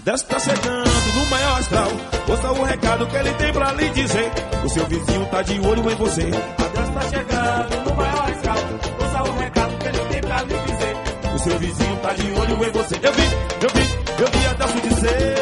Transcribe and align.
Adesso 0.00 0.24
tá 0.24 0.38
chegando 0.38 1.14
no 1.14 1.26
maior 1.26 1.58
astral. 1.58 1.88
Ouça 2.26 2.52
o 2.52 2.64
recado 2.64 3.06
que 3.06 3.16
ele 3.16 3.34
tem 3.34 3.52
pra 3.52 3.70
lhe 3.72 3.90
dizer. 3.90 4.32
O 4.64 4.68
seu 4.70 4.86
vizinho 4.86 5.26
tá 5.26 5.42
de 5.42 5.60
olho 5.60 5.90
em 5.90 5.94
você. 5.94 6.22
Adesso 6.22 6.92
tá 6.92 7.00
chegando 7.02 7.84
no 7.84 7.94
maior 7.94 8.30
astral. 8.30 8.56
Ouça 8.98 9.30
o 9.30 9.38
recado 9.38 9.76
que 9.76 9.86
ele 9.88 9.98
tem 9.98 10.20
pra 10.22 10.42
lhe 10.42 10.54
dizer. 10.54 10.96
O 11.34 11.38
seu 11.38 11.58
vizinho 11.58 11.96
tá 11.96 12.12
de 12.14 12.32
olho 12.32 12.64
em 12.64 12.70
você. 12.72 12.94
Eu 13.02 13.12
vi, 13.12 13.22
eu 13.60 13.68
vi, 13.74 14.22
eu 14.22 14.30
vi 14.30 14.46
Adesso 14.46 14.80
dizer. 14.80 15.34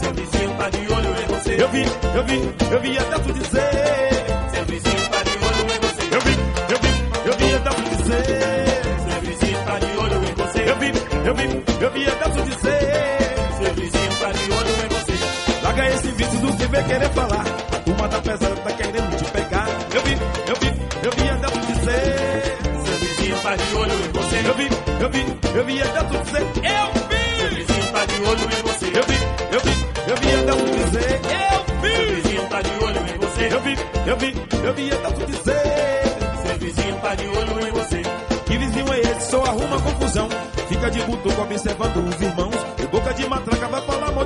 Seu 0.00 0.14
vizinho 0.14 0.54
tá 0.56 0.70
de 0.70 0.92
olho 0.92 1.08
em 1.08 1.26
você. 1.26 1.62
Eu 1.62 1.68
vi, 1.68 1.82
eu 2.14 2.24
vi, 2.24 2.54
eu 2.70 2.80
vi 2.80 2.98
Adesso 2.98 3.32
dizer. 3.32 3.70
Seu 4.54 4.64
vizinho 4.64 5.08
tá 5.10 5.22
de 5.24 5.30
olho 5.44 5.74
em 5.74 5.80
você. 5.80 6.14
Eu 6.14 6.20
vi, 6.20 6.34
eu 6.70 6.78
vi, 6.78 6.92
eu 7.26 7.36
vi 7.36 7.54
Adesso 7.56 7.82
dizer. 7.96 8.24
Seu 9.10 9.20
vizinho 9.22 9.58
tá 9.66 9.78
de 9.80 9.98
olho 9.98 10.18
em 10.22 10.34
você. 10.34 10.70
Eu 10.70 10.76
vi, 10.76 10.92
eu 11.26 11.34
vi, 11.34 11.82
eu 11.82 11.90
vi 11.90 12.06
Adesso 12.06 12.42
dizer. 12.44 12.77
Vem 16.70 16.84
querer 16.84 17.10
falar. 17.10 17.44
A 17.72 17.78
turma 17.80 18.08
tá 18.08 18.20
pesada, 18.20 18.56
tá 18.56 18.72
querendo 18.72 19.16
te 19.16 19.24
pegar. 19.30 19.68
Eu 19.94 20.02
vi, 20.02 20.12
eu 20.12 20.56
vi, 20.56 20.68
eu 21.04 21.12
vi 21.12 21.28
Adesso 21.28 21.60
dizer. 21.60 22.58
Seu 22.84 22.96
vizinho 22.98 23.38
tá 23.42 23.56
de 23.56 23.74
olho 23.74 23.92
em 23.92 24.12
você. 24.12 24.48
Eu 24.48 24.54
vi, 24.54 24.68
eu 25.00 25.10
vi, 25.10 25.58
eu 25.58 25.64
vi 25.64 25.82
Adesso 25.82 26.24
dizer. 26.24 26.42
Eu 26.42 26.92
vi! 27.08 27.18
Seu 27.38 27.50
vizinho 27.50 27.92
tá 27.92 28.04
de 28.04 28.14
olho 28.22 28.44
em 28.44 28.62
você. 28.62 28.86
Eu 28.86 29.04
vi, 29.04 29.18
eu 29.52 29.60
vi, 29.60 30.10
eu 30.10 30.16
vi 30.16 30.30
Adesso 30.34 30.64
dizer. 30.64 31.20
Eu 31.28 31.64
vi! 31.82 31.94
Seu 31.96 32.14
vizinho 32.14 32.48
tá 32.48 32.62
de 32.62 32.84
olho 32.84 33.00
em 33.00 33.18
você. 33.18 33.54
Eu 33.54 33.60
vi, 33.60 33.76
eu 34.06 34.16
vi, 34.16 34.34
eu 34.66 34.74
vi 34.74 34.90
Adesso 34.92 35.26
dizer. 35.26 35.62
Seu 36.46 36.58
vizinho 36.58 36.96
tá 36.96 37.14
de 37.14 37.28
olho 37.28 37.68
em 37.68 37.72
você. 37.72 38.02
Que 38.46 38.58
vizinho 38.58 38.92
é 38.92 39.00
esse? 39.00 39.30
Só 39.30 39.44
arruma 39.44 39.80
confusão. 39.80 40.28
Fica 40.68 40.90
de 40.90 41.00
butuco 41.02 41.42
observando 41.42 41.96
os 42.08 42.20
irmãos. 42.20 42.57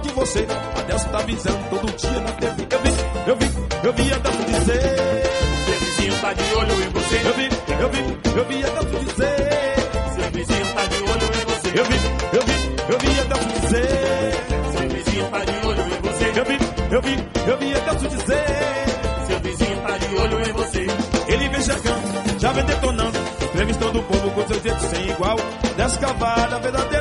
De 0.02 0.10
você. 0.10 0.46
Adelso 0.76 1.08
tá 1.08 1.18
avisando 1.18 1.58
todo 1.70 1.96
dia 1.96 2.20
na 2.20 2.32
TV. 2.32 2.66
Eu 2.70 2.80
vi, 2.82 2.92
eu 3.26 3.36
vi, 3.36 3.86
eu 3.86 3.92
vi 3.92 4.12
Adelso 4.12 4.44
dizer. 4.44 5.22
Seu 5.64 5.78
vizinho 5.80 6.20
tá 6.20 6.32
de 6.32 6.54
olho 6.54 6.84
em 6.84 6.88
você. 6.88 7.16
Eu 7.16 7.34
vi, 7.34 7.48
eu 7.80 7.88
vi, 7.88 8.38
eu 8.38 8.44
vi 8.44 8.64
Adelso 8.64 9.04
dizer. 9.04 9.76
Seu 10.14 10.30
vizinho 10.32 10.74
tá 10.74 10.84
de 10.86 10.96
olho 10.96 11.24
em 11.24 11.44
você. 11.46 11.68
Eu 11.78 11.84
vi, 11.84 11.96
eu 12.32 12.42
vi, 12.42 12.92
eu 12.92 12.98
vi 12.98 13.20
Adelso 13.20 13.48
dizer. 13.60 14.32
Seu 14.76 14.88
vizinho 14.88 15.30
tá 15.30 15.38
de 15.44 15.66
olho 15.66 15.82
em 15.82 16.00
você. 16.02 16.24
Eu 16.38 16.44
vi, 16.44 16.58
eu 16.94 17.02
vi, 17.02 17.50
eu 17.50 17.58
vi 17.58 17.74
Adelso 17.74 18.08
dizer. 18.08 18.46
Seu 19.26 19.40
vizinho 19.40 19.80
tá 19.82 19.98
de 19.98 20.14
olho 20.16 20.40
em 20.40 20.52
você. 20.52 20.86
Ele 21.28 21.48
vem 21.48 21.62
chegando, 21.62 22.40
já 22.40 22.52
vem 22.52 22.64
detonando. 22.64 23.18
Entrevistando 23.42 23.98
o 23.98 24.02
povo 24.04 24.30
com 24.30 24.46
seus 24.48 24.62
jeitos 24.62 24.82
sem 24.84 25.10
igual. 25.10 25.36
Descavada, 25.76 26.58
verdadeira 26.58 26.91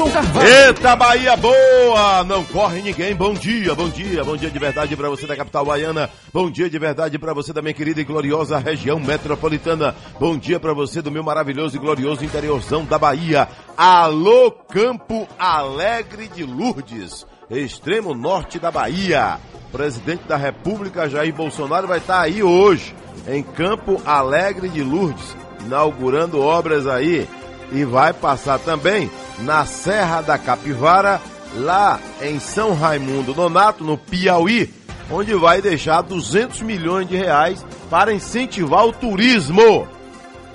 Adelson 0.00 0.10
Carvalho. 0.10 0.48
Eita, 0.48 0.96
Bahia 0.96 1.36
boa! 1.36 2.24
Não 2.24 2.44
corre 2.44 2.80
ninguém. 2.80 3.14
Bom 3.14 3.34
dia, 3.34 3.74
bom 3.74 3.88
dia, 3.88 4.24
bom 4.24 4.36
dia 4.36 4.50
de 4.50 4.58
verdade 4.58 4.96
para 4.96 5.10
você 5.10 5.26
da 5.26 5.36
capital 5.36 5.64
baiana. 5.64 6.08
Bom 6.32 6.50
dia 6.50 6.70
de 6.70 6.78
verdade 6.78 7.18
para 7.18 7.34
você 7.34 7.52
da 7.52 7.60
minha 7.60 7.74
querida 7.74 8.00
e 8.00 8.04
gloriosa 8.04 8.58
região 8.58 8.98
metropolitana. 8.98 9.94
Bom 10.18 10.38
dia 10.38 10.58
para 10.58 10.72
você 10.72 11.02
do 11.02 11.10
meu 11.10 11.22
maravilhoso 11.22 11.76
e 11.76 11.78
glorioso 11.78 12.24
interiorzão 12.24 12.84
da 12.84 12.98
Bahia. 12.98 13.48
Alô, 13.76 14.50
Campo 14.50 15.28
Alegre 15.38 16.28
de 16.28 16.44
Lourdes, 16.44 17.26
extremo 17.50 18.14
norte 18.14 18.58
da 18.58 18.70
Bahia. 18.70 19.38
Presidente 19.70 20.24
da 20.24 20.36
República 20.36 21.08
Jair 21.08 21.34
Bolsonaro 21.34 21.86
vai 21.86 21.98
estar 21.98 22.20
aí 22.20 22.42
hoje, 22.42 22.94
em 23.28 23.42
Campo 23.42 24.00
Alegre 24.04 24.68
de 24.68 24.82
Lourdes, 24.82 25.36
inaugurando 25.64 26.40
obras 26.40 26.86
aí 26.86 27.28
e 27.72 27.84
vai 27.84 28.12
passar 28.12 28.58
também 28.58 29.08
na 29.38 29.64
Serra 29.64 30.20
da 30.20 30.36
Capivara, 30.36 31.20
lá 31.54 31.98
em 32.20 32.38
São 32.38 32.74
Raimundo 32.74 33.34
Nonato, 33.34 33.84
no 33.84 33.96
Piauí, 33.96 34.72
onde 35.10 35.34
vai 35.34 35.62
deixar 35.62 36.02
200 36.02 36.62
milhões 36.62 37.08
de 37.08 37.16
reais 37.16 37.64
para 37.88 38.12
incentivar 38.12 38.86
o 38.86 38.92
turismo. 38.92 39.88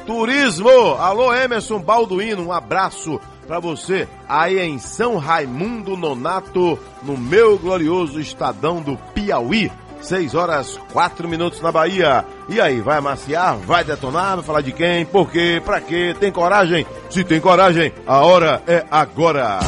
Turismo! 0.06 0.96
Alô 1.00 1.34
Emerson 1.34 1.80
Balduino, 1.80 2.46
um 2.46 2.52
abraço 2.52 3.20
para 3.48 3.60
você 3.60 4.08
aí 4.28 4.60
em 4.60 4.80
São 4.80 5.18
Raimundo 5.18 5.96
Nonato, 5.96 6.80
no 7.04 7.18
meu 7.18 7.58
glorioso 7.58 8.20
estadão 8.20 8.82
do 8.82 8.98
Piauí. 9.14 9.72
6 10.06 10.36
horas 10.36 10.80
4 10.94 11.28
minutos 11.28 11.60
na 11.62 11.72
Bahia. 11.72 12.24
E 12.48 12.62
aí, 12.62 12.80
vai 12.80 13.00
amaciar? 13.00 13.58
Vai 13.58 13.84
detonar? 13.84 14.36
Vai 14.36 14.46
falar 14.46 14.62
de 14.62 14.72
quem? 14.72 15.04
Por 15.06 15.32
quê? 15.32 15.62
Pra 15.66 15.82
quê? 15.82 16.16
Tem 16.20 16.32
coragem? 16.32 16.86
Se 17.10 17.24
tem 17.24 17.42
coragem, 17.42 17.92
a 18.06 18.20
hora 18.20 18.62
é 18.68 18.86
agora. 18.92 19.60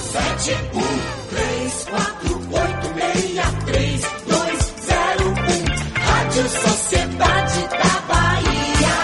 Sete, 0.00 0.56
um, 0.72 0.80
três, 1.28 1.84
quatro, 1.90 2.34
oito, 2.34 2.94
meia, 2.94 3.44
três, 3.66 4.00
dois, 4.26 4.74
zero, 4.86 5.28
um. 5.28 5.64
Rádio 6.00 6.48
Sociedade 6.48 7.68
da 7.68 8.00
Bahia. 8.14 8.94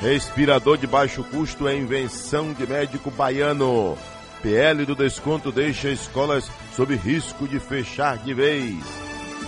Respirador 0.00 0.78
de 0.78 0.88
baixo 0.88 1.22
custo 1.22 1.68
é 1.68 1.76
invenção 1.76 2.52
de 2.52 2.66
médico 2.66 3.08
baiano. 3.08 3.96
PL 4.42 4.86
do 4.86 4.94
desconto 4.94 5.52
deixa 5.52 5.90
escolas 5.90 6.50
sob 6.74 6.94
risco 6.96 7.46
de 7.46 7.60
fechar 7.60 8.18
de 8.18 8.32
vez. 8.32 8.76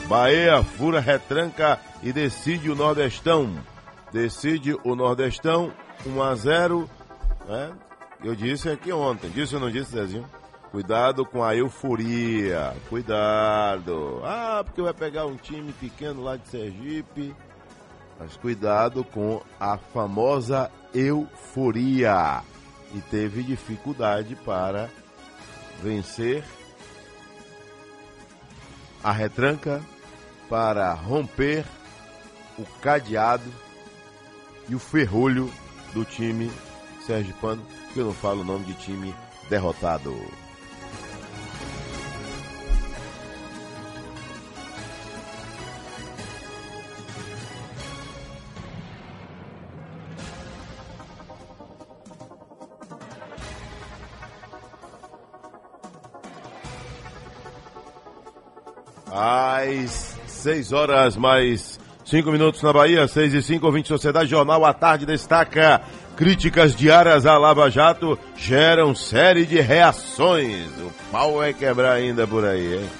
Bahia 0.07 0.63
fura 0.63 1.01
retranca 1.01 1.81
e 2.03 2.13
decide 2.13 2.71
o 2.71 2.75
Nordestão. 2.75 3.53
Decide 4.13 4.77
o 4.85 4.95
Nordestão 4.95 5.73
1 6.07 6.23
a 6.23 6.35
0. 6.35 6.91
Né? 7.49 7.73
Eu 8.23 8.35
disse 8.35 8.69
aqui 8.69 8.93
ontem, 8.93 9.31
disse 9.31 9.55
ou 9.55 9.61
não 9.61 9.71
disse, 9.71 9.93
Zezinho? 9.93 10.27
Cuidado 10.71 11.25
com 11.25 11.43
a 11.43 11.55
euforia, 11.55 12.75
cuidado. 12.89 14.23
Ah, 14.25 14.63
porque 14.65 14.81
vai 14.81 14.95
pegar 14.95 15.27
um 15.27 15.37
time 15.37 15.73
pequeno 15.73 16.23
lá 16.23 16.37
de 16.37 16.49
Sergipe. 16.49 17.35
Mas 18.19 18.37
cuidado 18.37 19.05
com 19.05 19.43
a 19.59 19.77
famosa 19.77 20.71
euforia. 20.95 22.43
E 22.95 23.01
teve 23.01 23.43
dificuldade 23.43 24.37
para 24.37 24.91
vencer 25.83 26.45
a 29.03 29.11
retranca, 29.11 29.83
para 30.49 30.93
romper 30.93 31.65
o 32.59 32.65
cadeado 32.81 33.51
e 34.69 34.75
o 34.75 34.79
ferrolho 34.79 35.51
do 35.93 36.05
time 36.05 36.51
sergipano, 37.07 37.65
que 37.93 37.99
eu 37.99 38.07
não 38.07 38.15
falo 38.15 38.43
o 38.43 38.45
nome 38.45 38.65
de 38.65 38.75
time 38.75 39.15
derrotado. 39.49 40.15
Às 59.13 60.17
6 60.27 60.73
horas 60.73 61.17
mais 61.19 61.79
5 62.05 62.33
minutos 62.33 62.63
na 62.63 62.73
Bahia, 62.73 63.07
6 63.07 63.35
e 63.35 63.43
5, 63.43 63.67
ouvinte 63.67 63.89
Sociedade 63.89 64.31
Jornal 64.31 64.65
à 64.65 64.73
tarde 64.73 65.05
destaca 65.05 65.83
críticas 66.17 66.75
diárias 66.75 67.27
à 67.27 67.37
Lava 67.37 67.71
Jato 67.71 68.19
geram 68.37 68.95
série 68.95 69.45
de 69.45 69.61
reações. 69.61 70.67
O 70.79 70.91
pau 71.11 71.37
vai 71.37 71.53
quebrar 71.53 71.93
ainda 71.93 72.27
por 72.27 72.45
aí, 72.45 72.79
hein? 72.79 72.91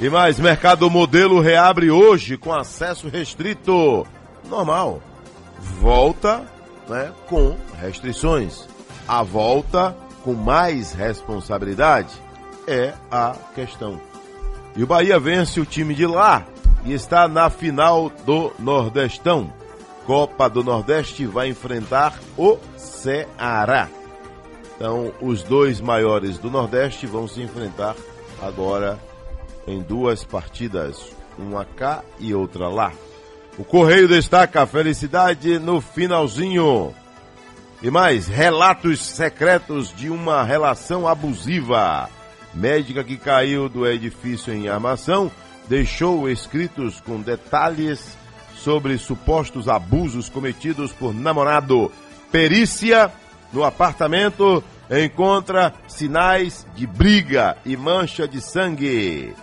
E 0.00 0.08
mais, 0.08 0.40
mercado 0.40 0.88
modelo 0.90 1.40
reabre 1.40 1.90
hoje 1.90 2.36
com 2.38 2.52
acesso 2.52 3.08
restrito. 3.08 4.06
Normal. 4.48 5.02
Volta, 5.80 6.42
né, 6.88 7.12
com 7.28 7.56
restrições. 7.80 8.66
A 9.06 9.22
volta 9.22 9.94
com 10.24 10.32
mais 10.32 10.92
responsabilidade 10.92 12.14
é 12.66 12.94
a 13.10 13.34
questão. 13.54 14.11
E 14.74 14.82
o 14.82 14.86
Bahia 14.86 15.18
vence 15.18 15.60
o 15.60 15.66
time 15.66 15.94
de 15.94 16.06
lá 16.06 16.46
e 16.84 16.92
está 16.92 17.28
na 17.28 17.50
final 17.50 18.10
do 18.24 18.52
Nordestão. 18.58 19.52
Copa 20.06 20.48
do 20.48 20.64
Nordeste 20.64 21.26
vai 21.26 21.48
enfrentar 21.48 22.18
o 22.36 22.58
Ceará. 22.76 23.88
Então, 24.74 25.12
os 25.20 25.42
dois 25.42 25.80
maiores 25.80 26.38
do 26.38 26.50
Nordeste 26.50 27.06
vão 27.06 27.28
se 27.28 27.40
enfrentar 27.40 27.94
agora 28.40 28.98
em 29.66 29.80
duas 29.80 30.24
partidas, 30.24 31.14
uma 31.38 31.64
cá 31.64 32.02
e 32.18 32.34
outra 32.34 32.68
lá. 32.68 32.92
O 33.58 33.64
Correio 33.64 34.08
destaca 34.08 34.62
a 34.62 34.66
felicidade 34.66 35.58
no 35.58 35.80
finalzinho. 35.80 36.92
E 37.82 37.90
mais, 37.90 38.26
relatos 38.26 39.04
secretos 39.04 39.94
de 39.94 40.08
uma 40.08 40.42
relação 40.42 41.06
abusiva. 41.06 42.08
Médica 42.54 43.02
que 43.02 43.16
caiu 43.16 43.68
do 43.68 43.86
edifício 43.86 44.52
em 44.52 44.68
armação 44.68 45.30
deixou 45.68 46.28
escritos 46.28 47.00
com 47.00 47.20
detalhes 47.20 48.16
sobre 48.54 48.98
supostos 48.98 49.68
abusos 49.68 50.28
cometidos 50.28 50.92
por 50.92 51.14
namorado. 51.14 51.90
Perícia 52.30 53.10
no 53.52 53.64
apartamento 53.64 54.62
encontra 54.90 55.72
sinais 55.86 56.66
de 56.74 56.86
briga 56.86 57.56
e 57.64 57.76
mancha 57.76 58.28
de 58.28 58.40
sangue. 58.40 59.34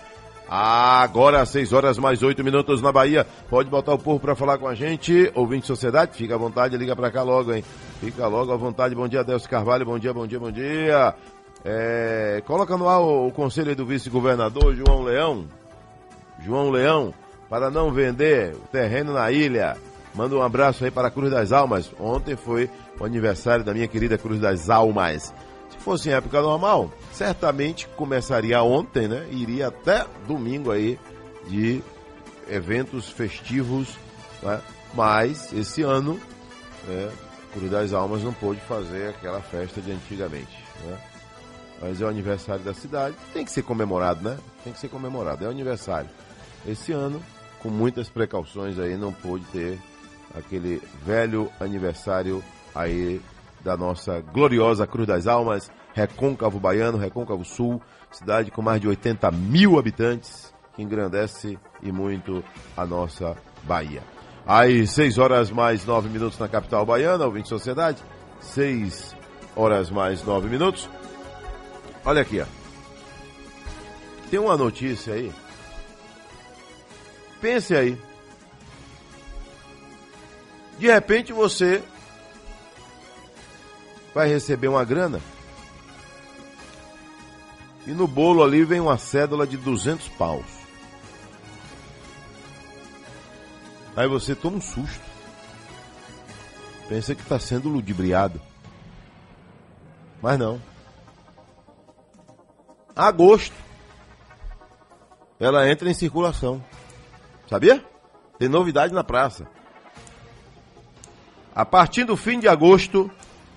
Agora, 0.48 1.42
às 1.42 1.50
6 1.50 1.72
horas 1.72 1.98
mais 1.98 2.22
8 2.22 2.42
minutos 2.42 2.82
na 2.82 2.90
Bahia. 2.90 3.24
Pode 3.48 3.70
botar 3.70 3.94
o 3.94 3.98
povo 3.98 4.18
para 4.18 4.34
falar 4.34 4.58
com 4.58 4.66
a 4.66 4.74
gente. 4.74 5.30
Ouvinte 5.34 5.66
Sociedade, 5.66 6.16
fica 6.16 6.34
à 6.34 6.38
vontade, 6.38 6.76
liga 6.76 6.96
para 6.96 7.10
cá 7.10 7.22
logo, 7.22 7.52
hein? 7.54 7.62
Fica 8.00 8.26
logo 8.26 8.52
à 8.52 8.56
vontade. 8.56 8.94
Bom 8.94 9.06
dia, 9.06 9.22
Delcio 9.22 9.48
Carvalho. 9.48 9.86
Bom 9.86 9.98
dia, 9.98 10.12
bom 10.12 10.26
dia, 10.26 10.40
bom 10.40 10.50
dia. 10.50 11.14
É, 11.64 12.42
coloca 12.46 12.76
no 12.76 12.88
ar 12.88 13.00
o, 13.00 13.28
o 13.28 13.32
conselho 13.32 13.74
do 13.76 13.84
vice-governador 13.84 14.74
João 14.74 15.02
Leão. 15.02 15.46
João 16.40 16.70
Leão, 16.70 17.12
para 17.48 17.70
não 17.70 17.92
vender 17.92 18.54
o 18.54 18.68
terreno 18.68 19.12
na 19.12 19.30
ilha. 19.30 19.76
Manda 20.14 20.34
um 20.34 20.42
abraço 20.42 20.84
aí 20.84 20.90
para 20.90 21.08
a 21.08 21.10
Cruz 21.10 21.30
das 21.30 21.52
Almas. 21.52 21.90
Ontem 21.98 22.36
foi 22.36 22.68
o 22.98 23.04
aniversário 23.04 23.64
da 23.64 23.74
minha 23.74 23.86
querida 23.86 24.18
Cruz 24.18 24.40
das 24.40 24.68
Almas. 24.70 25.32
Se 25.70 25.78
fosse 25.78 26.08
em 26.08 26.12
época 26.12 26.40
normal, 26.40 26.90
certamente 27.12 27.86
começaria 27.88 28.62
ontem, 28.62 29.06
né? 29.06 29.26
Iria 29.30 29.68
até 29.68 30.04
domingo 30.26 30.70
aí 30.70 30.98
de 31.46 31.82
eventos 32.48 33.08
festivos, 33.08 33.88
né? 34.42 34.60
Mas 34.92 35.52
esse 35.52 35.82
ano, 35.82 36.20
né, 36.88 37.10
Cruz 37.52 37.70
das 37.70 37.92
Almas 37.92 38.22
não 38.24 38.32
pôde 38.32 38.60
fazer 38.60 39.10
aquela 39.10 39.40
festa 39.40 39.80
de 39.80 39.92
antigamente, 39.92 40.58
né? 40.84 40.98
Mas 41.80 42.00
é 42.00 42.04
o 42.04 42.08
aniversário 42.08 42.62
da 42.62 42.74
cidade, 42.74 43.16
tem 43.32 43.44
que 43.44 43.50
ser 43.50 43.62
comemorado, 43.62 44.22
né? 44.22 44.36
Tem 44.62 44.72
que 44.72 44.78
ser 44.78 44.88
comemorado, 44.88 45.44
é 45.44 45.48
o 45.48 45.50
aniversário. 45.50 46.10
Esse 46.66 46.92
ano, 46.92 47.22
com 47.62 47.70
muitas 47.70 48.08
precauções 48.08 48.78
aí, 48.78 48.96
não 48.96 49.12
pôde 49.12 49.44
ter 49.46 49.78
aquele 50.36 50.82
velho 51.04 51.50
aniversário 51.58 52.44
aí 52.74 53.20
da 53.62 53.76
nossa 53.76 54.20
gloriosa 54.20 54.86
Cruz 54.86 55.06
das 55.06 55.26
Almas, 55.26 55.70
Recôncavo 55.94 56.60
Baiano, 56.60 56.98
Recôncavo 56.98 57.44
Sul, 57.44 57.80
cidade 58.10 58.50
com 58.50 58.62
mais 58.62 58.80
de 58.80 58.88
80 58.88 59.30
mil 59.30 59.78
habitantes, 59.78 60.52
que 60.74 60.82
engrandece 60.82 61.58
e 61.82 61.90
muito 61.90 62.44
a 62.76 62.86
nossa 62.86 63.36
Bahia. 63.64 64.02
Aí, 64.46 64.86
6 64.86 65.18
horas 65.18 65.50
mais 65.50 65.84
9 65.84 66.08
minutos 66.08 66.38
na 66.38 66.48
capital 66.48 66.84
baiana, 66.84 67.24
ouvinte 67.24 67.48
Sociedade, 67.48 68.02
6 68.40 69.14
horas 69.54 69.90
mais 69.90 70.24
9 70.24 70.48
minutos. 70.48 70.88
Olha 72.04 72.22
aqui, 72.22 72.40
ó. 72.40 72.46
Tem 74.30 74.38
uma 74.38 74.56
notícia 74.56 75.14
aí. 75.14 75.32
Pense 77.40 77.74
aí. 77.74 78.00
De 80.78 80.86
repente 80.86 81.32
você 81.32 81.82
vai 84.14 84.28
receber 84.28 84.68
uma 84.68 84.84
grana 84.84 85.20
e 87.86 87.92
no 87.92 88.06
bolo 88.06 88.42
ali 88.42 88.64
vem 88.64 88.80
uma 88.80 88.96
cédula 88.96 89.46
de 89.46 89.56
200 89.56 90.08
paus. 90.10 90.46
Aí 93.96 94.08
você 94.08 94.34
toma 94.34 94.58
um 94.58 94.60
susto. 94.60 95.02
Pensa 96.88 97.14
que 97.14 97.22
está 97.22 97.38
sendo 97.38 97.68
ludibriado. 97.68 98.40
Mas 100.22 100.38
não. 100.38 100.69
Agosto. 103.06 103.54
Ela 105.38 105.70
entra 105.70 105.88
em 105.88 105.94
circulação. 105.94 106.62
Sabia? 107.48 107.84
Tem 108.38 108.48
novidade 108.48 108.92
na 108.92 109.02
praça. 109.02 109.46
A 111.54 111.64
partir 111.64 112.04
do 112.04 112.16
fim 112.16 112.38
de 112.38 112.46
agosto, 112.46 113.10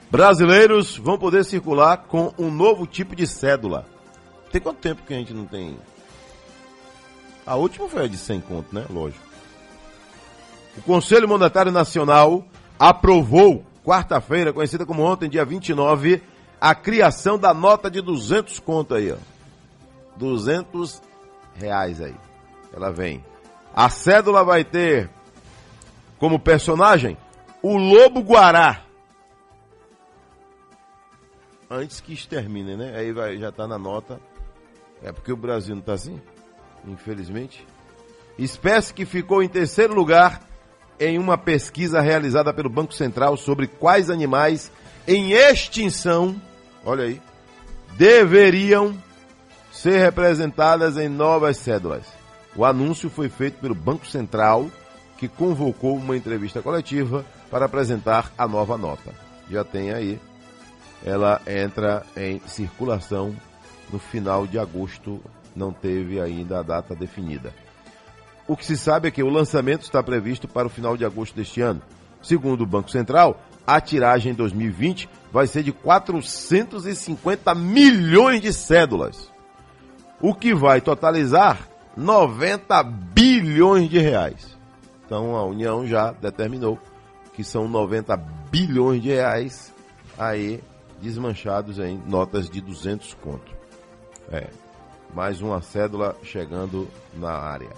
brasileiros 0.10 0.98
vão 0.98 1.18
poder 1.18 1.44
circular 1.44 1.98
com 1.98 2.34
um 2.38 2.50
novo 2.50 2.88
tipo 2.88 3.16
de 3.16 3.28
cédula. 3.28 3.86
Tem 4.52 4.62
quanto 4.62 4.80
tempo 4.80 5.04
que 5.04 5.14
a 5.14 5.18
gente 5.18 5.34
não 5.34 5.46
tem? 5.46 5.78
A 7.46 7.56
última 7.56 7.90
foi 7.90 8.06
a 8.06 8.08
de 8.08 8.18
100 8.18 8.42
conto, 8.42 8.74
né? 8.74 8.86
Lógico. 8.90 9.24
O 10.78 10.82
Conselho 10.82 11.28
Monetário 11.28 11.72
Nacional 11.72 12.46
aprovou, 12.80 13.66
quarta-feira, 13.84 14.54
conhecida 14.54 14.86
como 14.86 15.04
ontem, 15.04 15.30
dia 15.30 15.44
29, 15.44 16.22
a 16.60 16.74
criação 16.74 17.38
da 17.38 17.54
nota 17.54 17.92
de 17.92 18.02
200 18.02 18.60
conto 18.60 18.96
aí, 18.96 19.12
ó. 19.12 19.33
200 20.18 21.02
reais 21.56 22.02
aí. 22.02 22.16
Ela 22.74 22.92
vem. 22.92 23.24
A 23.74 23.90
cédula 23.90 24.44
vai 24.44 24.64
ter 24.64 25.10
como 26.18 26.40
personagem 26.40 27.18
o 27.62 27.78
Lobo 27.78 28.22
Guará. 28.22 28.84
Antes 31.70 32.02
que 32.02 32.14
extermine, 32.14 32.76
né? 32.76 32.94
Aí 32.96 33.12
vai, 33.12 33.38
já 33.38 33.52
tá 33.52 33.68
na 33.68 33.78
nota. 33.78 34.20
É 35.02 35.12
porque 35.12 35.32
o 35.32 35.38
Brasil 35.38 35.76
não 35.76 35.82
tá 35.82 35.94
assim? 35.94 36.22
Infelizmente. 36.86 37.66
Espécie 38.38 38.94
que 38.94 39.06
ficou 39.06 39.42
em 39.42 39.48
terceiro 39.48 39.94
lugar 39.94 40.42
em 41.00 41.18
uma 41.18 41.38
pesquisa 41.38 42.02
realizada 42.02 42.54
pelo 42.54 42.70
Banco 42.70 42.94
Central 42.94 43.36
sobre 43.38 43.68
quais 43.68 44.10
animais 44.10 44.72
em 45.08 45.34
extinção, 45.34 46.40
olha 46.86 47.06
aí, 47.06 47.22
deveriam 47.98 48.96
ser 49.84 50.00
representadas 50.00 50.96
em 50.96 51.10
novas 51.10 51.58
cédulas. 51.58 52.06
O 52.56 52.64
anúncio 52.64 53.10
foi 53.10 53.28
feito 53.28 53.60
pelo 53.60 53.76
Banco 53.76 54.08
Central, 54.08 54.72
que 55.18 55.28
convocou 55.28 55.98
uma 55.98 56.16
entrevista 56.16 56.62
coletiva 56.62 57.26
para 57.52 57.66
apresentar 57.66 58.32
a 58.38 58.48
nova 58.48 58.78
nota. 58.78 59.14
Já 59.52 59.66
tem 59.66 59.92
aí, 59.92 60.18
ela 61.04 61.42
entra 61.46 62.06
em 62.16 62.40
circulação 62.48 63.36
no 63.92 64.00
final 64.00 64.48
de 64.48 64.58
agosto, 64.58 65.20
não 65.54 65.74
teve 65.74 66.22
ainda 66.22 66.60
a 66.60 66.64
data 66.64 66.96
definida. 66.96 67.54
O 68.48 68.56
que 68.56 68.66
se 68.66 68.78
sabe 68.78 69.10
é 69.10 69.12
que 69.12 69.22
o 69.22 69.30
lançamento 69.30 69.82
está 69.82 70.02
previsto 70.02 70.48
para 70.48 70.68
o 70.68 70.72
final 70.72 70.96
de 70.96 71.04
agosto 71.04 71.36
deste 71.36 71.60
ano. 71.60 71.82
Segundo 72.22 72.62
o 72.62 72.66
Banco 72.66 72.90
Central, 72.90 73.38
a 73.68 73.82
tiragem 73.82 74.32
em 74.32 74.36
2020 74.36 75.10
vai 75.30 75.46
ser 75.46 75.62
de 75.62 75.74
450 75.74 77.54
milhões 77.54 78.40
de 78.40 78.54
cédulas, 78.54 79.33
o 80.24 80.34
que 80.34 80.56
vai 80.56 80.80
totalizar 80.80 81.68
90 81.98 82.82
bilhões 82.82 83.90
de 83.90 84.00
reais. 84.00 84.58
Então 85.06 85.36
a 85.36 85.44
União 85.44 85.86
já 85.86 86.14
determinou 86.14 86.80
que 87.34 87.44
são 87.44 87.68
90 87.68 88.16
bilhões 88.50 89.02
de 89.02 89.10
reais 89.10 89.74
aí 90.18 90.64
desmanchados 91.02 91.78
em 91.78 92.02
notas 92.08 92.50
de 92.50 92.62
200 92.62 93.14
conto. 93.16 93.52
É, 94.32 94.48
mais 95.14 95.42
uma 95.42 95.62
cédula 95.62 96.16
chegando 96.24 96.88
na 97.16 97.34
área. 97.34 97.72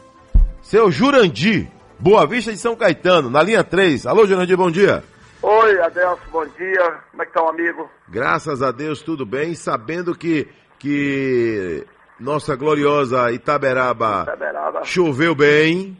Seu 0.61 0.91
Jurandir, 0.91 1.67
Boa 1.97 2.27
Vista 2.27 2.51
de 2.51 2.59
São 2.59 2.75
Caetano, 2.75 3.27
na 3.27 3.41
linha 3.41 3.63
3. 3.63 4.05
Alô, 4.05 4.27
Jurandir, 4.27 4.55
bom 4.55 4.69
dia. 4.69 5.03
Oi, 5.41 5.81
Adelso, 5.81 6.21
bom 6.31 6.45
dia. 6.45 6.99
Como 7.09 7.23
é 7.23 7.25
que 7.25 7.33
tá 7.33 7.43
o 7.43 7.49
amigo? 7.49 7.89
Graças 8.07 8.61
a 8.61 8.71
Deus, 8.71 9.01
tudo 9.01 9.25
bem. 9.25 9.55
Sabendo 9.55 10.15
que, 10.15 10.47
que 10.77 11.85
nossa 12.19 12.55
gloriosa 12.55 13.31
Itaberaba, 13.31 14.23
Itaberaba. 14.23 14.83
choveu 14.83 15.35
bem. 15.35 15.97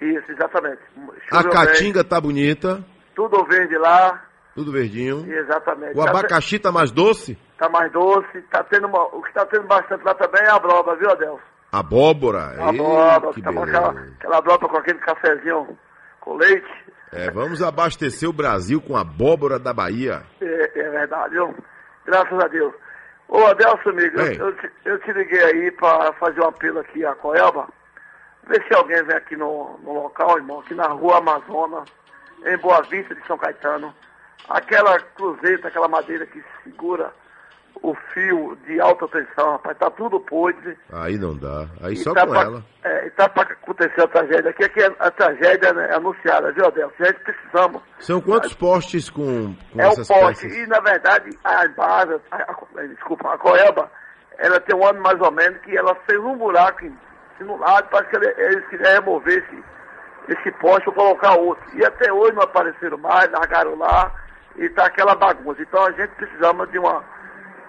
Isso, 0.00 0.30
exatamente. 0.32 0.80
a 1.30 1.36
Choveu 1.42 1.50
Caatinga 1.52 2.02
tá 2.04 2.20
bonita. 2.20 2.74
bem, 2.76 2.84
tudo 3.14 3.44
verde 3.44 3.76
lá, 3.78 4.22
Tudo 4.54 4.72
verdinho. 4.72 5.24
exatamente. 5.32 5.96
O 5.98 6.04
Tá 6.04 6.10
abacaxi 6.10 6.58
tá 6.58 6.72
mais 6.72 6.90
doce. 6.90 7.38
Tá 7.58 7.68
mais 7.68 7.90
doce, 7.92 8.42
tá 8.50 8.64
tendo 8.64 8.86
uma- 8.88 9.04
o 9.14 9.22
que 9.22 9.32
tá 9.32 9.46
tendo 9.46 9.66
bastante 9.66 10.02
lá 10.04 10.14
também 10.14 10.42
é 10.42 10.50
a 10.50 10.58
broba, 10.58 10.96
viu, 10.96 11.10
Adelso? 11.10 11.42
Abóbora. 11.70 12.54
A 12.58 12.70
Ei, 12.72 12.76
broba, 12.76 13.32
que 13.32 13.40
tá 13.42 13.50
beleza. 13.52 13.78
aquela, 13.78 13.90
aquela 14.18 14.40
broba 14.42 14.68
com 14.68 14.76
aquele 14.76 14.98
cafezinho 14.98 15.78
com 16.20 16.34
leite. 16.36 16.66
É, 17.12 17.30
vamos 17.30 17.62
abastecer 17.62 18.28
o 18.28 18.32
Brasil 18.32 18.80
com 18.80 18.96
abóbora 18.96 19.58
da 19.58 19.72
Bahia. 19.72 20.22
É, 20.40 20.80
é 20.80 20.90
verdade, 20.90 21.34
viu? 21.34 21.54
Graças 22.06 22.38
a 22.44 22.48
Deus. 22.48 22.74
Ô, 23.34 23.46
Adelso, 23.46 23.88
amigo, 23.88 24.20
eu, 24.20 24.30
eu 24.34 24.56
te, 24.56 24.70
eu 24.84 24.98
te 24.98 25.10
liguei 25.10 25.42
aí 25.42 25.70
pra 25.70 26.12
fazer 26.12 26.38
um 26.42 26.48
apelo 26.48 26.80
aqui 26.80 27.02
a 27.02 27.14
Coelba. 27.14 27.66
Ver 28.46 28.62
se 28.68 28.74
alguém 28.74 29.02
vem 29.04 29.16
aqui 29.16 29.34
no, 29.36 29.78
no 29.82 30.02
local, 30.02 30.36
irmão, 30.36 30.60
aqui 30.60 30.74
na 30.74 30.88
rua 30.88 31.16
Amazonas, 31.16 31.88
em 32.44 32.58
Boa 32.58 32.82
Vista 32.82 33.14
de 33.14 33.26
São 33.26 33.38
Caetano. 33.38 33.94
Aquela 34.50 35.00
cruzeta, 35.00 35.68
aquela 35.68 35.88
madeira 35.88 36.26
que 36.26 36.44
segura 36.62 37.10
o 37.82 37.94
fio 38.14 38.56
de 38.66 38.80
alta 38.80 39.08
tensão, 39.08 39.52
rapaz, 39.52 39.76
tá 39.78 39.90
tudo 39.90 40.20
podre. 40.20 40.78
Aí 40.92 41.18
não 41.18 41.36
dá. 41.36 41.66
Aí 41.82 41.94
E 41.94 41.96
só 41.96 42.14
tá 42.14 42.24
com 42.26 42.32
pra- 42.32 42.42
ela. 42.42 42.64
É, 42.84 43.06
e 43.06 43.10
tá 43.10 43.28
pra 43.28 43.42
acontecer 43.42 44.00
a 44.02 44.06
tragédia 44.08 44.50
aqui, 44.50 44.64
aqui 44.64 44.80
é 44.82 44.92
a 45.00 45.10
tragédia 45.10 45.72
né, 45.72 45.88
é 45.90 45.94
anunciada, 45.96 46.52
viu, 46.52 46.66
Adelso? 46.66 46.94
A 47.00 47.04
gente 47.04 47.20
precisamos. 47.20 47.82
São 47.98 48.20
quantos 48.20 48.54
postes 48.54 49.10
com, 49.10 49.54
com 49.72 49.80
É 49.80 49.86
o 49.88 49.92
essas 49.92 50.06
poste. 50.08 50.46
peças? 50.46 50.58
E, 50.58 50.66
na 50.66 50.80
verdade, 50.80 51.30
a 51.44 51.66
Embasa, 51.66 52.20
a, 52.30 52.36
a- 52.36 52.86
desculpa, 52.86 53.34
a 53.34 53.38
Coelba, 53.38 53.90
ela 54.38 54.60
tem 54.60 54.76
um 54.76 54.86
ano 54.86 55.00
mais 55.00 55.20
ou 55.20 55.30
menos 55.32 55.58
que 55.62 55.76
ela 55.76 55.94
fez 56.06 56.18
um 56.20 56.36
buraco 56.36 56.78
assim, 56.84 56.94
no 57.40 57.56
lado, 57.58 57.88
parece 57.90 58.10
que 58.10 58.16
ele- 58.16 58.34
eles 58.38 58.66
queriam 58.68 58.92
remover 58.92 59.38
esse, 59.38 59.64
esse 60.38 60.52
poste 60.58 60.88
ou 60.88 60.94
colocar 60.94 61.34
outro. 61.36 61.64
E 61.76 61.84
até 61.84 62.12
hoje 62.12 62.32
não 62.34 62.42
apareceram 62.42 62.98
mais, 62.98 63.28
largaram 63.32 63.76
lá 63.76 64.12
e 64.56 64.68
tá 64.70 64.86
aquela 64.86 65.14
bagunça. 65.16 65.60
Então 65.62 65.84
a 65.84 65.90
gente 65.92 66.10
precisava 66.14 66.66
de 66.68 66.78
uma, 66.78 67.02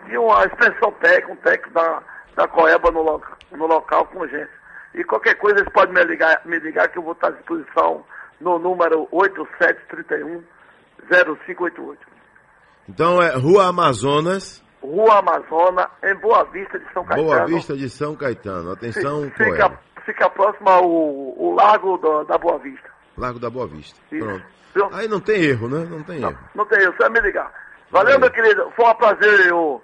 de 0.06 0.18
uma 0.18 0.46
expressão 0.46 0.92
técnica, 0.94 1.32
um 1.32 1.36
técnico 1.38 1.74
da, 1.74 2.04
da 2.36 2.48
Coelba 2.48 2.92
no, 2.92 3.02
lo- 3.02 3.22
no 3.52 3.66
local 3.68 4.06
com 4.08 4.20
urgência. 4.20 4.50
E 4.94 5.04
qualquer 5.04 5.36
coisa 5.36 5.60
eles 5.60 5.72
podem 5.74 5.94
me 5.94 6.04
ligar, 6.04 6.42
me 6.46 6.60
ligar 6.60 6.88
que 6.90 6.98
eu 7.00 7.04
vou 7.04 7.14
estar 7.14 7.28
à 7.28 7.32
disposição 7.32 8.06
no 8.40 8.60
número 8.60 9.08
8731 9.12 10.44
0588. 11.10 12.00
Então 12.90 13.22
é 13.22 13.36
Rua 13.36 13.68
Amazonas, 13.68 14.64
Rua 14.82 15.20
Amazônia, 15.20 15.90
em 16.04 16.14
Boa 16.16 16.44
Vista 16.46 16.78
de 16.80 16.86
São 16.94 17.04
Caetano. 17.06 17.28
Boa 17.30 17.46
Vista 17.46 17.76
de 17.76 17.90
São 17.90 18.16
Caetano. 18.16 18.72
Atenção, 18.72 19.24
Fi- 19.32 19.38
Coelho. 19.38 19.54
fica, 19.56 19.80
fica 20.06 20.30
próximo 20.30 20.70
ao 20.70 20.86
o 20.90 21.56
Lago 21.56 21.98
do- 21.98 22.24
da 22.26 22.38
Boa 22.38 22.60
Vista. 22.60 22.90
Largo 23.18 23.40
da 23.40 23.50
Boa 23.50 23.68
Vista. 23.68 24.00
Isso. 24.12 24.26
Pronto. 24.26 24.46
Viu? 24.76 24.90
Aí 24.92 25.08
não 25.08 25.20
tem 25.20 25.42
erro, 25.44 25.70
né? 25.70 25.88
Não 25.90 26.02
tem 26.04 26.20
Não, 26.20 26.30
erro. 26.32 26.40
não 26.56 26.66
tem 26.66 26.80
isso, 26.80 26.94
só 27.00 27.08
me 27.10 27.20
ligar. 27.22 27.52
Valeu, 27.92 28.14
Valeu. 28.14 28.20
meu 28.22 28.32
querido. 28.32 28.72
Foi 28.76 28.86
um 28.86 28.96
prazer 28.96 29.48
eu 29.48 29.82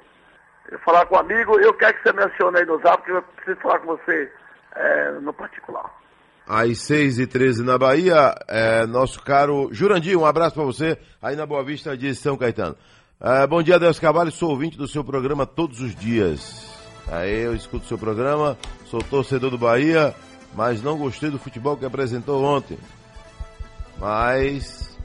falar 0.83 1.05
com 1.05 1.15
o 1.15 1.19
amigo. 1.19 1.59
Eu 1.59 1.73
quero 1.73 1.97
que 1.97 2.03
você 2.03 2.13
mencione 2.13 2.59
aí 2.59 2.65
no 2.65 2.79
zap, 2.79 2.97
porque 2.97 3.11
eu 3.11 3.21
preciso 3.21 3.61
falar 3.61 3.79
com 3.79 3.87
você 3.87 4.31
é, 4.75 5.11
no 5.21 5.33
particular. 5.33 5.99
Às 6.47 6.79
6 6.79 7.19
e 7.19 7.27
13 7.27 7.63
na 7.63 7.77
Bahia, 7.77 8.35
é, 8.47 8.85
nosso 8.87 9.21
caro 9.23 9.69
Jurandir, 9.71 10.17
um 10.17 10.25
abraço 10.25 10.55
pra 10.55 10.63
você, 10.63 10.97
aí 11.21 11.35
na 11.35 11.45
Boa 11.45 11.63
Vista 11.63 11.95
de 11.95 12.15
São 12.15 12.35
Caetano. 12.35 12.75
É, 13.21 13.45
bom 13.45 13.61
dia, 13.61 13.77
Deus 13.77 13.99
Carvalho, 13.99 14.31
sou 14.31 14.49
ouvinte 14.49 14.77
do 14.77 14.87
seu 14.87 15.03
programa 15.03 15.45
todos 15.45 15.79
os 15.79 15.95
dias. 15.95 16.67
Aí 17.11 17.41
eu 17.41 17.53
escuto 17.53 17.85
seu 17.85 17.97
programa, 17.97 18.57
sou 18.85 18.99
torcedor 18.99 19.51
do 19.51 19.57
Bahia, 19.57 20.15
mas 20.55 20.81
não 20.81 20.97
gostei 20.97 21.29
do 21.29 21.37
futebol 21.37 21.77
que 21.77 21.85
apresentou 21.85 22.43
ontem. 22.43 22.79
Mas, 23.99 24.97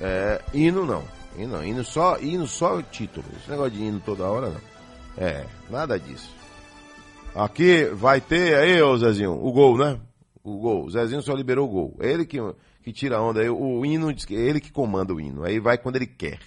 é, 0.00 0.40
hino 0.52 0.84
não, 0.84 1.02
hino 1.36 1.64
hino 1.64 1.84
só, 1.84 2.18
hino 2.18 2.46
só 2.46 2.80
título, 2.82 3.26
esse 3.36 3.50
negócio 3.50 3.72
de 3.72 3.82
hino 3.82 4.00
toda 4.00 4.24
hora 4.24 4.48
não. 4.50 4.73
É, 5.16 5.44
nada 5.70 5.98
disso. 5.98 6.34
Aqui 7.34 7.86
vai 7.86 8.20
ter 8.20 8.56
aí, 8.56 8.80
ô 8.82 8.96
Zezinho, 8.96 9.32
o 9.32 9.52
gol, 9.52 9.76
né? 9.76 9.98
O 10.42 10.58
gol. 10.58 10.84
O 10.84 10.90
Zezinho 10.90 11.22
só 11.22 11.32
liberou 11.34 11.68
o 11.68 11.72
gol. 11.72 11.96
É 12.00 12.10
ele 12.10 12.24
que, 12.24 12.38
que 12.82 12.92
tira 12.92 13.16
a 13.16 13.22
onda. 13.22 13.40
aí. 13.40 13.48
O 13.48 13.84
hino 13.84 14.12
diz 14.12 14.24
que 14.24 14.36
é 14.36 14.40
ele 14.40 14.60
que 14.60 14.70
comanda 14.70 15.12
o 15.12 15.20
hino. 15.20 15.44
Aí 15.44 15.58
vai 15.58 15.78
quando 15.78 15.96
ele 15.96 16.06
quer. 16.06 16.38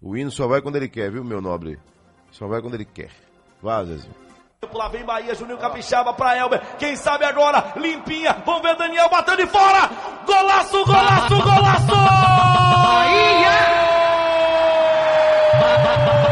O 0.00 0.16
hino 0.16 0.30
só 0.30 0.46
vai 0.46 0.60
quando 0.60 0.76
ele 0.76 0.88
quer, 0.88 1.10
viu, 1.10 1.24
meu 1.24 1.40
nobre? 1.40 1.78
Só 2.30 2.46
vai 2.46 2.60
quando 2.60 2.74
ele 2.74 2.84
quer. 2.84 3.10
Vá, 3.62 3.84
Zezinho. 3.84 4.14
Lá 4.72 4.88
vem 4.88 5.04
Bahia, 5.04 5.34
Juninho 5.34 5.58
Capixaba 5.58 6.14
pra 6.14 6.36
Elber. 6.36 6.60
Quem 6.78 6.94
sabe 6.96 7.24
agora, 7.24 7.72
limpinha. 7.76 8.42
Vamos 8.46 8.62
ver 8.62 8.76
Daniel 8.76 9.08
batendo 9.08 9.38
de 9.38 9.46
fora. 9.46 9.90
Golaço, 10.24 10.84
golaço, 10.84 11.42
golaço! 11.42 11.92
É 16.28 16.31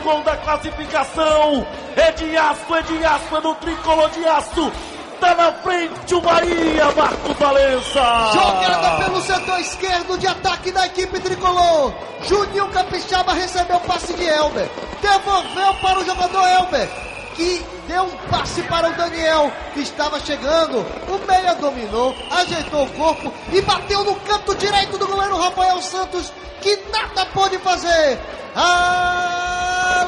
gol 0.00 0.22
da 0.22 0.36
classificação. 0.36 1.66
É 1.96 2.12
de 2.12 2.36
aço, 2.36 2.74
é 2.74 2.82
de 2.82 3.04
aço, 3.04 3.36
é 3.36 3.40
do 3.40 3.54
tricolor 3.56 4.10
de 4.10 4.26
aço. 4.26 4.72
Tá 5.20 5.34
na 5.34 5.50
frente 5.52 6.14
o 6.14 6.20
Bahia, 6.20 6.92
Marcos 6.94 7.36
Valença. 7.38 8.30
Jogada 8.34 9.04
pelo 9.04 9.20
setor 9.22 9.60
esquerdo 9.60 10.18
de 10.18 10.26
ataque 10.26 10.70
da 10.70 10.86
equipe 10.86 11.18
tricolor. 11.20 11.94
Juninho 12.22 12.68
Capixaba 12.68 13.32
recebeu 13.32 13.76
o 13.76 13.80
passe 13.80 14.12
de 14.12 14.24
Elber. 14.24 14.68
Devolveu 15.00 15.74
para 15.80 16.00
o 16.00 16.04
jogador 16.04 16.46
Elber. 16.46 16.88
Que 17.34 17.64
deu 17.88 18.02
um 18.04 18.16
passe 18.30 18.62
para 18.62 18.90
o 18.90 18.94
Daniel, 18.94 19.50
que 19.72 19.80
estava 19.80 20.20
chegando. 20.20 20.78
O 21.08 21.26
meia 21.26 21.54
dominou, 21.54 22.14
ajeitou 22.30 22.84
o 22.84 22.90
corpo 22.90 23.32
e 23.52 23.60
bateu 23.62 24.04
no 24.04 24.14
canto 24.16 24.54
direito 24.56 24.98
do 24.98 25.06
goleiro 25.06 25.38
Rafael 25.38 25.80
Santos, 25.80 26.32
que 26.60 26.76
nada 26.90 27.24
pôde 27.26 27.58
fazer. 27.58 28.18
A 28.54 29.55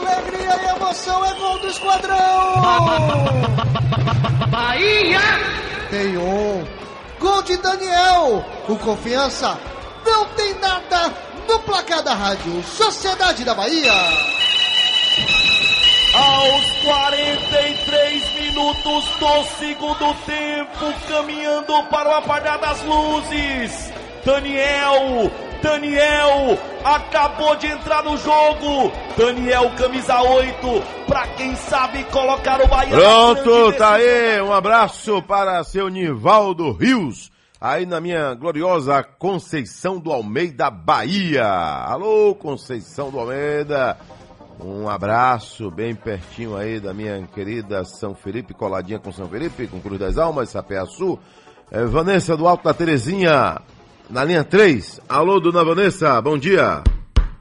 alegria 0.08 0.56
e 0.62 0.76
emoção 0.76 1.24
é 1.24 1.34
gol 1.34 1.58
do 1.58 1.68
esquadrão. 1.68 2.18
Ganhou. 5.90 6.62
Gol 7.18 7.42
de 7.42 7.56
Daniel. 7.56 8.44
O 8.68 8.76
Confiança 8.76 9.58
não 10.04 10.26
tem 10.30 10.54
nada 10.58 11.12
no 11.48 11.58
placar 11.60 12.02
da 12.02 12.14
rádio 12.14 12.62
Sociedade 12.62 13.44
da 13.44 13.54
Bahia. 13.54 13.92
Aos 16.14 16.72
43 16.84 18.32
minutos 18.40 19.04
do 19.18 19.44
segundo 19.58 20.14
tempo, 20.24 20.94
caminhando 21.08 21.82
para 21.84 22.08
o 22.08 22.14
apagar 22.14 22.58
das 22.58 22.82
luzes. 22.82 23.92
Daniel 24.24 25.30
Daniel 25.62 26.58
acabou 26.84 27.56
de 27.56 27.66
entrar 27.66 28.02
no 28.04 28.16
jogo. 28.16 28.92
Daniel, 29.16 29.70
camisa 29.76 30.20
8, 30.20 30.56
pra 31.06 31.26
quem 31.28 31.54
sabe 31.56 32.04
colocar 32.04 32.60
o 32.62 32.68
Bahia. 32.68 32.96
Pronto, 32.96 33.72
tá 33.72 33.94
aí. 33.94 34.40
Um 34.40 34.52
abraço 34.52 35.22
para 35.22 35.62
seu 35.64 35.88
Nivaldo 35.88 36.72
Rios. 36.72 37.30
Aí 37.60 37.84
na 37.84 38.00
minha 38.00 38.34
gloriosa 38.34 39.02
Conceição 39.02 39.98
do 39.98 40.12
Almeida, 40.12 40.70
Bahia. 40.70 41.44
Alô, 41.44 42.34
Conceição 42.34 43.10
do 43.10 43.18
Almeida. 43.18 43.96
Um 44.60 44.88
abraço 44.88 45.70
bem 45.70 45.94
pertinho 45.94 46.56
aí 46.56 46.80
da 46.80 46.92
minha 46.92 47.26
querida 47.28 47.84
São 47.84 48.14
Felipe, 48.14 48.54
coladinha 48.54 48.98
com 48.98 49.12
São 49.12 49.28
Felipe, 49.28 49.66
com 49.66 49.80
Cruz 49.80 49.98
das 49.98 50.18
Almas, 50.18 50.50
Sapeaçu. 50.50 51.18
É, 51.70 51.84
Vanessa 51.84 52.36
do 52.36 52.46
Alto 52.48 52.64
da 52.64 52.72
Terezinha, 52.72 53.60
na 54.10 54.24
linha 54.24 54.44
3. 54.44 55.00
Alô, 55.08 55.38
dona 55.38 55.64
Vanessa, 55.64 56.20
bom 56.22 56.38
dia. 56.38 56.82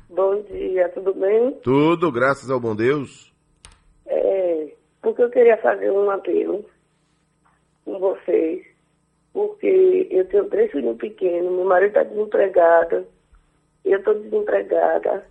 Bom 0.09 0.41
dia, 0.43 0.89
tudo 0.89 1.13
bem? 1.13 1.51
Tudo, 1.63 2.11
graças 2.11 2.49
ao 2.51 2.59
bom 2.59 2.75
Deus. 2.75 3.33
É, 4.05 4.73
porque 5.01 5.23
eu 5.23 5.29
queria 5.29 5.57
fazer 5.57 5.91
um 5.91 6.09
apelo 6.09 6.65
com 7.85 7.97
vocês, 7.99 8.65
porque 9.31 10.07
eu 10.11 10.25
tenho 10.25 10.49
três 10.49 10.71
filhos 10.71 10.97
pequenos, 10.97 11.51
meu 11.51 11.65
marido 11.65 11.89
está 11.89 12.03
desempregado, 12.03 13.05
eu 13.85 13.99
estou 13.99 14.15
desempregada, 14.15 15.25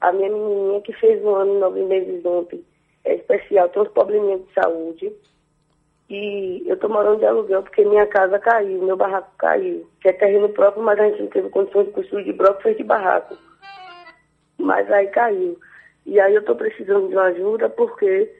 a 0.00 0.12
minha 0.12 0.30
menininha 0.30 0.80
que 0.82 0.92
fez 0.94 1.24
um 1.24 1.34
ano 1.34 1.56
e 1.56 1.58
nove 1.58 1.82
meses 1.84 2.24
ontem 2.24 2.62
é 3.04 3.14
especial, 3.14 3.68
tem 3.70 3.82
uns 3.82 3.88
probleminhas 3.88 4.42
de 4.46 4.52
saúde, 4.52 5.12
e 6.12 6.62
eu 6.66 6.74
estou 6.74 6.90
morando 6.90 7.20
de 7.20 7.24
aluguel 7.24 7.62
porque 7.62 7.84
minha 7.84 8.06
casa 8.06 8.38
caiu, 8.38 8.82
meu 8.82 8.96
barraco 8.96 9.30
caiu, 9.38 9.88
que 10.00 10.08
é 10.08 10.12
terreno 10.12 10.48
próprio, 10.50 10.82
mas 10.82 11.00
a 11.00 11.08
gente 11.08 11.22
não 11.22 11.28
teve 11.28 11.48
condições 11.48 11.86
de 11.86 11.92
construir 11.92 12.24
de 12.24 12.32
bloco, 12.34 12.62
fez 12.62 12.76
de 12.76 12.84
barraco. 12.84 13.34
Mas 14.58 14.90
aí 14.90 15.06
caiu. 15.06 15.58
E 16.04 16.20
aí 16.20 16.34
eu 16.34 16.40
estou 16.40 16.54
precisando 16.54 17.08
de 17.08 17.14
uma 17.14 17.24
ajuda 17.24 17.70
porque 17.70 18.30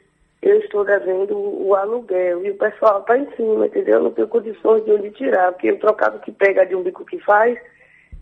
eu 0.42 0.58
estou 0.58 0.84
devendo 0.84 1.34
o, 1.34 1.74
aluguel 1.74 2.44
e 2.44 2.50
o 2.50 2.58
pessoal 2.58 3.00
está 3.00 3.16
em 3.16 3.30
cima, 3.36 3.66
entendeu? 3.66 3.94
Eu 3.94 4.02
não 4.02 4.10
tenho 4.10 4.28
condições 4.28 4.84
de 4.84 4.92
onde 4.92 5.10
tirar, 5.12 5.52
porque 5.52 5.72
o 5.72 5.78
trocado 5.78 6.18
que 6.20 6.32
pega 6.32 6.66
de 6.66 6.74
um 6.74 6.82
bico 6.82 7.06
que 7.06 7.18
faz 7.20 7.58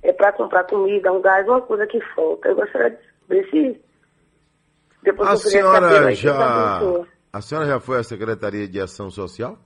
é 0.03 0.13
para 0.13 0.33
comprar 0.33 0.65
comida, 0.65 1.13
um 1.13 1.21
gás, 1.21 1.49
uma 1.49 1.61
coisa 1.61 1.87
que 1.87 2.01
falta. 2.15 2.49
Eu 2.49 2.55
gostaria 2.55 2.91
de 2.91 2.99
ver 3.29 3.51
se 3.51 3.81
depois 5.03 5.29
A 5.29 5.37
senhora 5.37 6.15
já. 6.15 6.81
A 7.33 7.41
senhora 7.41 7.67
já 7.67 7.81
foi 7.81 7.99
à 7.99 8.03
Secretaria 8.03 8.67
de 8.67 8.81
Ação 8.81 9.09
Social? 9.11 9.57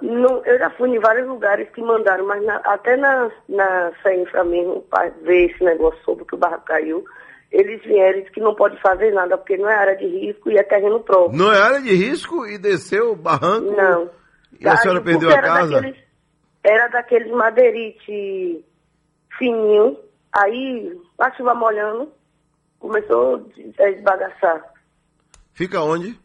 Não, 0.00 0.42
eu 0.46 0.58
já 0.58 0.70
fui 0.70 0.88
em 0.88 0.98
vários 0.98 1.28
lugares 1.28 1.68
que 1.70 1.82
mandaram, 1.82 2.26
mas 2.26 2.42
na- 2.42 2.56
até 2.64 2.96
na, 2.96 3.30
na 3.46 3.92
CENFRA 4.02 4.44
mesmo, 4.44 4.80
para 4.82 5.10
ver 5.22 5.50
esse 5.50 5.62
negócio 5.62 6.02
sobre 6.04 6.24
que 6.24 6.34
o 6.34 6.38
barraco 6.38 6.64
caiu, 6.64 7.04
eles 7.52 7.82
vieram 7.82 8.20
e 8.20 8.30
que 8.30 8.40
não 8.40 8.54
pode 8.54 8.80
fazer 8.80 9.12
nada, 9.12 9.36
porque 9.36 9.58
não 9.58 9.68
é 9.68 9.74
área 9.74 9.96
de 9.96 10.06
risco 10.06 10.50
e 10.50 10.56
é 10.56 10.62
terreno 10.62 11.00
próprio. 11.00 11.38
Não 11.38 11.52
é 11.52 11.60
área 11.60 11.82
de 11.82 11.92
risco 11.94 12.46
e 12.46 12.56
desceu 12.56 13.12
o 13.12 13.16
barranco? 13.16 13.70
Não. 13.76 14.08
E 14.58 14.66
a 14.66 14.76
senhora 14.78 15.02
perdeu 15.02 15.28
a 15.28 15.32
era 15.34 15.42
casa? 15.42 15.70
Daqueles, 15.74 15.98
era 16.64 16.88
daqueles 16.88 17.30
madeirite 17.32 18.64
fininho, 19.36 19.98
aí 20.32 20.98
a 21.18 21.30
chuva 21.32 21.54
molhando, 21.54 22.10
começou 22.78 23.46
a 23.78 23.88
esbagaçar. 23.90 24.69
Fica 25.52 25.80
onde? 25.82 26.18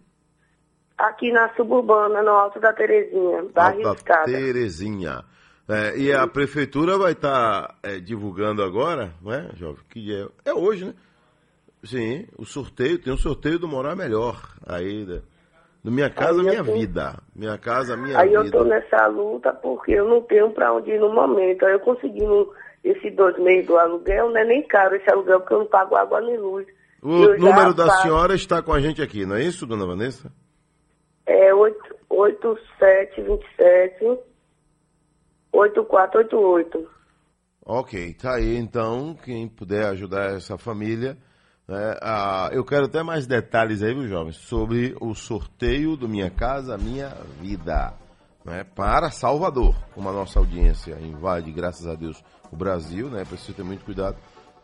Aqui 0.98 1.32
na 1.32 1.54
suburbana, 1.56 2.22
no 2.22 2.32
Alto 2.32 2.60
da 2.60 2.72
Terezinha, 2.74 3.44
bairro 3.54 3.88
Alta 3.90 4.00
Escada. 4.00 4.26
Terezinha. 4.26 5.24
É, 5.68 5.98
e 5.98 6.14
a 6.14 6.28
prefeitura 6.28 6.98
vai 6.98 7.14
estar 7.14 7.76
divulgando 8.04 8.64
agora, 8.64 9.14
não 9.22 9.34
é, 9.34 9.50
jovem? 9.56 9.84
Que 9.90 10.14
é, 10.46 10.52
é 10.52 10.54
hoje, 10.54 10.86
né? 10.86 10.94
Sim, 11.84 12.28
o 12.38 12.46
sorteio, 12.46 13.00
tem 13.02 13.12
um 13.12 13.18
sorteio 13.18 13.60
do 13.60 13.68
Morar 13.68 13.96
Melhor. 13.96 14.40
Aí, 14.66 15.06
né? 15.06 15.22
no 15.84 15.92
Minha 15.92 16.10
Casa 16.10 16.40
Aí 16.42 16.48
Minha 16.48 16.64
tô- 16.64 16.72
Vida. 16.74 17.16
Minha 17.36 17.58
Casa 17.60 17.96
Minha 17.98 18.18
Aí 18.20 18.30
Vida. 18.30 18.44
eu 18.44 18.52
tô 18.52 18.64
nessa 18.64 19.06
luta 19.08 19.54
porque 19.54 19.92
eu 19.92 20.08
não 20.08 20.22
tenho 20.22 20.50
pra 20.52 20.74
onde 20.74 20.92
ir 20.92 21.00
no 21.00 21.14
momento. 21.14 21.64
Aí 21.66 21.74
eu 21.74 21.80
consegui 21.80 22.24
no- 22.24 22.52
esses 22.84 23.16
dois 23.16 23.38
meses 23.40 23.68
do 23.68 23.78
aluguel, 23.78 24.30
não 24.30 24.38
é 24.38 24.46
nem 24.46 24.64
caro 24.68 24.96
esse 24.96 25.12
aluguel, 25.12 25.40
porque 25.42 25.54
eu 25.54 25.60
não 25.60 25.68
pago 25.68 25.96
água 25.96 26.22
nem 26.22 26.38
luz. 26.38 26.66
O 27.08 27.24
Eu 27.24 27.38
número 27.40 27.72
da 27.74 27.86
pago- 27.86 28.02
senhora 28.02 28.34
está 28.36 28.62
com 28.64 28.74
a 28.74 28.80
gente 28.82 29.00
aqui, 29.02 29.26
não 29.26 29.36
é 29.36 29.44
isso, 29.44 29.66
dona 29.68 29.86
Vanessa? 29.86 30.32
É 31.28 31.54
8727 31.54 34.20
8488. 35.52 36.90
Ok, 37.66 38.14
tá 38.14 38.36
aí 38.36 38.56
então, 38.58 39.16
quem 39.24 39.48
puder 39.48 39.86
ajudar 39.88 40.36
essa 40.36 40.58
família. 40.58 41.18
né, 41.68 41.96
eu 42.52 42.64
quero 42.64 42.86
até 42.86 43.02
mais 43.02 43.26
detalhes 43.26 43.82
aí, 43.82 43.92
viu, 43.94 44.08
jovens, 44.08 44.36
sobre 44.38 44.96
o 45.02 45.16
sorteio 45.16 45.98
do 45.98 46.08
Minha 46.08 46.30
Casa 46.30 46.78
Minha 46.78 47.10
Vida. 47.40 47.94
Né, 48.44 48.64
para 48.64 49.10
Salvador, 49.10 49.74
como 49.96 50.08
a 50.10 50.14
nossa 50.14 50.38
audiência 50.38 50.96
invade, 51.02 51.52
graças 51.52 51.88
a 51.88 51.96
Deus, 51.96 52.24
o 52.52 52.56
Brasil, 52.56 53.10
né? 53.10 53.26
Precisa 53.26 53.54
ter 53.54 53.64
muito 53.64 53.84
cuidado 53.84 54.16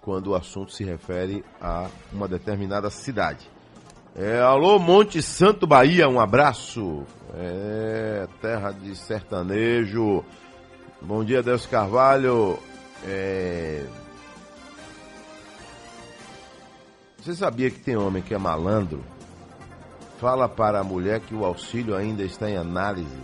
quando 0.02 0.28
o 0.28 0.36
assunto 0.36 0.72
se 0.72 0.84
refere 0.84 1.46
a 1.62 1.88
uma 2.12 2.28
determinada 2.28 2.90
cidade. 2.90 3.50
É, 4.16 4.40
alô, 4.42 4.78
Monte 4.78 5.22
Santo 5.22 5.66
Bahia, 5.66 6.10
um 6.10 6.20
abraço. 6.20 7.06
É, 7.34 8.28
terra 8.42 8.72
de 8.72 8.96
sertanejo. 8.96 10.24
Bom 11.02 11.24
dia, 11.24 11.42
Deus 11.42 11.66
Carvalho. 11.66 12.60
É... 13.06 13.86
Você 17.18 17.36
sabia 17.36 17.70
que 17.70 17.80
tem 17.80 17.96
homem 17.96 18.22
que 18.22 18.34
é 18.34 18.38
malandro? 18.38 19.04
Fala 20.20 20.50
para 20.50 20.80
a 20.80 20.84
mulher 20.84 21.22
que 21.22 21.34
o 21.34 21.46
auxílio 21.46 21.96
ainda 21.96 22.24
está 22.24 22.50
em 22.50 22.58
análise, 22.58 23.18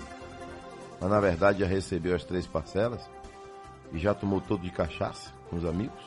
mas 1.00 1.10
na 1.10 1.20
verdade 1.20 1.60
já 1.60 1.68
recebeu 1.68 2.16
as 2.16 2.24
três 2.24 2.48
parcelas 2.48 3.08
e 3.92 4.00
já 4.00 4.14
tomou 4.16 4.42
todo 4.42 4.64
de 4.64 4.72
cachaça 4.72 5.32
com 5.50 5.58
os 5.58 5.66
amigos? 5.66 6.07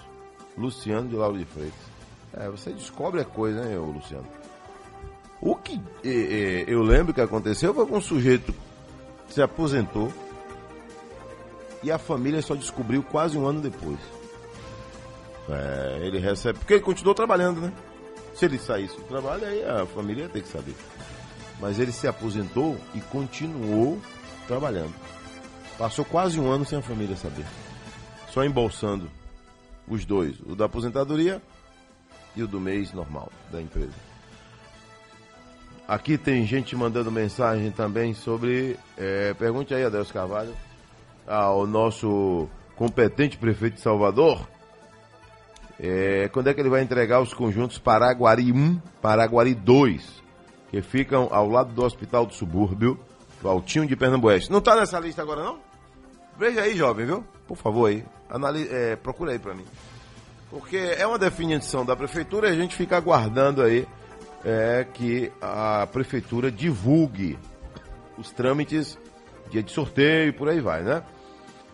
Luciano 0.61 1.09
de 1.09 1.17
Lauro 1.17 1.39
de 1.39 1.45
Freitas. 1.45 1.91
É, 2.33 2.49
você 2.49 2.71
descobre 2.71 3.21
a 3.21 3.25
coisa, 3.25 3.63
ô 3.79 3.87
Luciano? 3.87 4.27
O 5.41 5.57
que 5.57 5.81
eu 6.05 6.83
lembro 6.83 7.15
que 7.15 7.21
aconteceu 7.21 7.73
foi 7.73 7.87
com 7.87 7.97
um 7.97 8.01
sujeito 8.01 8.55
que 9.27 9.35
se 9.35 9.43
aposentou 9.43 10.13
e 11.83 11.91
a 11.91 11.99
família 11.99 12.43
só 12.43 12.55
descobriu 12.55 13.03
quase 13.03 13.39
um 13.39 13.47
ano 13.47 13.61
depois. 13.61 13.99
É, 15.49 16.01
ele 16.03 16.19
recebe. 16.19 16.59
Porque 16.59 16.75
ele 16.75 16.83
continuou 16.83 17.15
trabalhando, 17.15 17.61
né? 17.61 17.73
Se 18.35 18.45
ele 18.45 18.59
saísse 18.59 18.97
do 18.97 19.03
trabalho, 19.05 19.47
aí 19.47 19.65
a 19.65 19.87
família 19.87 20.25
ia 20.25 20.29
ter 20.29 20.43
que 20.43 20.49
saber. 20.49 20.75
Mas 21.59 21.79
ele 21.79 21.91
se 21.91 22.07
aposentou 22.07 22.77
e 22.95 23.01
continuou 23.01 23.99
trabalhando. 24.47 24.95
Passou 25.79 26.05
quase 26.05 26.39
um 26.39 26.51
ano 26.51 26.67
sem 26.67 26.79
a 26.79 26.83
família 26.83 27.17
saber. 27.17 27.47
Só 28.29 28.45
embolsando 28.45 29.11
os 29.95 30.05
dois: 30.05 30.39
o 30.47 30.55
da 30.55 30.67
aposentadoria 30.67 31.43
e 32.35 32.43
o 32.43 32.49
do 32.49 32.61
mês 32.61 32.93
normal 32.93 33.31
da 33.51 33.61
empresa. 33.61 34.11
Aqui 35.87 36.17
tem 36.17 36.47
gente 36.47 36.77
mandando 36.77 37.11
mensagem 37.11 37.71
também 37.73 38.15
sobre. 38.15 38.79
é, 38.97 39.35
pergunte 39.35 39.75
aí, 39.75 39.85
Adelso 39.85 40.13
Carvalho, 40.13 40.55
ao 41.27 41.67
nosso 41.67 42.49
competente 42.77 43.37
prefeito 43.37 43.75
de 43.75 43.81
Salvador. 43.81 44.49
é, 45.79 46.29
quando 46.29 46.49
é 46.49 46.55
que 46.55 46.61
ele 46.61 46.69
vai 46.69 46.83
entregar 46.83 47.21
os 47.21 47.35
conjuntos 47.35 47.79
Paraguari 47.79 48.53
1, 48.53 48.81
Paraguari 49.03 49.55
2, 49.55 50.23
que 50.71 50.81
ficam 50.81 51.29
ao 51.33 51.49
lado 51.49 51.73
do 51.73 51.83
Hospital 51.83 52.25
do 52.25 52.35
Subúrbio, 52.35 52.99
do 53.43 53.49
Altinho 53.49 53.87
de 53.87 53.97
Pernambués. 53.97 54.49
Não 54.49 54.59
está 54.59 54.77
nessa 54.77 55.01
lista 55.01 55.23
agora, 55.23 55.43
não? 55.43 55.59
Veja 56.39 56.63
aí, 56.63 56.77
jovem, 56.77 57.07
viu? 57.07 57.25
Por 57.49 57.57
favor 57.57 57.87
aí. 57.87 58.05
Anali 58.31 58.69
é, 58.71 58.97
procura 58.97 59.33
aí 59.33 59.39
para 59.39 59.55
mim. 59.55 59.65
Porque 60.51 60.77
é 60.77 61.07
uma 61.07 61.19
definição 61.19 61.85
da 61.85 61.95
prefeitura 61.97 62.49
e 62.49 62.53
a 62.53 62.55
gente 62.55 62.75
fica 62.75 62.97
aguardando 62.97 63.63
aí 63.63 63.87
é, 64.45 64.87
que 64.93 65.31
a 65.41 65.87
prefeitura 65.93 66.51
divulgue 66.51 67.39
os 68.17 68.31
trâmites, 68.31 68.99
dia 69.51 69.63
de 69.63 69.71
sorteio 69.71 70.29
e 70.29 70.33
por 70.33 70.49
aí 70.49 70.61
vai, 70.61 70.83
né? 70.83 71.03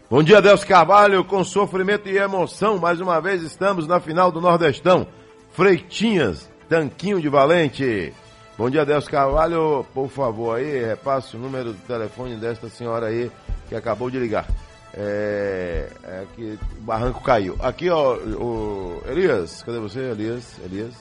Bom 0.09 0.23
dia, 0.23 0.41
Deus 0.41 0.63
Carvalho, 0.63 1.25
com 1.25 1.43
sofrimento 1.43 2.09
e 2.09 2.17
emoção, 2.17 2.79
mais 2.79 3.01
uma 3.01 3.21
vez 3.21 3.43
estamos 3.43 3.87
na 3.87 3.99
final 3.99 4.31
do 4.31 4.41
Nordestão. 4.41 5.07
Freitinhas, 5.51 6.49
Tanquinho 6.69 7.21
de 7.21 7.29
Valente. 7.29 8.13
Bom 8.57 8.71
dia, 8.71 8.87
Deus 8.87 9.09
Carvalho, 9.09 9.85
por 9.93 10.09
favor 10.09 10.57
aí, 10.57 10.85
repasse 10.85 11.35
o 11.37 11.39
número 11.39 11.73
do 11.73 11.87
telefone 11.87 12.37
desta 12.37 12.69
senhora 12.69 13.07
aí 13.07 13.31
que 13.69 13.75
acabou 13.75 14.09
de 14.11 14.19
ligar. 14.19 14.47
É, 14.97 15.91
é 16.05 16.25
que 16.35 16.59
o 16.79 16.83
barranco 16.83 17.23
caiu. 17.23 17.57
Aqui, 17.61 17.91
ó, 17.91 18.15
o 18.15 19.03
Elias, 19.07 19.63
cadê 19.63 19.79
você, 19.79 20.01
Elias? 20.01 20.59
Elias? 20.65 20.95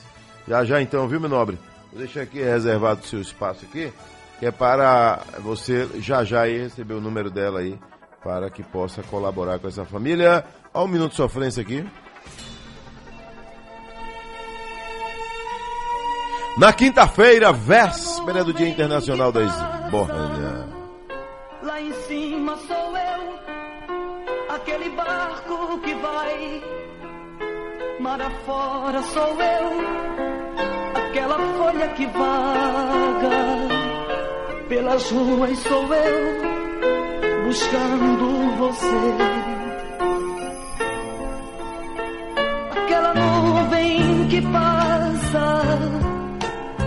Já 0.46 0.64
já 0.64 0.82
então, 0.82 1.08
viu, 1.08 1.18
meu 1.18 1.30
nobre? 1.30 1.58
Vou 1.90 2.00
deixar 2.00 2.22
aqui 2.22 2.42
reservado 2.42 3.00
o 3.00 3.06
seu 3.06 3.20
espaço 3.20 3.64
aqui, 3.64 3.92
que 4.38 4.46
é 4.46 4.50
para 4.50 5.20
você 5.40 5.88
já 6.00 6.22
já 6.24 6.42
aí 6.42 6.58
receber 6.58 6.94
o 6.94 7.00
número 7.00 7.30
dela 7.30 7.60
aí, 7.60 7.78
para 8.22 8.50
que 8.50 8.62
possa 8.62 9.02
colaborar 9.02 9.58
com 9.58 9.68
essa 9.68 9.84
família. 9.84 10.44
Olha 10.74 10.84
o 10.84 10.88
minuto 10.88 11.12
de 11.12 11.16
sofrência 11.16 11.62
aqui. 11.62 11.84
Na 16.58 16.72
quinta-feira, 16.72 17.52
véspera 17.52 18.42
do 18.42 18.52
Dia 18.52 18.68
Internacional 18.68 19.30
da 19.30 19.42
Esbórnia. 19.42 20.66
Lá 21.62 21.80
em 21.80 21.92
cima 21.92 22.56
sou 22.66 22.96
eu, 22.96 23.38
aquele 24.56 24.88
barco 24.90 25.78
que 25.80 25.94
vai. 25.94 26.62
Mar 28.00 28.20
afora 28.20 29.02
sou 29.02 29.36
eu, 29.40 29.70
aquela 31.02 31.38
folha 31.38 31.88
que 31.88 32.06
vaga. 32.06 33.36
Pelas 34.68 35.10
ruas 35.10 35.58
sou 35.60 35.94
eu, 35.94 37.44
buscando 37.44 38.56
você. 38.58 39.14
Aquela 42.76 43.14
nuvem 43.14 44.28
que 44.28 44.42
passa, 44.42 45.62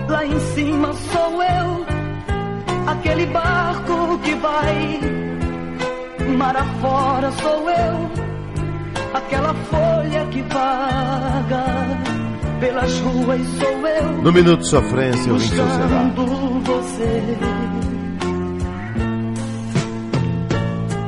lá 0.10 0.26
em 0.26 0.40
cima 0.54 0.94
sou 0.94 1.44
eu, 1.44 1.86
aquele 2.88 3.26
barco 3.28 4.20
que 4.24 4.36
vai. 4.36 5.19
Mar 6.39 6.56
afora 6.56 7.32
sou 7.34 7.69
eu, 7.69 8.10
aquela 9.13 9.54
folha 9.54 10.25
que 10.32 10.41
vaga. 10.43 11.65
Pelas 12.62 12.99
ruas 13.02 13.41
sou 13.60 13.88
eu, 13.88 14.21
No 14.21 14.32
minuto 14.32 14.62
de 14.62 14.67
sofrência, 14.69 15.30
eu 15.30 15.38
vim 15.38 15.49
buscando 15.49 16.25
você. 16.63 17.38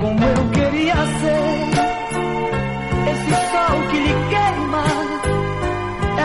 Como 0.02 0.22
eu 0.22 0.50
queria 0.52 0.96
ser 0.96 1.72
esse 3.12 3.32
sol 3.52 3.82
que 3.90 4.00
lhe 4.00 4.16
queima, 4.32 4.84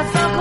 essa 0.00 0.35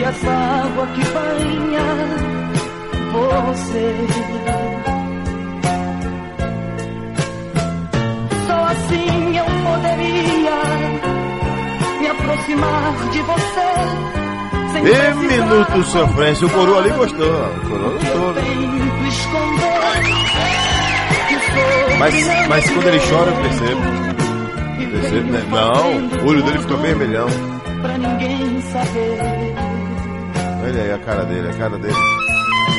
e 0.00 0.02
essa 0.02 0.30
água 0.30 0.86
que 0.86 1.04
banha 1.12 1.84
você. 3.12 3.94
Só 8.46 8.64
assim 8.64 9.36
eu 9.36 9.44
poderia 9.44 10.58
me 12.00 12.06
aproximar 12.06 12.94
de 13.12 13.20
você. 13.20 13.70
E 14.78 15.14
minuto 15.14 15.84
sofrência, 15.90 16.46
o 16.46 16.50
coroa 16.50 16.78
ali 16.78 16.90
gostou. 16.90 17.26
O 17.26 17.68
coroa 17.68 17.92
gostou. 17.92 18.32
né? 18.32 18.42
Mas, 21.98 22.48
mas 22.48 22.70
quando 22.70 22.88
ele 22.88 23.00
chora, 23.00 23.30
eu 23.30 23.36
percebo. 23.42 23.80
Percebo, 24.92 25.32
né? 25.32 25.44
Não, 25.50 26.24
o 26.24 26.28
olho 26.28 26.42
dele 26.42 26.58
fica 26.58 26.76
vermelhão. 26.76 27.28
Pra 27.82 27.98
ninguém 27.98 28.60
saber. 28.62 29.79
Olha 30.70 30.82
aí 30.82 30.92
a 30.92 30.98
cara 30.98 31.24
dele, 31.24 31.48
a 31.48 31.54
cara 31.54 31.78
dele. 31.78 31.94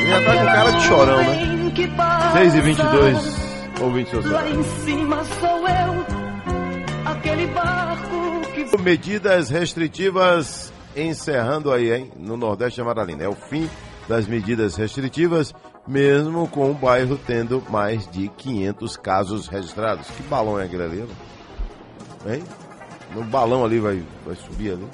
Ele 0.00 0.08
já 0.08 0.24
tá 0.24 0.36
com 0.38 0.46
cara 0.46 0.70
de 0.70 0.82
chorão, 0.82 1.18
né? 1.18 1.44
Nuvem 1.44 1.70
que 1.72 1.88
passa, 1.88 2.38
6 2.38 2.54
e 2.54 2.60
22 2.62 3.42
ouvinte 3.82 4.16
Lá 4.16 4.48
em 4.48 4.62
cima 4.62 5.24
sou 5.24 5.68
eu, 5.68 6.06
aquele 7.04 7.46
barco 7.48 8.40
que 8.54 8.78
Medidas 8.80 9.50
restritivas 9.50 10.72
encerrando 10.96 11.70
aí, 11.70 11.92
hein? 11.92 12.10
No 12.16 12.34
Nordeste 12.38 12.80
Amaralina. 12.80 13.24
É 13.24 13.28
o 13.28 13.34
fim 13.34 13.68
das 14.08 14.26
medidas 14.26 14.74
restritivas, 14.76 15.54
mesmo 15.86 16.48
com 16.48 16.70
o 16.70 16.74
bairro 16.74 17.18
tendo 17.26 17.62
mais 17.68 18.10
de 18.10 18.28
500 18.28 18.96
casos 18.96 19.48
registrados. 19.48 20.06
Que 20.08 20.22
balão 20.22 20.58
é 20.58 20.64
aquele 20.64 20.82
ali? 20.84 20.96
né? 22.24 22.36
Hein? 22.36 22.44
No 23.14 23.22
balão 23.24 23.62
ali 23.62 23.78
vai, 23.78 24.02
vai 24.24 24.36
subir 24.36 24.72
ali. 24.72 24.88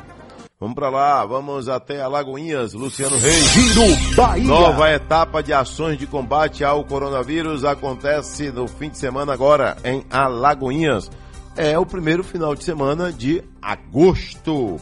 Vamos 0.61 0.75
pra 0.75 0.91
lá, 0.91 1.25
vamos 1.25 1.69
até 1.69 2.01
Alagoinhas, 2.01 2.75
Luciano 2.75 3.17
Reis. 3.17 3.45
Giro 3.53 4.17
Bahia. 4.17 4.45
Nova 4.45 4.91
etapa 4.91 5.41
de 5.41 5.53
ações 5.53 5.97
de 5.97 6.05
combate 6.05 6.65
ao 6.65 6.85
coronavírus 6.85 7.65
acontece 7.65 8.51
no 8.51 8.67
fim 8.67 8.91
de 8.91 8.99
semana 8.99 9.33
agora 9.33 9.77
em 9.85 10.03
Alagoinhas. 10.11 11.13
É 11.57 11.79
o 11.79 11.87
primeiro 11.87 12.25
final 12.25 12.57
de 12.57 12.65
semana 12.65 13.13
de 13.13 13.41
agosto. 13.63 14.81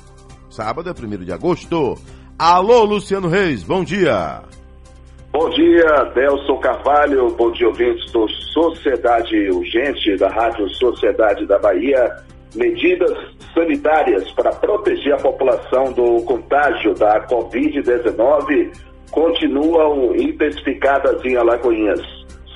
Sábado 0.48 0.88
é 0.88 0.94
primeiro 0.94 1.26
de 1.26 1.32
agosto. 1.32 1.98
Alô, 2.38 2.84
Luciano 2.84 3.28
Reis, 3.28 3.62
bom 3.62 3.84
dia. 3.84 4.40
Bom 5.30 5.50
dia, 5.50 6.04
Delson 6.14 6.56
Carvalho, 6.56 7.28
bom 7.36 7.52
dia 7.52 7.68
ouvintes 7.68 8.10
do 8.12 8.26
Sociedade 8.30 9.50
Urgente, 9.50 10.16
da 10.16 10.30
Rádio 10.30 10.70
Sociedade 10.76 11.46
da 11.46 11.58
Bahia. 11.58 12.24
Medidas 12.56 13.12
sanitárias 13.52 14.30
para 14.32 14.50
proteger 14.50 15.12
a 15.12 15.18
população 15.18 15.92
do 15.92 16.22
contágio 16.22 16.94
da 16.94 17.20
Covid-19 17.26 18.72
continuam 19.10 20.16
intensificadas 20.16 21.22
em 21.24 21.36
Alagoinhas. 21.36 22.00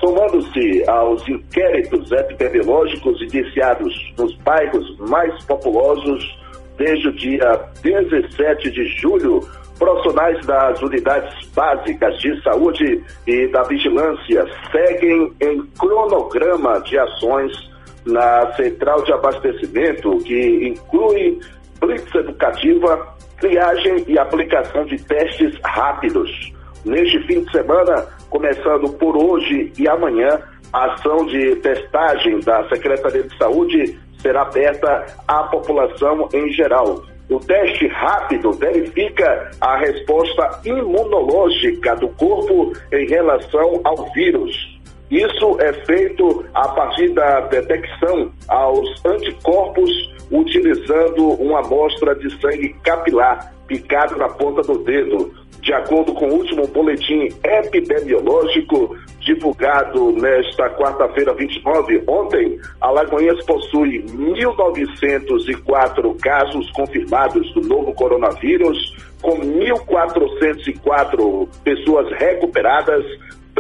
Somando-se 0.01 0.83
aos 0.89 1.27
inquéritos 1.29 2.11
epidemiológicos 2.11 3.21
iniciados 3.21 3.95
nos 4.17 4.35
bairros 4.39 4.99
mais 5.01 5.45
populosos 5.45 6.39
desde 6.79 7.09
o 7.09 7.13
dia 7.13 7.69
17 7.83 8.71
de 8.71 8.87
julho, 9.01 9.47
profissionais 9.79 10.47
das 10.47 10.81
unidades 10.81 11.47
básicas 11.55 12.19
de 12.21 12.43
saúde 12.43 13.05
e 13.27 13.49
da 13.49 13.63
vigilância 13.65 14.47
seguem 14.73 15.31
em 15.43 15.63
cronograma 15.79 16.81
de 16.81 16.99
ações 16.99 17.70
na 18.07 18.53
central 18.55 19.03
de 19.05 19.13
abastecimento, 19.13 20.19
que 20.19 20.69
inclui 20.69 21.39
blitz 21.81 22.15
educativa, 22.15 23.15
triagem 23.41 24.05
e 24.07 24.19
aplicação 24.19 24.85
de 24.85 25.03
testes 25.05 25.59
rápidos. 25.65 26.53
Neste 26.85 27.19
fim 27.27 27.43
de 27.43 27.51
semana, 27.51 28.07
começando 28.29 28.91
por 28.95 29.17
hoje 29.17 29.73
e 29.79 29.89
amanhã, 29.89 30.41
a 30.73 30.93
ação 30.93 31.27
de 31.27 31.57
testagem 31.57 32.41
da 32.41 32.69
Secretaria 32.69 33.25
de 33.25 33.37
Saúde 33.37 33.99
será 34.21 34.43
aberta 34.43 35.07
à 35.27 35.43
população 35.45 36.29
em 36.33 36.53
geral. 36.53 37.03
O 37.29 37.39
teste 37.39 37.87
rápido 37.87 38.53
verifica 38.53 39.51
a 39.61 39.77
resposta 39.79 40.61
imunológica 40.65 41.95
do 41.97 42.09
corpo 42.09 42.73
em 42.93 43.07
relação 43.07 43.81
ao 43.85 44.13
vírus. 44.13 44.70
Isso 45.11 45.59
é 45.61 45.73
feito 45.85 46.47
a 46.55 46.69
partir 46.69 47.11
da 47.11 47.41
detecção 47.41 48.31
aos 48.49 48.89
anticorpos 49.05 49.91
utilizando 50.31 51.31
uma 51.43 51.61
amostra 51.61 52.15
de 52.15 52.31
sangue 52.41 52.73
capilar 52.85 53.53
picado 53.67 54.17
na 54.17 54.29
ponta 54.29 54.63
do 54.63 54.79
dedo. 54.85 55.35
De 55.61 55.73
acordo 55.75 56.15
com 56.15 56.29
o 56.29 56.35
último 56.35 56.65
boletim 56.69 57.29
epidemiológico 57.43 58.97
divulgado 59.21 60.13
nesta 60.13 60.71
quarta-feira 60.71 61.35
29, 61.35 62.05
ontem, 62.07 62.57
Alagoinhas 62.81 63.45
possui 63.45 64.03
1.904 64.05 66.17
casos 66.21 66.71
confirmados 66.71 67.53
do 67.53 67.61
novo 67.61 67.93
coronavírus, 67.93 68.97
com 69.21 69.39
1.404 69.39 71.47
pessoas 71.63 72.11
recuperadas, 72.19 73.05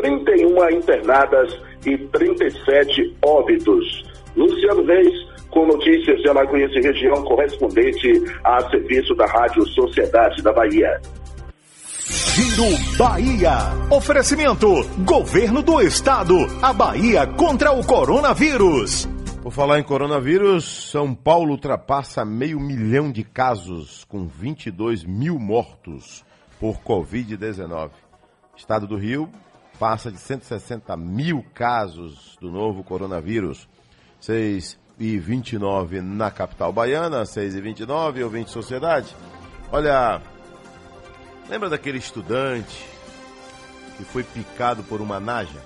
31 0.00 0.70
internadas 0.70 1.60
e 1.84 1.96
37 1.98 3.16
óbitos. 3.22 4.04
Luciano 4.34 4.84
Reis, 4.84 5.14
com 5.50 5.66
notícias 5.66 6.20
de 6.22 6.28
Alagoinhas 6.28 6.72
e 6.72 6.80
região, 6.80 7.22
correspondente 7.24 8.24
a 8.44 8.68
serviço 8.70 9.14
da 9.14 9.26
Rádio 9.26 9.66
Sociedade 9.68 10.42
da 10.42 10.52
Bahia. 10.52 11.00
Giro 12.06 12.96
Bahia. 12.96 13.58
Oferecimento: 13.90 14.68
Governo 15.04 15.62
do 15.62 15.80
Estado. 15.80 16.34
A 16.62 16.72
Bahia 16.72 17.26
contra 17.26 17.72
o 17.72 17.84
coronavírus. 17.84 19.08
Por 19.42 19.52
falar 19.52 19.78
em 19.78 19.82
coronavírus, 19.82 20.90
São 20.90 21.14
Paulo 21.14 21.52
ultrapassa 21.52 22.24
meio 22.24 22.60
milhão 22.60 23.10
de 23.10 23.24
casos, 23.24 24.04
com 24.04 24.26
22 24.26 25.04
mil 25.04 25.38
mortos 25.38 26.24
por 26.58 26.78
Covid-19. 26.80 27.90
Estado 28.54 28.86
do 28.86 28.96
Rio 28.96 29.30
passa 29.80 30.12
de 30.12 30.18
160 30.18 30.94
mil 30.98 31.42
casos 31.54 32.36
do 32.38 32.50
novo 32.52 32.84
coronavírus. 32.84 33.66
6 34.20 34.78
e 34.98 35.18
29 35.18 36.02
na 36.02 36.30
capital 36.30 36.70
baiana, 36.70 37.24
6 37.24 37.54
e 37.54 37.60
29, 37.62 38.22
ouvinte 38.22 38.50
Sociedade. 38.50 39.16
Olha, 39.72 40.20
lembra 41.48 41.70
daquele 41.70 41.96
estudante 41.96 42.86
que 43.96 44.04
foi 44.04 44.22
picado 44.22 44.82
por 44.82 45.00
uma 45.00 45.18
naja? 45.18 45.58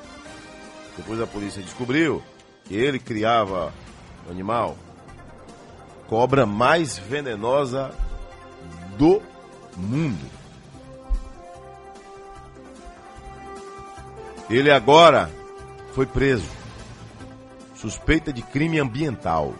Depois 0.96 1.20
a 1.20 1.26
polícia 1.26 1.60
descobriu 1.60 2.22
que 2.64 2.76
ele 2.76 3.00
criava 3.00 3.72
o 4.28 4.30
animal. 4.30 4.76
Cobra 6.06 6.46
mais 6.46 6.96
venenosa 6.96 7.90
do 8.96 9.20
mundo. 9.76 10.43
Ele 14.48 14.70
agora 14.70 15.30
foi 15.94 16.06
preso. 16.06 16.48
Suspeita 17.74 18.32
de 18.32 18.42
crime 18.42 18.78
ambiental. 18.78 19.54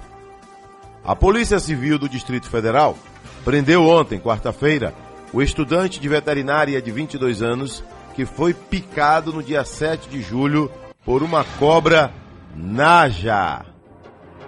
A 1.05 1.14
Polícia 1.14 1.59
Civil 1.59 1.99
do 1.99 2.09
Distrito 2.09 2.49
Federal 2.49 2.97
prendeu 3.44 3.85
ontem, 3.85 4.18
quarta-feira, 4.18 4.94
o 5.33 5.42
estudante 5.42 6.01
de 6.01 6.09
veterinária 6.09 6.81
de 6.81 6.90
22 6.90 7.42
anos 7.42 7.85
que 8.14 8.25
foi 8.25 8.55
picado 8.55 9.33
no 9.33 9.42
dia 9.42 9.64
7 9.64 10.09
de 10.09 10.23
julho 10.23 10.70
por 11.05 11.23
uma 11.23 11.44
cobra 11.59 12.12
naja. 12.57 13.64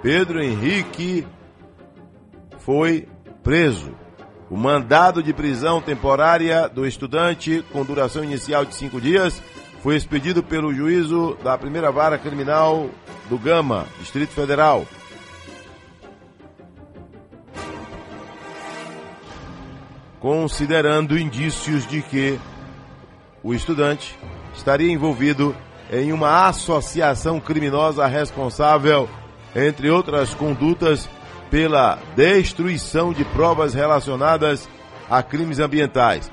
Pedro 0.01 0.43
Henrique 0.43 1.27
foi 2.59 3.09
preso. 3.43 3.93
O 4.49 4.57
mandado 4.57 5.23
de 5.23 5.33
prisão 5.33 5.81
temporária 5.81 6.69
do 6.69 6.87
estudante, 6.87 7.65
com 7.73 7.85
duração 7.85 8.23
inicial 8.23 8.65
de 8.65 8.75
cinco 8.75 9.01
dias, 9.01 9.43
foi 9.87 9.95
expedido 9.95 10.43
pelo 10.43 10.75
juízo 10.75 11.39
da 11.45 11.57
primeira 11.57 11.93
vara 11.93 12.19
criminal 12.19 12.91
do 13.29 13.39
Gama, 13.39 13.87
Distrito 14.01 14.33
Federal. 14.33 14.85
Considerando 20.19 21.17
indícios 21.17 21.87
de 21.87 22.03
que 22.03 22.37
o 23.45 23.55
estudante 23.55 24.19
estaria 24.57 24.91
envolvido 24.91 25.55
em 25.93 26.13
uma 26.13 26.49
associação 26.49 27.39
criminosa 27.39 28.09
responsável, 28.09 29.09
entre 29.55 29.89
outras 29.89 30.35
condutas, 30.35 31.09
pela 31.49 31.97
destruição 32.17 33.13
de 33.13 33.25
provas 33.25 33.73
relacionadas 33.73 34.69
a 35.09 35.23
crimes 35.23 35.61
ambientais. 35.61 36.29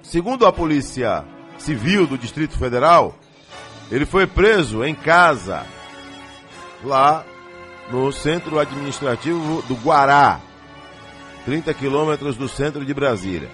Segundo 0.00 0.46
a 0.46 0.52
Polícia 0.52 1.33
Civil 1.64 2.06
do 2.06 2.18
Distrito 2.18 2.58
Federal, 2.58 3.14
ele 3.90 4.04
foi 4.04 4.26
preso 4.26 4.84
em 4.84 4.94
casa, 4.94 5.64
lá 6.82 7.24
no 7.90 8.12
centro 8.12 8.58
administrativo 8.58 9.62
do 9.62 9.74
Guará, 9.74 10.40
30 11.46 11.72
quilômetros 11.72 12.36
do 12.36 12.50
centro 12.50 12.84
de 12.84 12.92
Brasília. 12.92 13.48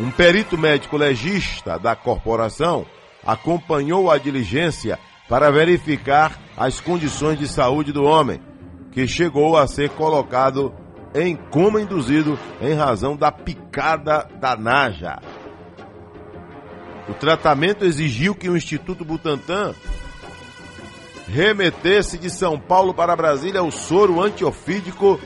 Um 0.00 0.10
perito 0.10 0.56
médico 0.56 0.96
legista 0.96 1.78
da 1.78 1.94
corporação 1.94 2.86
acompanhou 3.22 4.10
a 4.10 4.16
diligência 4.16 4.98
para 5.28 5.50
verificar 5.50 6.40
as 6.56 6.80
condições 6.80 7.38
de 7.38 7.46
saúde 7.46 7.92
do 7.92 8.04
homem, 8.04 8.40
que 8.92 9.06
chegou 9.06 9.58
a 9.58 9.66
ser 9.66 9.90
colocado 9.90 10.72
em 11.14 11.36
coma 11.36 11.82
induzido 11.82 12.38
em 12.62 12.72
razão 12.72 13.14
da 13.14 13.30
picada 13.30 14.26
da 14.40 14.56
naja. 14.56 15.18
O 17.08 17.14
tratamento 17.14 17.84
exigiu 17.84 18.34
que 18.34 18.48
o 18.48 18.56
Instituto 18.56 19.04
Butantan 19.04 19.74
remetesse 21.28 22.18
de 22.18 22.30
São 22.30 22.58
Paulo 22.58 22.94
para 22.94 23.16
Brasília 23.16 23.62
o 23.62 23.70
soro 23.70 24.22
antiofídico 24.22 25.20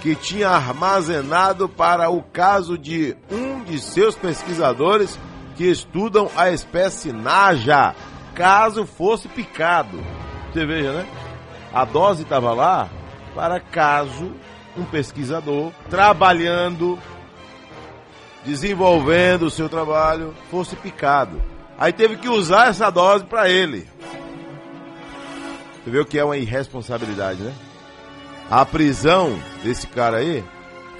que 0.00 0.14
tinha 0.14 0.48
armazenado 0.48 1.68
para 1.68 2.10
o 2.10 2.22
caso 2.22 2.76
de 2.76 3.16
um 3.30 3.62
de 3.62 3.78
seus 3.78 4.16
pesquisadores 4.16 5.18
que 5.54 5.64
estudam 5.64 6.28
a 6.36 6.50
espécie 6.50 7.12
Naja, 7.12 7.94
caso 8.34 8.84
fosse 8.84 9.28
picado. 9.28 10.02
Você 10.52 10.66
veja, 10.66 10.92
né? 10.92 11.06
A 11.72 11.84
dose 11.84 12.22
estava 12.22 12.52
lá 12.52 12.88
para 13.34 13.60
caso 13.60 14.32
um 14.76 14.84
pesquisador 14.84 15.72
trabalhando, 15.88 16.98
desenvolvendo 18.44 19.44
o 19.44 19.50
seu 19.50 19.68
trabalho, 19.68 20.34
fosse 20.50 20.76
picado. 20.76 21.42
Aí 21.78 21.92
teve 21.92 22.16
que 22.16 22.28
usar 22.28 22.68
essa 22.68 22.90
dose 22.90 23.24
para 23.24 23.48
ele. 23.48 23.88
Você 25.82 25.90
vê 25.90 25.98
o 25.98 26.04
que 26.04 26.18
é 26.18 26.24
uma 26.24 26.36
irresponsabilidade, 26.36 27.42
né? 27.42 27.54
A 28.50 28.64
prisão 28.64 29.38
desse 29.62 29.86
cara 29.86 30.18
aí 30.18 30.44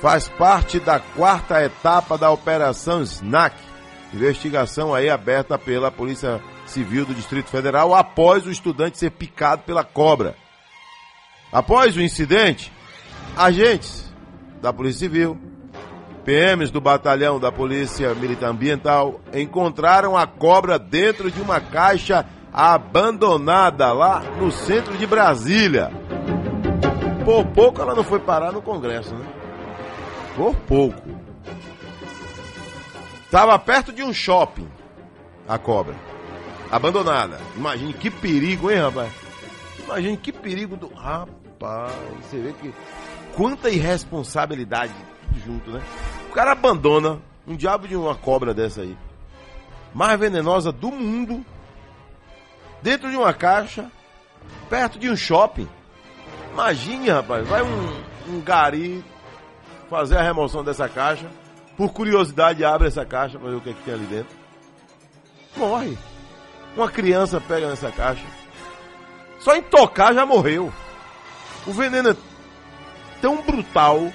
faz 0.01 0.29
parte 0.29 0.81
da 0.81 0.99
quarta 0.99 1.63
etapa 1.63 2.19
da 2.19 2.31
Operação 2.31 3.03
SNAC, 3.03 3.55
investigação 4.13 4.95
aí 4.95 5.09
aberta 5.09 5.57
pela 5.59 5.91
Polícia 5.91 6.41
Civil 6.67 7.05
do 7.05 7.15
Distrito 7.15 7.51
Federal 7.51 7.95
após 7.95 8.47
o 8.47 8.51
estudante 8.51 8.99
ser 8.99 9.11
picado 9.11 9.63
pela 9.63 9.85
cobra. 9.85 10.35
Após 11.53 11.97
o 11.97 12.01
incidente, 12.01 12.73
agentes 13.37 14.11
da 14.61 14.73
Polícia 14.73 15.01
Civil, 15.01 15.39
PMs 16.25 16.71
do 16.71 16.81
batalhão 16.81 17.41
da 17.41 17.51
Polícia 17.51 18.15
Militar 18.15 18.51
Ambiental 18.51 19.21
encontraram 19.35 20.17
a 20.17 20.27
cobra 20.27 20.79
dentro 20.79 21.31
de 21.31 21.41
uma 21.41 21.61
caixa 21.61 22.25
abandonada 22.53 23.93
lá 23.93 24.21
no 24.39 24.53
centro 24.53 24.97
de 24.97 25.07
Brasília. 25.07 25.91
Por 27.25 27.45
pouco 27.47 27.81
ela 27.81 27.95
não 27.95 28.05
foi 28.05 28.21
parar 28.21 28.53
no 28.53 28.63
Congresso, 28.63 29.15
né? 29.15 29.27
Por 30.37 30.55
pouco. 30.55 31.03
Estava 33.25 33.59
perto 33.59 33.93
de 33.93 34.03
um 34.03 34.13
shopping, 34.13 34.69
a 35.49 35.59
cobra. 35.59 35.97
Abandonada. 36.71 37.39
Imagine 37.57 37.93
que 37.95 38.11
perigo, 38.11 38.71
hein, 38.71 38.79
rapaz? 38.79 39.13
Imagine 39.85 40.17
que 40.17 40.33
perigo 40.33 40.77
do. 40.77 40.89
Rapaz, 40.95 41.93
você 42.21 42.39
vê 42.39 42.53
que. 42.53 42.73
Quanta 43.35 43.71
irresponsabilidade 43.71 44.93
junto, 45.41 45.71
né? 45.71 45.83
O 46.31 46.33
cara 46.33 46.53
abandona 46.53 47.21
um 47.47 47.57
diabo 47.57 47.89
de 47.89 47.97
uma 47.97 48.15
cobra 48.15 48.55
dessa 48.55 48.83
aí. 48.83 48.97
Mais 49.95 50.19
venenosa 50.19 50.73
do 50.73 50.91
mundo. 50.91 51.45
Dentro 52.81 53.11
de 53.11 53.17
uma 53.17 53.33
caixa. 53.33 53.91
Perto 54.69 54.99
de 54.99 55.11
um 55.11 55.17
shopping. 55.17 55.69
Imagine, 56.53 57.11
rapaz, 57.11 57.47
vai 57.47 57.63
um, 57.63 58.03
um 58.29 58.41
gari 58.41 59.05
fazer 59.89 60.17
a 60.17 60.23
remoção 60.23 60.65
dessa 60.65 60.89
caixa. 60.89 61.27
Por 61.77 61.93
curiosidade, 61.93 62.65
abre 62.65 62.89
essa 62.89 63.05
caixa 63.05 63.39
para 63.39 63.51
ver 63.51 63.57
o 63.57 63.61
que, 63.61 63.71
é 63.71 63.73
que 63.73 63.83
tem 63.83 63.95
ali 63.95 64.07
dentro. 64.07 64.37
Morre. 65.57 65.97
Uma 66.77 66.91
criança 66.91 67.41
pega 67.41 67.69
nessa 67.69 67.91
caixa. 67.91 68.25
Só 69.39 69.55
em 69.55 69.63
tocar 69.63 70.15
já 70.15 70.25
morreu. 70.25 70.73
O 71.67 71.73
veneno 71.73 72.11
é 72.11 72.17
tão 73.21 73.43
brutal 73.43 74.11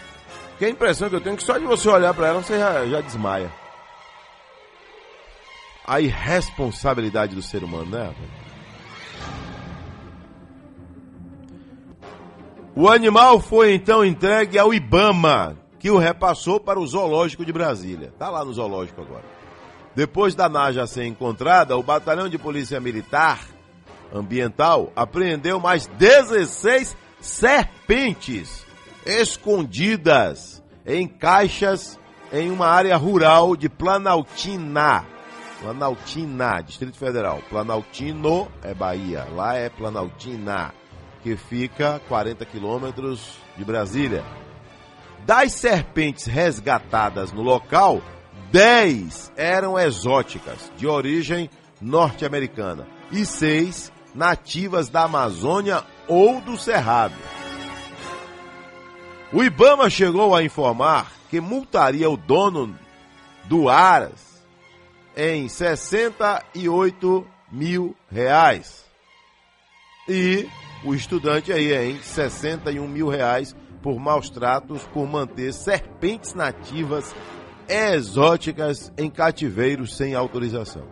que 0.57 0.65
a 0.65 0.69
impressão 0.69 1.09
que 1.09 1.15
eu 1.15 1.21
tenho 1.21 1.35
é 1.35 1.37
que 1.37 1.43
só 1.43 1.57
de 1.57 1.65
você 1.65 1.87
olhar 1.87 2.13
para 2.13 2.27
ela 2.27 2.41
você 2.41 2.57
já, 2.57 2.85
já 2.85 3.01
desmaia. 3.01 3.51
A 5.85 6.01
irresponsabilidade 6.01 7.35
do 7.35 7.41
ser 7.41 7.63
humano, 7.63 7.91
né? 7.91 8.13
O 12.75 12.89
animal 12.89 13.39
foi 13.39 13.73
então 13.73 14.05
entregue 14.05 14.59
ao 14.59 14.73
Ibama, 14.73 15.57
que 15.79 15.89
o 15.89 15.97
repassou 15.97 16.59
para 16.59 16.79
o 16.79 16.85
Zoológico 16.85 17.45
de 17.45 17.53
Brasília. 17.53 18.09
Está 18.09 18.29
lá 18.29 18.43
no 18.43 18.53
zoológico 18.53 19.01
agora. 19.01 19.23
Depois 19.95 20.35
da 20.35 20.47
Naja 20.47 20.85
ser 20.85 21.05
encontrada, 21.05 21.75
o 21.75 21.81
Batalhão 21.81 22.29
de 22.29 22.37
Polícia 22.37 22.79
Militar 22.79 23.39
Ambiental 24.13 24.91
apreendeu 24.95 25.59
mais 25.59 25.87
16 25.87 26.95
serpentes 27.19 28.66
escondidas 29.07 30.61
em 30.85 31.07
caixas 31.07 31.97
em 32.31 32.51
uma 32.51 32.67
área 32.67 32.95
rural 32.97 33.55
de 33.55 33.69
Planaltina. 33.69 35.05
Planaltina, 35.61 36.61
Distrito 36.61 36.97
Federal. 36.97 37.41
Planaltino 37.49 38.47
é 38.61 38.73
Bahia, 38.73 39.25
lá 39.33 39.55
é 39.55 39.69
Planaltina 39.69 40.73
que 41.23 41.35
fica 41.35 41.99
40 42.07 42.45
quilômetros 42.45 43.37
de 43.57 43.65
Brasília. 43.65 44.23
Das 45.25 45.51
serpentes 45.53 46.25
resgatadas 46.25 47.31
no 47.31 47.41
local, 47.41 48.01
10 48.51 49.33
eram 49.35 49.77
exóticas, 49.77 50.71
de 50.77 50.87
origem 50.87 51.49
norte-americana, 51.81 52.87
e 53.11 53.25
6 53.25 53.91
nativas 54.15 54.89
da 54.89 55.03
Amazônia 55.03 55.83
ou 56.07 56.39
do 56.39 56.57
Cerrado. 56.57 57.36
O 59.31 59.43
Ibama 59.43 59.89
chegou 59.89 60.33
a 60.33 60.41
informar 60.41 61.11
que 61.29 61.41
multaria 61.41 62.09
o 62.09 62.15
dono 62.15 62.73
do 63.43 63.67
Aras 63.67 64.41
em 65.17 65.49
68 65.49 67.27
mil 67.51 67.93
reais. 68.09 68.85
E 70.07 70.47
o 70.85 70.95
estudante 70.95 71.51
aí 71.51 71.73
é 71.73 71.85
em 71.85 72.01
61 72.01 72.87
mil 72.87 73.09
reais 73.09 73.53
por 73.83 73.99
maus 73.99 74.29
tratos 74.29 74.83
por 74.93 75.05
manter 75.05 75.53
serpentes 75.53 76.33
nativas 76.33 77.13
exóticas 77.67 78.93
em 78.97 79.09
cativeiros 79.09 79.97
sem 79.97 80.15
autorização. 80.15 80.87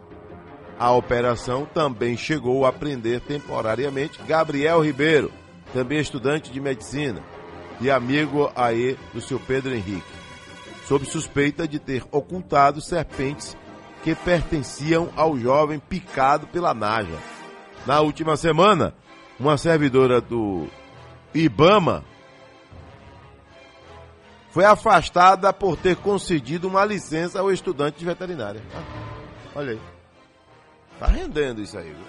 A 0.78 0.91
operação 0.91 1.65
também 1.65 2.17
chegou 2.17 2.65
a 2.65 2.74
prender 2.74 3.21
temporariamente 3.21 4.21
Gabriel 4.24 4.82
Ribeiro, 4.82 5.32
também 5.71 6.00
estudante 6.00 6.52
de 6.52 6.60
medicina 6.60 7.24
e 7.79 7.91
amigo 7.91 8.51
aí 8.55 8.97
do 9.13 9.21
seu 9.21 9.39
Pedro 9.39 9.73
Henrique, 9.73 10.03
sob 10.88 11.05
suspeita 11.05 11.67
de 11.67 11.79
ter 11.79 12.03
ocultado 12.11 12.81
serpentes 12.81 13.55
que 14.03 14.13
pertenciam 14.13 15.09
ao 15.15 15.38
jovem 15.38 15.79
picado 15.79 16.47
pela 16.47 16.73
Naja. 16.73 17.17
Na 17.85 18.01
última 18.01 18.38
semana, 18.38 18.93
uma 19.39 19.57
servidora 19.57 20.21
do 20.21 20.67
Ibama 21.33 22.03
foi 24.51 24.63
afastada 24.63 25.51
por 25.51 25.75
ter 25.75 25.97
concedido 25.97 26.67
uma 26.67 26.85
licença 26.85 27.39
ao 27.39 27.51
estudante 27.51 27.99
de 27.99 28.05
veterinária. 28.05 28.61
Ah, 28.73 28.83
olha 29.55 29.73
aí. 29.73 29.81
Tá 30.97 31.07
rendendo 31.07 31.61
isso 31.61 31.77
aí, 31.77 31.89
viu? 31.89 32.05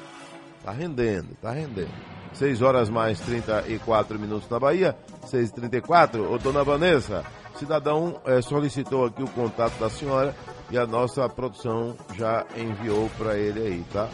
Tá 0.62 0.70
rendendo, 0.70 1.34
tá 1.42 1.50
rendendo. 1.50 2.15
6 2.38 2.60
horas 2.60 2.90
mais 2.90 3.18
34 3.20 4.18
minutos 4.18 4.48
na 4.50 4.58
Bahia, 4.58 4.96
6h34. 5.26 6.20
Ô, 6.30 6.38
dona 6.38 6.62
Vanessa, 6.62 7.24
cidadão 7.58 8.20
é, 8.26 8.42
solicitou 8.42 9.06
aqui 9.06 9.22
o 9.22 9.28
contato 9.28 9.78
da 9.78 9.88
senhora 9.88 10.34
e 10.70 10.76
a 10.76 10.86
nossa 10.86 11.26
produção 11.28 11.96
já 12.14 12.44
enviou 12.56 13.10
para 13.16 13.38
ele 13.38 13.60
aí, 13.60 13.84
tá? 13.92 14.08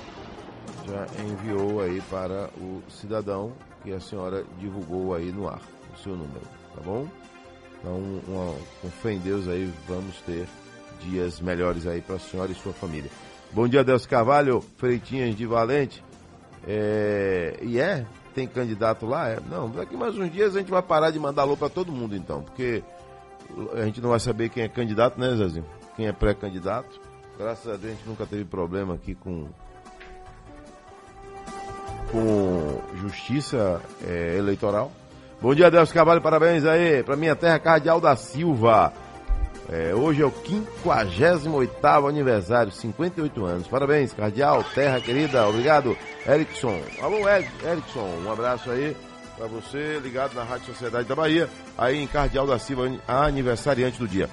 Já 0.86 1.06
enviou 1.24 1.80
aí 1.80 2.00
para 2.10 2.48
o 2.58 2.82
cidadão 2.88 3.52
que 3.82 3.92
a 3.92 4.00
senhora 4.00 4.44
divulgou 4.58 5.14
aí 5.14 5.32
no 5.32 5.48
ar, 5.48 5.60
o 5.92 5.98
seu 5.98 6.12
número, 6.12 6.46
tá 6.74 6.80
bom? 6.84 7.08
Então, 7.80 7.96
uma, 8.28 8.54
com 8.80 8.88
fé 8.88 9.12
em 9.12 9.18
Deus 9.18 9.48
aí, 9.48 9.72
vamos 9.88 10.16
ter 10.20 10.46
dias 11.00 11.40
melhores 11.40 11.86
aí 11.86 12.00
para 12.00 12.16
a 12.16 12.20
senhora 12.20 12.52
e 12.52 12.54
sua 12.54 12.72
família. 12.72 13.10
Bom 13.50 13.66
dia, 13.66 13.82
Deus 13.82 14.06
Carvalho, 14.06 14.64
Freitinhas 14.78 15.34
de 15.34 15.44
Valente. 15.44 16.04
É, 16.66 17.58
e 17.62 17.80
é, 17.80 18.06
tem 18.34 18.46
candidato 18.46 19.06
lá? 19.06 19.28
É. 19.28 19.38
Não, 19.50 19.70
daqui 19.70 19.96
mais 19.96 20.16
uns 20.16 20.30
dias 20.30 20.54
a 20.54 20.58
gente 20.58 20.70
vai 20.70 20.82
parar 20.82 21.10
de 21.10 21.18
mandar 21.18 21.42
alô 21.42 21.56
para 21.56 21.68
todo 21.68 21.92
mundo 21.92 22.16
então, 22.16 22.42
porque 22.42 22.82
a 23.74 23.84
gente 23.84 24.00
não 24.00 24.10
vai 24.10 24.20
saber 24.20 24.48
quem 24.48 24.62
é 24.62 24.68
candidato, 24.68 25.18
né, 25.18 25.34
Zezinho? 25.36 25.66
Quem 25.96 26.06
é 26.06 26.12
pré-candidato. 26.12 27.00
Graças 27.38 27.66
a 27.66 27.76
Deus 27.76 27.92
a 27.92 27.96
gente 27.96 28.08
nunca 28.08 28.26
teve 28.26 28.44
problema 28.44 28.94
aqui 28.94 29.14
com 29.14 29.48
com 32.10 32.80
justiça 32.96 33.80
é, 34.06 34.36
eleitoral. 34.36 34.92
Bom 35.40 35.54
dia, 35.54 35.70
Deus 35.70 35.90
Carvalho, 35.90 36.20
parabéns 36.20 36.64
aí 36.64 37.02
para 37.02 37.16
minha 37.16 37.34
terra 37.34 37.58
Cardeal 37.58 38.00
da 38.00 38.14
Silva. 38.14 38.92
É, 39.72 39.94
hoje 39.94 40.20
é 40.20 40.26
o 40.26 40.30
58 40.30 42.06
aniversário, 42.06 42.70
58 42.70 43.44
anos. 43.46 43.66
Parabéns, 43.66 44.12
Cardeal, 44.12 44.62
terra 44.74 45.00
querida, 45.00 45.48
obrigado, 45.48 45.96
Erickson. 46.28 46.78
Alô, 47.00 47.26
Erickson, 47.26 48.06
um 48.22 48.30
abraço 48.30 48.70
aí 48.70 48.94
para 49.34 49.46
você, 49.46 49.98
ligado 49.98 50.34
na 50.34 50.44
Rádio 50.44 50.66
Sociedade 50.66 51.08
da 51.08 51.14
Bahia, 51.14 51.48
aí 51.78 52.02
em 52.02 52.06
Cardeal 52.06 52.46
da 52.46 52.58
Silva, 52.58 52.92
aniversariante 53.08 53.98
do 53.98 54.06
dia. 54.06 54.28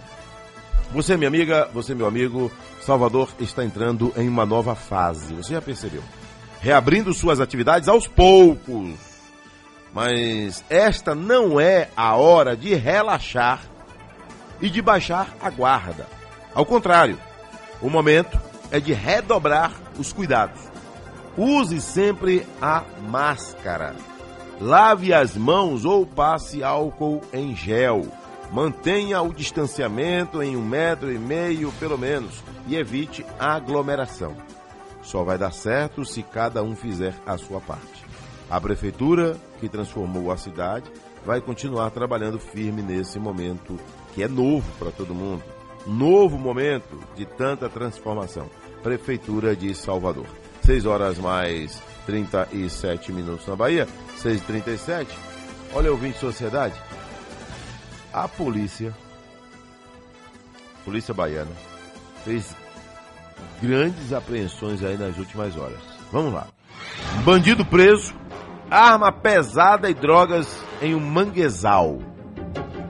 Você, 0.92 1.16
minha 1.16 1.30
amiga, 1.30 1.70
você, 1.74 1.96
meu 1.96 2.06
amigo, 2.06 2.52
Salvador 2.82 3.30
está 3.40 3.64
entrando 3.64 4.12
em 4.18 4.28
uma 4.28 4.46
nova 4.46 4.76
fase, 4.76 5.34
você 5.34 5.54
já 5.54 5.62
percebeu? 5.62 6.04
Reabrindo 6.60 7.14
suas 7.14 7.40
atividades 7.40 7.88
aos 7.88 8.10
poucos 8.10 9.08
mas 9.94 10.64
esta 10.70 11.16
não 11.16 11.60
é 11.60 11.90
a 11.98 12.16
hora 12.16 12.56
de 12.56 12.76
relaxar 12.76 13.62
e 14.62 14.70
de 14.70 14.82
baixar 14.82 15.36
a 15.42 15.50
guarda. 15.50 16.08
Ao 16.54 16.66
contrário, 16.66 17.18
o 17.82 17.90
momento 17.90 18.40
é 18.72 18.80
de 18.80 18.94
redobrar 18.94 19.72
os 19.98 20.12
cuidados. 20.14 20.62
Use 21.38 21.80
sempre 21.80 22.46
a 22.62 22.84
máscara. 23.08 23.96
Lave 24.60 25.14
as 25.14 25.38
mãos 25.38 25.86
ou 25.86 26.06
passe 26.06 26.64
álcool 26.64 27.22
em 27.32 27.56
gel. 27.56 28.06
Mantenha 28.52 29.22
o 29.22 29.34
distanciamento 29.34 30.42
em 30.42 30.58
um 30.58 30.66
metro 30.66 31.12
e 31.14 31.18
meio, 31.18 31.72
pelo 31.80 31.98
menos, 31.98 32.44
e 32.68 32.76
evite 32.76 33.26
aglomeração. 33.40 34.36
Só 35.02 35.24
vai 35.24 35.38
dar 35.38 35.54
certo 35.54 36.04
se 36.04 36.24
cada 36.24 36.62
um 36.62 36.76
fizer 36.76 37.14
a 37.26 37.38
sua 37.38 37.62
parte. 37.62 38.06
A 38.50 38.60
prefeitura, 38.60 39.38
que 39.60 39.70
transformou 39.70 40.32
a 40.32 40.38
cidade, 40.38 40.92
vai 41.26 41.40
continuar 41.40 41.92
trabalhando 41.92 42.40
firme 42.40 42.82
nesse 42.82 43.20
momento 43.20 43.80
que 44.14 44.24
é 44.24 44.28
novo 44.28 44.70
para 44.78 44.92
todo 44.92 45.14
mundo. 45.14 45.44
Novo 45.86 46.38
momento 46.38 47.00
de 47.16 47.26
tanta 47.26 47.70
transformação. 47.70 48.50
Prefeitura 48.84 49.56
de 49.56 49.74
Salvador. 49.74 50.26
6 50.64 50.86
horas 50.86 51.18
mais 51.18 51.82
37 52.06 53.12
minutos 53.12 53.48
na 53.48 53.56
Bahia, 53.56 53.88
6h37. 54.18 55.08
Olha, 55.74 55.92
ouvinte 55.92 56.18
sociedade. 56.18 56.76
A 58.12 58.28
polícia, 58.28 58.94
polícia 60.84 61.14
baiana, 61.14 61.52
fez 62.26 62.56
grandes 63.62 64.12
apreensões 64.12 64.84
aí 64.84 64.98
nas 64.98 65.18
últimas 65.18 65.56
horas. 65.56 65.80
Vamos 66.12 66.34
lá. 66.34 66.48
Bandido 67.24 67.64
preso 67.64 68.14
arma 68.70 69.12
pesada 69.12 69.90
e 69.90 69.94
drogas 69.94 70.64
em 70.82 70.94
um 70.94 71.00
manguezal. 71.00 72.00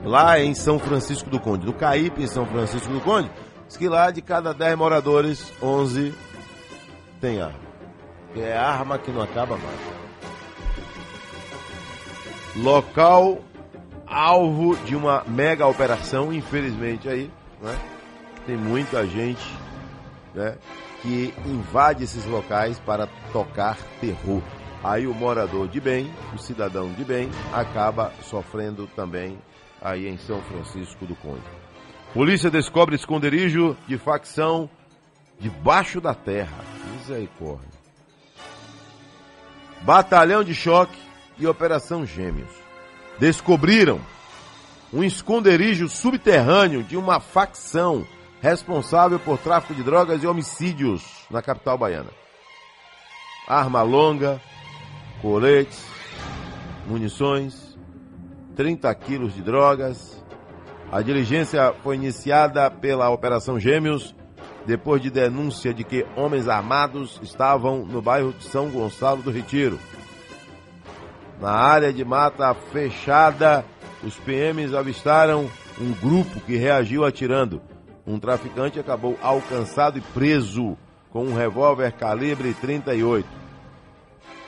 Lá 0.04 0.40
em 0.40 0.54
São 0.54 0.78
Francisco 0.78 1.28
do 1.28 1.38
Conde, 1.38 1.66
no 1.66 1.74
Caípe, 1.74 2.22
em 2.22 2.26
São 2.26 2.46
Francisco 2.46 2.90
do 2.92 3.00
Conde, 3.00 3.30
diz 3.66 3.76
que 3.76 3.88
lá 3.88 4.10
de 4.10 4.22
cada 4.22 4.54
10 4.54 4.76
moradores, 4.76 5.52
11 5.62 6.14
tem 7.20 7.40
arma. 7.40 7.60
É 8.34 8.56
arma 8.56 8.98
que 8.98 9.10
não 9.10 9.20
acaba 9.20 9.56
mais. 9.56 9.80
Local 12.56 13.38
alvo 14.06 14.76
de 14.84 14.96
uma 14.96 15.22
mega 15.26 15.66
operação, 15.66 16.32
infelizmente 16.32 17.08
aí, 17.08 17.30
né? 17.62 17.78
Tem 18.46 18.56
muita 18.56 19.06
gente, 19.06 19.54
né? 20.34 20.56
Que 21.02 21.32
invade 21.46 22.04
esses 22.04 22.24
locais 22.26 22.78
para 22.80 23.06
tocar 23.32 23.76
terror. 24.00 24.42
Aí 24.82 25.06
o 25.06 25.14
morador 25.14 25.68
de 25.68 25.78
bem, 25.78 26.10
o 26.34 26.38
cidadão 26.38 26.90
de 26.92 27.04
bem, 27.04 27.30
acaba 27.52 28.12
sofrendo 28.22 28.88
também 28.96 29.38
aí 29.80 30.08
em 30.08 30.18
São 30.18 30.42
Francisco 30.42 31.06
do 31.06 31.16
Conde. 31.16 31.42
Polícia 32.12 32.50
descobre 32.50 32.96
esconderijo 32.96 33.76
de 33.86 33.96
facção 33.96 34.68
debaixo 35.38 36.00
da 36.00 36.14
terra. 36.14 36.64
Misericórdia. 36.96 37.80
Batalhão 39.82 40.44
de 40.44 40.54
choque 40.54 40.98
e 41.38 41.46
Operação 41.46 42.04
Gêmeos. 42.04 42.50
Descobriram 43.18 44.00
um 44.92 45.04
esconderijo 45.04 45.88
subterrâneo 45.88 46.82
de 46.82 46.96
uma 46.96 47.20
facção 47.20 48.06
responsável 48.42 49.18
por 49.18 49.38
tráfico 49.38 49.74
de 49.74 49.82
drogas 49.82 50.22
e 50.22 50.26
homicídios 50.26 51.02
na 51.30 51.40
capital 51.40 51.78
baiana. 51.78 52.10
Arma 53.46 53.82
longa, 53.82 54.40
coletes, 55.22 55.84
munições, 56.86 57.69
30 58.60 58.94
quilos 58.96 59.34
de 59.34 59.40
drogas. 59.40 60.22
A 60.92 61.00
diligência 61.00 61.72
foi 61.82 61.94
iniciada 61.94 62.70
pela 62.70 63.08
Operação 63.08 63.58
Gêmeos 63.58 64.14
depois 64.66 65.00
de 65.00 65.08
denúncia 65.08 65.72
de 65.72 65.82
que 65.82 66.04
homens 66.14 66.46
armados 66.46 67.18
estavam 67.22 67.86
no 67.86 68.02
bairro 68.02 68.34
de 68.34 68.44
São 68.44 68.68
Gonçalo 68.68 69.22
do 69.22 69.30
Retiro. 69.30 69.78
Na 71.40 71.52
área 71.52 71.90
de 71.90 72.04
mata 72.04 72.52
fechada, 72.52 73.64
os 74.04 74.16
PMs 74.16 74.74
avistaram 74.74 75.48
um 75.80 75.92
grupo 75.92 76.38
que 76.40 76.56
reagiu 76.58 77.06
atirando. 77.06 77.62
Um 78.06 78.18
traficante 78.18 78.78
acabou 78.78 79.16
alcançado 79.22 79.96
e 79.96 80.02
preso 80.02 80.76
com 81.08 81.24
um 81.24 81.34
revólver 81.34 81.92
calibre 81.92 82.52
38. 82.52 83.26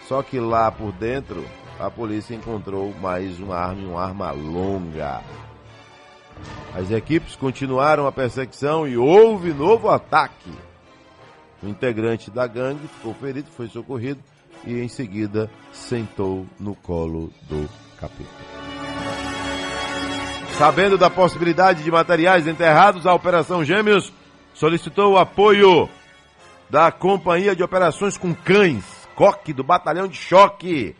Só 0.06 0.22
que 0.22 0.38
lá 0.38 0.70
por 0.70 0.92
dentro, 0.92 1.42
a 1.78 1.90
polícia 1.90 2.34
encontrou 2.34 2.92
mais 3.00 3.38
uma 3.40 3.56
arma, 3.56 3.88
uma 3.88 4.02
arma 4.02 4.30
longa. 4.30 5.22
As 6.74 6.90
equipes 6.90 7.36
continuaram 7.36 8.06
a 8.06 8.12
perseguição 8.12 8.86
e 8.86 8.96
houve 8.96 9.52
novo 9.52 9.90
ataque. 9.90 10.50
O 11.62 11.68
integrante 11.68 12.30
da 12.30 12.46
gangue 12.46 12.88
ficou 12.88 13.14
ferido, 13.14 13.50
foi 13.50 13.68
socorrido 13.68 14.20
e 14.64 14.80
em 14.80 14.88
seguida 14.88 15.50
sentou 15.72 16.46
no 16.58 16.74
colo 16.74 17.32
do 17.48 17.68
capeta. 17.98 18.30
Sabendo 20.58 20.98
da 20.98 21.10
possibilidade 21.10 21.82
de 21.82 21.90
materiais 21.90 22.46
enterrados, 22.46 23.06
a 23.06 23.14
Operação 23.14 23.64
Gêmeos 23.64 24.12
solicitou 24.54 25.14
o 25.14 25.18
apoio 25.18 25.88
da 26.68 26.90
Companhia 26.92 27.54
de 27.54 27.62
Operações 27.62 28.16
com 28.16 28.34
Cães 28.34 29.02
Coque 29.14 29.52
do 29.52 29.62
Batalhão 29.62 30.08
de 30.08 30.16
Choque. 30.16 30.96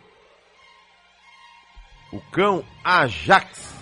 O 2.13 2.21
cão 2.31 2.63
Ajax. 2.83 3.73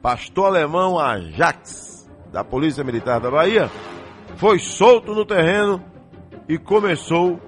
Pastor 0.00 0.46
alemão 0.46 0.98
Ajax, 0.98 2.08
da 2.32 2.42
Polícia 2.42 2.82
Militar 2.82 3.20
da 3.20 3.30
Bahia, 3.30 3.70
foi 4.36 4.58
solto 4.58 5.14
no 5.14 5.26
terreno 5.26 5.84
e 6.48 6.56
começou 6.56 7.38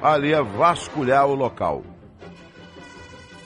ali 0.00 0.32
a 0.32 0.40
vasculhar 0.40 1.26
o 1.26 1.34
local. 1.34 1.82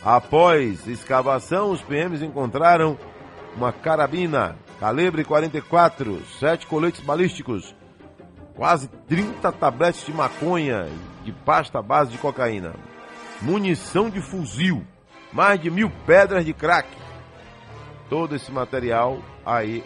Após 0.05 0.87
escavação, 0.87 1.72
os 1.72 1.83
PMs 1.83 2.22
encontraram 2.22 2.97
uma 3.57 3.72
carabina 3.72 4.57
calibre 4.79 5.25
44, 5.25 6.22
sete 6.39 6.68
coletes 6.68 7.01
balísticos, 7.01 7.75
quase 8.55 8.87
30 9.09 9.51
tabletes 9.51 10.07
de 10.07 10.12
maconha 10.12 10.87
de 11.25 11.33
pasta 11.33 11.83
base 11.83 12.12
de 12.12 12.18
cocaína, 12.18 12.75
munição 13.43 14.09
de 14.09 14.20
fuzil, 14.20 14.87
mais 15.35 15.61
de 15.61 15.68
mil 15.68 15.91
pedras 16.07 16.45
de 16.45 16.55
crack. 16.55 16.89
Todo 18.09 18.37
esse 18.37 18.53
material 18.53 19.18
aí 19.45 19.82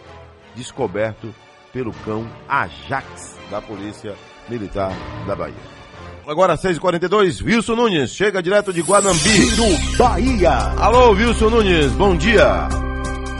descoberto 0.55 1.33
pelo 1.73 1.91
cão 2.05 2.27
Ajax 2.47 3.39
da 3.49 3.59
Polícia 3.59 4.15
Militar 4.47 4.91
da 5.27 5.35
Bahia. 5.35 5.79
Agora 6.27 6.55
6h42, 6.55 7.43
Wilson 7.43 7.75
Nunes, 7.75 8.13
chega 8.13 8.43
direto 8.43 8.71
de 8.71 8.81
Guanambi. 8.81 9.97
Bahia. 9.97 10.51
Alô, 10.79 11.11
Wilson 11.11 11.49
Nunes, 11.49 11.91
bom 11.93 12.15
dia. 12.15 12.67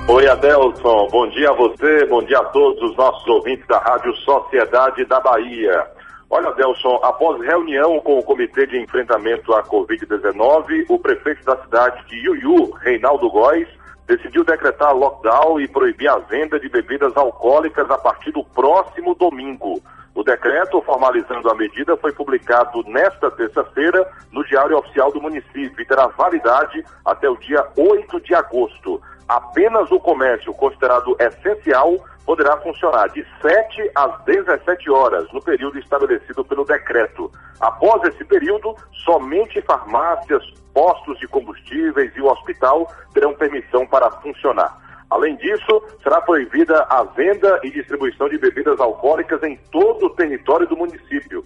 Oi, 0.08 0.28
Adelson. 0.28 1.08
Bom 1.12 1.30
dia 1.30 1.52
a 1.52 1.54
você, 1.54 2.08
bom 2.08 2.24
dia 2.24 2.40
a 2.40 2.46
todos 2.46 2.82
os 2.82 2.98
nossos 2.98 3.28
ouvintes 3.28 3.68
da 3.68 3.78
Rádio 3.78 4.12
Sociedade 4.16 5.06
da 5.06 5.20
Bahia. 5.20 5.99
Olha, 6.32 6.50
Adelson, 6.50 7.00
após 7.02 7.42
reunião 7.42 8.00
com 8.02 8.20
o 8.20 8.24
Comitê 8.24 8.68
de 8.68 8.78
Enfrentamento 8.78 9.52
à 9.54 9.64
Covid-19, 9.64 10.86
o 10.88 11.00
prefeito 11.00 11.44
da 11.44 11.58
cidade 11.64 12.06
de 12.06 12.18
Iuiú, 12.18 12.70
Reinaldo 12.74 13.32
Góes, 13.32 13.68
decidiu 14.06 14.44
decretar 14.44 14.96
lockdown 14.96 15.60
e 15.60 15.68
proibir 15.68 16.08
a 16.08 16.20
venda 16.20 16.60
de 16.60 16.70
bebidas 16.70 17.18
alcoólicas 17.18 17.90
a 17.90 17.98
partir 17.98 18.32
do 18.32 18.44
próximo 18.44 19.16
domingo. 19.16 19.82
O 20.20 20.24
decreto 20.24 20.82
formalizando 20.82 21.50
a 21.50 21.56
medida 21.56 21.96
foi 21.96 22.12
publicado 22.12 22.84
nesta 22.88 23.32
terça-feira 23.32 24.06
no 24.34 24.44
Diário 24.44 24.78
Oficial 24.78 25.14
do 25.14 25.22
Município 25.22 25.80
e 25.80 25.86
terá 25.86 26.08
validade 26.08 26.84
até 27.06 27.30
o 27.30 27.38
dia 27.38 27.66
8 27.78 28.20
de 28.20 28.36
agosto. 28.36 29.02
Apenas 29.30 29.90
o 29.90 29.98
comércio 29.98 30.54
considerado 30.54 31.16
essencial 31.18 31.96
poderá 32.26 32.58
funcionar 32.58 33.08
de 33.12 33.26
7 33.42 33.92
às 33.96 34.22
17 34.26 34.92
horas, 34.92 35.26
no 35.32 35.42
período 35.42 35.80
estabelecido 35.80 36.44
pelo 36.44 36.66
decreto. 36.66 37.32
Após 37.58 38.04
esse 38.04 38.26
período, 38.26 38.76
somente 39.06 39.62
farmácias, 39.62 40.44
postos 40.74 41.18
de 41.20 41.30
combustíveis 41.30 42.12
e 42.18 42.20
o 42.20 42.28
hospital 42.28 42.92
terão 43.14 43.34
permissão 43.36 43.88
para 43.88 44.12
funcionar. 44.12 44.89
Além 45.10 45.36
disso, 45.38 45.82
será 46.04 46.22
proibida 46.22 46.86
a 46.90 47.04
venda 47.04 47.60
e 47.64 47.72
distribuição 47.72 48.30
de 48.30 48.38
bebidas 48.38 48.80
alcoólicas 48.80 49.42
em 49.44 49.58
todo 49.72 50.06
o 50.06 50.10
território 50.12 50.68
do 50.68 50.78
município. 50.78 51.44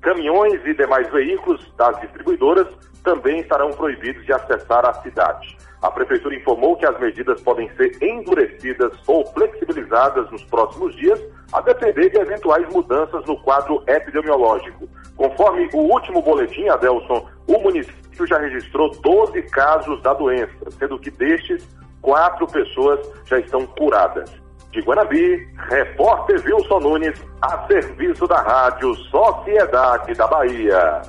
Caminhões 0.00 0.60
e 0.66 0.74
demais 0.74 1.08
veículos 1.10 1.72
das 1.76 1.98
distribuidoras 2.00 2.66
também 3.02 3.40
estarão 3.40 3.70
proibidos 3.70 4.24
de 4.26 4.32
acessar 4.32 4.84
a 4.84 4.94
cidade. 4.94 5.56
A 5.80 5.90
Prefeitura 5.90 6.36
informou 6.36 6.76
que 6.76 6.86
as 6.86 6.98
medidas 7.00 7.40
podem 7.42 7.68
ser 7.74 7.96
endurecidas 8.00 8.92
ou 9.06 9.26
flexibilizadas 9.32 10.30
nos 10.30 10.44
próximos 10.44 10.94
dias, 10.94 11.20
a 11.52 11.60
depender 11.60 12.10
de 12.10 12.18
eventuais 12.18 12.68
mudanças 12.72 13.24
no 13.26 13.36
quadro 13.42 13.82
epidemiológico. 13.86 14.88
Conforme 15.16 15.68
o 15.72 15.78
último 15.78 16.22
boletim, 16.22 16.68
Adelson, 16.68 17.28
o 17.48 17.58
município 17.58 18.26
já 18.26 18.38
registrou 18.38 18.90
12 18.90 19.42
casos 19.50 20.00
da 20.02 20.14
doença, 20.14 20.70
sendo 20.78 20.98
que 20.98 21.10
destes, 21.10 21.66
quatro 22.02 22.46
pessoas 22.48 23.00
já 23.24 23.38
estão 23.38 23.66
curadas. 23.66 24.30
De 24.70 24.80
Guanabi, 24.80 25.36
repórter 25.70 26.42
Wilson 26.44 26.80
Nunes, 26.80 27.18
a 27.40 27.66
serviço 27.66 28.26
da 28.26 28.40
Rádio 28.42 28.94
Sociedade 29.10 30.14
da 30.14 30.26
Bahia. 30.26 31.02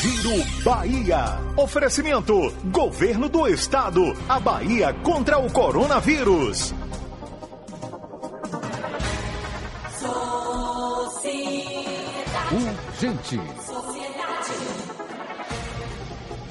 Giro 0.00 0.44
Bahia. 0.64 1.24
Oferecimento: 1.56 2.52
Governo 2.64 3.28
do 3.28 3.46
Estado. 3.48 4.02
A 4.28 4.38
Bahia 4.38 4.92
contra 5.02 5.38
o 5.38 5.52
coronavírus. 5.52 6.74
Urgente. 12.50 13.38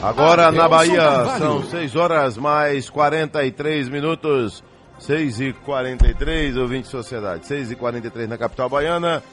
Agora 0.02 0.52
na 0.52 0.70
Bahia 0.70 1.38
são 1.40 1.64
6 1.64 1.96
horas 1.96 2.38
mais 2.38 2.90
43 2.90 3.90
minutos. 3.90 4.64
6 5.00 5.42
e 5.42 5.54
43 5.54 6.56
ouvinte 6.58 6.88
Sociedade. 6.88 7.48
6 7.48 7.72
e 7.72 7.76
43 7.76 8.30
na 8.30 8.38
capital 8.38 8.70
baiana. 8.70 9.24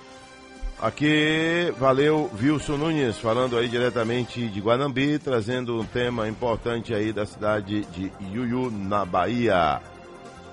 Aqui, 0.80 1.72
valeu, 1.78 2.30
Wilson 2.38 2.76
Nunes, 2.76 3.18
falando 3.18 3.56
aí 3.56 3.68
diretamente 3.68 4.48
de 4.48 4.60
Guanambi, 4.60 5.18
trazendo 5.18 5.80
um 5.80 5.84
tema 5.84 6.28
importante 6.28 6.92
aí 6.92 7.12
da 7.12 7.24
cidade 7.24 7.84
de 7.86 8.12
Iuiú, 8.20 8.70
na 8.70 9.04
Bahia. 9.04 9.80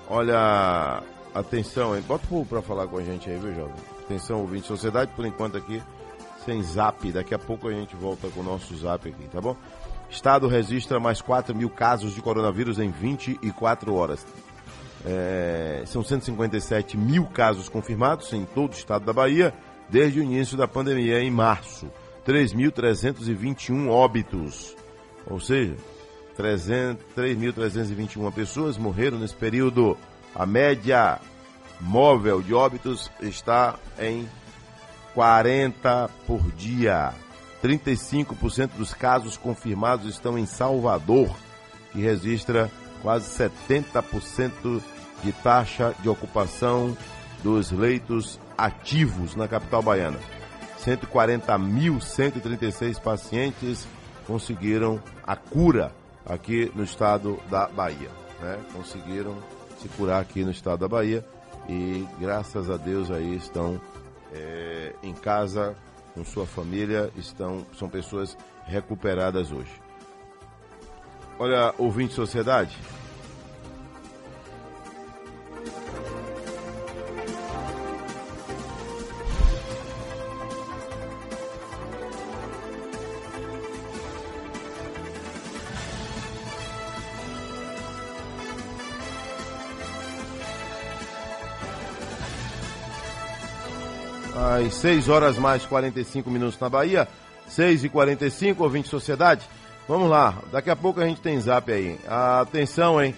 Olha, 0.08 1.02
atenção, 1.34 1.96
hein? 1.96 2.02
Bota 2.06 2.24
o 2.30 2.46
pra 2.46 2.62
falar 2.62 2.86
com 2.86 2.98
a 2.98 3.02
gente 3.02 3.28
aí, 3.28 3.36
viu, 3.36 3.54
jovem? 3.54 3.74
Atenção, 4.04 4.40
ouvinte 4.40 4.66
Sociedade, 4.66 5.10
por 5.14 5.26
enquanto 5.26 5.56
aqui, 5.56 5.82
sem 6.46 6.62
zap. 6.62 7.10
Daqui 7.10 7.34
a 7.34 7.38
pouco 7.38 7.68
a 7.68 7.72
gente 7.72 7.96
volta 7.96 8.28
com 8.28 8.40
o 8.40 8.44
nosso 8.44 8.74
zap 8.76 9.06
aqui, 9.06 9.28
tá 9.28 9.40
bom? 9.40 9.56
Estado 10.12 10.46
registra 10.46 11.00
mais 11.00 11.22
4 11.22 11.54
mil 11.54 11.70
casos 11.70 12.14
de 12.14 12.20
coronavírus 12.20 12.78
em 12.78 12.90
24 12.90 13.94
horas. 13.94 14.26
É, 15.04 15.82
são 15.86 16.04
157 16.04 16.96
mil 16.96 17.24
casos 17.24 17.68
confirmados 17.68 18.32
em 18.32 18.44
todo 18.44 18.72
o 18.72 18.76
estado 18.76 19.04
da 19.04 19.12
Bahia 19.12 19.52
desde 19.88 20.20
o 20.20 20.22
início 20.22 20.56
da 20.56 20.68
pandemia 20.68 21.18
em 21.20 21.30
março. 21.30 21.90
3.321 22.26 23.88
óbitos. 23.88 24.76
Ou 25.26 25.40
seja, 25.40 25.76
300 26.36 27.04
3.321 27.16 28.32
pessoas 28.32 28.76
morreram 28.76 29.18
nesse 29.18 29.34
período. 29.34 29.96
A 30.34 30.44
média 30.44 31.18
móvel 31.80 32.42
de 32.42 32.52
óbitos 32.52 33.10
está 33.20 33.76
em 33.98 34.28
40 35.14 36.10
por 36.26 36.40
dia. 36.52 37.12
35% 37.62 38.70
dos 38.76 38.92
casos 38.92 39.36
confirmados 39.36 40.08
estão 40.08 40.36
em 40.38 40.46
Salvador, 40.46 41.30
que 41.92 42.00
registra 42.00 42.68
quase 43.00 43.30
70% 43.38 44.82
de 45.22 45.30
taxa 45.32 45.94
de 46.00 46.08
ocupação 46.08 46.96
dos 47.42 47.70
leitos 47.70 48.40
ativos 48.58 49.36
na 49.36 49.46
capital 49.46 49.82
baiana. 49.82 50.18
140.136 50.84 53.00
pacientes 53.00 53.86
conseguiram 54.26 55.00
a 55.24 55.36
cura 55.36 55.92
aqui 56.26 56.72
no 56.74 56.82
estado 56.82 57.38
da 57.50 57.68
Bahia. 57.68 58.10
Né? 58.40 58.58
Conseguiram 58.72 59.38
se 59.80 59.86
curar 59.88 60.20
aqui 60.20 60.44
no 60.44 60.50
estado 60.50 60.80
da 60.80 60.88
Bahia 60.88 61.24
e 61.68 62.04
graças 62.18 62.68
a 62.68 62.76
Deus 62.76 63.08
aí 63.10 63.36
estão 63.36 63.80
é, 64.32 64.94
em 65.02 65.12
casa 65.12 65.76
com 66.14 66.24
sua 66.24 66.46
família, 66.46 67.10
estão 67.16 67.66
são 67.78 67.88
pessoas 67.88 68.36
recuperadas 68.66 69.50
hoje. 69.50 69.72
Olha, 71.38 71.74
ouvinte 71.78 72.14
sociedade, 72.14 72.76
às 94.34 94.74
6 94.74 95.08
horas 95.08 95.38
mais 95.38 95.64
45 95.66 96.30
minutos 96.30 96.58
na 96.58 96.68
Bahia, 96.68 97.08
6 97.48 97.84
e 97.84 97.88
45 97.88 98.62
ouvinte 98.62 98.88
Sociedade. 98.88 99.46
Vamos 99.88 100.08
lá, 100.08 100.38
daqui 100.50 100.70
a 100.70 100.76
pouco 100.76 101.00
a 101.00 101.06
gente 101.06 101.20
tem 101.20 101.40
zap 101.40 101.70
aí. 101.70 101.98
Atenção, 102.06 103.02
hein? 103.02 103.14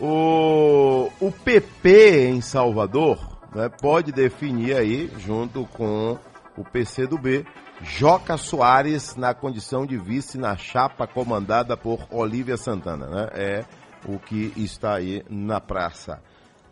O, 0.00 1.10
o 1.20 1.32
PP 1.32 2.28
em 2.28 2.40
Salvador 2.40 3.18
né, 3.54 3.68
pode 3.68 4.12
definir 4.12 4.76
aí, 4.76 5.10
junto 5.18 5.64
com 5.66 6.18
o 6.56 6.64
PCdoB, 6.64 7.46
Joca 7.80 8.36
Soares 8.36 9.16
na 9.16 9.32
condição 9.34 9.86
de 9.86 9.96
vice 9.96 10.36
na 10.36 10.56
chapa 10.56 11.06
comandada 11.06 11.76
por 11.76 12.06
Olívia 12.10 12.56
Santana. 12.56 13.06
Né? 13.06 13.28
É 13.32 13.64
o 14.06 14.18
que 14.18 14.52
está 14.56 14.94
aí 14.94 15.24
na 15.28 15.60
praça. 15.60 16.20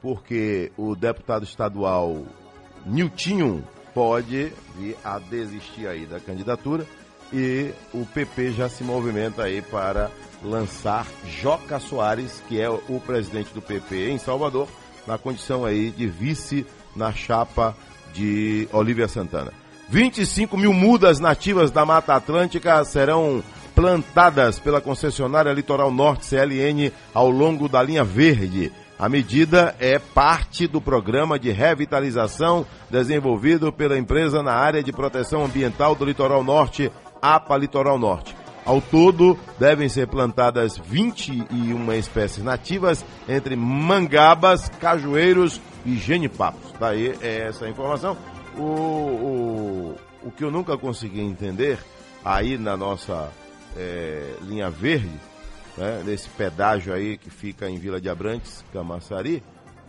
Porque 0.03 0.73
o 0.77 0.95
deputado 0.95 1.45
estadual 1.45 2.25
Niltinho 2.85 3.65
pode 3.97 4.53
vir 4.79 4.95
a 5.03 5.19
desistir 5.19 5.87
aí 5.87 6.05
da 6.05 6.21
candidatura 6.21 6.87
e 7.33 7.71
o 7.95 8.05
PP 8.05 8.53
já 8.53 8.69
se 8.69 8.85
movimenta 8.85 9.45
aí 9.45 9.63
para 9.63 10.11
lançar 10.43 11.07
Joca 11.25 11.81
Soares, 11.81 12.43
que 12.47 12.61
é 12.61 12.69
o 12.69 13.01
presidente 13.07 13.55
do 13.55 13.63
PP 13.63 14.11
em 14.11 14.19
Salvador, 14.19 14.69
na 15.07 15.17
condição 15.17 15.65
aí 15.65 15.91
de 15.91 16.07
vice 16.07 16.67
na 16.95 17.11
chapa 17.11 17.75
de 18.13 18.69
Olívia 18.71 19.09
Santana. 19.09 19.51
25 19.89 20.59
mil 20.59 20.75
mudas 20.75 21.19
nativas 21.19 21.71
da 21.71 21.87
Mata 21.87 22.15
Atlântica 22.15 22.85
serão 22.85 23.43
plantadas 23.75 24.59
pela 24.59 24.83
concessionária 24.83 25.55
Litoral 25.55 25.91
Norte 25.91 26.27
CLN 26.27 26.93
ao 27.15 27.31
longo 27.31 27.67
da 27.67 27.83
linha 27.83 28.05
verde. 28.05 28.71
A 28.99 29.11
medida 29.11 29.75
é 29.79 29.99
parte 29.99 30.67
do 30.67 30.81
programa 30.81 31.39
de 31.39 31.51
revitalização 31.51 32.67
desenvolvido 32.91 33.71
pela 33.71 33.99
empresa 33.99 34.43
na 34.43 34.53
área 34.53 34.83
de 34.83 34.91
proteção 34.91 35.45
ambiental 35.45 35.95
do 35.95 36.05
Litoral 36.05 36.43
Norte, 36.43 36.91
APA 37.21 37.59
Litoral 37.59 37.99
Norte. 37.99 38.35
Ao 38.65 38.81
todo, 38.81 39.39
devem 39.61 39.89
ser 39.89 40.09
plantadas 40.09 40.79
21 40.79 41.93
espécies 41.93 42.43
nativas 42.43 43.05
entre 43.29 43.55
mangabas, 43.55 44.69
cajueiros 44.81 45.61
e 45.85 45.95
genipapos. 45.97 46.73
Daí 46.81 47.15
é 47.21 47.49
essa 47.49 47.69
informação. 47.69 48.17
O, 48.57 48.63
o, 48.63 49.97
o 50.25 50.31
que 50.31 50.43
eu 50.43 50.51
nunca 50.51 50.77
consegui 50.79 51.21
entender 51.21 51.79
aí 52.25 52.59
na 52.59 52.77
nossa 52.77 53.31
é, 53.77 54.35
linha 54.43 54.69
verde, 54.69 55.13
né, 55.77 56.03
nesse 56.05 56.29
pedágio 56.31 56.93
aí 56.93 57.17
que 57.17 57.31
fica 57.31 57.69
em 57.69 57.79
Vila 57.79 58.01
de 58.01 58.09
Abrantes, 58.09 58.65
Camaçari, 58.73 59.43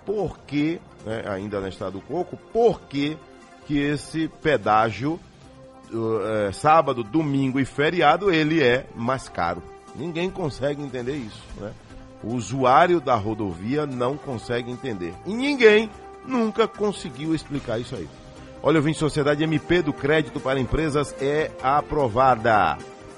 por 0.05 0.39
que, 0.39 0.79
né, 1.05 1.23
ainda 1.27 1.59
no 1.59 1.67
estado 1.67 1.93
do 1.93 2.01
Coco, 2.01 2.37
por 2.51 2.81
que, 2.81 3.17
que 3.65 3.77
esse 3.77 4.27
pedágio, 4.41 5.19
uh, 5.91 6.47
é, 6.47 6.51
sábado, 6.51 7.03
domingo 7.03 7.59
e 7.59 7.65
feriado, 7.65 8.31
ele 8.31 8.63
é 8.63 8.85
mais 8.95 9.27
caro? 9.27 9.61
Ninguém 9.95 10.29
consegue 10.29 10.81
entender 10.81 11.15
isso, 11.15 11.43
né? 11.59 11.73
O 12.23 12.33
usuário 12.33 12.99
da 12.99 13.15
rodovia 13.15 13.85
não 13.85 14.17
consegue 14.17 14.71
entender. 14.71 15.13
E 15.25 15.33
ninguém 15.33 15.89
nunca 16.25 16.67
conseguiu 16.67 17.33
explicar 17.35 17.79
isso 17.79 17.95
aí. 17.95 18.07
Olha, 18.61 18.79
o 18.79 18.93
Sociedade 18.93 19.43
MP 19.43 19.81
do 19.81 19.93
Crédito 19.93 20.39
para 20.39 20.59
Empresas 20.59 21.15
é 21.21 21.51
aprovada. 21.61 22.77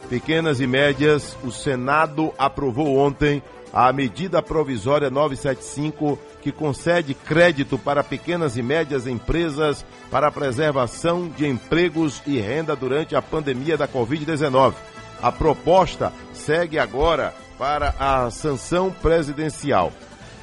Pequenas 0.09 0.59
e 0.59 0.65
médias, 0.65 1.37
o 1.43 1.51
Senado 1.51 2.33
aprovou 2.35 2.97
ontem 2.97 3.43
a 3.71 3.93
medida 3.93 4.41
provisória 4.41 5.07
975 5.07 6.17
que 6.41 6.51
concede 6.51 7.13
crédito 7.13 7.77
para 7.77 8.03
pequenas 8.03 8.57
e 8.57 8.63
médias 8.63 9.05
empresas 9.05 9.85
para 10.09 10.27
a 10.27 10.31
preservação 10.31 11.27
de 11.29 11.45
empregos 11.45 12.23
e 12.25 12.39
renda 12.39 12.75
durante 12.75 13.15
a 13.15 13.21
pandemia 13.21 13.77
da 13.77 13.87
Covid-19. 13.87 14.73
A 15.21 15.31
proposta 15.31 16.11
segue 16.33 16.79
agora 16.79 17.31
para 17.59 17.93
a 17.99 18.31
sanção 18.31 18.89
presidencial. 18.89 19.91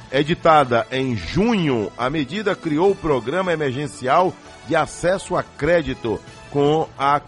Editada 0.09 0.87
em 0.89 1.13
junho, 1.13 1.91
a 1.97 2.09
medida 2.09 2.55
criou 2.55 2.91
o 2.91 2.95
Programa 2.95 3.51
Emergencial 3.51 4.33
de 4.65 4.77
Acesso 4.77 5.35
a 5.35 5.43
Crédito 5.43 6.21
com 6.51 6.87
a 6.97 7.19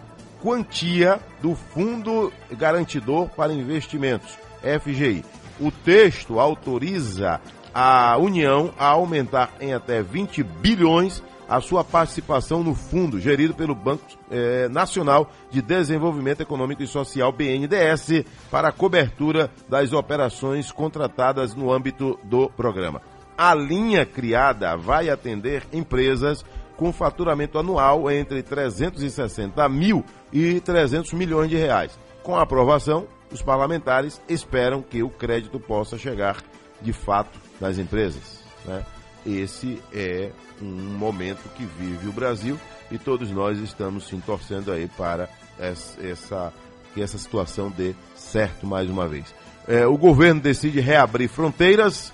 quantia 0.42 1.20
do 1.42 1.56
Fundo 1.56 2.32
Garantidor 2.52 3.30
para 3.30 3.54
Investimentos, 3.54 4.38
FGI. 4.62 5.24
O 5.60 5.72
texto 5.72 6.40
autoriza 6.40 7.42
a 7.74 8.18
União 8.18 8.74
a 8.78 8.88
aumentar 8.88 9.52
em 9.60 9.74
até 9.74 10.02
20 10.02 10.44
bilhões 10.44 11.22
a 11.50 11.60
sua 11.60 11.84
participação 11.84 12.64
no 12.64 12.76
fundo 12.76 13.20
gerido 13.20 13.56
pelo 13.56 13.74
Banco 13.74 14.04
eh, 14.30 14.70
Nacional 14.70 15.32
de 15.50 15.64
Desenvolvimento 15.64 16.42
Econômico 16.42 16.84
e 16.84 16.88
Social, 16.88 17.32
BNDES, 17.32 18.24
para 18.52 18.68
a 18.68 18.72
cobertura 18.72 19.50
das 19.68 19.92
operações 19.92 20.72
contratadas 20.72 21.56
no 21.56 21.74
âmbito 21.74 22.20
do 22.24 22.50
programa. 22.52 23.02
A 23.36 23.56
linha 23.56 24.06
criada 24.06 24.78
vai 24.78 25.10
atender 25.10 25.64
empresas 25.74 26.46
com 26.80 26.94
faturamento 26.94 27.60
anual 27.60 28.10
entre 28.10 28.42
360 28.42 29.68
mil 29.68 30.02
e 30.32 30.62
300 30.62 31.12
milhões 31.12 31.50
de 31.50 31.58
reais. 31.58 32.00
Com 32.24 32.38
a 32.38 32.44
aprovação, 32.44 33.06
os 33.30 33.42
parlamentares 33.42 34.22
esperam 34.30 34.82
que 34.82 35.04
o 35.04 35.10
crédito 35.10 35.60
possa 35.60 35.98
chegar 35.98 36.38
de 36.82 36.94
fato 36.94 37.38
nas 37.60 37.78
empresas. 37.78 38.40
Né? 38.66 38.86
Esse 39.26 39.84
é 39.94 40.32
um 40.62 40.98
momento 40.98 41.50
que 41.54 41.66
vive 41.66 42.08
o 42.08 42.14
Brasil 42.14 42.58
e 42.90 42.98
todos 42.98 43.30
nós 43.30 43.60
estamos 43.60 44.08
sim 44.08 44.22
torcendo 44.22 44.72
aí 44.72 44.88
para 44.88 45.28
essa, 45.60 46.54
que 46.94 47.02
essa 47.02 47.18
situação 47.18 47.70
dê 47.70 47.94
certo 48.16 48.66
mais 48.66 48.90
uma 48.90 49.06
vez. 49.06 49.36
É, 49.68 49.86
o 49.86 49.98
governo 49.98 50.40
decide 50.40 50.80
reabrir 50.80 51.28
fronteiras 51.28 52.14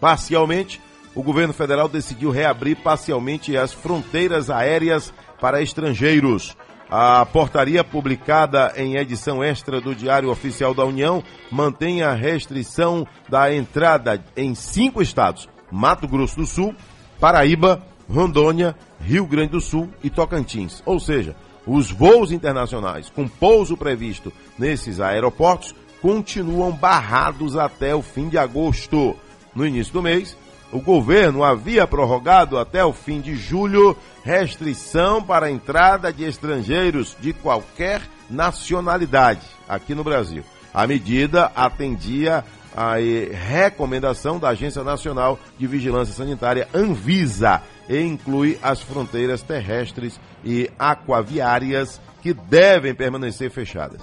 parcialmente. 0.00 0.80
O 1.14 1.22
governo 1.22 1.52
federal 1.52 1.88
decidiu 1.88 2.30
reabrir 2.30 2.76
parcialmente 2.76 3.56
as 3.56 3.72
fronteiras 3.72 4.48
aéreas 4.48 5.12
para 5.40 5.60
estrangeiros. 5.60 6.56
A 6.90 7.24
portaria 7.24 7.82
publicada 7.82 8.72
em 8.76 8.96
edição 8.96 9.42
extra 9.42 9.80
do 9.80 9.94
Diário 9.94 10.30
Oficial 10.30 10.74
da 10.74 10.84
União 10.84 11.22
mantém 11.50 12.02
a 12.02 12.12
restrição 12.12 13.06
da 13.28 13.54
entrada 13.54 14.22
em 14.36 14.54
cinco 14.54 15.00
estados: 15.00 15.48
Mato 15.70 16.06
Grosso 16.06 16.36
do 16.36 16.46
Sul, 16.46 16.74
Paraíba, 17.18 17.82
Rondônia, 18.08 18.76
Rio 19.00 19.26
Grande 19.26 19.52
do 19.52 19.60
Sul 19.60 19.88
e 20.02 20.10
Tocantins. 20.10 20.82
Ou 20.84 21.00
seja, 21.00 21.34
os 21.66 21.90
voos 21.90 22.32
internacionais 22.32 23.08
com 23.08 23.26
pouso 23.26 23.76
previsto 23.76 24.32
nesses 24.58 25.00
aeroportos 25.00 25.74
continuam 26.00 26.72
barrados 26.72 27.56
até 27.56 27.94
o 27.94 28.02
fim 28.02 28.28
de 28.28 28.36
agosto. 28.36 29.16
No 29.54 29.66
início 29.66 29.92
do 29.92 30.02
mês, 30.02 30.36
o 30.72 30.80
governo 30.80 31.44
havia 31.44 31.86
prorrogado 31.86 32.58
até 32.58 32.82
o 32.84 32.92
fim 32.92 33.20
de 33.20 33.36
julho 33.36 33.96
restrição 34.24 35.22
para 35.22 35.46
a 35.46 35.50
entrada 35.50 36.12
de 36.12 36.24
estrangeiros 36.24 37.14
de 37.20 37.32
qualquer 37.32 38.00
nacionalidade 38.30 39.46
aqui 39.68 39.94
no 39.94 40.02
Brasil. 40.02 40.42
A 40.72 40.86
medida 40.86 41.52
atendia 41.54 42.42
a 42.74 42.94
recomendação 43.30 44.38
da 44.38 44.48
Agência 44.48 44.82
Nacional 44.82 45.38
de 45.58 45.66
Vigilância 45.66 46.14
Sanitária, 46.14 46.66
Anvisa, 46.74 47.60
e 47.86 48.00
inclui 48.00 48.58
as 48.62 48.80
fronteiras 48.80 49.42
terrestres 49.42 50.18
e 50.42 50.70
aquaviárias 50.78 52.00
que 52.22 52.32
devem 52.32 52.94
permanecer 52.94 53.50
fechadas. 53.50 54.00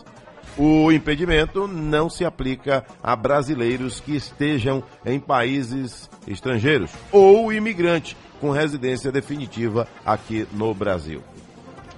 O 0.60 0.92
impedimento 0.92 1.70
não 1.70 2.10
se 2.10 2.26
aplica 2.26 2.86
a 3.02 3.16
brasileiros 3.16 4.02
que 4.02 4.14
estejam 4.14 4.84
em 5.06 5.18
países 5.18 6.10
estrangeiros 6.28 6.92
ou 7.14 7.54
imigrante 7.54 8.18
com 8.42 8.52
residência 8.52 9.10
definitiva 9.10 9.88
aqui 10.06 10.46
no 10.52 10.74
Brasil. 10.74 11.24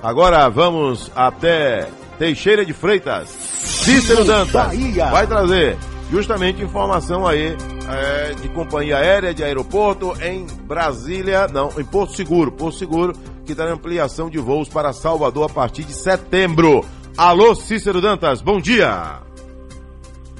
Agora 0.01 0.47
vamos 0.47 1.11
até 1.15 1.89
Teixeira 2.19 2.63
de 2.63 2.71
Freitas. 2.71 3.29
Cícero 3.29 4.23
Dantas 4.23 4.77
vai 5.09 5.25
trazer 5.25 5.75
justamente 6.11 6.61
informação 6.61 7.25
aí 7.25 7.57
é, 7.89 8.33
de 8.35 8.47
companhia 8.49 8.97
aérea, 8.97 9.33
de 9.33 9.43
aeroporto 9.43 10.13
em 10.21 10.45
Brasília, 10.67 11.47
não, 11.47 11.69
em 11.79 11.83
Porto 11.83 12.15
Seguro, 12.15 12.51
Porto 12.51 12.77
Seguro, 12.77 13.13
que 13.43 13.55
dá 13.55 13.65
ampliação 13.65 14.29
de 14.29 14.37
voos 14.37 14.69
para 14.69 14.93
Salvador 14.93 15.49
a 15.49 15.53
partir 15.53 15.83
de 15.83 15.93
setembro. 15.93 16.85
Alô, 17.23 17.53
Cícero 17.53 18.01
Dantas, 18.01 18.41
bom 18.41 18.59
dia! 18.59 19.21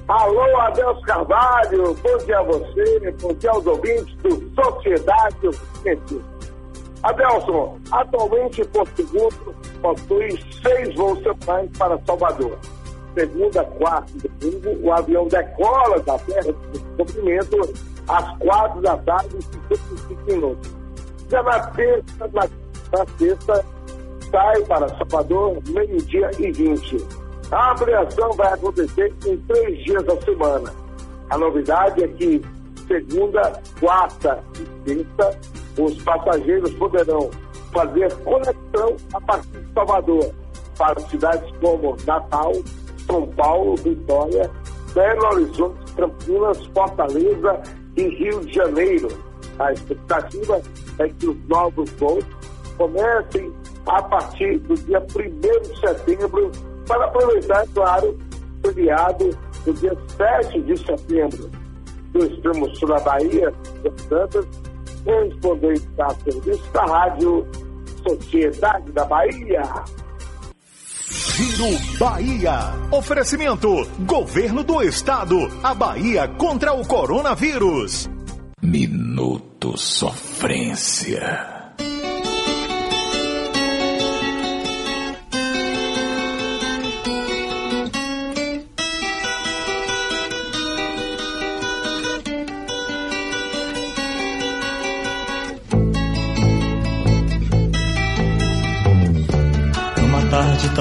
Alô, 0.08 0.62
Adelso 0.62 1.00
Carvalho, 1.02 1.94
bom 1.94 2.18
dia 2.26 2.40
a 2.40 2.42
você, 2.42 3.12
bom 3.22 3.32
dia 3.36 3.52
aos 3.52 3.68
ouvintes 3.68 4.16
do 4.24 4.52
Sociedade 4.56 5.36
Científica. 5.84 6.26
Adelson, 7.04 7.78
atualmente 7.92 8.66
Porto 8.70 8.96
Seguro 8.96 9.56
possui 9.80 10.32
seis 10.64 10.96
voos 10.96 11.20
semanais 11.20 11.70
para 11.78 12.00
Salvador 12.04 12.58
segunda, 13.14 13.64
quarta 13.64 14.12
e 14.16 14.28
domingo, 14.28 14.88
o 14.88 14.92
avião 14.92 15.28
decola 15.28 16.00
da 16.00 16.18
terra 16.18 16.52
de 16.52 16.80
descobrimento 16.80 17.58
às 18.08 18.38
quatro 18.40 18.82
da 18.82 18.98
tarde 18.98 19.38
e 19.38 19.44
55 19.44 20.26
minutos. 20.26 20.72
Já 21.30 21.44
na 21.44 21.60
terça, 21.60 22.28
na, 22.34 22.50
na 22.98 23.06
sexta, 23.20 23.66
sai 24.32 24.64
para 24.66 24.88
Salvador, 24.90 25.58
meio-dia 25.70 26.32
e 26.40 26.52
20. 26.52 26.98
A 27.52 27.74
ampliação 27.74 28.32
vai 28.34 28.54
acontecer 28.54 29.14
em 29.26 29.38
três 29.38 29.84
dias 29.84 30.04
da 30.06 30.20
semana. 30.22 30.74
A 31.30 31.38
novidade 31.38 32.04
é 32.04 32.08
que 32.08 32.42
segunda, 32.88 33.54
quarta 33.80 34.44
e 34.86 34.96
sexta, 34.96 35.40
os 35.78 36.02
passageiros 36.04 36.74
poderão 36.76 37.30
fazer 37.72 38.14
conexão 38.18 38.96
a 39.14 39.22
partir 39.22 39.60
de 39.60 39.74
Salvador 39.74 40.34
para 40.78 41.00
cidades 41.02 41.58
como 41.60 41.96
Natal, 42.06 42.52
são 43.06 43.28
Paulo, 43.28 43.76
Vitória, 43.78 44.50
Belo 44.94 45.26
Horizonte, 45.28 45.94
Campinas, 45.96 46.66
Fortaleza 46.68 47.62
e 47.96 48.04
Rio 48.04 48.42
de 48.46 48.54
Janeiro. 48.54 49.08
A 49.60 49.72
expectativa 49.72 50.62
é 51.00 51.08
que 51.08 51.28
os 51.28 51.48
novos 51.48 51.90
voos 51.92 52.26
comecem 52.78 53.54
a 53.86 54.02
partir 54.04 54.60
do 54.60 54.76
dia 54.76 55.00
1 55.00 55.62
de 55.62 55.80
setembro, 55.80 56.52
para 56.88 57.06
aproveitar, 57.06 57.66
claro, 57.74 58.18
o 58.64 58.68
feriado 58.68 59.30
do 59.66 59.74
dia 59.74 59.98
7 60.18 60.62
de 60.62 60.78
setembro. 60.78 61.50
Do 62.14 62.26
extremo 62.26 62.76
sul 62.76 62.90
da 62.90 63.00
Bahia, 63.00 63.54
de 63.84 64.02
Santas, 64.04 64.46
correspondente 65.04 65.88
da 65.96 66.10
serviço 66.10 66.72
da 66.74 66.86
Rádio 66.86 67.48
Sociedade 68.08 68.92
da 68.92 69.06
Bahia. 69.06 69.62
Giro 71.10 71.98
Bahia. 71.98 72.74
Oferecimento: 72.92 73.88
Governo 74.00 74.64
do 74.64 74.82
Estado. 74.82 75.38
A 75.64 75.74
Bahia 75.74 76.28
contra 76.28 76.74
o 76.74 76.86
coronavírus. 76.86 78.10
Minuto 78.62 79.78
Sofrência. 79.78 81.61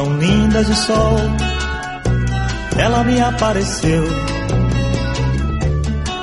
Tão 0.00 0.16
linda 0.16 0.64
de 0.64 0.74
sol, 0.74 1.16
ela 2.78 3.04
me 3.04 3.20
apareceu. 3.20 4.02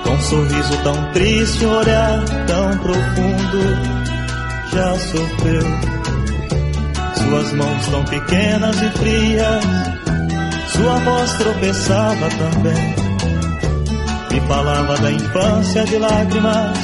Com 0.04 0.10
um 0.10 0.22
sorriso 0.22 0.78
tão 0.84 1.12
triste, 1.14 1.64
um 1.64 1.78
olhar 1.78 2.24
tão 2.48 2.78
profundo, 2.80 3.62
já 4.74 4.98
sofreu. 4.98 5.64
Suas 7.18 7.54
mãos 7.54 7.88
tão 7.88 8.04
pequenas 8.06 8.76
e 8.82 8.90
frias, 8.98 9.64
sua 10.74 10.96
voz 10.96 11.34
tropeçava 11.34 12.30
também. 12.30 12.96
Me 14.32 14.42
falava 14.48 14.98
da 14.98 15.12
infância 15.12 15.84
de 15.86 15.98
lágrimas, 16.00 16.78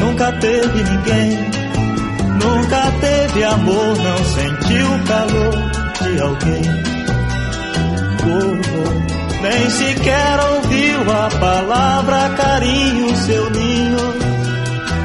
nunca 0.00 0.32
teve 0.32 0.82
ninguém. 0.82 1.65
Nunca 2.42 2.92
teve 3.00 3.44
amor, 3.44 3.96
não 3.96 4.24
sentiu 4.24 4.94
o 4.94 5.04
calor 5.04 5.54
de 6.02 6.20
alguém. 6.20 6.62
Oh, 8.28 8.56
oh, 8.78 9.42
nem 9.42 9.70
sequer 9.70 10.40
ouviu 10.52 11.00
a 11.10 11.28
palavra 11.38 12.28
carinho, 12.36 13.16
seu 13.16 13.50
ninho 13.50 14.36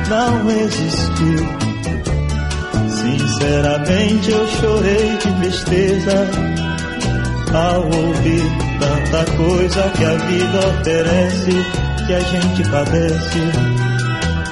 não 0.10 0.52
existiu. 0.52 1.62
Sinceramente 2.90 4.32
eu 4.32 4.48
chorei 4.48 5.18
de 5.18 5.32
tristeza 5.40 6.28
ao 7.54 7.84
ouvir 7.84 8.44
tanta 8.80 9.32
coisa 9.38 9.90
que 9.96 10.04
a 10.04 10.14
vida 10.16 10.60
oferece, 10.68 11.52
que 12.06 12.14
a 12.14 12.20
gente 12.20 12.70
padece 12.70 13.40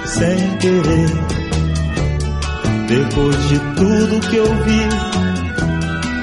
sem 0.06 0.58
querer. 0.58 1.39
Depois 2.90 3.50
de 3.50 3.60
tudo 3.76 4.20
que 4.30 4.36
eu 4.36 4.46
vi, 4.64 4.90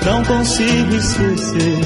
não 0.04 0.24
consigo 0.24 0.94
esquecer. 0.96 1.78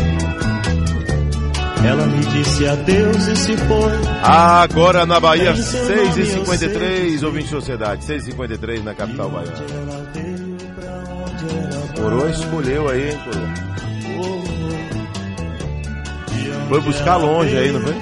Ela 1.87 2.07
me 2.07 2.25
disse 2.25 2.67
adeus 2.67 3.27
e 3.27 3.37
se 3.37 3.57
foi. 3.59 3.93
Agora 4.23 5.05
na 5.05 5.21
Bahia, 5.21 5.53
Nem 5.53 5.63
seu 5.63 5.83
nome 5.85 6.03
eu 6.03 6.45
6h53, 6.47 7.23
ouvinte 7.25 7.49
Sociedade, 7.49 8.07
6h53 8.07 8.83
na 8.83 8.95
capital 8.95 9.29
baiana. 9.29 9.53
Coroa 11.95 12.31
escolheu 12.31 12.89
aí, 12.89 13.11
hein, 13.11 13.19
Coroa? 13.25 13.71
Foi 16.71 16.81
buscar 16.81 17.17
longe 17.17 17.55
aí, 17.55 17.71
não 17.71 17.83
foi? 17.83 17.95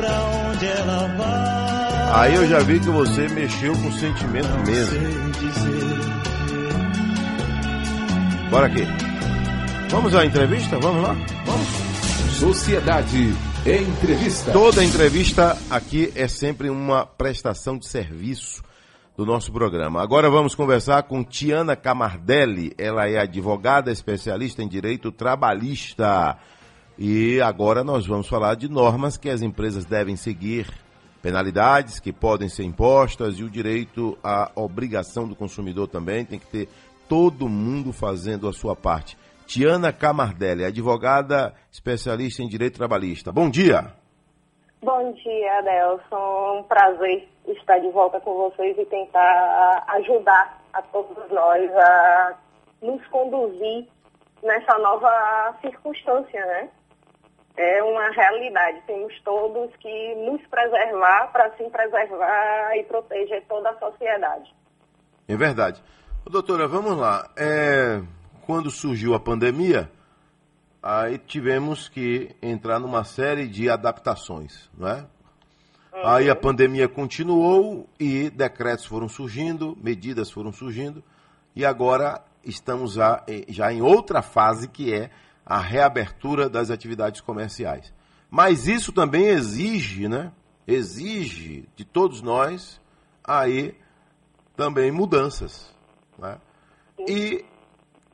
Aí 2.13 2.35
eu 2.37 2.49
já 2.49 2.61
vi 2.61 2.79
que 2.79 2.89
você 2.89 3.27
mexeu 3.29 3.73
com 3.73 3.91
sentimento 3.93 4.49
mesmo. 4.65 5.29
Bora 8.51 8.67
aqui. 8.67 8.83
Vamos 9.91 10.15
à 10.15 10.25
entrevista? 10.25 10.79
Vamos 10.79 11.03
lá? 11.03 11.15
Vamos. 11.45 11.69
Sociedade 12.39 13.35
Entrevista. 13.67 14.53
Toda 14.53 14.83
entrevista 14.83 15.59
aqui 15.69 16.11
é 16.15 16.27
sempre 16.27 16.71
uma 16.71 17.05
prestação 17.05 17.77
de 17.77 17.87
serviço 17.87 18.63
do 19.15 19.27
nosso 19.27 19.53
programa. 19.53 20.01
Agora 20.01 20.31
vamos 20.31 20.55
conversar 20.55 21.03
com 21.03 21.23
Tiana 21.23 21.77
Camardelli. 21.77 22.73
Ela 22.79 23.07
é 23.07 23.19
advogada 23.19 23.93
especialista 23.93 24.63
em 24.63 24.69
direito 24.69 25.13
trabalhista. 25.13 26.39
E 26.97 27.39
agora 27.43 27.85
nós 27.85 28.07
vamos 28.07 28.29
falar 28.29 28.55
de 28.55 28.69
normas 28.69 29.19
que 29.19 29.29
as 29.29 29.43
empresas 29.43 29.85
devem 29.85 30.17
seguir, 30.17 30.67
penalidades 31.21 32.01
que 32.01 32.13
podem 32.13 32.49
ser 32.49 32.63
impostas 32.63 33.39
e 33.39 33.45
o 33.45 33.51
direito 33.51 34.17
à 34.25 34.51
obrigação 34.55 35.29
do 35.29 35.37
consumidor 35.37 35.89
também. 35.89 36.25
Tem 36.25 36.39
que 36.39 36.47
ter 36.47 36.69
todo 37.09 37.49
mundo 37.49 37.93
fazendo 37.93 38.49
a 38.49 38.53
sua 38.53 38.77
parte. 38.77 39.17
Tiana 39.47 39.93
Camardelli, 39.93 40.65
advogada 40.65 41.55
especialista 41.73 42.43
em 42.43 42.49
direito 42.49 42.77
trabalhista. 42.77 43.33
Bom 43.33 43.49
dia. 43.49 43.93
Bom 44.83 45.13
dia, 45.13 45.59
Adelson. 45.59 46.59
Um 46.61 46.63
prazer 46.65 47.29
estar 47.47 47.79
de 47.79 47.91
volta 47.91 48.21
com 48.21 48.35
vocês 48.35 48.77
e 48.79 48.85
tentar 48.85 49.85
ajudar 49.89 50.63
a 50.73 50.83
todos 50.83 51.17
nós 51.31 51.71
a 51.77 52.37
nos 52.83 53.05
conduzir 53.09 53.89
nessa 54.43 54.79
nova 54.79 55.55
circunstância, 55.63 56.45
né? 56.45 56.69
É 57.57 57.83
uma 57.83 58.11
realidade. 58.11 58.83
Temos 58.87 59.19
todos 59.23 59.75
que 59.77 60.15
nos 60.15 60.41
preservar 60.47 61.33
para 61.33 61.47
assim 61.47 61.69
preservar 61.71 62.77
e 62.77 62.85
proteger 62.85 63.45
toda 63.49 63.71
a 63.71 63.79
sociedade. 63.79 64.55
É 65.27 65.37
verdade. 65.37 65.83
Doutora, 66.31 66.69
vamos 66.69 66.95
lá. 66.95 67.31
É, 67.35 68.03
quando 68.45 68.71
surgiu 68.71 69.15
a 69.15 69.21
pandemia, 69.21 69.91
aí 70.83 71.17
tivemos 71.17 71.89
que 71.89 72.37
entrar 72.43 72.79
numa 72.79 73.03
série 73.03 73.49
de 73.49 73.71
adaptações, 73.71 74.69
não 74.77 74.89
é? 74.89 75.07
Aí 76.05 76.29
a 76.29 76.37
pandemia 76.37 76.87
continuou 76.87 77.89
e 77.99 78.29
decretos 78.29 78.85
foram 78.85 79.09
surgindo, 79.09 79.75
medidas 79.83 80.31
foram 80.31 80.53
surgindo, 80.53 81.03
e 81.57 81.65
agora 81.65 82.23
estamos 82.45 82.93
já, 82.93 83.25
já 83.49 83.73
em 83.73 83.81
outra 83.81 84.21
fase 84.21 84.69
que 84.69 84.93
é 84.93 85.11
a 85.47 85.59
reabertura 85.59 86.47
das 86.47 86.71
atividades 86.71 87.23
comerciais. 87.23 87.91
Mas 88.31 88.69
isso 88.69 88.93
também 88.93 89.29
exige, 89.29 90.09
né? 90.09 90.31
Exige 90.67 91.67
de 91.75 91.87
todos 91.87 92.21
nós 92.21 92.79
aí 93.25 93.75
também 94.55 94.93
mudanças. 94.93 95.78
Né? 96.19 96.39
E 97.07 97.45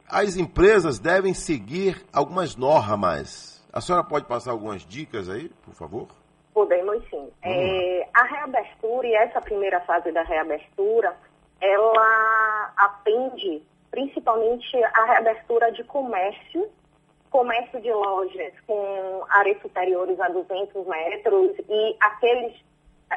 as 0.08 0.36
empresas 0.36 0.98
devem 0.98 1.34
seguir 1.34 2.04
algumas 2.12 2.54
normas. 2.56 3.64
A 3.72 3.80
senhora 3.80 4.04
pode 4.04 4.26
passar 4.26 4.52
algumas 4.52 4.84
dicas 4.86 5.28
aí, 5.28 5.48
por 5.64 5.74
favor? 5.74 6.08
Podemos 6.52 7.02
sim. 7.10 7.28
É, 7.42 8.08
a 8.14 8.22
reabertura 8.24 9.08
e 9.08 9.14
essa 9.14 9.40
primeira 9.40 9.80
fase 9.80 10.12
da 10.12 10.22
reabertura, 10.22 11.16
ela 11.60 12.72
atende 12.76 13.62
principalmente 13.90 14.76
a 14.82 15.04
reabertura 15.06 15.72
de 15.72 15.82
comércio, 15.84 16.68
comércio 17.30 17.80
de 17.80 17.92
lojas 17.92 18.52
com 18.66 19.24
áreas 19.30 19.60
superiores 19.62 20.18
a 20.20 20.28
200 20.28 20.86
metros 20.86 21.52
e 21.68 21.96
aqueles, 22.00 22.54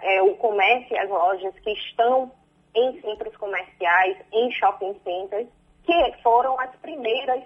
é, 0.01 0.21
o 0.21 0.35
comércio 0.35 0.95
e 0.95 0.99
as 0.99 1.09
lojas 1.09 1.53
que 1.59 1.71
estão 1.71 2.31
em 2.78 3.01
centros 3.01 3.36
comerciais, 3.38 4.17
em 4.32 4.51
shopping 4.51 4.95
centers, 5.03 5.47
que 5.84 6.13
foram 6.21 6.59
as 6.59 6.73
primeiras 6.75 7.43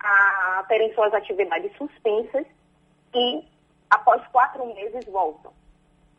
a 0.00 0.64
terem 0.68 0.92
suas 0.94 1.12
atividades 1.14 1.74
suspensas 1.76 2.46
e 3.14 3.44
após 3.90 4.24
quatro 4.28 4.64
meses 4.74 5.04
voltam. 5.06 5.52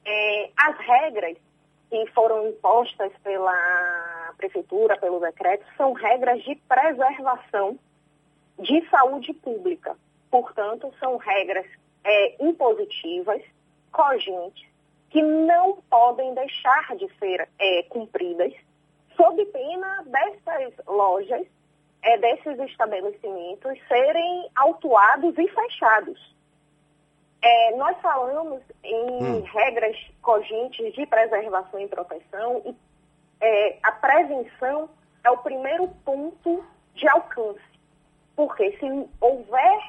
É, 0.04 0.50
as 0.58 0.78
regras 0.80 1.38
que 1.90 2.06
foram 2.08 2.48
impostas 2.48 3.12
pela 3.24 4.34
prefeitura, 4.38 4.98
pelo 4.98 5.20
decreto, 5.20 5.66
são 5.78 5.94
regras 5.94 6.44
de 6.44 6.56
preservação 6.56 7.78
de 8.58 8.88
saúde 8.90 9.34
pública. 9.34 9.96
Portanto, 10.30 10.94
são 11.00 11.18
regras 11.18 11.66
é, 12.04 12.44
impositivas, 12.44 13.42
cogentes, 13.92 14.69
que 15.10 15.22
não 15.22 15.78
podem 15.90 16.34
deixar 16.34 16.96
de 16.96 17.08
ser 17.18 17.48
é, 17.60 17.84
cumpridas, 17.84 18.54
sob 19.16 19.44
pena 19.48 20.04
dessas 20.06 20.74
lojas, 20.88 21.46
é, 22.02 22.18
desses 22.18 22.60
estabelecimentos 22.60 23.78
serem 23.88 24.50
autuados 24.56 25.38
e 25.38 25.48
fechados. 25.48 26.36
É, 27.42 27.76
nós 27.76 27.98
falamos 28.02 28.62
em 28.84 29.42
regras 29.42 29.98
cogentes 30.22 30.94
de 30.94 31.06
preservação 31.06 31.80
e 31.80 31.88
proteção 31.88 32.62
e 32.66 32.76
é, 33.42 33.80
a 33.82 33.92
prevenção 33.94 34.90
é 35.24 35.32
o 35.32 35.38
primeiro 35.38 35.88
ponto 36.04 36.64
de 36.94 37.08
alcance. 37.08 37.62
Porque 38.36 38.78
se 38.78 39.10
houver 39.22 39.80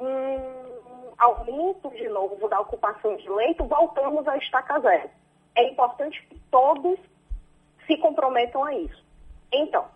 um 0.00 0.77
aumento 1.16 1.90
de 1.90 2.08
novo 2.08 2.48
da 2.48 2.60
ocupação 2.60 3.16
de 3.16 3.28
leito, 3.28 3.64
voltamos 3.64 4.26
a 4.26 4.36
estaca 4.36 4.78
zero. 4.80 5.10
É 5.54 5.64
importante 5.64 6.20
que 6.28 6.38
todos 6.50 6.98
se 7.86 7.96
comprometam 7.96 8.64
a 8.64 8.74
isso. 8.74 9.04
Então, 9.52 9.86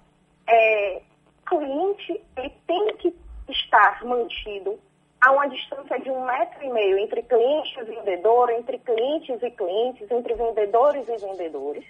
é, 0.46 1.02
o 1.40 1.48
cliente 1.48 2.20
ele 2.36 2.52
tem 2.66 2.96
que 2.96 3.14
estar 3.48 4.04
mantido 4.04 4.78
há 5.20 5.30
uma 5.30 5.48
distância 5.48 5.98
de 6.00 6.10
um 6.10 6.24
metro 6.24 6.64
e 6.64 6.70
meio 6.70 6.98
entre 6.98 7.22
cliente 7.22 7.78
e 7.78 7.84
vendedor, 7.84 8.50
entre 8.50 8.78
clientes 8.78 9.40
e 9.42 9.50
clientes, 9.50 10.10
entre 10.10 10.34
vendedores 10.34 11.08
e 11.08 11.16
vendedores. 11.16 11.84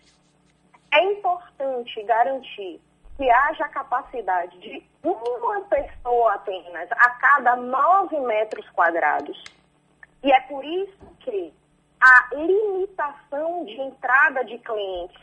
É 0.92 1.02
importante 1.12 2.02
garantir 2.02 2.80
que 3.16 3.30
haja 3.30 3.68
capacidade 3.68 4.58
de 4.58 4.82
uma 5.02 5.60
pessoa 5.62 6.34
apenas 6.34 6.90
a 6.92 7.10
cada 7.10 7.56
nove 7.56 8.18
metros 8.20 8.68
quadrados. 8.70 9.42
E 10.22 10.32
é 10.32 10.40
por 10.42 10.64
isso 10.64 11.06
que 11.20 11.52
a 12.00 12.34
limitação 12.34 13.64
de 13.64 13.80
entrada 13.80 14.44
de 14.44 14.58
clientes 14.58 15.20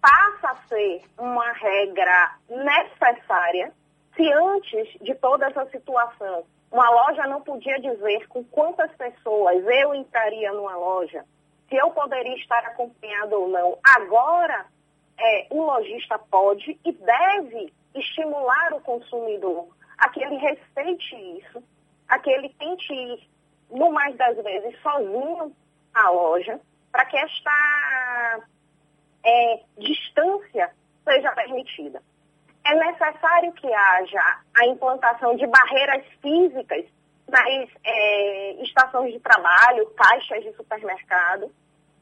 passa 0.00 0.50
a 0.50 0.68
ser 0.68 1.02
uma 1.18 1.52
regra 1.52 2.36
necessária 2.48 3.72
se 4.14 4.32
antes 4.32 4.88
de 5.00 5.14
toda 5.14 5.46
essa 5.46 5.66
situação 5.66 6.44
uma 6.70 6.88
loja 6.90 7.26
não 7.26 7.40
podia 7.40 7.78
dizer 7.80 8.26
com 8.28 8.44
quantas 8.44 8.90
pessoas 8.92 9.64
eu 9.66 9.94
entraria 9.94 10.52
numa 10.52 10.76
loja, 10.76 11.24
se 11.68 11.76
eu 11.76 11.90
poderia 11.90 12.36
estar 12.36 12.58
acompanhado 12.66 13.40
ou 13.40 13.48
não. 13.48 13.78
Agora, 13.96 14.66
é, 15.18 15.46
o 15.50 15.62
lojista 15.62 16.18
pode 16.18 16.78
e 16.84 16.92
deve 16.92 17.72
estimular 17.94 18.72
o 18.74 18.80
consumidor 18.80 19.68
a 19.98 20.08
que 20.10 20.22
ele 20.22 20.36
respeite 20.36 21.14
isso, 21.38 21.62
a 22.08 22.18
que 22.18 22.30
ele 22.30 22.48
tente 22.58 22.92
ir, 22.92 23.28
no 23.70 23.90
mais 23.92 24.16
das 24.16 24.36
vezes, 24.36 24.80
sozinho 24.80 25.54
à 25.92 26.10
loja, 26.10 26.60
para 26.92 27.04
que 27.06 27.16
esta 27.16 28.40
é, 29.24 29.60
distância 29.76 30.70
seja 31.04 31.32
permitida. 31.32 32.00
É 32.64 32.74
necessário 32.74 33.52
que 33.54 33.72
haja 33.72 34.40
a 34.54 34.66
implantação 34.66 35.34
de 35.36 35.46
barreiras 35.46 36.04
físicas 36.20 36.84
nas 37.28 37.68
é, 37.84 38.52
estações 38.62 39.12
de 39.12 39.20
trabalho, 39.20 39.90
caixas 39.96 40.42
de 40.42 40.52
supermercado, 40.54 41.52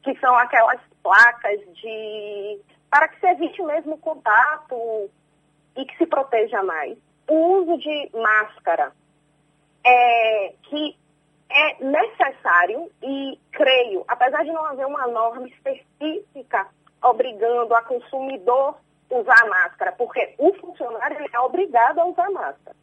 que 0.03 0.17
são 0.19 0.35
aquelas 0.37 0.79
placas 1.01 1.59
de 1.73 2.59
para 2.89 3.07
que 3.07 3.19
se 3.19 3.27
evite 3.27 3.61
mesmo 3.63 3.95
o 3.95 3.97
contato 3.97 5.09
e 5.75 5.85
que 5.85 5.97
se 5.97 6.05
proteja 6.05 6.63
mais. 6.63 6.97
O 7.27 7.61
uso 7.61 7.77
de 7.77 8.09
máscara, 8.13 8.91
é, 9.85 10.53
que 10.63 10.97
é 11.49 11.83
necessário 11.83 12.91
e 13.01 13.39
creio, 13.51 14.03
apesar 14.07 14.43
de 14.43 14.51
não 14.51 14.65
haver 14.65 14.85
uma 14.85 15.07
norma 15.07 15.47
específica 15.47 16.67
obrigando 17.03 17.73
a 17.73 17.81
consumidor 17.83 18.77
usar 19.09 19.47
máscara, 19.47 19.93
porque 19.93 20.35
o 20.37 20.53
funcionário 20.55 21.17
é 21.31 21.39
obrigado 21.39 21.99
a 21.99 22.05
usar 22.05 22.29
máscara. 22.31 22.75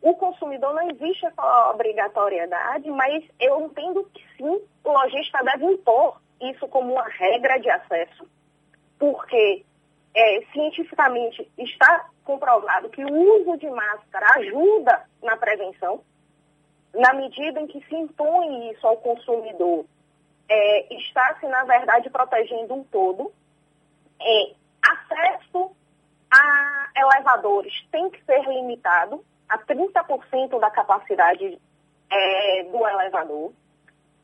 O 0.00 0.14
consumidor 0.14 0.74
não 0.74 0.90
existe 0.90 1.26
essa 1.26 1.70
obrigatoriedade, 1.70 2.88
mas 2.90 3.24
eu 3.40 3.60
entendo 3.62 4.08
que 4.14 4.22
sim, 4.36 4.60
o 4.84 4.92
lojista 4.92 5.42
deve 5.42 5.64
impor 5.64 6.20
isso 6.40 6.68
como 6.68 6.92
uma 6.92 7.08
regra 7.08 7.58
de 7.58 7.68
acesso, 7.68 8.28
porque 8.98 9.64
é, 10.14 10.40
cientificamente 10.52 11.50
está 11.56 12.08
comprovado 12.24 12.90
que 12.90 13.04
o 13.04 13.40
uso 13.40 13.56
de 13.56 13.70
máscara 13.70 14.26
ajuda 14.36 15.04
na 15.22 15.36
prevenção, 15.36 16.02
na 16.94 17.12
medida 17.14 17.60
em 17.60 17.66
que 17.66 17.80
se 17.86 17.94
impõe 17.94 18.70
isso 18.70 18.86
ao 18.86 18.96
consumidor, 18.98 19.84
é, 20.48 20.94
está-se, 20.94 21.46
na 21.46 21.64
verdade, 21.64 22.10
protegendo 22.10 22.74
um 22.74 22.84
todo. 22.84 23.32
É, 24.20 24.52
acesso 24.82 25.70
a 26.30 26.90
elevadores 26.96 27.72
tem 27.90 28.10
que 28.10 28.22
ser 28.24 28.42
limitado 28.48 29.24
a 29.48 29.58
30% 29.58 30.58
da 30.58 30.70
capacidade 30.70 31.58
é, 32.10 32.62
do 32.64 32.86
elevador. 32.86 33.52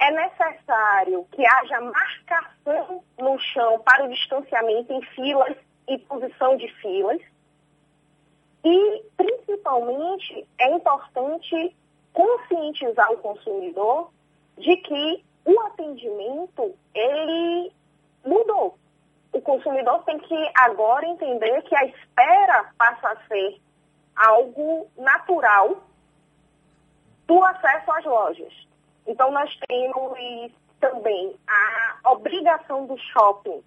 É 0.04 0.10
necessário 0.10 1.26
que 1.32 1.46
haja 1.46 1.80
marcação 1.80 3.02
no 3.18 3.38
chão 3.38 3.80
para 3.80 4.04
o 4.04 4.08
distanciamento 4.08 4.92
em 4.92 5.02
filas 5.14 5.56
e 5.88 5.98
posição 5.98 6.56
de 6.56 6.68
filas. 6.80 7.20
E, 8.64 9.04
principalmente, 9.16 10.46
é 10.58 10.74
importante 10.74 11.76
conscientizar 12.12 13.12
o 13.12 13.18
consumidor 13.18 14.10
de 14.58 14.76
que 14.76 15.24
o 15.44 15.60
atendimento, 15.60 16.74
ele 16.94 17.72
mudou 18.24 18.78
o 19.34 19.40
consumidor 19.40 20.04
tem 20.04 20.18
que 20.18 20.50
agora 20.54 21.06
entender 21.06 21.62
que 21.62 21.74
a 21.74 21.84
espera 21.84 22.72
passa 22.78 23.08
a 23.08 23.26
ser 23.26 23.60
algo 24.14 24.88
natural 24.96 25.82
do 27.26 27.44
acesso 27.44 27.90
às 27.90 28.04
lojas. 28.04 28.68
Então, 29.06 29.30
nós 29.30 29.50
temos 29.68 30.52
também 30.80 31.34
a 31.46 32.10
obrigação 32.12 32.86
do 32.86 32.96
shopping 32.98 33.62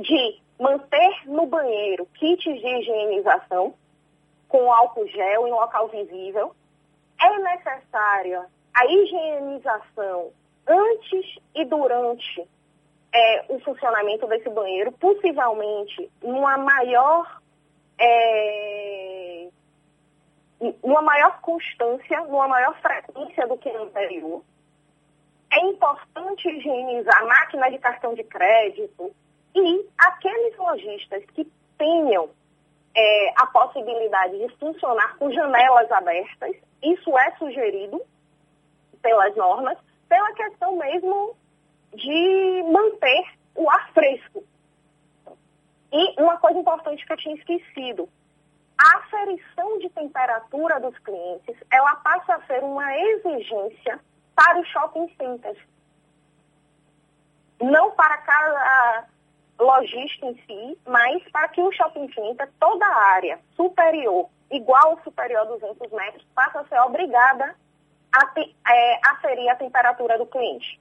de 0.00 0.40
manter 0.58 1.26
no 1.26 1.46
banheiro 1.46 2.06
kits 2.14 2.44
de 2.44 2.66
higienização 2.66 3.74
com 4.48 4.72
álcool 4.72 5.06
gel 5.08 5.46
em 5.48 5.50
local 5.50 5.88
visível. 5.88 6.54
É 7.20 7.38
necessária 7.38 8.46
a 8.74 8.86
higienização 8.86 10.30
antes 10.66 11.38
e 11.54 11.64
durante 11.64 12.48
é, 13.12 13.44
o 13.48 13.58
funcionamento 13.60 14.26
desse 14.26 14.48
banheiro, 14.50 14.92
possivelmente 14.92 16.10
numa 16.22 16.56
maior, 16.58 17.40
é, 17.98 19.39
numa 20.82 21.02
maior 21.02 21.40
constância, 21.40 22.20
numa 22.22 22.48
maior 22.48 22.78
frequência 22.80 23.46
do 23.46 23.56
que 23.56 23.72
no 23.72 23.84
anterior. 23.84 24.42
É 25.52 25.60
importante 25.66 26.48
higienizar 26.48 27.22
a 27.22 27.26
máquina 27.26 27.70
de 27.70 27.78
cartão 27.78 28.14
de 28.14 28.22
crédito 28.24 29.14
e 29.54 29.86
aqueles 29.98 30.56
lojistas 30.56 31.24
que 31.34 31.50
tenham 31.76 32.30
é, 32.94 33.32
a 33.36 33.46
possibilidade 33.46 34.38
de 34.38 34.48
funcionar 34.56 35.16
com 35.16 35.30
janelas 35.32 35.90
abertas, 35.90 36.56
isso 36.82 37.16
é 37.18 37.30
sugerido 37.36 38.00
pelas 39.02 39.34
normas, 39.36 39.78
pela 40.08 40.32
questão 40.34 40.76
mesmo 40.76 41.36
de 41.94 42.62
manter 42.70 43.24
o 43.54 43.68
ar 43.70 43.92
fresco. 43.92 44.44
E 45.92 46.22
uma 46.22 46.38
coisa 46.38 46.58
importante 46.58 47.04
que 47.04 47.12
eu 47.12 47.16
tinha 47.16 47.34
esquecido, 47.34 48.08
a 48.80 48.96
aferição 48.96 49.78
de 49.78 49.90
temperatura 49.90 50.80
dos 50.80 50.96
clientes, 51.00 51.54
ela 51.70 51.96
passa 51.96 52.34
a 52.34 52.42
ser 52.46 52.64
uma 52.64 52.96
exigência 52.96 54.00
para 54.34 54.58
os 54.58 54.66
shopping 54.68 55.06
centers. 55.18 55.58
Não 57.60 57.90
para 57.90 58.16
cada 58.18 59.06
lojista 59.58 60.24
em 60.24 60.34
si, 60.46 60.78
mas 60.86 61.22
para 61.30 61.48
que 61.48 61.60
o 61.60 61.70
shopping 61.72 62.10
center, 62.14 62.50
toda 62.58 62.86
a 62.86 63.04
área 63.12 63.38
superior, 63.54 64.30
igual 64.50 64.92
ou 64.92 65.00
superior 65.02 65.42
a 65.42 65.44
200 65.44 65.92
metros, 65.92 66.26
passa 66.34 66.60
a 66.60 66.64
ser 66.64 66.80
obrigada 66.80 67.54
a 68.12 68.26
te, 68.28 68.56
é, 68.66 69.00
aferir 69.10 69.50
a 69.50 69.56
temperatura 69.56 70.16
do 70.16 70.24
cliente. 70.24 70.80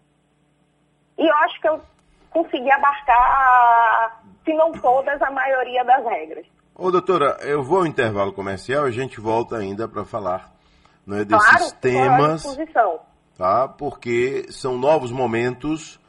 E 1.18 1.28
eu 1.28 1.36
acho 1.40 1.60
que 1.60 1.68
eu 1.68 1.82
consegui 2.30 2.72
abarcar, 2.72 4.24
se 4.46 4.54
não 4.54 4.72
todas, 4.72 5.22
a 5.22 5.32
maioria 5.32 5.84
das 5.84 6.06
regras. 6.06 6.46
Ô, 6.80 6.90
doutora, 6.92 7.38
eu 7.42 7.62
vou 7.62 7.80
ao 7.80 7.86
intervalo 7.86 8.32
comercial 8.32 8.86
e 8.86 8.90
a 8.90 8.94
gente 8.94 9.20
volta 9.20 9.58
ainda 9.58 9.86
para 9.86 10.06
falar 10.06 10.50
né, 11.06 11.26
desses 11.26 11.46
claro, 11.46 11.72
temas. 11.82 12.42
Disposição. 12.42 13.00
Tá? 13.38 13.68
Porque 13.68 14.46
são 14.50 14.78
novos 14.78 15.12
momentos 15.12 16.00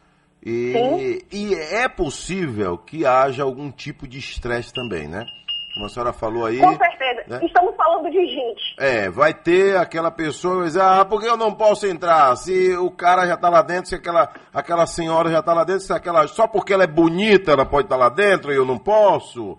e, 0.40 1.24
e 1.32 1.54
é 1.54 1.88
possível 1.88 2.78
que 2.78 3.04
haja 3.04 3.42
algum 3.42 3.68
tipo 3.72 4.06
de 4.06 4.18
estresse 4.18 4.72
também, 4.72 5.08
né? 5.08 5.26
Como 5.74 5.86
a 5.86 5.88
senhora 5.88 6.12
falou 6.12 6.46
aí. 6.46 6.58
Com 6.58 6.76
certeza. 6.76 7.24
Né? 7.26 7.40
Estamos 7.42 7.74
falando 7.74 8.08
de 8.08 8.24
gente. 8.26 8.74
É, 8.78 9.10
vai 9.10 9.34
ter 9.34 9.76
aquela 9.76 10.12
pessoa 10.12 10.54
que 10.54 10.58
vai 10.60 10.66
dizer, 10.68 10.82
ah, 10.82 11.04
por 11.04 11.20
que 11.20 11.26
eu 11.26 11.36
não 11.36 11.52
posso 11.52 11.84
entrar? 11.84 12.36
Se 12.36 12.76
o 12.76 12.92
cara 12.92 13.26
já 13.26 13.34
está 13.34 13.48
lá 13.48 13.62
dentro, 13.62 13.88
se 13.88 13.96
aquela, 13.96 14.32
aquela 14.54 14.86
senhora 14.86 15.30
já 15.30 15.40
está 15.40 15.52
lá 15.52 15.64
dentro, 15.64 15.82
se 15.82 15.92
aquela, 15.92 16.28
só 16.28 16.46
porque 16.46 16.72
ela 16.72 16.84
é 16.84 16.88
bonita 16.88 17.50
ela 17.50 17.66
pode 17.66 17.86
estar 17.86 17.96
tá 17.96 18.04
lá 18.04 18.08
dentro 18.08 18.52
e 18.52 18.56
eu 18.56 18.64
não 18.64 18.78
posso. 18.78 19.58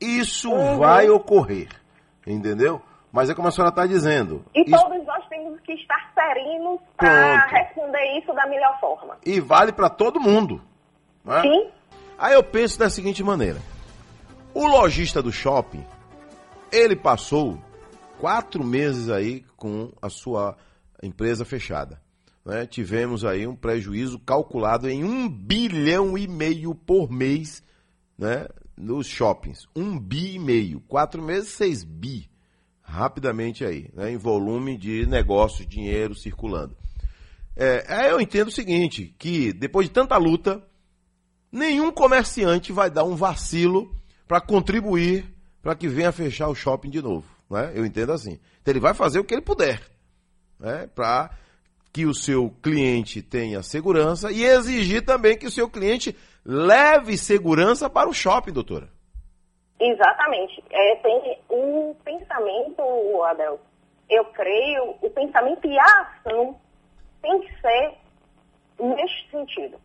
Isso 0.00 0.50
uhum. 0.50 0.78
vai 0.78 1.10
ocorrer, 1.10 1.68
entendeu? 2.26 2.80
Mas 3.12 3.28
é 3.28 3.34
como 3.34 3.48
a 3.48 3.50
senhora 3.50 3.70
está 3.70 3.86
dizendo. 3.86 4.44
E 4.54 4.62
isso... 4.62 4.70
todos 4.70 5.04
nós 5.04 5.28
temos 5.28 5.60
que 5.60 5.72
estar 5.72 6.12
serenos 6.14 6.80
para 6.96 7.46
responder 7.46 8.18
isso 8.18 8.32
da 8.32 8.46
melhor 8.46 8.78
forma. 8.80 9.18
E 9.26 9.40
vale 9.40 9.72
para 9.72 9.90
todo 9.90 10.20
mundo. 10.20 10.62
Né? 11.24 11.42
Sim. 11.42 11.70
Aí 12.18 12.34
eu 12.34 12.42
penso 12.42 12.78
da 12.78 12.88
seguinte 12.88 13.22
maneira. 13.22 13.58
O 14.54 14.66
lojista 14.66 15.22
do 15.22 15.32
shopping, 15.32 15.84
ele 16.72 16.96
passou 16.96 17.58
quatro 18.18 18.64
meses 18.64 19.10
aí 19.10 19.44
com 19.56 19.92
a 20.00 20.08
sua 20.08 20.56
empresa 21.02 21.44
fechada. 21.44 22.00
Né? 22.44 22.64
Tivemos 22.66 23.24
aí 23.24 23.46
um 23.46 23.56
prejuízo 23.56 24.18
calculado 24.20 24.88
em 24.88 25.04
um 25.04 25.28
bilhão 25.28 26.16
e 26.16 26.28
meio 26.28 26.74
por 26.74 27.10
mês 27.10 27.62
né? 28.20 28.46
Nos 28.80 29.06
shoppings. 29.06 29.68
Um 29.76 29.98
bi 29.98 30.34
e 30.34 30.38
meio. 30.38 30.80
Quatro 30.80 31.22
meses, 31.22 31.50
seis 31.50 31.84
bi. 31.84 32.28
rapidamente 32.82 33.64
aí, 33.64 33.88
né, 33.94 34.10
em 34.10 34.16
volume 34.16 34.76
de 34.76 35.06
negócio, 35.06 35.64
dinheiro 35.64 36.14
circulando. 36.14 36.76
É, 37.54 38.10
eu 38.10 38.20
entendo 38.20 38.48
o 38.48 38.52
seguinte, 38.52 39.14
que 39.18 39.52
depois 39.52 39.86
de 39.86 39.92
tanta 39.92 40.16
luta, 40.16 40.64
nenhum 41.52 41.92
comerciante 41.92 42.72
vai 42.72 42.90
dar 42.90 43.04
um 43.04 43.14
vacilo 43.14 43.94
para 44.26 44.40
contribuir 44.40 45.32
para 45.62 45.74
que 45.74 45.86
venha 45.86 46.10
fechar 46.10 46.48
o 46.48 46.54
shopping 46.54 46.90
de 46.90 47.02
novo. 47.02 47.26
Né? 47.48 47.72
Eu 47.74 47.84
entendo 47.84 48.12
assim. 48.12 48.40
Então 48.60 48.72
ele 48.72 48.80
vai 48.80 48.94
fazer 48.94 49.18
o 49.18 49.24
que 49.24 49.34
ele 49.34 49.42
puder 49.42 49.80
né? 50.58 50.88
para 50.94 51.30
que 51.92 52.06
o 52.06 52.14
seu 52.14 52.50
cliente 52.62 53.20
tenha 53.20 53.62
segurança 53.62 54.30
e 54.30 54.44
exigir 54.44 55.04
também 55.04 55.36
que 55.36 55.46
o 55.46 55.50
seu 55.50 55.68
cliente 55.68 56.14
leve 56.44 57.16
segurança 57.16 57.88
para 57.88 58.08
o 58.08 58.14
shopping, 58.14 58.52
doutora. 58.52 58.88
Exatamente. 59.78 60.62
É, 60.70 60.96
tem 60.96 61.38
o 61.48 61.96
pensamento, 62.04 63.22
Adel, 63.24 63.58
eu 64.08 64.24
creio, 64.26 64.96
o 65.00 65.10
pensamento 65.10 65.66
e 65.66 65.78
a 65.78 65.84
ação 65.84 66.60
tem 67.22 67.40
que 67.40 67.60
ser 67.60 67.94
neste 68.78 69.30
sentido. 69.30 69.80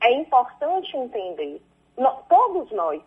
É 0.00 0.12
importante 0.12 0.96
entender, 0.96 1.62
todos 2.28 2.70
nós 2.72 3.02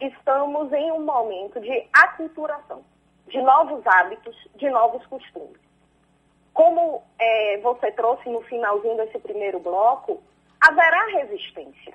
estamos 0.00 0.72
em 0.72 0.92
um 0.92 1.04
momento 1.04 1.60
de 1.60 1.86
aculturação, 1.92 2.84
de 3.26 3.40
novos 3.42 3.84
hábitos, 3.86 4.36
de 4.56 4.70
novos 4.70 5.04
costumes. 5.06 5.60
Como 6.52 7.02
é, 7.18 7.58
você 7.58 7.90
trouxe 7.92 8.28
no 8.28 8.40
finalzinho 8.42 8.96
desse 8.96 9.18
primeiro 9.18 9.60
bloco, 9.60 10.22
haverá 10.60 11.04
resistência. 11.06 11.94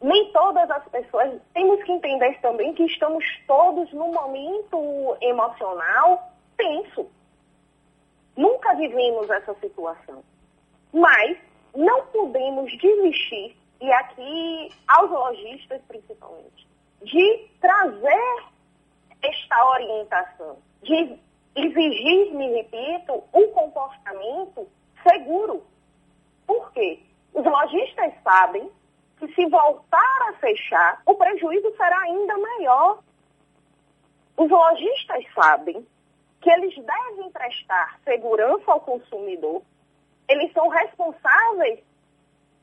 Nem 0.00 0.32
todas 0.32 0.70
as 0.70 0.88
pessoas, 0.88 1.40
temos 1.52 1.82
que 1.84 1.92
entender 1.92 2.40
também 2.40 2.72
que 2.72 2.84
estamos 2.84 3.24
todos 3.46 3.92
num 3.92 4.12
momento 4.12 5.16
emocional 5.20 6.32
tenso. 6.56 7.06
Nunca 8.36 8.74
vivemos 8.74 9.28
essa 9.28 9.54
situação. 9.54 10.22
Mas 10.92 11.36
não 11.74 12.06
podemos 12.06 12.72
desistir, 12.78 13.56
e 13.80 13.92
aqui 13.92 14.72
aos 14.88 15.10
lojistas 15.10 15.82
principalmente, 15.86 16.66
de 17.02 17.48
trazer 17.60 18.44
esta 19.22 19.66
orientação, 19.70 20.56
de 20.82 21.18
exigir, 21.54 22.32
me 22.34 22.48
repito, 22.54 23.22
um 23.34 23.48
comportamento 23.48 24.66
seguro. 25.02 25.62
Por 26.46 26.72
quê? 26.72 27.00
Os 27.34 27.44
lojistas 27.44 28.12
sabem 28.22 28.70
que 29.20 29.34
se 29.34 29.46
voltar 29.46 30.28
a 30.28 30.32
fechar, 30.34 31.02
o 31.04 31.14
prejuízo 31.14 31.70
será 31.76 32.00
ainda 32.00 32.38
maior. 32.38 33.02
Os 34.36 34.50
lojistas 34.50 35.24
sabem 35.34 35.86
que 36.40 36.50
eles 36.50 36.74
devem 36.74 37.30
prestar 37.30 38.00
segurança 38.02 38.72
ao 38.72 38.80
consumidor, 38.80 39.62
eles 40.26 40.50
são 40.54 40.68
responsáveis 40.68 41.80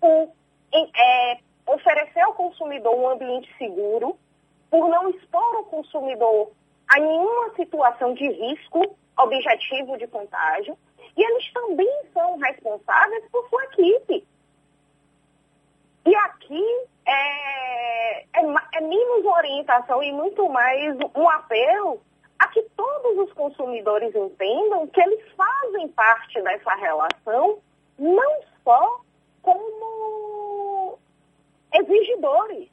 por 0.02 0.32
é, 0.74 1.38
oferecer 1.68 2.22
ao 2.22 2.34
consumidor 2.34 2.96
um 2.96 3.10
ambiente 3.10 3.54
seguro, 3.58 4.18
por 4.72 4.90
não 4.90 5.12
expor 5.12 5.60
o 5.60 5.66
consumidor 5.66 6.52
a 6.88 7.00
nenhuma 7.00 7.54
situação 7.56 8.16
de 8.16 8.28
risco 8.28 8.98
objetivo 9.18 9.98
de 9.98 10.08
contágio, 10.08 10.78
e 11.16 11.24
eles 11.24 11.52
também 11.54 12.02
são 12.14 12.38
responsáveis 12.38 13.26
por 13.32 13.48
sua 13.50 13.64
equipe. 13.66 14.26
E 16.08 16.16
aqui 16.16 16.64
é, 17.06 18.22
é, 18.22 18.42
é 18.76 18.80
menos 18.80 19.26
orientação 19.26 20.02
e 20.02 20.14
muito 20.14 20.48
mais 20.48 20.96
um 21.14 21.30
apelo 21.30 22.02
a 22.40 22.48
que 22.48 22.62
todos 22.78 23.28
os 23.28 23.34
consumidores 23.34 24.16
entendam 24.16 24.88
que 24.88 25.02
eles 25.02 25.30
fazem 25.34 25.90
parte 25.90 26.42
dessa 26.44 26.74
relação, 26.76 27.60
não 28.00 28.42
só 28.64 29.02
como 29.42 30.98
exigidores, 31.74 32.70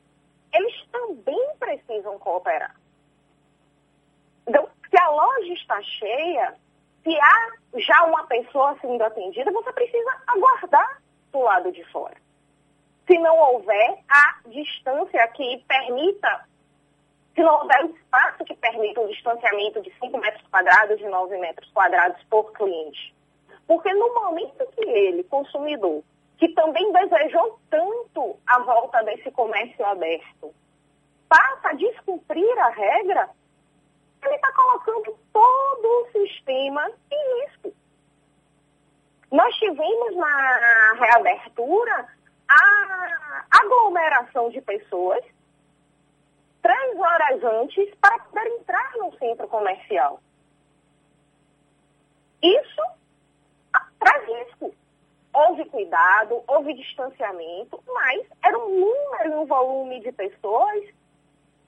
eles 0.53 0.87
também 0.93 1.57
precisam 1.59 2.16
cooperar. 2.20 2.76
Então, 4.47 4.68
se 4.89 4.97
a 4.97 5.11
loja 5.11 5.53
está 5.55 5.82
cheia, 5.82 6.55
se 7.03 7.18
há 7.18 7.80
já 7.80 8.05
uma 8.05 8.28
pessoa 8.28 8.78
sendo 8.80 9.03
atendida, 9.03 9.51
você 9.51 9.72
precisa 9.72 10.22
aguardar 10.24 11.03
do 11.32 11.41
lado 11.41 11.72
de 11.72 11.82
fora. 11.87 12.22
Se 13.07 13.19
não 13.19 13.37
houver 13.39 13.99
a 14.09 14.39
distância 14.47 15.27
que 15.29 15.63
permita, 15.69 16.47
se 17.35 17.43
não 17.43 17.61
houver 17.61 17.85
o 17.85 17.97
espaço 17.97 18.45
que 18.45 18.55
permita 18.55 19.01
um 19.01 19.09
distanciamento 19.09 19.83
de 19.83 19.93
5 19.99 20.19
metros 20.19 20.47
quadrados, 20.49 20.99
de 20.99 21.07
9 21.07 21.37
metros 21.39 21.71
quadrados 21.73 22.23
por 22.25 22.53
cliente. 22.53 23.15
Porque 23.67 23.93
no 23.93 24.15
momento 24.15 24.67
que 24.73 24.85
ele, 24.85 25.25
consumidor, 25.25 26.03
que 26.39 26.49
também 26.51 26.93
desejou 26.93 27.59
tanto 27.71 28.39
a 28.47 28.59
volta 28.61 29.03
desse 29.05 29.31
comércio 29.31 29.85
aberto, 29.85 30.55
passa 31.29 31.71
a 31.71 31.75
descumprir 31.75 32.59
a 32.59 32.69
regra, 32.69 33.31
ele 34.23 34.35
está 34.35 34.53
colocando 34.53 35.19
todo 35.33 35.87
o 35.87 36.09
sistema 36.13 36.91
em 37.11 37.45
risco. 37.45 37.73
Nós 39.31 39.55
tivemos 39.57 40.17
na 40.17 40.93
reabertura 40.99 42.09
a 42.49 43.45
aglomeração 43.51 44.51
de 44.51 44.61
pessoas 44.61 45.25
três 46.65 46.99
horas 46.99 47.45
antes 47.45 47.95
para 47.97 48.19
poder 48.21 48.47
entrar 48.59 48.93
no 48.97 49.17
centro 49.19 49.47
comercial. 49.49 50.19
Isso 52.43 52.83
traz 53.99 54.27
risco. 54.27 54.75
Houve 55.33 55.65
cuidado, 55.67 56.43
houve 56.47 56.75
distanciamento, 56.75 57.83
mas 57.87 58.27
era 58.43 58.57
um 58.59 58.81
número 58.81 59.31
e 59.31 59.35
um 59.35 59.47
volume 59.47 60.01
de 60.01 60.13
pessoas 60.13 60.85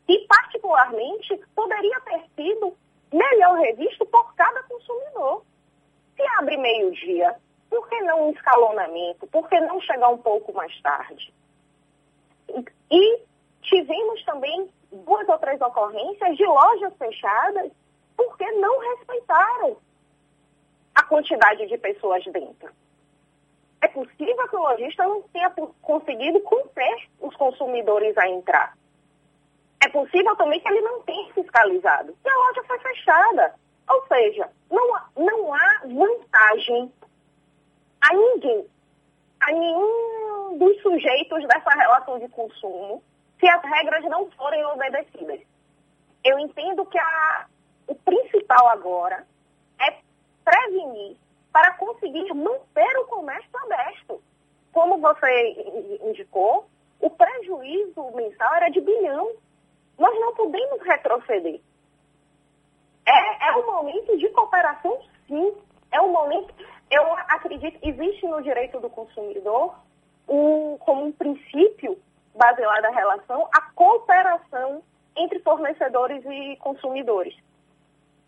que, 0.06 0.18
particularmente, 0.28 1.36
poderia 1.54 2.00
ter 2.02 2.22
sido 2.36 2.76
melhor 3.12 3.58
revisto 3.58 4.06
por 4.06 4.34
cada 4.34 4.62
consumidor. 4.62 5.44
Se 6.14 6.22
abre 6.38 6.56
meio-dia, 6.56 7.36
por 7.76 7.88
que 7.90 8.00
não 8.00 8.28
um 8.28 8.30
escalonamento? 8.30 9.26
Por 9.26 9.46
que 9.48 9.60
não 9.60 9.78
chegar 9.82 10.08
um 10.08 10.16
pouco 10.16 10.52
mais 10.54 10.80
tarde? 10.80 11.32
E 12.90 13.20
tivemos 13.60 14.24
também 14.24 14.70
duas 14.90 15.28
ou 15.28 15.38
três 15.38 15.60
ocorrências 15.60 16.36
de 16.38 16.46
lojas 16.46 16.94
fechadas 16.96 17.70
porque 18.16 18.50
não 18.52 18.78
respeitaram 18.78 19.76
a 20.94 21.02
quantidade 21.02 21.66
de 21.66 21.76
pessoas 21.76 22.24
dentro. 22.24 22.72
É 23.82 23.88
possível 23.88 24.48
que 24.48 24.56
o 24.56 24.62
lojista 24.62 25.04
não 25.04 25.20
tenha 25.24 25.50
conseguido 25.82 26.40
conter 26.40 27.08
os 27.20 27.36
consumidores 27.36 28.16
a 28.16 28.26
entrar. 28.26 28.74
É 29.84 29.88
possível 29.90 30.34
também 30.36 30.60
que 30.60 30.68
ele 30.68 30.80
não 30.80 31.02
tenha 31.02 31.30
fiscalizado. 31.34 32.16
E 32.24 32.28
a 32.28 32.36
loja 32.36 32.62
foi 32.66 32.78
fechada. 32.78 33.54
Ou 33.90 34.06
seja, 34.06 34.50
não, 34.70 34.98
não 35.14 35.54
há 35.54 35.82
vantagem 35.84 36.90
a 38.08 38.14
ninguém, 38.14 38.66
a 39.40 39.52
nenhum 39.52 40.58
dos 40.58 40.80
sujeitos 40.82 41.46
dessa 41.48 41.70
relação 41.70 42.18
de 42.18 42.28
consumo, 42.28 43.02
se 43.38 43.48
as 43.48 43.62
regras 43.62 44.04
não 44.04 44.30
forem 44.32 44.64
obedecidas. 44.66 45.40
Eu 46.24 46.38
entendo 46.38 46.86
que 46.86 46.98
a, 46.98 47.46
o 47.88 47.94
principal 47.94 48.68
agora 48.68 49.26
é 49.80 49.98
prevenir 50.44 51.16
para 51.52 51.74
conseguir 51.74 52.32
manter 52.34 52.98
o 52.98 53.06
comércio 53.06 53.50
aberto. 53.64 54.22
Como 54.72 54.98
você 54.98 55.98
indicou, 56.04 56.66
o 57.00 57.10
prejuízo 57.10 58.10
mensal 58.14 58.54
era 58.54 58.68
de 58.68 58.80
bilhão. 58.80 59.32
Nós 59.98 60.18
não 60.20 60.34
podemos 60.34 60.80
retroceder. 60.82 61.60
É, 63.06 63.48
é 63.48 63.56
momento 63.76 64.16
de 64.16 64.28
cooperação, 64.30 64.98
sim. 65.28 65.54
É 65.92 66.00
um 66.00 66.10
momento. 66.10 66.54
Eu 66.90 67.12
acredito 67.28 67.78
que 67.80 67.88
existe 67.88 68.26
no 68.26 68.42
direito 68.42 68.80
do 68.80 68.88
consumidor 68.88 69.74
um, 70.28 70.76
como 70.78 71.06
um 71.06 71.12
princípio 71.12 71.98
baseado 72.34 72.82
na 72.82 72.90
relação 72.90 73.48
a 73.52 73.60
cooperação 73.72 74.82
entre 75.16 75.38
fornecedores 75.40 76.24
e 76.24 76.56
consumidores 76.56 77.34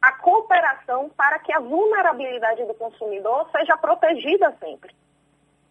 a 0.01 0.13
cooperação 0.13 1.11
para 1.11 1.39
que 1.41 1.53
a 1.53 1.59
vulnerabilidade 1.59 2.65
do 2.65 2.75
consumidor 2.75 3.49
seja 3.51 3.77
protegida 3.77 4.57
sempre. 4.61 4.95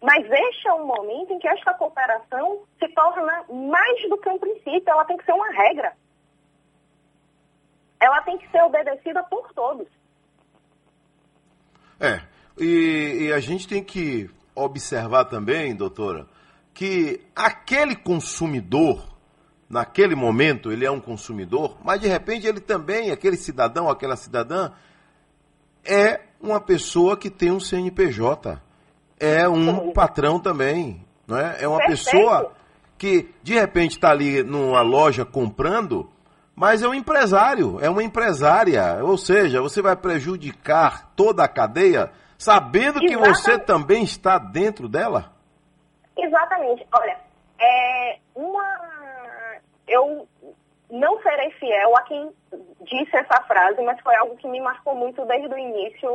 Mas 0.00 0.24
este 0.30 0.68
é 0.68 0.72
um 0.74 0.86
momento 0.86 1.32
em 1.32 1.38
que 1.38 1.48
esta 1.48 1.74
cooperação 1.74 2.62
se 2.78 2.88
torna 2.88 3.44
mais 3.48 4.08
do 4.08 4.18
que 4.18 4.28
um 4.28 4.38
princípio, 4.38 4.84
ela 4.86 5.04
tem 5.04 5.16
que 5.16 5.24
ser 5.24 5.32
uma 5.32 5.50
regra. 5.50 5.92
Ela 7.98 8.22
tem 8.22 8.38
que 8.38 8.48
ser 8.50 8.62
obedecida 8.62 9.24
por 9.24 9.52
todos. 9.52 9.88
É, 12.00 12.20
e, 12.58 13.26
e 13.26 13.32
a 13.32 13.40
gente 13.40 13.66
tem 13.66 13.82
que 13.82 14.28
observar 14.54 15.24
também, 15.26 15.74
doutora, 15.74 16.26
que 16.74 17.20
aquele 17.34 17.94
consumidor 17.96 19.18
naquele 19.68 20.14
momento, 20.14 20.72
ele 20.72 20.84
é 20.84 20.90
um 20.90 21.00
consumidor, 21.00 21.76
mas 21.84 22.00
de 22.00 22.08
repente 22.08 22.46
ele 22.46 22.60
também, 22.60 23.10
aquele 23.10 23.36
cidadão, 23.36 23.90
aquela 23.90 24.16
cidadã, 24.16 24.70
é 25.84 26.20
uma 26.40 26.60
pessoa 26.60 27.16
que 27.16 27.28
tem 27.28 27.50
um 27.50 27.60
CNPJ, 27.60 28.60
é 29.20 29.48
um 29.48 29.92
patrão 29.92 30.40
também, 30.40 31.04
não 31.26 31.36
é? 31.36 31.58
É 31.60 31.68
uma 31.68 31.78
Perfeito. 31.78 32.04
pessoa 32.04 32.52
que 32.96 33.28
de 33.42 33.54
repente 33.54 33.92
está 33.92 34.10
ali 34.10 34.42
numa 34.42 34.80
loja 34.80 35.24
comprando, 35.24 36.08
mas 36.54 36.82
é 36.82 36.88
um 36.88 36.94
empresário, 36.94 37.78
é 37.80 37.90
uma 37.90 38.02
empresária, 38.02 39.04
ou 39.04 39.18
seja, 39.18 39.60
você 39.60 39.82
vai 39.82 39.94
prejudicar 39.94 41.12
toda 41.14 41.44
a 41.44 41.48
cadeia 41.48 42.10
sabendo 42.38 43.00
que 43.00 43.16
você 43.16 43.52
Exatamente. 43.52 43.66
também 43.66 44.02
está 44.04 44.38
dentro 44.38 44.88
dela? 44.88 45.32
Exatamente. 46.16 46.86
Olha, 46.92 47.18
é 47.60 48.18
uma. 48.34 48.78
Eu 49.86 50.28
não 50.90 51.20
serei 51.22 51.50
fiel 51.52 51.96
a 51.96 52.02
quem 52.02 52.32
disse 52.82 53.16
essa 53.16 53.42
frase, 53.42 53.82
mas 53.82 54.00
foi 54.00 54.14
algo 54.16 54.36
que 54.36 54.48
me 54.48 54.60
marcou 54.60 54.94
muito 54.94 55.24
desde 55.26 55.52
o 55.52 55.58
início 55.58 56.10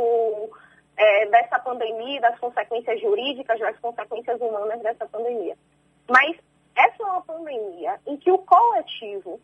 é, 0.98 1.26
dessa 1.28 1.60
pandemia, 1.60 2.22
das 2.22 2.40
consequências 2.40 3.00
jurídicas, 3.02 3.60
das 3.60 3.78
consequências 3.80 4.40
humanas 4.40 4.82
dessa 4.82 5.06
pandemia. 5.08 5.56
Mas 6.10 6.38
essa 6.76 7.04
é 7.04 7.06
uma 7.06 7.22
pandemia 7.22 8.00
em 8.08 8.18
que 8.18 8.32
o 8.32 8.38
coletivo 8.40 9.40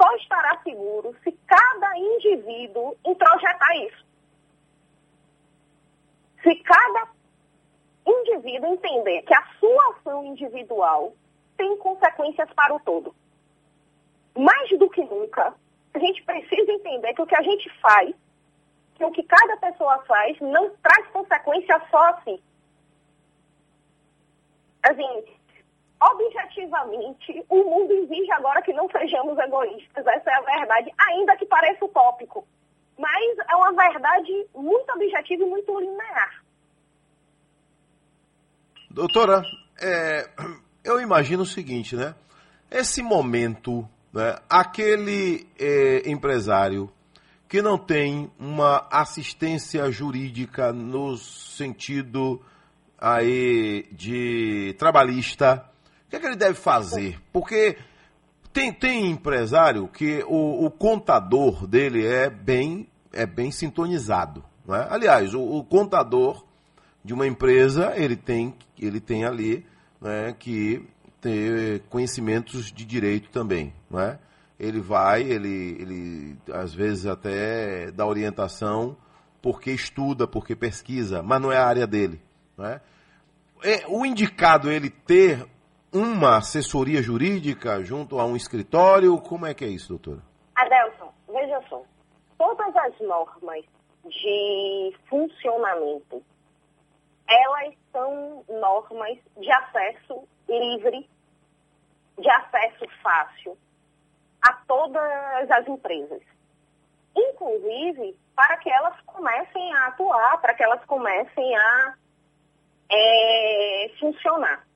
só 0.00 0.14
estará 0.16 0.60
seguro 0.62 1.14
se 1.24 1.32
cada 1.46 1.98
indivíduo 1.98 2.96
introjetar 3.04 3.76
isso. 3.86 4.07
Se 6.42 6.54
cada 6.56 7.08
indivíduo 8.06 8.72
entender 8.72 9.22
que 9.22 9.34
a 9.34 9.44
sua 9.58 9.96
ação 9.96 10.24
individual 10.24 11.12
tem 11.56 11.76
consequências 11.78 12.48
para 12.54 12.74
o 12.74 12.80
todo. 12.80 13.14
Mais 14.36 14.70
do 14.78 14.88
que 14.88 15.02
nunca, 15.02 15.54
a 15.92 15.98
gente 15.98 16.22
precisa 16.22 16.72
entender 16.72 17.12
que 17.14 17.22
o 17.22 17.26
que 17.26 17.34
a 17.34 17.42
gente 17.42 17.68
faz, 17.80 18.14
que 18.94 19.04
o 19.04 19.10
que 19.10 19.22
cada 19.24 19.56
pessoa 19.56 19.98
faz, 20.04 20.38
não 20.40 20.70
traz 20.76 21.06
consequência 21.08 21.80
só 21.90 21.98
a 21.98 22.20
si. 22.22 22.42
Assim, 24.84 25.24
objetivamente, 26.00 27.44
o 27.48 27.64
mundo 27.64 27.92
exige 27.92 28.30
agora 28.32 28.62
que 28.62 28.72
não 28.72 28.88
sejamos 28.88 29.36
egoístas. 29.38 30.06
Essa 30.06 30.30
é 30.30 30.34
a 30.34 30.40
verdade, 30.40 30.92
ainda 31.08 31.36
que 31.36 31.46
pareça 31.46 31.84
utópico. 31.84 32.46
Mas 32.98 33.38
é 33.48 33.56
uma 33.56 33.72
verdade 33.72 34.46
muito 34.54 34.90
objetiva 34.92 35.42
e 35.42 35.46
muito 35.46 35.78
linear. 35.78 36.42
Doutora, 38.90 39.42
é, 39.80 40.28
eu 40.82 41.00
imagino 41.00 41.42
o 41.42 41.46
seguinte, 41.46 41.94
né? 41.94 42.14
Esse 42.70 43.02
momento, 43.02 43.88
né, 44.12 44.36
aquele 44.48 45.46
é, 45.58 46.10
empresário 46.10 46.90
que 47.48 47.62
não 47.62 47.78
tem 47.78 48.30
uma 48.38 48.86
assistência 48.90 49.90
jurídica 49.90 50.72
no 50.72 51.16
sentido 51.16 52.42
aí 52.98 53.86
de 53.92 54.74
trabalhista, 54.78 55.64
o 56.06 56.10
que, 56.10 56.16
é 56.16 56.20
que 56.20 56.26
ele 56.26 56.36
deve 56.36 56.54
fazer? 56.54 57.18
Porque 57.32 57.78
tem, 58.58 58.72
tem 58.72 59.10
empresário 59.12 59.86
que 59.86 60.24
o, 60.26 60.66
o 60.66 60.70
contador 60.70 61.64
dele 61.64 62.04
é 62.04 62.28
bem, 62.28 62.88
é 63.12 63.24
bem 63.24 63.52
sintonizado. 63.52 64.44
Não 64.66 64.74
é? 64.74 64.88
Aliás, 64.90 65.32
o, 65.32 65.40
o 65.40 65.62
contador 65.62 66.44
de 67.04 67.14
uma 67.14 67.24
empresa, 67.24 67.92
ele 67.94 68.16
tem, 68.16 68.52
ele 68.76 68.98
tem 68.98 69.24
ali 69.24 69.64
né, 70.00 70.34
que 70.36 70.84
ter 71.20 71.82
conhecimentos 71.88 72.72
de 72.72 72.84
direito 72.84 73.30
também, 73.30 73.72
não 73.88 74.00
é? 74.00 74.18
Ele 74.58 74.80
vai, 74.80 75.22
ele, 75.22 75.76
ele 75.78 76.36
às 76.52 76.74
vezes 76.74 77.06
até 77.06 77.92
dá 77.92 78.04
orientação 78.04 78.96
porque 79.40 79.70
estuda, 79.70 80.26
porque 80.26 80.56
pesquisa, 80.56 81.22
mas 81.22 81.40
não 81.40 81.52
é 81.52 81.58
a 81.58 81.66
área 81.66 81.86
dele, 81.86 82.20
não 82.56 82.66
é? 82.66 82.80
é 83.62 83.84
o 83.86 84.04
indicado 84.04 84.68
ele 84.68 84.90
ter 84.90 85.46
uma 85.92 86.36
assessoria 86.36 87.02
jurídica 87.02 87.82
junto 87.82 88.18
a 88.18 88.24
um 88.24 88.36
escritório, 88.36 89.18
como 89.20 89.46
é 89.46 89.54
que 89.54 89.64
é 89.64 89.68
isso, 89.68 89.88
doutora? 89.88 90.22
Adelson, 90.54 91.12
veja 91.28 91.62
só. 91.68 91.82
Todas 92.36 92.76
as 92.76 93.00
normas 93.00 93.64
de 94.04 94.94
funcionamento, 95.08 96.22
elas 97.26 97.74
são 97.92 98.44
normas 98.48 99.18
de 99.38 99.50
acesso 99.50 100.28
livre, 100.48 101.08
de 102.18 102.30
acesso 102.30 102.84
fácil 103.02 103.56
a 104.42 104.52
todas 104.66 105.50
as 105.50 105.66
empresas. 105.68 106.22
Inclusive, 107.16 108.16
para 108.36 108.56
que 108.58 108.70
elas 108.70 109.00
comecem 109.06 109.74
a 109.74 109.86
atuar, 109.88 110.40
para 110.40 110.54
que 110.54 110.62
elas 110.62 110.84
comecem 110.84 111.56
a 111.56 111.94
é, 112.90 113.90
funcionar. 113.98 114.67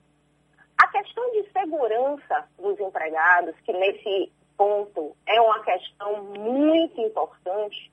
A 0.82 0.88
questão 0.88 1.30
de 1.30 1.48
segurança 1.52 2.48
dos 2.58 2.80
empregados, 2.80 3.54
que 3.60 3.72
nesse 3.72 4.32
ponto 4.56 5.16
é 5.28 5.40
uma 5.40 5.62
questão 5.62 6.24
muito 6.24 7.00
importante, 7.00 7.92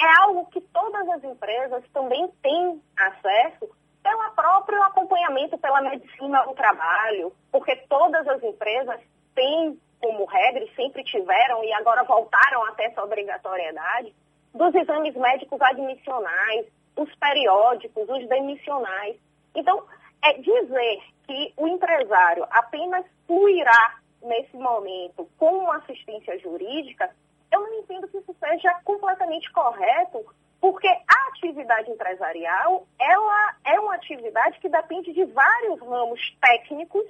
é 0.00 0.22
algo 0.22 0.46
que 0.46 0.62
todas 0.62 1.06
as 1.10 1.22
empresas 1.24 1.84
também 1.92 2.26
têm 2.42 2.82
acesso 2.98 3.68
pelo 4.02 4.30
próprio 4.34 4.82
acompanhamento 4.82 5.58
pela 5.58 5.82
medicina 5.82 6.42
do 6.46 6.54
trabalho, 6.54 7.34
porque 7.50 7.76
todas 7.86 8.26
as 8.26 8.42
empresas 8.42 8.98
têm 9.34 9.78
como 10.00 10.24
regra, 10.24 10.64
e 10.64 10.74
sempre 10.74 11.04
tiveram, 11.04 11.62
e 11.62 11.72
agora 11.74 12.02
voltaram 12.02 12.64
até 12.64 12.86
essa 12.86 13.04
obrigatoriedade, 13.04 14.14
dos 14.54 14.74
exames 14.74 15.14
médicos 15.14 15.60
admissionais, 15.60 16.66
os 16.96 17.14
periódicos, 17.16 18.08
os 18.08 18.26
demissionais. 18.26 19.16
Então, 19.54 19.84
é 20.22 20.34
dizer 20.34 21.02
que 21.26 21.52
o 21.56 21.66
empresário 21.66 22.46
apenas 22.50 23.04
fluirá 23.26 23.98
nesse 24.22 24.56
momento 24.56 25.28
com 25.36 25.70
assistência 25.72 26.38
jurídica, 26.38 27.10
eu 27.50 27.60
não 27.60 27.74
entendo 27.80 28.08
que 28.08 28.18
isso 28.18 28.34
seja 28.38 28.72
completamente 28.84 29.50
correto, 29.52 30.24
porque 30.60 30.86
a 30.86 31.28
atividade 31.28 31.90
empresarial, 31.90 32.86
ela 32.98 33.56
é 33.64 33.80
uma 33.80 33.96
atividade 33.96 34.58
que 34.60 34.68
depende 34.68 35.12
de 35.12 35.24
vários 35.24 35.80
ramos 35.80 36.20
técnicos 36.40 37.04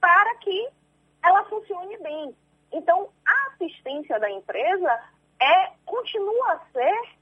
para 0.00 0.34
que 0.36 0.68
ela 1.24 1.44
funcione 1.44 1.98
bem. 1.98 2.34
Então, 2.72 3.10
a 3.26 3.48
assistência 3.48 4.18
da 4.20 4.30
empresa 4.30 5.02
é 5.40 5.72
continua 5.84 6.52
a 6.52 6.60
ser 6.72 7.20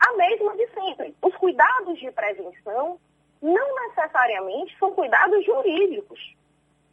a 0.00 0.12
mesma 0.16 0.56
de 0.56 0.66
sempre. 0.74 1.14
Os 1.22 1.34
cuidados 1.36 1.98
de 1.98 2.10
prevenção 2.10 2.98
não 3.44 3.88
necessariamente 3.88 4.74
são 4.78 4.94
cuidados 4.94 5.44
jurídicos, 5.44 6.34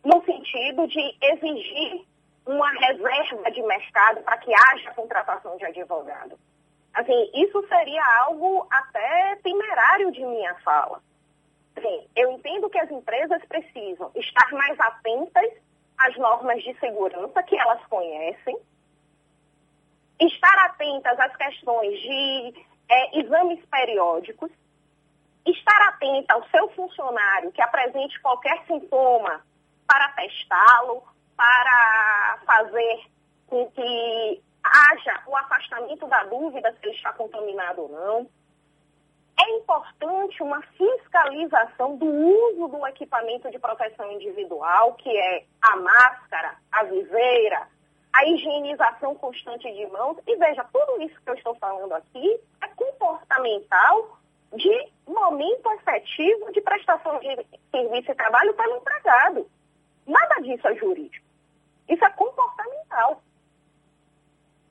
no 0.04 0.22
sentido 0.26 0.86
de 0.86 1.16
exigir 1.22 2.06
uma 2.46 2.70
reserva 2.72 3.50
de 3.52 3.62
mercado 3.64 4.22
para 4.24 4.38
que 4.38 4.52
haja 4.54 4.92
contratação 4.94 5.56
de 5.56 5.64
advogado. 5.64 6.38
Assim, 6.94 7.32
isso 7.34 7.66
seria 7.70 8.04
algo 8.24 8.68
até 8.70 9.38
temerário 9.38 10.12
de 10.12 10.26
minha 10.26 10.54
fala. 10.56 11.02
Sim, 11.80 12.06
eu 12.18 12.32
entendo 12.34 12.70
que 12.70 12.80
as 12.80 12.92
empresas 12.92 13.42
precisam 13.46 14.12
estar 14.14 14.52
mais 14.52 14.78
atentas 14.78 15.54
às 15.98 16.18
normas 16.18 16.62
de 16.64 16.78
segurança 16.82 17.44
que 17.44 17.58
elas 17.58 17.82
conhecem, 17.86 18.58
estar 20.20 20.66
atentas 20.66 21.18
às 21.18 21.34
questões 21.38 21.98
de 22.02 22.66
é, 22.90 23.20
exames 23.20 23.64
periódicos, 23.68 24.52
estar 25.46 25.82
atenta 25.90 26.34
ao 26.34 26.48
seu 26.50 26.70
funcionário 26.70 27.52
que 27.52 27.62
apresente 27.62 28.20
qualquer 28.22 28.64
sintoma 28.66 29.42
para 29.88 30.10
testá-lo, 30.10 31.04
para 31.36 32.40
fazer 32.46 33.04
com 33.48 33.70
que 33.72 34.42
haja 34.64 35.24
o 35.28 35.36
afastamento 35.36 36.08
da 36.08 36.24
dúvida 36.24 36.72
se 36.72 36.88
ele 36.88 36.96
está 36.96 37.12
contaminado 37.14 37.82
ou 37.82 37.90
não. 37.90 38.30
É 39.40 39.50
importante 39.58 40.44
uma 40.44 40.62
fiscalização 40.62 41.98
do 41.98 42.06
uso 42.06 42.68
do 42.68 42.88
equipamento 42.88 43.50
de 43.50 43.58
proteção 43.58 44.12
individual, 44.12 44.94
que 44.94 45.10
é 45.10 45.46
a 45.62 45.76
máscara, 45.78 46.56
a 46.72 46.84
viseira, 46.84 47.68
a 48.14 48.26
higienização 48.26 49.16
constante 49.16 49.72
de 49.74 49.88
mãos. 49.88 50.18
E 50.28 50.36
veja, 50.36 50.64
tudo 50.72 51.02
isso 51.02 51.20
que 51.22 51.30
eu 51.30 51.34
estou 51.34 51.56
falando 51.56 51.94
aqui 51.94 52.40
é 52.62 52.68
comportamental 52.68 54.21
de 54.54 54.92
momento 55.08 55.72
efetivo 55.74 56.52
de 56.52 56.62
prestação 56.62 57.20
de 57.20 57.46
serviço 57.72 58.12
e 58.12 58.16
trabalho 58.16 58.54
pelo 58.54 58.78
empregado. 58.78 59.50
Nada 60.06 60.42
disso 60.42 60.68
é 60.68 60.76
jurídico. 60.76 61.26
Isso 61.88 62.04
é 62.04 62.10
comportamental. 62.12 63.22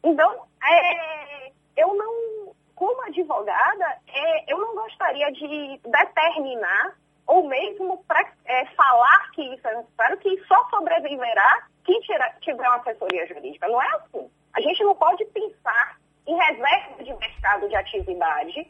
Então, 0.03 0.47
é, 0.63 1.53
eu 1.77 1.95
não, 1.95 2.55
como 2.75 3.03
advogada, 3.03 3.99
é, 4.09 4.53
eu 4.53 4.59
não 4.59 4.75
gostaria 4.75 5.31
de 5.33 5.81
determinar 5.85 6.97
ou 7.27 7.47
mesmo 7.47 8.03
pra, 8.09 8.29
é, 8.45 8.67
falar 8.75 9.31
que 9.33 9.43
isso 9.55 9.67
é 9.69 9.77
necessário, 9.77 10.19
que 10.19 10.45
só 10.47 10.69
sobreviverá 10.69 11.69
que 11.85 12.01
tira, 12.01 12.35
tiver 12.41 12.69
uma 12.69 12.77
assessoria 12.77 13.27
jurídica. 13.27 13.69
Não 13.69 13.81
é 13.81 13.87
assim. 13.97 14.31
A 14.53 14.61
gente 14.61 14.83
não 14.83 14.95
pode 14.95 15.25
pensar 15.27 15.97
em 16.27 16.35
reserva 16.37 17.05
de 17.05 17.15
mercado 17.15 17.69
de 17.69 17.77
atividade 17.77 18.69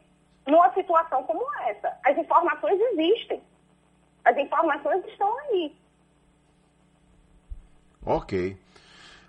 numa 0.50 0.72
situação 0.74 1.22
como 1.24 1.44
essa. 1.64 1.92
As 2.04 2.16
informações 2.16 2.80
existem. 2.80 3.42
As 4.24 4.36
informações 4.36 5.04
estão 5.06 5.38
aí. 5.38 5.74
Ok. 8.04 8.56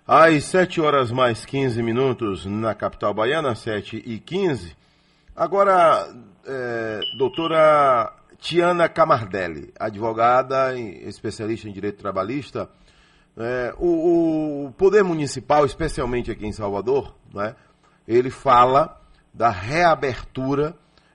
Às 0.06 0.44
7 0.44 0.80
horas 0.80 1.10
mais 1.10 1.44
15 1.44 1.82
minutos 1.82 2.44
na 2.44 2.74
capital 2.74 3.14
baiana, 3.14 3.54
7 3.54 4.02
e 4.04 4.18
15. 4.18 4.76
Agora, 5.34 6.08
é, 6.46 7.00
doutora 7.16 8.12
Tiana 8.38 8.88
Camardelli, 8.88 9.72
advogada 9.78 10.76
especialista 10.76 11.68
em 11.68 11.72
direito 11.72 11.98
trabalhista. 11.98 12.68
É, 13.36 13.72
o, 13.78 14.66
o, 14.66 14.72
Poder 14.72 15.04
Municipal, 15.04 15.64
especialmente 15.64 16.30
aqui 16.30 16.46
em 16.46 16.52
Salvador, 16.52 17.14
né, 17.32 17.54
ele 18.06 18.30
fala 18.30 19.00
da 19.32 19.48
reabertura 19.48 20.74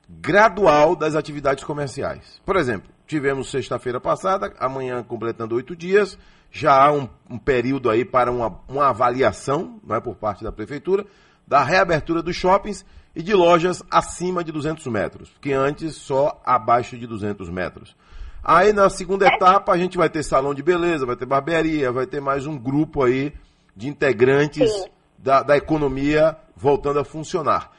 gradual 0.10 0.96
das 0.96 1.16
atividades 1.16 1.64
comerciais. 1.64 2.42
Por 2.46 2.56
exemplo, 2.56 2.90
tivemos 3.06 3.50
sexta-feira 3.50 4.00
passada, 4.00 4.54
amanhã 4.60 5.04
completando 5.04 5.56
oito 5.56 5.76
dias, 5.76 6.18
já 6.52 6.86
há 6.86 6.92
um, 6.92 7.10
um 7.30 7.38
período 7.38 7.90
aí 7.90 8.06
para 8.06 8.32
uma, 8.32 8.60
uma 8.68 8.90
avaliação 8.90 9.80
né, 9.84 10.00
por 10.00 10.16
parte 10.16 10.44
da 10.44 10.52
Prefeitura 10.52 11.06
da 11.48 11.64
reabertura 11.64 12.22
dos 12.22 12.36
shoppings 12.36 12.86
e 13.16 13.24
de 13.24 13.34
lojas 13.34 13.82
acima 13.90 14.44
de 14.44 14.52
200 14.52 14.86
metros, 14.88 15.32
que 15.40 15.54
antes 15.54 15.96
só 15.96 16.40
abaixo 16.46 16.98
de 16.98 17.08
200 17.08 17.50
metros. 17.50 17.96
Aí 18.44 18.74
na 18.74 18.90
segunda 18.90 19.26
etapa 19.26 19.72
a 19.72 19.78
gente 19.78 19.98
vai 19.98 20.10
ter 20.10 20.24
salão 20.24 20.54
de 20.54 20.62
beleza, 20.62 21.06
vai 21.06 21.16
ter 21.16 21.26
barbearia, 21.26 21.92
vai 21.92 22.06
ter 22.06 22.20
mais 22.20 22.46
um 22.46 22.58
grupo 22.58 23.04
aí 23.04 23.34
de 23.76 23.88
integrantes 23.88 24.70
da, 25.18 25.42
da 25.42 25.58
economia 25.58 26.36
voltando 26.56 27.00
a 27.00 27.06
funcionar. 27.06 27.72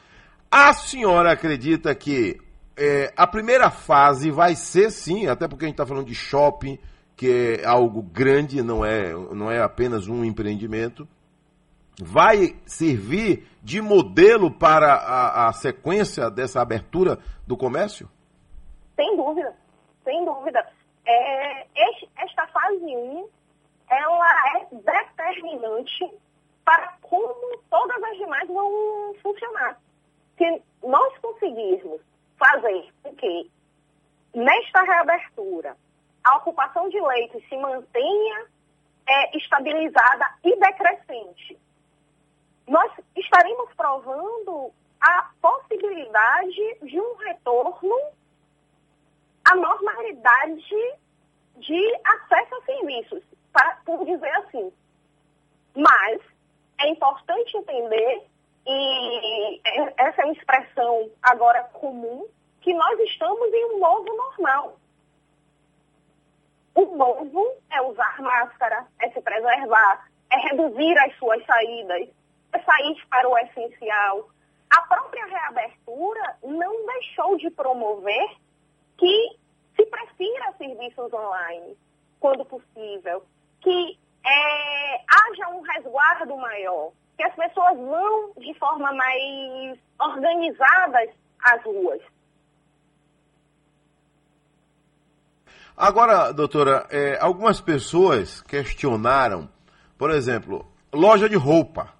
A 0.51 0.73
senhora 0.73 1.31
acredita 1.31 1.93
que 1.93 2.39
é, 2.75 3.13
a 3.15 3.27
primeira 3.27 3.69
fase 3.69 4.31
vai 4.31 4.55
ser 4.55 4.89
sim, 4.89 5.27
até 5.27 5.47
porque 5.47 5.65
a 5.65 5.67
gente 5.67 5.75
está 5.75 5.85
falando 5.85 6.07
de 6.07 6.15
shopping, 6.15 6.79
que 7.15 7.59
é 7.61 7.65
algo 7.67 8.01
grande, 8.01 8.63
não 8.63 8.83
é, 8.83 9.13
não 9.13 9.51
é 9.51 9.61
apenas 9.61 10.07
um 10.07 10.25
empreendimento, 10.25 11.07
vai 12.01 12.55
servir 12.65 13.45
de 13.61 13.81
modelo 13.81 14.49
para 14.49 14.93
a, 14.93 15.49
a 15.49 15.53
sequência 15.53 16.31
dessa 16.31 16.61
abertura 16.61 17.19
do 17.45 17.57
comércio? 17.57 18.09
Sem 18.95 19.15
dúvida, 19.17 19.53
sem 20.03 20.25
dúvida. 20.25 20.65
É, 21.05 21.67
esta 22.17 22.47
fase 22.47 22.85
1, 22.85 23.27
ela 23.89 24.25
é 24.55 24.67
determinante 24.71 26.09
para 26.65 26.93
como 27.01 27.57
todas 27.69 28.03
as 28.03 28.17
demais 28.17 28.47
vão 28.47 29.13
funcionar. 29.21 29.77
Se 30.39 30.63
nós 30.81 31.17
conseguirmos 31.17 32.01
fazer 32.39 32.89
com 33.03 33.13
que, 33.13 33.51
nesta 34.33 34.81
reabertura, 34.83 35.75
a 36.23 36.37
ocupação 36.37 36.87
de 36.87 36.99
leitos 36.99 37.43
se 37.49 37.57
mantenha 37.57 38.45
é, 39.05 39.37
estabilizada 39.37 40.33
e 40.45 40.55
decrescente, 40.55 41.59
nós 42.65 42.89
estaremos 43.17 43.73
provando 43.75 44.71
a 45.01 45.29
possibilidade 45.41 46.77
de 46.83 47.01
um 47.01 47.15
retorno 47.15 47.99
à 49.43 49.55
normalidade 49.55 50.97
de 51.57 51.95
acesso 52.05 52.55
a 52.55 52.61
serviços, 52.65 53.23
para, 53.51 53.75
por 53.83 54.05
dizer 54.05 54.31
assim. 54.37 54.71
Mas 55.75 56.21
é 56.79 56.89
importante 56.89 57.57
entender, 57.57 58.28
e 58.65 59.61
essa 59.97 60.21
é 60.21 60.25
uma 60.25 60.33
expressão 60.33 61.09
agora 61.21 61.63
comum, 61.73 62.27
que 62.61 62.73
nós 62.73 62.99
estamos 62.99 63.53
em 63.53 63.65
um 63.73 63.79
novo 63.79 64.15
normal. 64.15 64.79
O 66.75 66.95
novo 66.95 67.53
é 67.71 67.81
usar 67.81 68.21
máscara, 68.21 68.85
é 68.99 69.09
se 69.09 69.21
preservar, 69.21 70.07
é 70.31 70.37
reduzir 70.49 70.97
as 70.99 71.15
suas 71.17 71.43
saídas, 71.45 72.09
é 72.53 72.59
sair 72.59 73.07
para 73.09 73.27
o 73.27 73.37
essencial. 73.37 74.29
A 74.69 74.81
própria 74.83 75.25
reabertura 75.25 76.37
não 76.43 76.85
deixou 76.85 77.37
de 77.37 77.49
promover 77.49 78.29
que 78.97 79.39
se 79.75 79.85
prefira 79.85 80.53
serviços 80.57 81.11
online, 81.11 81.77
quando 82.19 82.45
possível, 82.45 83.23
que 83.61 83.97
é, 84.25 85.01
haja 85.07 85.49
um 85.49 85.61
resguardo 85.61 86.35
maior, 86.37 86.91
que 87.19 87.23
as 87.25 87.35
pessoas 87.35 87.75
vão 87.75 88.31
de 88.37 88.57
forma 88.57 88.93
mais 88.93 89.77
organizadas 89.99 91.09
às 91.43 91.61
ruas. 91.65 92.01
Agora, 95.75 96.31
doutora, 96.31 96.87
é, 96.89 97.17
algumas 97.19 97.59
pessoas 97.59 98.41
questionaram, 98.41 99.49
por 99.97 100.11
exemplo, 100.11 100.65
loja 100.93 101.27
de 101.27 101.35
roupa. 101.35 101.93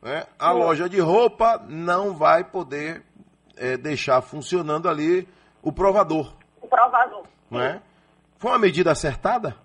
Né? 0.00 0.24
A 0.38 0.52
Sim. 0.52 0.58
loja 0.60 0.88
de 0.88 1.00
roupa 1.00 1.60
não 1.68 2.14
vai 2.14 2.44
poder 2.44 3.02
é, 3.56 3.76
deixar 3.76 4.22
funcionando 4.22 4.88
ali 4.88 5.28
o 5.60 5.72
provador. 5.72 6.32
O 6.62 6.68
provador. 6.68 7.24
Né? 7.50 7.82
Foi 8.38 8.52
uma 8.52 8.60
medida 8.60 8.92
acertada? 8.92 9.56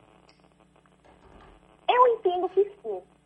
Eu 1.88 2.08
entendo 2.16 2.50
que 2.50 2.64
sim. 2.64 2.71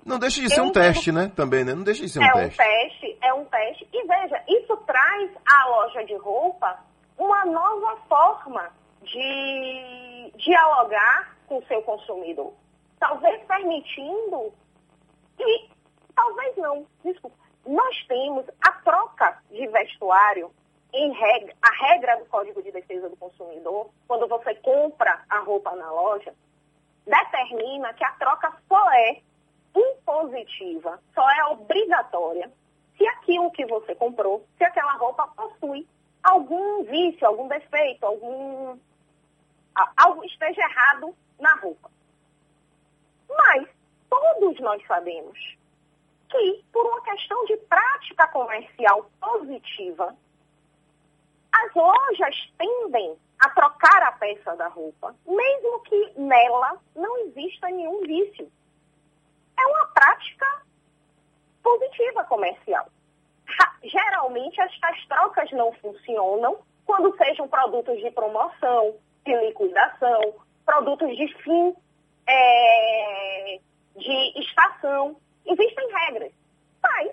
Não 0.05 0.19
deixa 0.19 0.41
de 0.41 0.49
ser 0.49 0.59
Eu 0.59 0.65
um 0.65 0.71
teste, 0.71 1.11
né? 1.11 1.31
Também, 1.35 1.65
né? 1.65 1.73
Não 1.73 1.83
deixa 1.83 2.03
de 2.03 2.09
ser 2.09 2.19
um 2.19 2.23
é 2.23 2.31
teste. 2.31 2.61
É 2.61 2.63
um 2.63 2.67
teste, 2.67 3.17
é 3.21 3.33
um 3.33 3.45
teste. 3.45 3.89
E 3.91 4.07
veja, 4.07 4.43
isso 4.47 4.77
traz 4.85 5.31
à 5.51 5.67
loja 5.67 6.05
de 6.05 6.15
roupa 6.15 6.79
uma 7.17 7.45
nova 7.45 7.97
forma 8.07 8.71
de 9.01 10.31
dialogar 10.37 11.35
com 11.47 11.57
o 11.57 11.65
seu 11.65 11.81
consumidor. 11.81 12.53
Talvez 12.99 13.41
permitindo 13.43 14.53
que 15.37 15.75
Talvez 16.15 16.55
não, 16.55 16.87
desculpa. 17.03 17.35
Nós 17.67 18.07
temos 18.07 18.45
a 18.61 18.71
troca 18.83 19.37
de 19.51 19.67
vestuário 19.67 20.49
em 20.93 21.11
regra, 21.11 21.53
a 21.61 21.87
regra 21.87 22.15
do 22.17 22.25
Código 22.25 22.63
de 22.63 22.71
Defesa 22.71 23.09
do 23.09 23.17
Consumidor, 23.17 23.89
quando 24.07 24.27
você 24.27 24.55
compra 24.55 25.21
a 25.29 25.39
roupa 25.39 25.75
na 25.75 25.91
loja, 25.91 26.33
determina 27.05 27.93
que 27.93 28.05
a 28.05 28.11
troca 28.11 28.53
só 28.69 28.91
é 28.93 29.21
impositiva, 29.75 30.99
só 31.13 31.29
é 31.29 31.45
obrigatória, 31.47 32.51
se 32.97 33.05
aquilo 33.07 33.51
que 33.51 33.65
você 33.65 33.93
comprou, 33.95 34.45
se 34.57 34.63
aquela 34.63 34.93
roupa 34.93 35.27
possui 35.27 35.85
algum 36.23 36.83
vício, 36.83 37.27
algum 37.27 37.47
defeito, 37.47 38.05
algum 38.05 38.77
algo 39.97 40.23
esteja 40.23 40.61
errado 40.61 41.13
na 41.39 41.53
roupa. 41.55 41.91
Mas 43.29 43.67
todos 44.09 44.59
nós 44.61 44.81
sabemos 44.87 45.37
que, 46.29 46.63
por 46.71 46.85
uma 46.85 47.01
questão 47.01 47.45
de 47.45 47.57
prática 47.57 48.27
comercial 48.29 49.09
positiva, 49.19 50.15
as 51.51 51.73
lojas 51.73 52.35
tendem 52.57 53.17
a 53.39 53.49
trocar 53.49 54.03
a 54.03 54.11
peça 54.13 54.55
da 54.55 54.67
roupa, 54.67 55.15
mesmo 55.25 55.79
que 55.81 56.13
nela 56.17 56.79
não 56.95 57.17
exista 57.25 57.69
nenhum 57.69 58.01
vício. 58.01 58.49
É 59.57 59.67
uma 59.67 59.87
prática 59.87 60.61
positiva 61.63 62.23
comercial. 62.25 62.87
Geralmente, 63.83 64.59
estas 64.59 65.05
trocas 65.07 65.51
não 65.51 65.71
funcionam 65.73 66.57
quando 66.85 67.15
sejam 67.17 67.47
produtos 67.47 67.97
de 67.97 68.11
promoção, 68.11 68.95
de 69.25 69.35
liquidação, 69.35 70.33
produtos 70.65 71.15
de 71.15 71.27
fim 71.43 71.75
é, 72.27 73.59
de 73.95 74.39
estação. 74.39 75.15
Existem 75.45 75.91
regras. 75.91 76.31
Mas 76.81 77.11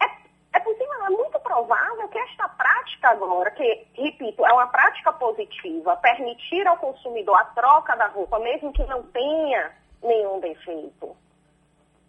é, 0.00 0.06
é 0.54 0.60
possível, 0.60 1.06
é 1.06 1.10
muito 1.10 1.38
provável 1.40 2.08
que 2.08 2.18
esta 2.18 2.48
prática 2.48 3.08
agora, 3.08 3.50
que, 3.52 3.86
repito, 3.94 4.44
é 4.44 4.52
uma 4.52 4.66
prática 4.68 5.12
positiva, 5.12 5.96
permitir 5.96 6.66
ao 6.66 6.76
consumidor 6.76 7.36
a 7.36 7.44
troca 7.46 7.96
da 7.96 8.06
roupa, 8.06 8.38
mesmo 8.38 8.72
que 8.72 8.84
não 8.84 9.02
tenha 9.04 9.72
nenhum 10.02 10.40
defeito, 10.40 11.16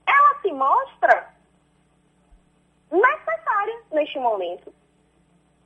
ela 0.07 0.41
se 0.41 0.51
mostra 0.51 1.33
necessária 2.91 3.81
neste 3.91 4.19
momento. 4.19 4.73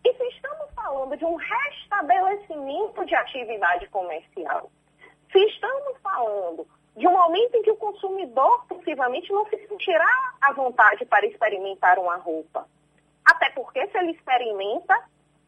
E 0.05 0.13
se 0.13 0.23
estamos 0.29 0.73
falando 0.73 1.17
de 1.17 1.25
um 1.25 1.35
restabelecimento 1.35 3.05
de 3.05 3.15
atividade 3.15 3.87
comercial, 3.87 4.71
se 5.31 5.39
estamos 5.39 5.97
falando 6.01 6.67
de 6.95 7.07
um 7.07 7.11
momento 7.11 7.55
em 7.55 7.61
que 7.61 7.71
o 7.71 7.77
consumidor 7.77 8.65
possivelmente 8.67 9.31
não 9.31 9.45
se 9.47 9.57
sentirá 9.67 10.33
à 10.41 10.53
vontade 10.53 11.05
para 11.05 11.25
experimentar 11.25 11.99
uma 11.99 12.17
roupa. 12.17 12.67
Até 13.25 13.49
porque, 13.51 13.87
se 13.87 13.97
ele 13.97 14.11
experimenta, 14.11 14.97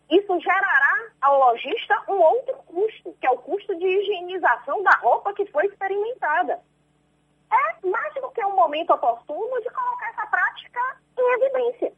isso 0.10 0.40
gerará 0.40 1.10
ao 1.22 1.40
lojista 1.40 2.04
um 2.08 2.20
outro 2.22 2.56
custo, 2.68 3.16
que 3.20 3.26
é 3.26 3.32
o 3.32 3.38
custo 3.38 3.76
de 3.76 3.86
higienização 3.86 4.84
da 4.84 4.92
roupa 4.98 5.34
que 5.34 5.46
foi 5.48 5.66
experimentada. 5.66 6.62
É 7.52 7.88
mais 7.88 8.12
momento 8.62 8.94
oportuno 8.94 9.62
de 9.62 9.70
colocar 9.70 10.10
essa 10.10 10.26
prática 10.28 10.80
em 11.18 11.34
evidência. 11.34 11.94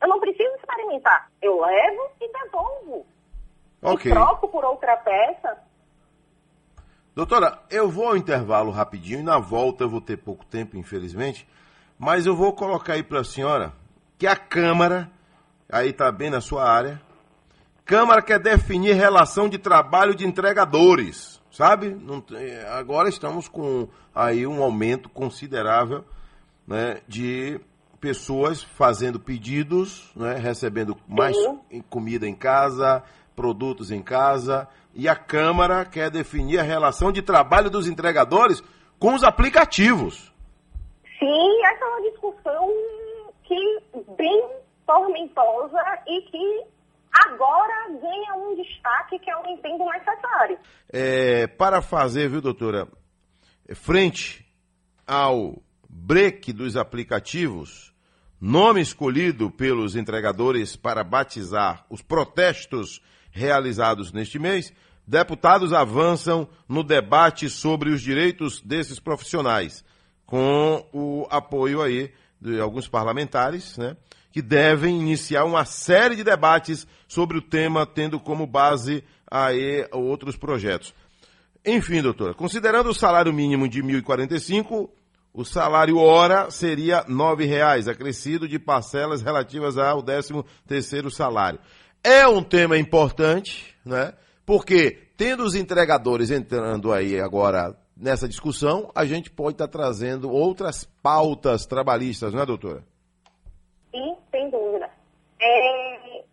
Eu 0.00 0.08
não 0.08 0.20
preciso 0.20 0.54
experimentar. 0.56 1.30
Eu 1.40 1.60
levo 1.60 2.10
e 2.20 2.32
devolvo. 2.32 3.06
Ok. 3.82 4.10
E 4.10 4.14
troco 4.14 4.48
por 4.48 4.64
outra 4.64 4.96
peça. 4.96 5.58
Doutora, 7.14 7.62
eu 7.70 7.88
vou 7.88 8.08
ao 8.08 8.16
intervalo 8.16 8.70
rapidinho 8.70 9.20
e 9.20 9.22
na 9.22 9.38
volta 9.38 9.84
eu 9.84 9.88
vou 9.88 10.00
ter 10.00 10.16
pouco 10.16 10.44
tempo, 10.44 10.76
infelizmente, 10.76 11.46
mas 11.96 12.26
eu 12.26 12.34
vou 12.34 12.52
colocar 12.52 12.94
aí 12.94 13.04
para 13.04 13.20
a 13.20 13.24
senhora 13.24 13.72
que 14.18 14.26
a 14.26 14.34
Câmara, 14.34 15.08
aí 15.70 15.90
está 15.90 16.10
bem 16.10 16.28
na 16.28 16.40
sua 16.40 16.68
área, 16.68 17.00
Câmara 17.84 18.20
quer 18.20 18.40
definir 18.40 18.94
relação 18.94 19.48
de 19.48 19.58
trabalho 19.58 20.14
de 20.14 20.26
entregadores, 20.26 21.33
sabe? 21.54 21.96
Tem- 22.26 22.58
agora 22.68 23.08
estamos 23.08 23.46
com 23.48 23.88
aí 24.14 24.46
um 24.46 24.62
aumento 24.62 25.08
considerável 25.08 26.04
né, 26.66 27.00
de 27.06 27.60
pessoas 28.00 28.62
fazendo 28.62 29.18
pedidos, 29.20 30.10
né, 30.14 30.34
recebendo 30.34 30.96
mais 31.08 31.36
comida 31.88 32.26
em 32.26 32.34
casa, 32.34 33.02
produtos 33.34 33.90
em 33.90 34.02
casa, 34.02 34.68
e 34.94 35.08
a 35.08 35.16
Câmara 35.16 35.84
quer 35.84 36.10
definir 36.10 36.58
a 36.58 36.62
relação 36.62 37.10
de 37.10 37.22
trabalho 37.22 37.70
dos 37.70 37.86
entregadores 37.86 38.62
com 38.98 39.14
os 39.14 39.24
aplicativos. 39.24 40.32
Sim, 41.18 41.64
essa 41.66 41.84
é 41.84 41.88
uma 41.88 42.10
discussão 42.10 42.68
que 43.44 43.78
bem 44.16 44.48
tormentosa 44.86 45.78
e 46.06 46.20
que 46.22 46.62
agora 47.14 47.88
ganha 47.90 48.34
um 48.34 48.56
destaque 48.56 49.18
que 49.18 49.30
eu 49.30 49.38
entendo 49.46 49.84
necessário. 49.84 50.58
É, 50.92 51.46
para 51.46 51.80
fazer, 51.80 52.28
viu, 52.28 52.40
doutora, 52.40 52.88
frente 53.74 54.44
ao 55.06 55.62
break 55.88 56.52
dos 56.52 56.76
aplicativos, 56.76 57.94
nome 58.40 58.80
escolhido 58.80 59.50
pelos 59.50 59.94
entregadores 59.94 60.76
para 60.76 61.04
batizar 61.04 61.86
os 61.88 62.02
protestos 62.02 63.00
realizados 63.30 64.12
neste 64.12 64.38
mês, 64.38 64.72
deputados 65.06 65.72
avançam 65.72 66.48
no 66.68 66.82
debate 66.82 67.48
sobre 67.48 67.90
os 67.90 68.00
direitos 68.00 68.60
desses 68.60 68.98
profissionais, 68.98 69.84
com 70.26 70.86
o 70.92 71.26
apoio 71.30 71.82
aí 71.82 72.12
de 72.40 72.60
alguns 72.60 72.88
parlamentares, 72.88 73.78
né, 73.78 73.96
que 74.34 74.42
devem 74.42 74.98
iniciar 74.98 75.44
uma 75.44 75.64
série 75.64 76.16
de 76.16 76.24
debates 76.24 76.88
sobre 77.06 77.38
o 77.38 77.40
tema, 77.40 77.86
tendo 77.86 78.18
como 78.18 78.48
base 78.48 79.04
aí 79.30 79.86
outros 79.92 80.36
projetos. 80.36 80.92
Enfim, 81.64 82.02
doutora, 82.02 82.34
considerando 82.34 82.90
o 82.90 82.94
salário 82.94 83.32
mínimo 83.32 83.68
de 83.68 83.80
R$ 83.80 84.02
1.045, 84.02 84.90
o 85.32 85.44
salário 85.44 85.98
hora 85.98 86.50
seria 86.50 87.02
R$ 87.02 87.14
9,00, 87.14 87.86
acrescido 87.86 88.48
de 88.48 88.58
parcelas 88.58 89.22
relativas 89.22 89.78
ao 89.78 90.02
13º 90.02 91.10
salário. 91.10 91.60
É 92.02 92.26
um 92.26 92.42
tema 92.42 92.76
importante, 92.76 93.72
né? 93.84 94.14
Porque 94.44 95.10
tendo 95.16 95.44
os 95.44 95.54
entregadores 95.54 96.32
entrando 96.32 96.92
aí 96.92 97.20
agora 97.20 97.78
nessa 97.96 98.26
discussão, 98.26 98.90
a 98.96 99.04
gente 99.04 99.30
pode 99.30 99.54
estar 99.54 99.68
trazendo 99.68 100.28
outras 100.28 100.82
pautas 101.00 101.66
trabalhistas, 101.66 102.34
não 102.34 102.42
é, 102.42 102.46
doutora? 102.46 102.82
Sim, 103.94 104.16
sem 104.34 104.50
dúvida. 104.50 104.90
É... 105.40 106.24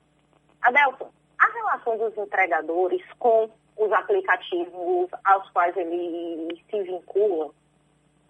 Adelson, 0.64 1.12
a 1.38 1.46
relação 1.46 1.98
dos 2.00 2.18
entregadores 2.18 3.02
com 3.20 3.48
os 3.78 3.92
aplicativos 3.92 5.10
aos 5.24 5.50
quais 5.52 5.76
eles 5.78 6.60
se 6.70 6.84
vinculam, 6.84 7.52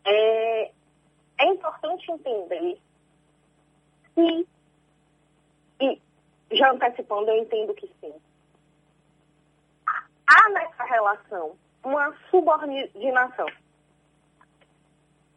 é, 0.06 0.72
é 1.40 1.46
importante 1.46 2.12
entender 2.12 2.78
se, 4.14 4.48
e 5.80 6.02
já 6.52 6.72
antecipando, 6.72 7.32
eu 7.32 7.42
entendo 7.42 7.74
que 7.74 7.90
sim, 8.00 8.14
há 10.28 10.50
nessa 10.50 10.84
relação 10.84 11.56
uma 11.84 12.14
subordinação. 12.30 13.48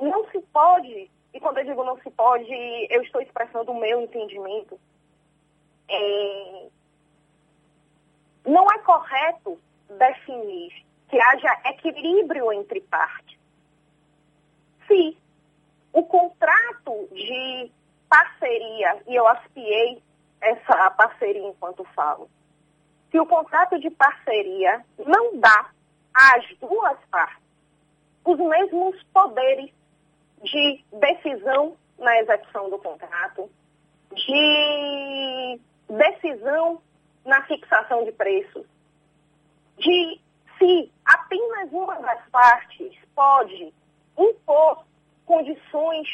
Não 0.01 0.29
se 0.31 0.41
pode, 0.53 1.11
e 1.35 1.41
quando 1.41 1.59
eu 1.59 1.65
digo 1.65 1.85
não 1.85 1.99
se 1.99 2.11
pode, 2.11 2.55
eu 2.89 3.03
estou 3.03 3.21
expressando 3.21 3.73
o 3.73 3.81
meu 3.81 4.01
entendimento, 4.01 4.79
é, 5.89 6.69
não 8.47 8.65
é 8.71 8.79
correto 8.79 9.59
definir 9.99 10.85
que 11.09 11.21
haja 11.21 11.61
equilíbrio 11.67 12.53
entre 12.53 12.81
partes. 12.83 13.37
Se 14.87 15.19
o 15.93 16.05
contrato 16.05 17.09
de 17.13 17.71
parceria, 18.09 19.03
e 19.09 19.15
eu 19.15 19.27
aspiei 19.27 20.01
essa 20.41 20.91
parceria 20.93 21.49
enquanto 21.49 21.85
falo, 21.95 22.31
se 23.11 23.19
o 23.19 23.27
contrato 23.27 23.79
de 23.81 23.91
parceria 23.91 24.85
não 25.05 25.37
dá 25.39 25.71
às 26.15 26.47
duas 26.59 26.99
partes 27.11 27.45
os 28.25 28.39
mesmos 28.39 29.03
poderes 29.13 29.71
de 30.45 30.85
decisão 30.93 31.77
na 31.99 32.19
execução 32.21 32.69
do 32.71 32.79
contrato, 32.79 33.51
de 34.13 35.61
decisão 35.89 36.81
na 37.25 37.43
fixação 37.47 38.05
de 38.05 38.13
preços, 38.13 38.67
de 39.79 40.21
se 40.59 40.93
apenas 41.05 41.73
uma 41.73 41.97
das 41.97 42.29
partes 42.29 42.93
pode 43.15 43.73
impor 44.19 44.85
condições 45.25 46.09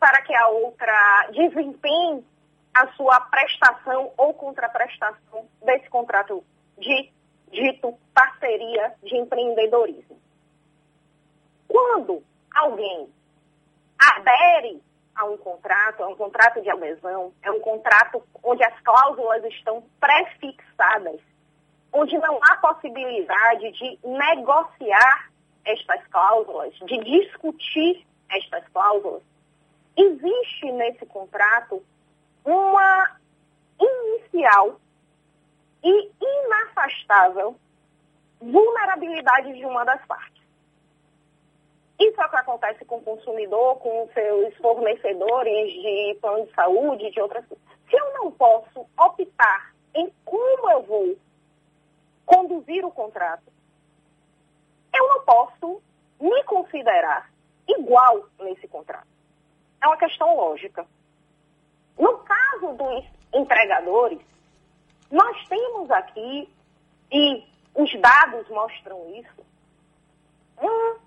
para 0.00 0.22
que 0.22 0.34
a 0.34 0.48
outra 0.48 1.28
desempenhe 1.32 2.24
a 2.74 2.88
sua 2.92 3.20
prestação 3.20 4.12
ou 4.16 4.32
contraprestação 4.34 5.46
desse 5.64 5.88
contrato 5.90 6.44
de 6.78 7.10
dito 7.50 7.94
parceria 8.14 8.94
de 9.02 9.16
empreendedorismo. 9.16 10.18
Quando 11.66 12.22
alguém 12.54 13.08
adere 13.98 14.82
a 15.14 15.24
um 15.24 15.36
contrato, 15.36 16.02
a 16.02 16.08
um 16.08 16.14
contrato 16.14 16.60
de 16.62 16.70
adesão, 16.70 17.32
é 17.42 17.50
um 17.50 17.60
contrato 17.60 18.22
onde 18.42 18.62
as 18.64 18.80
cláusulas 18.80 19.44
estão 19.44 19.82
prefixadas, 20.00 21.20
onde 21.92 22.16
não 22.18 22.38
há 22.42 22.56
possibilidade 22.56 23.72
de 23.72 23.98
negociar 24.04 25.30
estas 25.64 26.06
cláusulas, 26.06 26.72
de 26.74 26.98
discutir 26.98 28.06
estas 28.30 28.66
cláusulas, 28.68 29.22
existe 29.96 30.70
nesse 30.72 31.04
contrato 31.06 31.82
uma 32.44 33.16
inicial 33.80 34.80
e 35.82 36.10
inafastável 36.20 37.56
vulnerabilidade 38.40 39.52
de 39.54 39.64
uma 39.64 39.84
das 39.84 40.04
partes. 40.06 40.37
Isso 41.98 42.20
é 42.20 42.26
o 42.26 42.30
que 42.30 42.36
acontece 42.36 42.84
com 42.84 42.98
o 42.98 43.02
consumidor, 43.02 43.76
com 43.76 44.08
seus 44.14 44.56
fornecedores 44.58 45.72
de 45.72 46.18
plano 46.20 46.46
de 46.46 46.54
saúde, 46.54 47.10
de 47.10 47.20
outras 47.20 47.44
coisas. 47.46 47.64
Se 47.90 47.96
eu 47.96 48.14
não 48.14 48.30
posso 48.30 48.86
optar 48.96 49.74
em 49.94 50.12
como 50.24 50.70
eu 50.70 50.82
vou 50.82 51.16
conduzir 52.24 52.84
o 52.84 52.90
contrato, 52.90 53.50
eu 54.94 55.08
não 55.08 55.24
posso 55.24 55.82
me 56.20 56.44
considerar 56.44 57.30
igual 57.66 58.26
nesse 58.38 58.68
contrato. 58.68 59.06
É 59.80 59.86
uma 59.86 59.96
questão 59.96 60.36
lógica. 60.36 60.86
No 61.98 62.18
caso 62.18 62.74
dos 62.74 63.04
entregadores, 63.34 64.20
nós 65.10 65.48
temos 65.48 65.90
aqui, 65.90 66.48
e 67.10 67.44
os 67.74 68.00
dados 68.00 68.48
mostram 68.48 69.10
isso, 69.16 69.46
um 70.60 70.98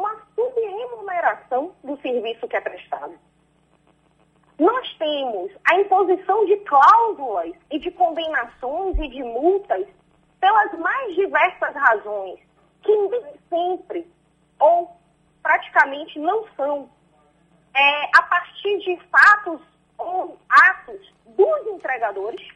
uma 0.00 0.16
subremuneração 0.34 1.74
do 1.84 2.00
serviço 2.00 2.48
que 2.48 2.56
é 2.56 2.60
prestado. 2.60 3.14
Nós 4.58 4.94
temos 4.98 5.52
a 5.70 5.76
imposição 5.78 6.44
de 6.46 6.56
cláusulas 6.58 7.54
e 7.70 7.78
de 7.78 7.90
condenações 7.90 8.98
e 8.98 9.08
de 9.08 9.22
multas 9.22 9.86
pelas 10.40 10.72
mais 10.78 11.14
diversas 11.14 11.74
razões, 11.74 12.40
que 12.82 12.96
nem 12.96 13.34
sempre 13.48 14.10
ou 14.58 14.90
praticamente 15.42 16.18
não 16.18 16.46
são 16.56 16.90
é, 17.74 18.18
a 18.18 18.22
partir 18.22 18.78
de 18.78 18.98
fatos 19.08 19.60
ou 19.98 20.38
atos 20.48 21.12
dos 21.26 21.66
entregadores. 21.66 22.48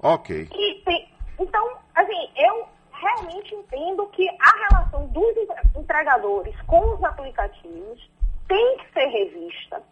Ok. 0.00 0.48
E 0.52 1.08
então, 1.38 1.78
assim, 1.94 2.30
eu 2.36 2.68
realmente 3.00 3.54
entendo 3.54 4.06
que 4.08 4.28
a 4.28 4.68
relação 4.68 5.06
dos 5.08 5.36
entre- 5.36 5.80
entregadores 5.80 6.54
com 6.62 6.94
os 6.94 7.02
aplicativos 7.04 8.10
tem 8.48 8.78
que 8.78 8.92
ser 8.92 9.06
revista. 9.06 9.82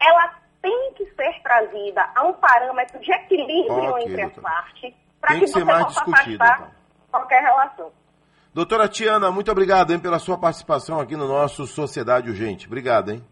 Ela 0.00 0.34
tem 0.62 0.92
que 0.94 1.04
ser 1.14 1.42
trazida 1.42 2.08
a 2.14 2.24
um 2.24 2.32
parâmetro 2.34 2.98
de 3.00 3.10
equilíbrio 3.12 3.90
Ok, 3.90 4.06
entre 4.06 4.22
as 4.22 4.32
partes 4.34 4.94
para 5.20 5.34
que, 5.34 5.40
que 5.40 5.46
você 5.48 5.64
possa 5.64 6.02
afastar 6.02 6.28
então. 6.28 6.70
qualquer 7.10 7.42
relação. 7.42 7.92
Doutora 8.52 8.88
Tiana, 8.88 9.30
muito 9.30 9.50
obrigado 9.50 9.92
hein, 9.92 10.00
pela 10.00 10.18
sua 10.18 10.36
participação 10.36 10.98
aqui 11.00 11.16
no 11.16 11.28
nosso 11.28 11.66
Sociedade 11.66 12.28
Urgente. 12.28 12.66
Obrigado, 12.66 13.12
hein? 13.12 13.24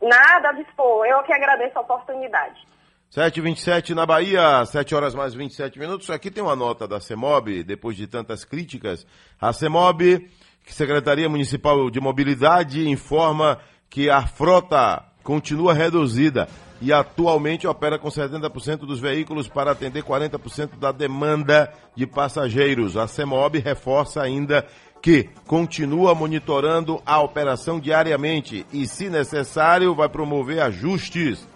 Nada 0.00 0.50
a 0.50 0.52
dispor. 0.52 1.04
Eu 1.06 1.22
que 1.24 1.32
agradeço 1.32 1.78
a 1.78 1.82
oportunidade. 1.82 2.64
7h27 3.14 3.90
na 3.90 4.06
Bahia, 4.06 4.64
7 4.64 4.94
horas 4.94 5.14
mais 5.14 5.34
27 5.34 5.78
minutos. 5.78 6.08
Aqui 6.08 6.30
tem 6.30 6.42
uma 6.42 6.56
nota 6.56 6.88
da 6.88 6.98
CEMOB, 6.98 7.62
depois 7.62 7.94
de 7.94 8.06
tantas 8.06 8.42
críticas. 8.42 9.06
A 9.38 9.52
CEMOB, 9.52 10.30
Secretaria 10.66 11.28
Municipal 11.28 11.90
de 11.90 12.00
Mobilidade, 12.00 12.88
informa 12.88 13.58
que 13.90 14.08
a 14.08 14.26
frota 14.26 15.04
continua 15.22 15.74
reduzida 15.74 16.48
e 16.80 16.90
atualmente 16.90 17.66
opera 17.66 17.98
com 17.98 18.08
70% 18.08 18.86
dos 18.86 18.98
veículos 18.98 19.46
para 19.46 19.72
atender 19.72 20.02
40% 20.02 20.78
da 20.78 20.90
demanda 20.90 21.70
de 21.94 22.06
passageiros. 22.06 22.96
A 22.96 23.06
CEMOB 23.06 23.58
reforça 23.58 24.22
ainda 24.22 24.66
que 25.02 25.28
continua 25.46 26.14
monitorando 26.14 27.02
a 27.04 27.20
operação 27.20 27.78
diariamente 27.78 28.64
e, 28.72 28.86
se 28.86 29.10
necessário, 29.10 29.94
vai 29.94 30.08
promover 30.08 30.62
ajustes. 30.62 31.46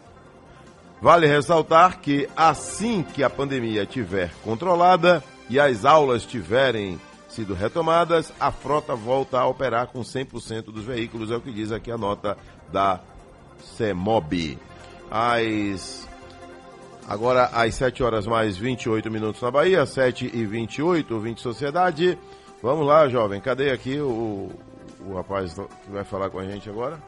Vale 1.01 1.27
ressaltar 1.27 2.01
que 2.01 2.29
assim 2.37 3.03
que 3.03 3.23
a 3.23 3.29
pandemia 3.29 3.83
estiver 3.83 4.33
controlada 4.43 5.23
e 5.49 5.61
as 5.61 5.85
aulas 5.85 6.25
tiverem 6.25 6.99
sido 7.29 7.53
retomadas, 7.53 8.33
a 8.41 8.51
frota 8.51 8.95
volta 8.95 9.39
a 9.39 9.47
operar 9.47 9.89
com 9.89 10.01
100% 10.01 10.65
dos 10.73 10.85
veículos, 10.85 11.31
é 11.31 11.37
o 11.37 11.41
que 11.41 11.53
diz 11.53 11.71
aqui 11.71 11.91
a 11.91 11.99
nota 11.99 12.37
da 12.73 13.01
CEMOB. 13.77 14.59
Às 15.11 16.09
agora 17.07 17.45
às 17.53 17.75
7 17.75 18.03
horas 18.03 18.27
mais 18.27 18.57
28 18.57 19.11
minutos 19.11 19.43
na 19.43 19.51
Bahia, 19.51 19.85
7 19.85 20.31
e 20.33 20.47
28, 20.47 21.21
20 21.21 21.41
Sociedade. 21.41 22.19
Vamos 22.63 22.87
lá, 22.87 23.07
jovem, 23.09 23.41
cadê 23.41 23.71
aqui 23.71 24.01
o, 24.01 24.51
o 25.07 25.15
rapaz 25.15 25.53
que 25.55 25.91
vai 25.91 26.05
falar 26.05 26.31
com 26.31 26.39
a 26.39 26.45
gente 26.45 26.69
agora? 26.71 26.99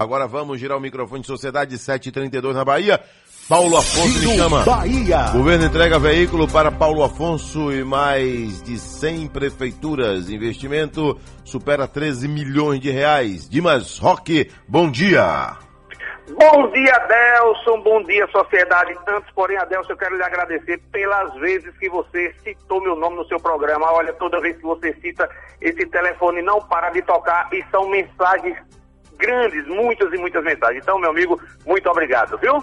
Agora 0.00 0.26
vamos 0.26 0.58
girar 0.58 0.78
o 0.78 0.80
microfone 0.80 1.20
de 1.20 1.26
Sociedade 1.26 1.76
732 1.76 2.56
na 2.56 2.64
Bahia. 2.64 2.98
Paulo 3.46 3.76
Afonso 3.76 4.18
me 4.18 4.34
chama. 4.34 4.64
Bahia. 4.64 5.28
Governo 5.30 5.66
entrega 5.66 5.98
veículo 5.98 6.48
para 6.48 6.72
Paulo 6.72 7.04
Afonso 7.04 7.70
e 7.70 7.84
mais 7.84 8.62
de 8.62 8.78
100 8.78 9.28
prefeituras. 9.28 10.30
Investimento 10.30 11.20
supera 11.44 11.86
13 11.86 12.28
milhões 12.28 12.80
de 12.80 12.90
reais. 12.90 13.46
Dimas 13.46 13.98
Roque, 13.98 14.50
bom 14.66 14.90
dia. 14.90 15.58
Bom 16.30 16.70
dia, 16.70 16.96
Adelson. 16.96 17.82
Bom 17.82 18.02
dia, 18.04 18.26
sociedade. 18.28 18.96
Antes, 19.06 19.30
porém, 19.34 19.58
Adelson, 19.58 19.92
eu 19.92 19.98
quero 19.98 20.16
lhe 20.16 20.22
agradecer 20.22 20.78
pelas 20.90 21.34
vezes 21.34 21.76
que 21.76 21.90
você 21.90 22.34
citou 22.42 22.80
meu 22.80 22.96
nome 22.96 23.16
no 23.16 23.26
seu 23.26 23.38
programa. 23.38 23.92
Olha, 23.92 24.14
toda 24.14 24.40
vez 24.40 24.56
que 24.56 24.62
você 24.62 24.94
cita, 25.02 25.28
esse 25.60 25.84
telefone 25.88 26.40
não 26.40 26.58
para 26.58 26.88
de 26.88 27.02
tocar 27.02 27.50
e 27.52 27.62
são 27.70 27.90
mensagens 27.90 28.56
grandes, 29.20 29.66
muitas 29.68 30.12
e 30.12 30.16
muitas 30.16 30.42
mensagens. 30.42 30.82
Então, 30.82 30.98
meu 30.98 31.10
amigo, 31.10 31.40
muito 31.64 31.88
obrigado, 31.88 32.36
viu? 32.38 32.54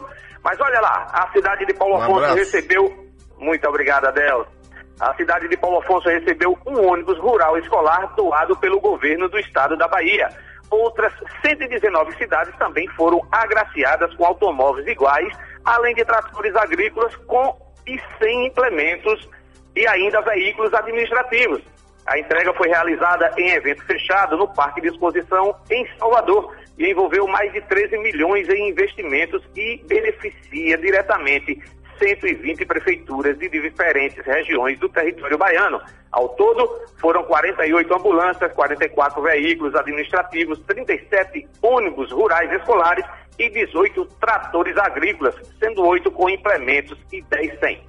Mas 0.44 0.60
olha 0.60 0.80
lá, 0.82 1.08
a 1.14 1.32
cidade 1.32 1.66
de 1.66 1.74
Paulo 1.74 1.96
Um 1.96 2.02
Afonso 2.04 2.18
abraço. 2.20 2.36
recebeu. 2.36 3.08
Muito 3.38 3.68
obrigado, 3.68 4.06
Adelson. 4.06 4.52
A 5.00 5.14
cidade 5.14 5.48
de 5.48 5.56
Paulo 5.58 5.78
Afonso 5.78 6.10
recebeu 6.10 6.58
um 6.66 6.88
ônibus 6.88 7.20
rural 7.20 7.58
escolar 7.58 8.14
doado 8.16 8.58
pelo 8.58 8.80
governo 8.80 9.30
do 9.30 9.38
estado 9.38 9.78
da 9.78 9.88
Bahia. 9.88 10.28
Outras 10.72 11.14
119 11.46 12.16
cidades 12.18 12.54
também 12.58 12.88
foram 12.90 13.22
agraciadas 13.32 14.14
com 14.16 14.26
automóveis 14.26 14.88
iguais, 14.88 15.32
além 15.64 15.94
de 15.96 16.04
tratores 16.04 16.56
agrícolas 16.56 17.16
com 17.28 17.56
e 17.86 18.00
sem 18.20 18.48
implementos 18.48 19.30
e 19.76 19.88
ainda 19.88 20.20
veículos 20.22 20.74
administrativos. 20.74 21.62
A 22.08 22.18
entrega 22.18 22.54
foi 22.54 22.70
realizada 22.70 23.34
em 23.38 23.50
evento 23.50 23.84
fechado 23.86 24.38
no 24.38 24.48
Parque 24.48 24.80
de 24.80 24.88
Exposição 24.88 25.54
em 25.70 25.86
Salvador 26.00 26.56
e 26.78 26.90
envolveu 26.90 27.28
mais 27.28 27.52
de 27.52 27.60
13 27.62 27.98
milhões 27.98 28.48
em 28.48 28.70
investimentos 28.70 29.44
e 29.54 29.84
beneficia 29.88 30.78
diretamente 30.78 31.62
120 32.00 32.66
prefeituras 32.66 33.38
de 33.38 33.50
diferentes 33.50 34.26
regiões 34.26 34.80
do 34.80 34.88
território 34.88 35.38
baiano. 35.38 35.82
Ao 36.10 36.30
todo, 36.30 36.82
foram 36.98 37.24
48 37.24 37.94
ambulâncias, 37.94 38.54
44 38.54 39.22
veículos 39.22 39.76
administrativos, 39.76 40.60
37 40.66 41.46
ônibus 41.62 42.10
rurais 42.12 42.50
escolares 42.54 43.04
e 43.38 43.50
18 43.50 44.06
tratores 44.20 44.78
agrícolas, 44.78 45.36
sendo 45.60 45.86
8 45.86 46.10
com 46.12 46.30
implementos 46.30 46.98
e 47.12 47.22
10 47.22 47.60
sem. 47.60 47.84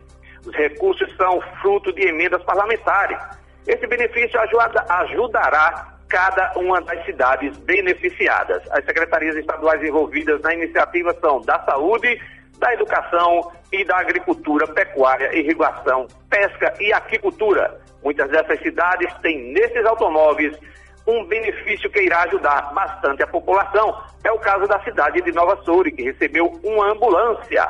Os 0.45 0.55
recursos 0.55 1.15
são 1.16 1.40
fruto 1.61 1.93
de 1.93 2.03
emendas 2.03 2.43
parlamentares. 2.43 3.19
Esse 3.66 3.86
benefício 3.86 4.40
ajuda- 4.40 4.85
ajudará 4.89 5.94
cada 6.09 6.52
uma 6.56 6.80
das 6.80 7.05
cidades 7.05 7.56
beneficiadas. 7.59 8.62
As 8.70 8.85
secretarias 8.85 9.36
estaduais 9.36 9.82
envolvidas 9.82 10.40
na 10.40 10.55
iniciativa 10.55 11.14
são 11.20 11.43
da 11.43 11.59
Saúde, 11.64 12.18
da 12.59 12.72
Educação 12.72 13.52
e 13.70 13.85
da 13.85 13.98
Agricultura, 13.98 14.66
Pecuária, 14.66 15.36
Irrigação, 15.36 16.06
Pesca 16.30 16.74
e 16.80 16.93
Aquicultura. 16.93 17.80
Muitas 18.02 18.30
dessas 18.30 18.59
cidades 18.60 19.12
têm 19.18 19.52
nesses 19.52 19.85
automóveis 19.85 20.59
um 21.06 21.24
benefício 21.24 21.90
que 21.90 22.02
irá 22.02 22.22
ajudar 22.22 22.72
bastante 22.74 23.22
a 23.22 23.26
população. 23.26 24.02
É 24.24 24.30
o 24.32 24.39
caso 24.39 24.66
da 24.66 24.82
cidade 24.85 25.22
de 25.22 25.32
Nova 25.32 25.56
Soure, 25.64 25.93
que 25.93 26.02
recebeu 26.02 26.47
uma 26.64 26.90
ambulância. 26.93 27.66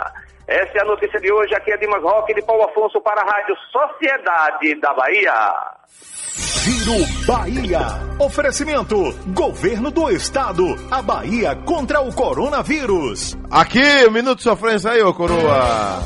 Essa 0.48 0.78
é 0.78 0.80
a 0.80 0.84
notícia 0.86 1.20
de 1.20 1.30
hoje. 1.30 1.54
Aqui 1.54 1.70
é 1.70 1.76
Dimas 1.76 2.02
Roque 2.02 2.32
de 2.32 2.40
Paulo 2.40 2.64
Afonso 2.64 2.98
para 3.02 3.20
a 3.20 3.24
Rádio 3.24 3.54
Sociedade 3.70 4.80
da 4.80 4.94
Bahia. 4.94 5.54
Giro 6.34 7.04
Bahia. 7.26 7.80
Oferecimento: 8.18 8.96
Governo 9.34 9.90
do 9.90 10.10
Estado. 10.10 10.64
A 10.90 11.02
Bahia 11.02 11.54
contra 11.66 12.00
o 12.00 12.14
coronavírus. 12.14 13.36
Aqui, 13.50 14.06
um 14.08 14.10
minuto 14.10 14.38
de 14.38 14.44
sofrência 14.44 14.92
aí, 14.92 15.02
ô 15.02 15.12
coroa. 15.12 16.00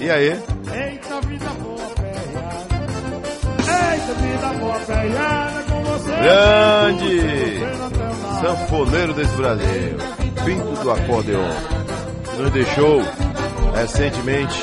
E 0.00 0.10
aí? 0.10 0.28
Eita 0.28 1.20
vida 1.22 1.48
boa, 1.60 1.88
Eita 3.66 4.12
vida 4.12 4.48
boa, 4.58 4.74
com 5.70 5.82
você. 5.84 6.12
Grande 6.12 7.88
sanfoneiro 8.40 9.12
desse 9.14 9.34
Brasil, 9.36 9.96
Pinto 10.44 10.82
do 10.82 10.90
Acordeon, 10.92 11.48
nos 12.36 12.50
deixou 12.50 13.02
recentemente, 13.74 14.58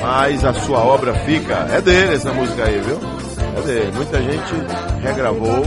mas 0.00 0.44
a 0.44 0.54
sua 0.54 0.78
obra 0.78 1.14
fica. 1.20 1.66
É 1.72 1.80
dele 1.80 2.14
essa 2.14 2.32
música 2.32 2.64
aí, 2.64 2.80
viu? 2.80 2.98
É 3.56 3.60
dele. 3.62 3.92
Muita 3.92 4.22
gente 4.22 4.54
regravou, 5.02 5.64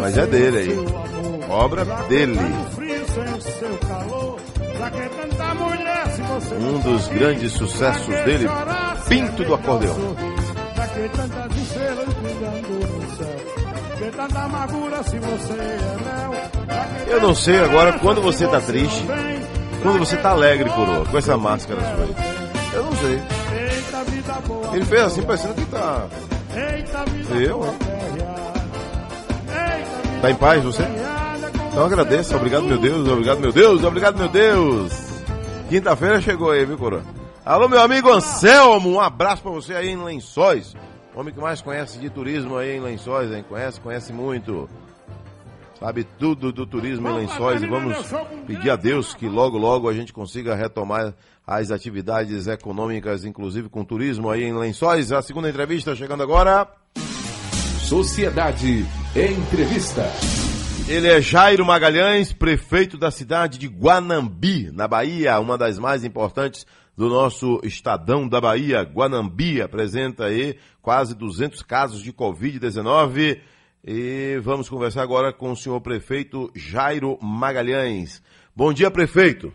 mas 0.00 0.16
é 0.16 0.26
dele 0.26 0.58
aí. 0.58 1.04
Obra 1.50 1.84
dele. 2.08 2.38
Um 6.60 6.78
dos 6.80 7.08
grandes 7.08 7.52
sucessos 7.52 8.14
dele, 8.24 8.48
Pinto 9.08 9.44
do 9.44 9.58
que 9.58 9.68
Eu 17.06 17.20
não 17.20 17.34
sei 17.34 17.58
agora 17.58 17.98
quando 18.00 18.20
você 18.20 18.46
tá 18.46 18.60
triste, 18.60 19.04
quando 19.84 19.98
você 19.98 20.16
tá 20.16 20.30
alegre, 20.30 20.70
coroa, 20.70 21.04
com 21.04 21.18
essa 21.18 21.36
máscara 21.36 21.78
sua 21.78 22.04
aí. 22.04 22.16
Eu 22.72 22.84
não 22.84 22.96
sei. 22.96 23.22
Ele 24.72 24.84
fez 24.86 25.02
assim, 25.02 25.22
parecendo 25.22 25.54
que 25.54 25.66
tá. 25.66 26.06
Eu, 27.30 27.64
hein? 27.66 27.74
Tá 30.22 30.30
em 30.30 30.34
paz 30.36 30.64
você? 30.64 30.82
Então 31.70 31.84
agradeço, 31.84 32.34
obrigado 32.34 32.64
meu 32.64 32.78
Deus, 32.78 33.06
obrigado 33.06 33.40
meu 33.40 33.52
Deus, 33.52 33.84
obrigado 33.84 34.16
meu 34.16 34.28
Deus. 34.28 34.92
Quinta-feira 35.68 36.18
chegou 36.18 36.50
aí, 36.50 36.64
viu, 36.64 36.78
coroa? 36.78 37.02
Alô, 37.44 37.68
meu 37.68 37.82
amigo 37.82 38.10
Anselmo, 38.10 38.90
um 38.90 39.00
abraço 39.00 39.42
pra 39.42 39.52
você 39.52 39.74
aí 39.74 39.90
em 39.90 40.02
Lençóis. 40.02 40.74
Homem 41.14 41.34
que 41.34 41.40
mais 41.40 41.60
conhece 41.60 41.98
de 41.98 42.08
turismo 42.08 42.56
aí 42.56 42.78
em 42.78 42.80
Lençóis, 42.80 43.30
hein? 43.30 43.44
Conhece, 43.46 43.78
conhece 43.82 44.14
muito. 44.14 44.66
Sabe 45.78 46.04
tudo 46.18 46.52
do 46.52 46.66
turismo 46.66 47.08
em 47.08 47.14
Lençóis 47.14 47.62
e 47.62 47.66
vamos 47.66 47.96
pedir 48.46 48.70
a 48.70 48.76
Deus 48.76 49.14
que 49.14 49.28
logo, 49.28 49.58
logo 49.58 49.88
a 49.88 49.92
gente 49.92 50.12
consiga 50.12 50.54
retomar 50.54 51.14
as 51.46 51.70
atividades 51.70 52.46
econômicas, 52.46 53.24
inclusive 53.24 53.68
com 53.68 53.84
turismo 53.84 54.30
aí 54.30 54.44
em 54.44 54.56
Lençóis. 54.56 55.12
A 55.12 55.20
segunda 55.20 55.48
entrevista 55.48 55.94
chegando 55.94 56.22
agora. 56.22 56.66
Sociedade 57.82 58.86
Entrevista. 59.14 60.04
Ele 60.88 61.08
é 61.08 61.20
Jairo 61.20 61.64
Magalhães, 61.64 62.32
prefeito 62.32 62.96
da 62.96 63.10
cidade 63.10 63.58
de 63.58 63.66
Guanambi, 63.68 64.70
na 64.72 64.86
Bahia, 64.86 65.38
uma 65.40 65.56
das 65.56 65.78
mais 65.78 66.04
importantes 66.04 66.66
do 66.96 67.08
nosso 67.08 67.60
estadão 67.64 68.28
da 68.28 68.40
Bahia. 68.40 68.82
Guanambi 68.82 69.60
apresenta 69.60 70.26
aí 70.26 70.56
quase 70.80 71.14
200 71.14 71.62
casos 71.62 72.02
de 72.02 72.12
Covid-19 72.12 73.40
e 73.86 74.38
vamos 74.42 74.68
conversar 74.68 75.02
agora 75.02 75.32
com 75.32 75.52
o 75.52 75.56
senhor 75.56 75.80
prefeito 75.80 76.50
Jairo 76.54 77.18
Magalhães. 77.20 78.22
Bom 78.56 78.72
dia, 78.72 78.90
prefeito. 78.90 79.52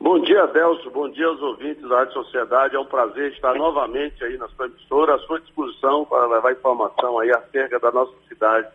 Bom 0.00 0.20
dia, 0.22 0.42
Adelso. 0.42 0.90
Bom 0.90 1.08
dia 1.10 1.26
aos 1.26 1.40
ouvintes 1.40 1.86
da 1.88 1.98
Rádio 1.98 2.14
Sociedade. 2.14 2.74
É 2.74 2.78
um 2.78 2.86
prazer 2.86 3.30
estar 3.32 3.54
novamente 3.54 4.24
aí 4.24 4.36
na 4.38 4.48
sua 4.48 4.66
emissora, 4.66 5.14
à 5.14 5.18
sua 5.20 5.38
disposição 5.40 6.04
para 6.06 6.26
levar 6.26 6.52
informação 6.52 7.18
aí 7.20 7.30
acerca 7.30 7.78
da 7.78 7.92
nossa 7.92 8.12
cidade 8.28 8.68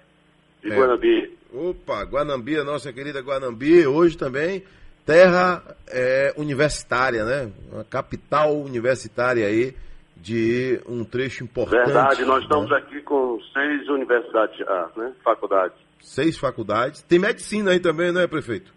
de 0.64 0.72
É. 0.72 0.76
Guanambi. 0.76 1.38
Opa, 1.54 2.04
Guanambi, 2.04 2.58
a 2.58 2.64
nossa 2.64 2.94
querida 2.94 3.20
Guanambi, 3.22 3.88
hoje 3.88 4.18
também 4.18 4.64
terra 5.06 5.64
é, 5.88 6.34
universitária, 6.38 7.24
né? 7.24 7.52
Uma 7.72 7.84
capital 7.84 8.54
universitária 8.56 9.48
aí 9.48 9.74
de 10.22 10.80
um 10.88 11.04
trecho 11.04 11.44
importante. 11.44 11.86
Verdade, 11.86 12.26
nós 12.26 12.38
né? 12.40 12.44
estamos 12.44 12.72
aqui 12.72 13.02
com 13.02 13.40
seis 13.54 13.88
universidades, 13.90 14.60
ah, 14.68 14.90
né? 14.96 15.14
Faculdades. 15.24 15.78
Seis 16.02 16.38
faculdades. 16.38 17.02
Tem 17.04 17.20
medicina 17.20 17.72
aí 17.72 17.80
também, 17.80 18.12
não 18.12 18.22
é, 18.22 18.28
prefeito? 18.28 18.72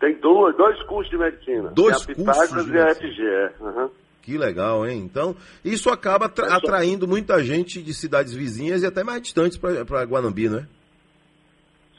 Tem 0.00 0.14
duas, 0.16 0.54
dois 0.56 0.82
cursos 0.84 1.10
de 1.10 1.16
medicina. 1.18 1.70
Dois 1.70 2.04
Pitágoras 2.04 2.48
cursos 2.48 2.66
de 2.66 2.76
e 2.76 2.80
a. 2.80 2.94
FG, 2.94 3.22
é. 3.26 3.52
Aham. 3.60 3.90
Que 4.22 4.38
legal, 4.38 4.86
hein? 4.86 4.98
Então, 5.04 5.36
isso 5.64 5.90
acaba 5.90 6.28
tra- 6.30 6.56
atraindo 6.56 7.06
muita 7.06 7.42
gente 7.44 7.82
de 7.82 7.92
cidades 7.92 8.32
vizinhas 8.34 8.82
e 8.82 8.86
até 8.86 9.04
mais 9.04 9.20
distantes 9.20 9.58
para 9.58 10.02
Guanambi, 10.04 10.48
não 10.48 10.58
é? 10.60 10.66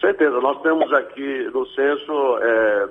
Certeza, 0.01 0.39
nós 0.39 0.61
temos 0.61 0.91
aqui 0.93 1.49
no 1.53 1.65
censo 1.67 2.37
é, 2.41 2.89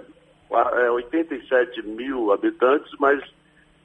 qua- 0.49 0.73
é, 0.81 0.91
87 0.91 1.83
mil 1.83 2.33
habitantes, 2.33 2.91
mas 2.99 3.21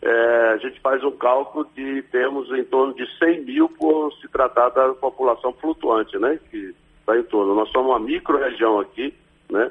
é, 0.02 0.54
a 0.54 0.58
gente 0.58 0.80
faz 0.80 1.04
um 1.04 1.12
cálculo 1.12 1.68
de 1.76 2.02
temos 2.04 2.50
em 2.52 2.64
torno 2.64 2.94
de 2.94 3.06
100 3.18 3.44
mil 3.44 3.70
por 3.70 4.14
se 4.14 4.28
tratar 4.30 4.70
da 4.70 4.94
população 4.94 5.52
flutuante, 5.54 6.18
né? 6.18 6.40
Que 6.50 6.74
está 7.02 7.18
em 7.18 7.24
torno. 7.24 7.54
Nós 7.54 7.70
somos 7.72 7.90
uma 7.90 8.00
micro-região 8.00 8.80
aqui, 8.80 9.14
né? 9.50 9.70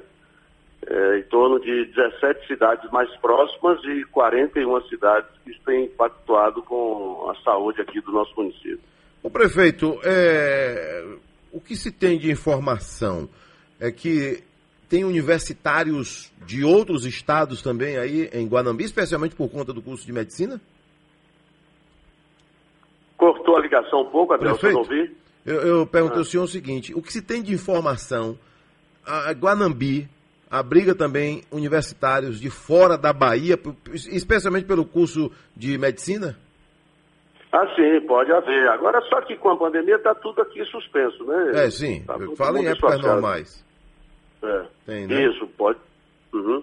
É, 0.86 1.18
em 1.18 1.22
torno 1.24 1.58
de 1.60 1.86
17 1.86 2.46
cidades 2.46 2.90
mais 2.90 3.10
próximas 3.16 3.82
e 3.84 4.04
41 4.04 4.80
cidades 4.88 5.30
que 5.44 5.58
têm 5.64 5.86
impactuado 5.86 6.62
com 6.62 7.30
a 7.30 7.42
saúde 7.42 7.80
aqui 7.80 8.00
do 8.00 8.12
nosso 8.12 8.32
município. 8.36 8.80
O 9.22 9.30
prefeito, 9.30 9.98
é, 10.04 11.04
o 11.52 11.60
que 11.60 11.74
se 11.74 11.90
tem 11.90 12.18
de 12.18 12.30
informação 12.30 13.28
é 13.80 13.90
que 13.90 14.42
tem 14.88 15.04
universitários 15.04 16.32
de 16.46 16.64
outros 16.64 17.04
estados 17.04 17.60
também 17.62 17.96
aí 17.98 18.30
em 18.32 18.46
Guanambi, 18.46 18.84
especialmente 18.84 19.34
por 19.36 19.48
conta 19.50 19.72
do 19.72 19.82
curso 19.82 20.06
de 20.06 20.12
medicina? 20.12 20.60
Cortou 23.16 23.56
a 23.56 23.60
ligação 23.60 24.02
um 24.02 24.10
pouco, 24.10 24.32
até 24.32 24.44
Prefeito? 24.44 24.72
não 24.74 24.80
ouvir? 24.80 25.16
Eu, 25.44 25.60
eu 25.62 25.86
perguntei 25.86 26.18
Ah. 26.18 26.20
ao 26.20 26.24
senhor 26.24 26.44
o 26.44 26.48
seguinte: 26.48 26.94
o 26.94 27.02
que 27.02 27.12
se 27.12 27.20
tem 27.22 27.42
de 27.42 27.52
informação? 27.52 28.38
A 29.04 29.32
Guanambi 29.32 30.08
abriga 30.50 30.94
também 30.94 31.42
universitários 31.50 32.38
de 32.38 32.50
fora 32.50 32.96
da 32.96 33.12
Bahia, 33.12 33.58
especialmente 33.94 34.66
pelo 34.66 34.84
curso 34.84 35.30
de 35.56 35.76
medicina? 35.78 36.38
Ah, 37.50 37.66
sim, 37.74 38.06
pode 38.06 38.30
haver. 38.30 38.68
Agora, 38.68 39.00
só 39.08 39.22
que 39.22 39.34
com 39.36 39.48
a 39.50 39.56
pandemia 39.56 39.96
está 39.96 40.14
tudo 40.14 40.42
aqui 40.42 40.62
suspenso, 40.66 41.24
né? 41.24 41.64
É, 41.64 41.70
sim. 41.70 42.02
Tá 42.06 42.18
Fala 42.36 42.60
em 42.60 42.66
épocas 42.66 43.00
normais. 43.00 43.64
É. 44.42 44.66
Tem, 44.86 45.06
né? 45.06 45.24
Isso, 45.26 45.46
pode. 45.56 45.78
Uhum. 46.32 46.62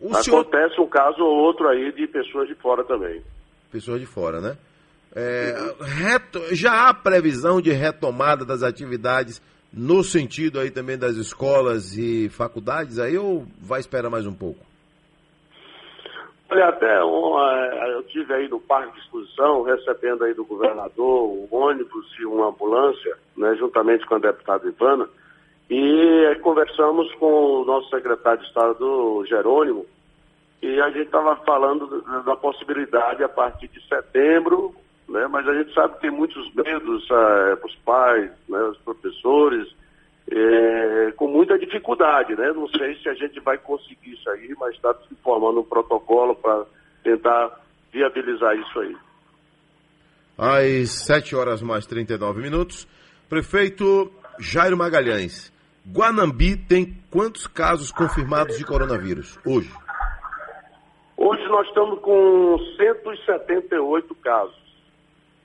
O 0.00 0.14
senhor- 0.14 0.40
Acontece 0.42 0.80
um 0.80 0.86
caso 0.86 1.20
ou 1.22 1.36
outro 1.38 1.66
aí 1.68 1.90
de 1.92 2.06
pessoas 2.06 2.46
de 2.48 2.54
fora 2.54 2.84
também. 2.84 3.22
Pessoas 3.72 4.00
de 4.00 4.06
fora, 4.06 4.40
né? 4.40 4.56
É, 5.14 5.54
reto- 5.80 6.54
já 6.54 6.88
há 6.88 6.94
previsão 6.94 7.60
de 7.60 7.72
retomada 7.72 8.44
das 8.44 8.62
atividades 8.62 9.42
no 9.72 10.04
sentido 10.04 10.60
aí 10.60 10.70
também 10.70 10.96
das 10.96 11.16
escolas 11.16 11.96
e 11.96 12.28
faculdades 12.28 12.98
aí 12.98 13.18
ou 13.18 13.44
vai 13.60 13.80
esperar 13.80 14.08
mais 14.10 14.26
um 14.26 14.34
pouco? 14.34 14.60
Olha, 16.50 16.68
até 16.68 16.86
eh, 16.96 17.94
eu 17.94 18.02
tive 18.04 18.32
aí 18.32 18.48
no 18.48 18.58
Parque 18.60 18.94
de 18.94 19.00
Exposição, 19.00 19.62
recebendo 19.62 20.24
aí 20.24 20.32
do 20.32 20.44
governador 20.46 21.24
um 21.30 21.46
ônibus 21.50 22.06
e 22.18 22.24
uma 22.24 22.48
ambulância, 22.48 23.16
né, 23.36 23.54
juntamente 23.56 24.06
com 24.06 24.14
a 24.14 24.18
deputada 24.18 24.66
Ivana, 24.66 25.06
e 25.70 26.24
eh, 26.30 26.34
conversamos 26.36 27.12
com 27.14 27.60
o 27.62 27.64
nosso 27.64 27.88
secretário 27.90 28.40
de 28.40 28.46
Estado, 28.46 29.24
Jerônimo, 29.28 29.84
e 30.62 30.80
a 30.80 30.88
gente 30.90 31.06
estava 31.06 31.36
falando 31.44 32.02
da- 32.02 32.20
da 32.20 32.36
possibilidade 32.36 33.22
a 33.22 33.28
partir 33.28 33.68
de 33.68 33.80
setembro, 33.86 34.74
né, 35.08 35.26
mas 35.28 35.46
a 35.46 35.54
gente 35.54 35.72
sabe 35.74 35.94
que 35.94 36.00
tem 36.02 36.10
muitos 36.10 36.52
medos 36.54 37.06
para 37.06 37.66
os 37.66 37.74
pais, 37.76 38.30
né, 38.48 38.58
os 38.64 38.78
professores, 38.78 39.68
eh, 40.30 41.12
com 41.16 41.26
muita 41.28 41.58
dificuldade, 41.58 42.34
né? 42.36 42.52
Não 42.52 42.68
sei 42.68 42.94
se 42.96 43.08
a 43.08 43.14
gente 43.14 43.40
vai 43.40 43.56
conseguir 43.56 44.12
isso 44.12 44.28
aí, 44.30 44.54
mas 44.58 44.74
está 44.74 44.92
se 45.08 45.14
formando 45.22 45.60
um 45.60 45.64
protocolo 45.64 46.34
para 46.34 46.66
tentar 47.02 47.60
viabilizar 47.92 48.54
isso 48.58 48.80
aí. 48.80 48.96
Às 50.36 50.90
7 51.06 51.34
horas 51.34 51.62
mais 51.62 51.86
39 51.86 52.40
minutos, 52.42 52.86
prefeito 53.28 54.12
Jairo 54.38 54.76
Magalhães, 54.76 55.52
Guanambi 55.90 56.56
tem 56.56 56.94
quantos 57.10 57.46
casos 57.46 57.90
confirmados 57.90 58.58
de 58.58 58.64
coronavírus 58.64 59.38
hoje? 59.44 59.72
Hoje 61.16 61.42
nós 61.48 61.66
estamos 61.68 61.98
com 62.00 62.58
178 62.76 64.14
casos. 64.16 64.68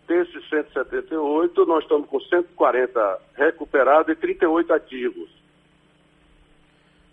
Desses 0.07 0.49
178, 0.49 1.65
nós 1.65 1.83
estamos 1.83 2.09
com 2.09 2.19
140 2.19 3.19
recuperados 3.35 4.09
e 4.09 4.15
38 4.15 4.73
ativos. 4.73 5.29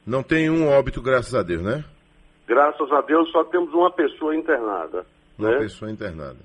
Não 0.05 0.24
tem 0.24 0.51
um 0.51 0.69
óbito, 0.69 1.01
graças 1.01 1.35
a 1.35 1.43
Deus, 1.43 1.62
né? 1.62 1.85
Graças 2.48 2.90
a 2.90 3.01
Deus, 3.02 3.31
só 3.31 3.44
temos 3.44 3.73
uma 3.73 3.93
pessoa 3.93 4.35
internada. 4.35 5.07
Uma 5.39 5.52
né? 5.52 5.59
pessoa 5.59 5.90
internada. 5.90 6.40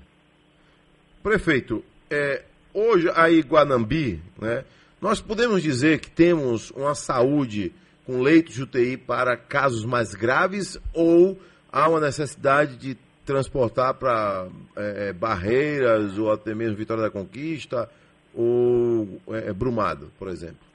Prefeito, 1.20 1.82
é, 2.08 2.44
hoje 2.72 3.10
aí 3.16 3.40
Guanambi, 3.40 4.22
né, 4.40 4.64
nós 5.00 5.20
podemos 5.20 5.62
dizer 5.62 6.00
que 6.00 6.10
temos 6.10 6.70
uma 6.70 6.94
saúde 6.94 7.72
com 8.04 8.22
leitos 8.22 8.54
de 8.54 8.62
UTI 8.62 8.96
para 8.96 9.36
casos 9.36 9.84
mais 9.84 10.14
graves 10.14 10.78
ou 10.94 11.38
há 11.70 11.88
uma 11.88 12.00
necessidade 12.00 12.76
de 12.76 12.96
transportar 13.24 13.94
para 13.94 14.46
é, 14.76 15.08
é, 15.08 15.12
Barreiras 15.12 16.16
ou 16.16 16.30
até 16.30 16.54
mesmo 16.54 16.76
Vitória 16.76 17.02
da 17.02 17.10
Conquista 17.10 17.90
ou 18.34 19.20
é, 19.28 19.48
é, 19.48 19.52
Brumado, 19.52 20.10
por 20.18 20.28
exemplo? 20.28 20.66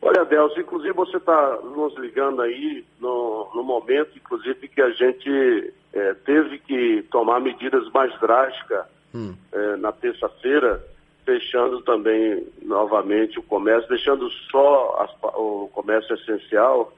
Olha, 0.00 0.24
Delcio, 0.24 0.62
inclusive 0.62 0.92
você 0.92 1.16
está 1.16 1.58
nos 1.62 1.96
ligando 1.98 2.42
aí 2.42 2.84
no, 2.98 3.48
no 3.54 3.62
momento, 3.62 4.10
inclusive, 4.16 4.66
que 4.66 4.82
a 4.82 4.90
gente 4.90 5.72
eh, 5.92 6.14
teve 6.24 6.58
que 6.58 7.06
tomar 7.08 7.38
medidas 7.38 7.88
mais 7.92 8.12
drásticas 8.18 8.84
Hum. 9.14 9.34
eh, 9.52 9.76
na 9.76 9.92
terça-feira, 9.92 10.82
fechando 11.24 11.80
também 11.82 12.46
novamente 12.62 13.38
o 13.38 13.42
comércio, 13.42 13.88
deixando 13.88 14.28
só 14.50 14.96
as 15.00 15.34
o 15.34 15.68
comércio 15.72 16.14
essencial, 16.14 16.92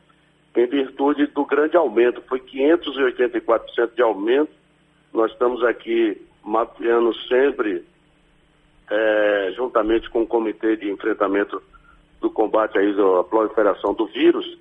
em 0.57 0.67
virtude 0.67 1.27
do 1.27 1.45
grande 1.45 1.77
aumento. 1.77 2.23
Foi 2.23 2.41
584% 2.41 3.95
de 3.95 4.03
aumento. 4.03 4.53
Nós 5.13 5.31
estamos 5.33 5.63
aqui 5.65 6.21
mapeando 6.43 7.15
sempre, 7.29 7.85
eh, 8.91 9.53
juntamente 9.57 10.09
com 10.11 10.23
o 10.23 10.27
Comitê 10.27 10.77
de 10.77 10.91
Enfrentamento 10.91 11.63
do 12.21 12.31
combate 12.31 12.79
à 12.79 13.25
proliferação 13.25 13.95
do 13.95 14.07
vírus, 14.07 14.59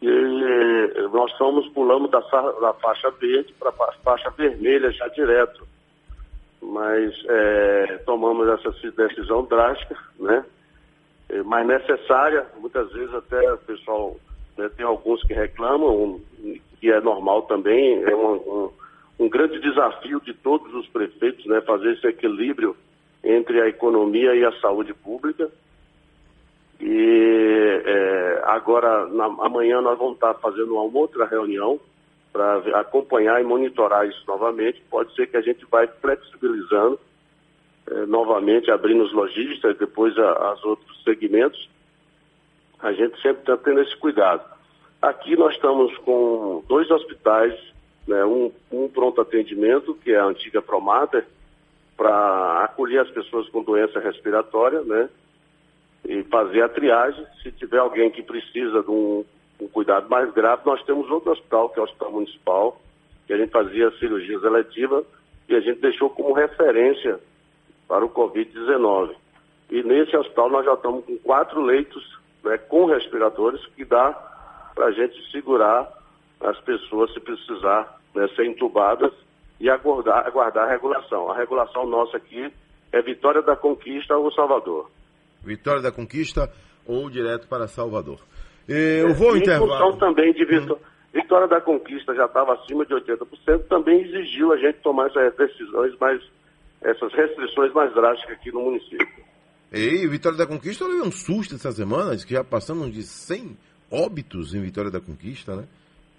e 0.00 0.08
eh, 0.08 1.08
nós 1.12 1.30
estamos 1.32 1.66
pulando 1.68 2.08
da, 2.08 2.20
da 2.20 2.74
faixa 2.74 3.10
verde 3.10 3.52
para 3.58 3.70
a 3.70 3.92
faixa 4.04 4.30
vermelha 4.30 4.90
já 4.92 5.08
direto. 5.08 5.66
Mas 6.60 7.14
eh, 7.28 8.00
tomamos 8.04 8.48
essa 8.48 8.72
ci- 8.80 8.90
decisão 8.90 9.44
drástica, 9.44 9.96
né? 10.18 10.44
Eh, 11.28 11.42
mas 11.44 11.66
necessária, 11.66 12.46
muitas 12.58 12.90
vezes 12.92 13.14
até 13.14 13.52
o 13.52 13.58
pessoal, 13.58 14.16
né, 14.56 14.68
tem 14.76 14.84
alguns 14.84 15.22
que 15.22 15.32
reclamam, 15.34 16.20
que 16.80 16.90
é 16.90 17.00
normal 17.00 17.42
também, 17.42 18.02
é 18.02 18.14
um, 18.14 18.34
um, 18.34 18.70
um 19.20 19.28
grande 19.28 19.60
desafio 19.60 20.20
de 20.20 20.34
todos 20.34 20.72
os 20.74 20.86
prefeitos, 20.88 21.46
né? 21.46 21.60
Fazer 21.60 21.92
esse 21.92 22.06
equilíbrio 22.06 22.76
entre 23.22 23.60
a 23.60 23.68
economia 23.68 24.34
e 24.34 24.44
a 24.44 24.52
saúde 24.60 24.92
pública. 24.94 25.50
E 26.80 27.82
é, 27.84 28.42
agora, 28.46 29.06
na, 29.06 29.24
amanhã, 29.24 29.80
nós 29.80 29.98
vamos 29.98 30.14
estar 30.14 30.34
fazendo 30.34 30.74
uma 30.74 30.82
outra 30.82 31.24
reunião 31.24 31.80
para 32.32 32.58
acompanhar 32.80 33.40
e 33.40 33.44
monitorar 33.44 34.06
isso 34.06 34.22
novamente. 34.26 34.82
Pode 34.90 35.14
ser 35.14 35.26
que 35.26 35.36
a 35.36 35.40
gente 35.40 35.64
vai 35.70 35.86
flexibilizando 35.86 36.98
é, 37.90 38.06
novamente, 38.06 38.70
abrindo 38.70 39.04
os 39.04 39.12
lojistas, 39.12 39.76
depois 39.78 40.16
as 40.18 40.62
outros 40.64 41.02
segmentos. 41.02 41.68
A 42.80 42.92
gente 42.92 43.20
sempre 43.20 43.40
está 43.40 43.56
tendo 43.56 43.80
esse 43.80 43.96
cuidado. 43.96 44.42
Aqui 45.00 45.36
nós 45.36 45.54
estamos 45.54 45.96
com 45.98 46.64
dois 46.68 46.90
hospitais, 46.90 47.54
né, 48.06 48.24
um, 48.24 48.52
um 48.70 48.88
pronto 48.88 49.20
atendimento, 49.20 49.94
que 49.94 50.12
é 50.12 50.18
a 50.18 50.24
antiga 50.24 50.62
Promater, 50.62 51.26
para 51.96 52.64
acolher 52.64 53.00
as 53.00 53.10
pessoas 53.10 53.48
com 53.48 53.62
doença 53.62 53.98
respiratória, 54.00 54.82
né? 54.82 55.08
e 56.04 56.22
fazer 56.24 56.62
a 56.62 56.68
triagem. 56.68 57.24
Se 57.42 57.52
tiver 57.52 57.78
alguém 57.78 58.10
que 58.10 58.22
precisa 58.22 58.82
de 58.82 58.90
um, 58.90 59.24
um 59.60 59.68
cuidado 59.68 60.08
mais 60.08 60.32
grave, 60.32 60.62
nós 60.64 60.82
temos 60.84 61.10
outro 61.10 61.32
hospital, 61.32 61.68
que 61.70 61.78
é 61.78 61.82
o 61.82 61.84
Hospital 61.84 62.12
Municipal, 62.12 62.80
que 63.26 63.32
a 63.32 63.36
gente 63.36 63.50
fazia 63.50 63.90
cirurgias 63.98 64.42
eletivas 64.42 65.04
e 65.48 65.54
a 65.54 65.60
gente 65.60 65.80
deixou 65.80 66.10
como 66.10 66.32
referência 66.32 67.18
para 67.86 68.04
o 68.04 68.10
Covid-19. 68.10 69.14
E 69.70 69.82
nesse 69.82 70.16
hospital 70.16 70.50
nós 70.50 70.64
já 70.64 70.74
estamos 70.74 71.04
com 71.04 71.18
quatro 71.18 71.60
leitos 71.60 72.18
né, 72.44 72.56
com 72.56 72.86
respiradores 72.86 73.64
que 73.74 73.84
dá 73.84 74.12
para 74.74 74.86
a 74.86 74.92
gente 74.92 75.30
segurar 75.30 75.92
as 76.40 76.58
pessoas 76.60 77.12
se 77.12 77.20
precisar 77.20 77.98
né, 78.14 78.28
ser 78.36 78.46
entubadas 78.46 79.12
e 79.60 79.68
aguardar, 79.68 80.26
aguardar 80.26 80.64
a 80.68 80.70
regulação. 80.70 81.30
A 81.30 81.36
regulação 81.36 81.86
nossa 81.86 82.16
aqui 82.16 82.52
é 82.92 83.02
Vitória 83.02 83.42
da 83.42 83.56
Conquista 83.56 84.16
ou 84.16 84.32
Salvador. 84.32 84.90
Vitória 85.42 85.82
da 85.82 85.92
Conquista 85.92 86.50
ou 86.86 87.10
direto 87.10 87.48
para 87.48 87.66
Salvador. 87.66 88.20
Eu 88.68 89.14
vou 89.14 89.36
em 89.36 89.40
intervalo. 89.40 89.70
função 89.72 89.98
também 89.98 90.32
de 90.32 90.44
Vitó- 90.44 90.78
Vitória 91.14 91.48
da 91.48 91.60
Conquista 91.60 92.14
já 92.14 92.26
estava 92.26 92.52
acima 92.54 92.84
de 92.84 92.94
80%, 92.94 93.64
também 93.68 94.02
exigiu 94.02 94.52
a 94.52 94.56
gente 94.58 94.78
tomar 94.80 95.06
essas 95.08 95.34
decisões 95.36 95.96
mais, 95.98 96.20
essas 96.82 97.12
restrições 97.14 97.72
mais 97.72 97.92
drásticas 97.94 98.36
aqui 98.36 98.52
no 98.52 98.60
município. 98.62 99.08
E 99.72 100.06
Vitória 100.06 100.36
da 100.38 100.46
Conquista 100.46 100.86
levou 100.86 101.06
um 101.06 101.12
susto 101.12 101.54
essa 101.54 101.72
semana, 101.72 102.14
diz 102.14 102.24
que 102.24 102.34
já 102.34 102.44
passamos 102.44 102.92
de 102.92 103.02
100 103.02 103.56
óbitos 103.90 104.54
em 104.54 104.60
Vitória 104.60 104.90
da 104.90 105.00
Conquista, 105.00 105.56
né? 105.56 105.64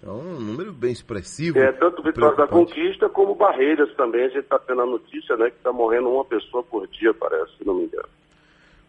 Então, 0.02 0.18
um 0.18 0.40
número 0.40 0.72
bem 0.72 0.90
expressivo. 0.92 1.58
É, 1.58 1.70
tanto 1.72 2.02
Vitória 2.02 2.34
da. 2.36 2.46
Conquista 2.48 3.08
como 3.08 3.34
Barreiras 3.34 3.92
também, 3.96 4.24
a 4.24 4.28
gente 4.28 4.38
está 4.40 4.58
tendo 4.58 4.80
a 4.80 4.86
notícia, 4.86 5.36
né, 5.36 5.50
que 5.50 5.56
está 5.56 5.72
morrendo 5.72 6.08
uma 6.08 6.24
pessoa 6.24 6.62
por 6.62 6.86
dia, 6.88 7.12
parece, 7.14 7.52
se 7.58 7.66
não 7.66 7.74
me 7.74 7.84
engano. 7.84 8.08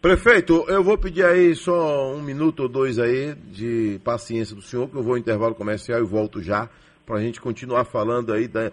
Prefeito, 0.02 0.66
eu 0.68 0.84
vou 0.84 0.98
pedir 0.98 1.24
aí 1.24 1.54
só 1.56 2.12
um 2.12 2.24
minuto 2.24 2.62
ou 2.64 2.70
dois 2.70 2.98
aí 2.98 3.36
de 3.36 4.00
paciência 4.04 4.56
do 4.56 4.62
senhor, 4.62 4.90
que 4.90 4.96
eu 4.96 5.04
vou 5.04 5.14
ao 5.14 5.18
intervalo 5.20 5.54
comercial 5.54 6.00
e 6.00 6.04
volto 6.04 6.42
já 6.42 6.68
para 7.06 7.18
a 7.18 7.22
gente 7.22 7.40
continuar 7.40 7.86
falando 7.86 8.34
aí 8.34 8.48
da- 8.48 8.72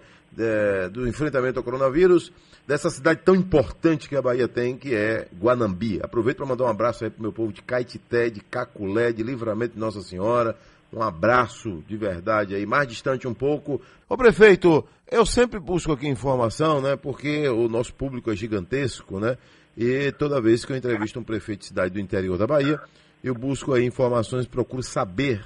do 0.91 1.07
enfrentamento 1.07 1.59
ao 1.59 1.63
coronavírus, 1.63 2.31
dessa 2.67 2.89
cidade 2.89 3.21
tão 3.23 3.35
importante 3.35 4.09
que 4.09 4.15
a 4.15 4.21
Bahia 4.23 4.47
tem, 4.47 4.75
que 4.75 4.95
é 4.95 5.27
Guanambi. 5.39 5.99
Aproveito 6.01 6.37
para 6.37 6.47
mandar 6.47 6.63
um 6.63 6.69
abraço 6.69 7.03
aí 7.03 7.11
pro 7.11 7.21
meu 7.21 7.31
povo 7.33 7.53
de 7.53 7.61
Caetité, 7.61 8.31
de 8.31 8.39
Caculé, 8.41 9.11
de 9.11 9.21
Livramento 9.21 9.73
de 9.75 9.79
Nossa 9.79 10.01
Senhora. 10.01 10.55
Um 10.91 11.03
abraço 11.03 11.83
de 11.87 11.95
verdade 11.95 12.55
aí, 12.55 12.65
mais 12.65 12.87
distante 12.87 13.27
um 13.27 13.33
pouco. 13.35 13.79
Ô 14.07 14.17
prefeito, 14.17 14.83
eu 15.11 15.23
sempre 15.27 15.59
busco 15.59 15.91
aqui 15.91 16.07
informação, 16.07 16.81
né? 16.81 16.95
Porque 16.95 17.47
o 17.47 17.67
nosso 17.67 17.93
público 17.93 18.31
é 18.31 18.35
gigantesco, 18.35 19.19
né? 19.19 19.37
E 19.79 20.11
toda 20.11 20.41
vez 20.41 20.65
que 20.65 20.73
eu 20.73 20.75
entrevisto 20.75 21.21
um 21.21 21.23
prefeito 21.23 21.61
de 21.61 21.67
cidade 21.67 21.93
do 21.93 22.01
interior 22.01 22.37
da 22.37 22.45
Bahia, 22.45 22.81
eu 23.23 23.33
busco 23.33 23.73
aí 23.73 23.85
informações, 23.85 24.45
procuro 24.45 24.83
saber 24.83 25.41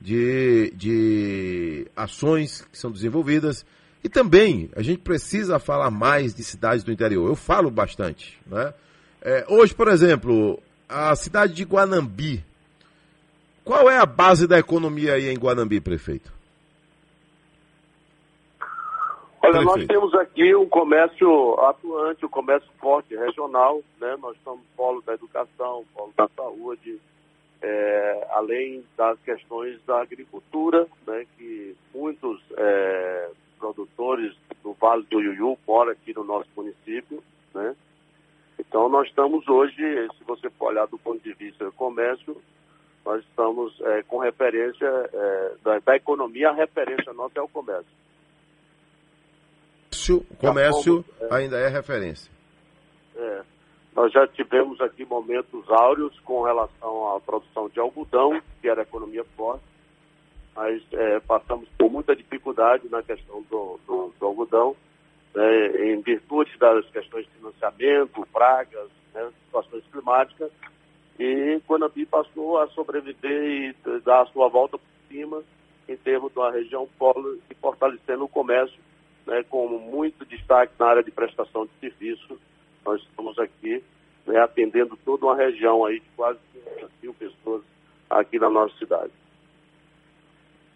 de, 0.00 0.72
de 0.74 1.86
ações 1.94 2.66
que 2.72 2.78
são 2.78 2.90
desenvolvidas. 2.90 3.66
E 4.02 4.08
também 4.08 4.70
a 4.74 4.80
gente 4.80 5.00
precisa 5.00 5.58
falar 5.58 5.90
mais 5.90 6.34
de 6.34 6.42
cidades 6.42 6.82
do 6.82 6.90
interior. 6.90 7.28
Eu 7.28 7.36
falo 7.36 7.70
bastante. 7.70 8.38
Né? 8.46 8.72
É, 9.20 9.44
hoje, 9.50 9.74
por 9.74 9.88
exemplo, 9.88 10.58
a 10.88 11.14
cidade 11.14 11.52
de 11.52 11.64
Guanambi. 11.64 12.42
Qual 13.62 13.90
é 13.90 13.98
a 13.98 14.06
base 14.06 14.46
da 14.46 14.58
economia 14.58 15.12
aí 15.12 15.28
em 15.28 15.36
Guanambi, 15.36 15.78
prefeito? 15.78 16.32
Olha, 19.44 19.60
nós 19.60 19.74
Prefeito. 19.74 19.88
temos 19.88 20.14
aqui 20.14 20.54
um 20.54 20.68
comércio 20.68 21.60
atuante, 21.60 22.24
um 22.24 22.28
comércio 22.30 22.70
forte, 22.78 23.14
regional, 23.14 23.82
né? 24.00 24.16
Nós 24.20 24.36
somos 24.42 24.64
polo 24.74 25.02
da 25.02 25.14
educação, 25.14 25.84
polo 25.94 26.12
da 26.16 26.28
saúde, 26.28 26.98
é, 27.60 28.26
além 28.30 28.82
das 28.96 29.18
questões 29.20 29.78
da 29.84 30.00
agricultura, 30.00 30.86
né? 31.06 31.26
Que 31.36 31.76
muitos 31.94 32.40
é, 32.56 33.30
produtores 33.58 34.34
do 34.62 34.72
Vale 34.72 35.04
do 35.10 35.20
Iuiú 35.20 35.58
moram 35.66 35.92
aqui 35.92 36.14
no 36.14 36.24
nosso 36.24 36.48
município, 36.56 37.22
né? 37.54 37.76
Então 38.58 38.88
nós 38.88 39.06
estamos 39.08 39.46
hoje, 39.46 40.08
se 40.16 40.24
você 40.24 40.48
for 40.50 40.68
olhar 40.68 40.86
do 40.86 40.96
ponto 40.96 41.22
de 41.22 41.34
vista 41.34 41.66
do 41.66 41.72
comércio, 41.72 42.40
nós 43.04 43.22
estamos 43.24 43.78
é, 43.82 44.02
com 44.04 44.18
referência 44.18 44.86
é, 44.86 45.52
da, 45.62 45.78
da 45.80 45.96
economia, 45.96 46.48
a 46.48 46.54
referência 46.54 47.12
nossa 47.12 47.38
é 47.38 47.42
o 47.42 47.48
comércio. 47.48 47.92
O 50.12 50.36
comércio 50.36 51.02
fomos, 51.18 51.32
é. 51.32 51.34
ainda 51.34 51.58
é 51.58 51.68
referência. 51.68 52.30
É, 53.16 53.42
nós 53.94 54.12
já 54.12 54.26
tivemos 54.26 54.80
aqui 54.80 55.04
momentos 55.04 55.64
áureos 55.70 56.18
com 56.20 56.42
relação 56.42 57.14
à 57.16 57.20
produção 57.20 57.68
de 57.68 57.80
algodão, 57.80 58.40
que 58.60 58.68
era 58.68 58.82
economia 58.82 59.24
forte, 59.36 59.62
mas 60.54 60.82
é, 60.92 61.20
passamos 61.20 61.68
por 61.78 61.90
muita 61.90 62.14
dificuldade 62.14 62.88
na 62.88 63.02
questão 63.02 63.42
do, 63.50 63.78
do- 63.86 64.12
do 64.18 64.26
algodão, 64.26 64.76
né, 65.34 65.66
em 65.92 66.00
virtude 66.00 66.56
das 66.58 66.84
questões 66.90 67.24
de 67.26 67.32
financiamento, 67.32 68.26
pragas, 68.32 68.88
né, 69.12 69.28
situações 69.46 69.82
climáticas, 69.90 70.50
e 71.18 71.60
Guanabi 71.68 72.06
passou 72.06 72.58
a 72.58 72.66
sobreviver 72.68 73.74
e 73.86 74.00
dar 74.00 74.22
a 74.22 74.26
sua 74.26 74.48
volta 74.48 74.76
por 74.78 74.86
cima 75.08 75.42
em 75.88 75.96
termos 75.96 76.32
de 76.32 76.38
uma 76.38 76.50
região 76.50 76.88
polo 76.98 77.38
e 77.50 77.54
fortalecendo 77.54 78.24
o 78.24 78.28
comércio, 78.28 78.78
né, 79.26 79.42
com 79.48 79.68
muito 79.68 80.24
destaque 80.26 80.72
na 80.78 80.86
área 80.86 81.02
de 81.02 81.10
prestação 81.10 81.66
de 81.66 81.72
serviço. 81.80 82.38
Nós 82.84 83.00
estamos 83.02 83.38
aqui 83.38 83.82
né, 84.26 84.38
atendendo 84.40 84.96
toda 85.04 85.26
uma 85.26 85.36
região 85.36 85.84
aí 85.84 86.00
de 86.00 86.06
quase 86.16 86.38
500 86.52 86.90
mil 87.02 87.14
pessoas 87.14 87.62
aqui 88.10 88.38
na 88.38 88.50
nossa 88.50 88.76
cidade. 88.76 89.12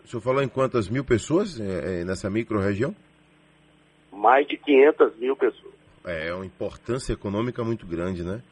O 0.05 0.09
senhor 0.09 0.23
falou 0.23 0.43
em 0.43 0.49
quantas 0.49 0.89
mil 0.89 1.05
pessoas 1.05 1.61
é, 1.61 2.01
é, 2.01 2.05
nessa 2.05 2.31
micro-região? 2.31 2.95
Mais 4.11 4.47
de 4.47 4.57
500 4.57 5.17
mil 5.19 5.37
pessoas. 5.37 5.75
É 6.05 6.33
uma 6.33 6.47
importância 6.47 7.13
econômica 7.13 7.63
muito 7.63 7.87
grande, 7.87 8.25
né? 8.25 8.43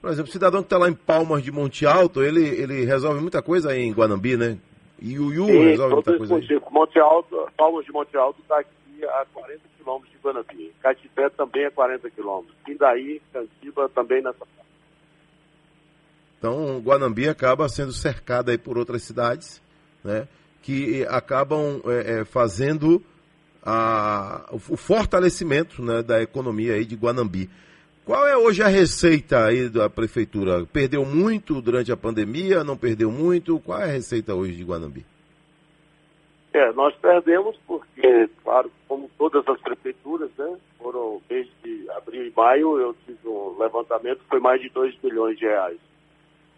Por 0.00 0.10
exemplo, 0.10 0.28
o 0.28 0.32
cidadão 0.32 0.60
que 0.60 0.66
está 0.66 0.76
lá 0.76 0.88
em 0.88 0.94
Palmas 0.94 1.42
de 1.42 1.50
Monte 1.50 1.86
Alto, 1.86 2.22
ele, 2.22 2.46
ele 2.46 2.84
resolve 2.84 3.20
muita 3.20 3.42
coisa 3.42 3.70
aí 3.70 3.80
em 3.80 3.92
Guanambi, 3.92 4.36
né? 4.36 4.58
E 5.00 5.18
o 5.18 5.32
Iu 5.32 5.46
resolve 5.46 5.94
muita 5.94 6.16
coisa 6.18 6.36
aí. 6.36 6.60
Monte 6.70 6.98
Alto, 6.98 7.48
Palmas 7.56 7.84
de 7.86 7.92
Monte 7.92 8.16
Alto 8.16 8.40
está 8.42 8.60
aqui 8.60 8.70
a 9.04 9.26
40 9.32 9.60
quilômetros 9.76 10.12
de 10.12 10.18
Guanabi. 10.18 10.74
Catipé 10.80 11.28
também 11.30 11.64
é 11.64 11.70
40 11.70 12.10
quilômetros. 12.10 12.56
Pindaí, 12.64 13.20
Cantiba 13.32 13.88
também 13.88 14.22
nessa 14.22 14.46
Então, 16.38 16.80
Guanambi 16.80 17.28
acaba 17.28 17.68
sendo 17.68 17.92
cercada 17.92 18.52
aí 18.52 18.58
por 18.58 18.78
outras 18.78 19.02
cidades, 19.02 19.62
né? 20.02 20.26
Que 20.62 21.04
acabam 21.06 21.80
é, 21.86 22.20
é, 22.20 22.24
fazendo 22.24 23.02
a, 23.62 24.46
o 24.50 24.56
o 24.56 24.76
fortalecimento 24.76 25.82
né, 25.82 26.02
da 26.02 26.22
economia 26.22 26.74
aí 26.74 26.84
de 26.84 26.96
Guanambi. 26.96 27.48
Qual 28.04 28.24
é 28.26 28.36
hoje 28.36 28.62
a 28.62 28.68
receita 28.68 29.44
aí 29.44 29.68
da 29.68 29.90
prefeitura? 29.90 30.64
Perdeu 30.66 31.04
muito 31.04 31.60
durante 31.60 31.90
a 31.90 31.96
pandemia? 31.96 32.62
Não 32.62 32.76
perdeu 32.76 33.10
muito? 33.10 33.58
Qual 33.58 33.80
é 33.80 33.84
a 33.84 33.92
receita 33.92 34.32
hoje 34.32 34.54
de 34.54 34.62
Guanambi? 34.62 35.04
É, 36.56 36.72
nós 36.72 36.96
perdemos 36.96 37.54
porque, 37.66 38.30
claro, 38.42 38.72
como 38.88 39.10
todas 39.18 39.46
as 39.46 39.60
prefeituras, 39.60 40.30
né, 40.38 40.56
foram 40.78 41.20
mês 41.28 41.46
de 41.62 41.86
abril 41.90 42.26
e 42.26 42.32
maio, 42.34 42.80
eu 42.80 42.94
fiz 43.04 43.14
um 43.26 43.58
levantamento, 43.58 44.22
foi 44.26 44.40
mais 44.40 44.58
de 44.62 44.70
2 44.70 44.96
bilhões 45.00 45.38
de 45.38 45.44
reais. 45.44 45.78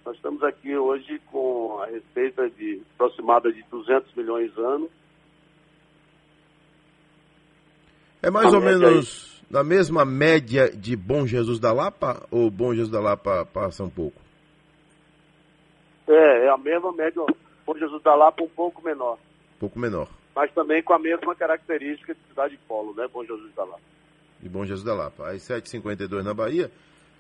Nós 0.07 0.15
estamos 0.15 0.41
aqui 0.45 0.77
hoje 0.77 1.21
com 1.33 1.81
a 1.83 1.87
receita 1.87 2.49
de 2.51 2.81
aproximada 2.95 3.53
de 3.53 3.61
200 3.65 4.15
milhões 4.15 4.57
ano. 4.57 4.89
É 8.23 8.31
mais 8.31 8.55
A 8.55 8.57
ou 8.57 8.63
menos 8.63 9.45
na 9.51 9.65
mesma 9.65 10.05
média 10.05 10.71
de 10.71 10.95
Bom 10.95 11.27
Jesus 11.27 11.59
da 11.59 11.73
Lapa 11.73 12.25
ou 12.31 12.49
Bom 12.53 12.73
Jesus 12.73 12.93
da 12.93 13.01
Lapa 13.01 13.45
passa 13.53 13.83
um 13.83 13.91
pouco? 13.91 14.23
É, 16.07 16.47
é 16.47 16.51
a 16.51 16.57
mesma 16.57 16.93
média, 16.93 17.21
Bom 17.67 17.77
Jesus 17.77 18.01
da 18.05 18.15
Lapa 18.15 18.45
um 18.45 18.49
pouco 18.49 18.81
menor, 18.81 19.19
Um 19.59 19.61
pouco 19.61 19.79
menor. 19.79 20.09
mas 20.37 20.53
também 20.53 20.81
com 20.85 20.93
a 20.95 20.99
mesma 21.01 21.35
característica 21.35 22.15
de 22.15 22.21
cidade 22.29 22.57
de 22.57 22.61
polo, 22.69 22.95
né, 22.95 23.09
Bom 23.13 23.25
Jesus 23.25 23.53
da 23.57 23.65
Lapa. 23.65 23.81
de 24.41 24.49
Bom 24.49 24.65
Jesus 24.65 24.85
da 24.85 24.95
Lapa, 24.95 25.31
às 25.31 25.43
7h52 25.43 26.23
na 26.23 26.33
Bahia. 26.33 26.71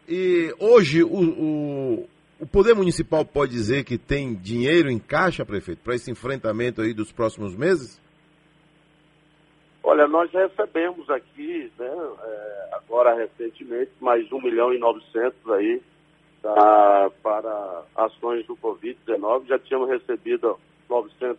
E 0.08 0.54
hoje 0.60 1.02
o, 1.02 1.08
o, 1.08 2.08
o 2.40 2.46
Poder 2.46 2.74
Municipal 2.74 3.24
pode 3.24 3.50
dizer 3.50 3.84
que 3.84 3.98
tem 3.98 4.34
dinheiro 4.34 4.88
em 4.88 5.00
caixa, 5.00 5.44
prefeito, 5.44 5.82
para 5.82 5.96
esse 5.96 6.10
enfrentamento 6.12 6.80
aí 6.80 6.94
dos 6.94 7.10
próximos 7.10 7.56
meses? 7.56 8.00
Olha, 9.82 10.06
nós 10.06 10.30
recebemos 10.30 11.10
aqui, 11.10 11.72
né, 11.76 11.90
é, 12.22 12.68
agora 12.74 13.16
recentemente, 13.16 13.90
mais 14.00 14.30
1 14.30 14.40
milhão 14.40 14.72
e 14.72 14.78
900 14.78 15.50
aí 15.52 15.82
tá, 16.40 17.10
para 17.20 17.82
ações 17.96 18.46
do 18.46 18.56
Covid-19. 18.56 19.46
Já 19.48 19.58
tínhamos 19.58 19.88
recebido 19.88 20.56
900 20.88 21.36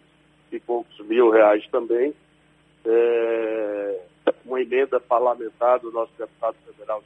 e 0.51 0.59
poucos 0.59 0.99
mil 1.05 1.29
reais 1.29 1.65
também. 1.69 2.13
É, 2.85 3.99
uma 4.45 4.61
emenda 4.61 4.99
parlamentar 4.99 5.79
do 5.79 5.91
nosso 5.91 6.11
deputado 6.17 6.55
federal. 6.65 7.03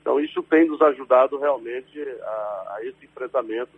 Então, 0.00 0.20
isso 0.20 0.42
tem 0.42 0.66
nos 0.66 0.80
ajudado 0.82 1.38
realmente 1.38 2.00
a, 2.00 2.74
a 2.76 2.78
esse 2.84 3.04
enfrentamento 3.04 3.70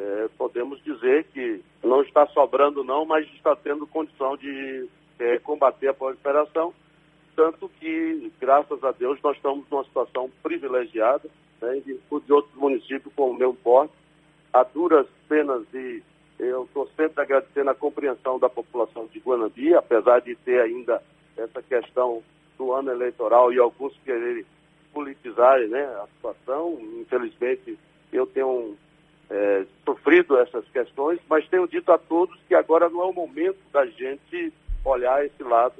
é, 0.00 0.28
podemos 0.38 0.82
dizer 0.82 1.24
que 1.24 1.62
não 1.84 2.00
está 2.02 2.26
sobrando 2.28 2.82
não, 2.82 3.04
mas 3.04 3.26
está 3.34 3.54
tendo 3.54 3.86
condição 3.86 4.34
de 4.34 4.88
é, 5.18 5.38
combater 5.38 5.88
a 5.88 5.94
proliferação, 5.94 6.72
tanto 7.36 7.68
que, 7.78 8.32
graças 8.40 8.82
a 8.82 8.92
Deus, 8.92 9.20
nós 9.22 9.36
estamos 9.36 9.68
numa 9.70 9.84
situação 9.84 10.30
privilegiada, 10.42 11.28
né, 11.60 11.76
em 11.76 11.80
virtude 11.80 12.24
de 12.24 12.32
outros 12.32 12.54
municípios 12.54 13.12
como 13.14 13.32
o 13.32 13.36
meu 13.36 13.52
porte, 13.52 13.92
a 14.52 14.62
duras 14.62 15.06
penas 15.28 15.62
e 15.74 16.02
eu 16.40 16.64
estou 16.64 16.88
sempre 16.96 17.22
agradecendo 17.22 17.70
a 17.70 17.74
compreensão 17.74 18.38
da 18.38 18.48
população 18.48 19.06
de 19.06 19.18
Guanambi, 19.18 19.74
apesar 19.74 20.20
de 20.20 20.34
ter 20.36 20.60
ainda 20.60 21.02
essa 21.36 21.62
questão 21.62 22.22
do 22.56 22.72
ano 22.72 22.90
eleitoral 22.90 23.52
e 23.52 23.58
alguns 23.58 23.96
quererem 24.04 24.44
politizar 24.92 25.60
né, 25.68 25.82
a 26.02 26.06
situação. 26.14 26.78
Infelizmente, 27.00 27.78
eu 28.12 28.26
tenho 28.26 28.74
é, 29.28 29.66
sofrido 29.84 30.38
essas 30.38 30.66
questões, 30.68 31.20
mas 31.28 31.48
tenho 31.48 31.68
dito 31.68 31.92
a 31.92 31.98
todos 31.98 32.38
que 32.48 32.54
agora 32.54 32.88
não 32.88 33.02
é 33.02 33.06
o 33.06 33.12
momento 33.12 33.58
da 33.72 33.86
gente 33.86 34.52
olhar 34.84 35.24
esse 35.24 35.42
lado 35.42 35.74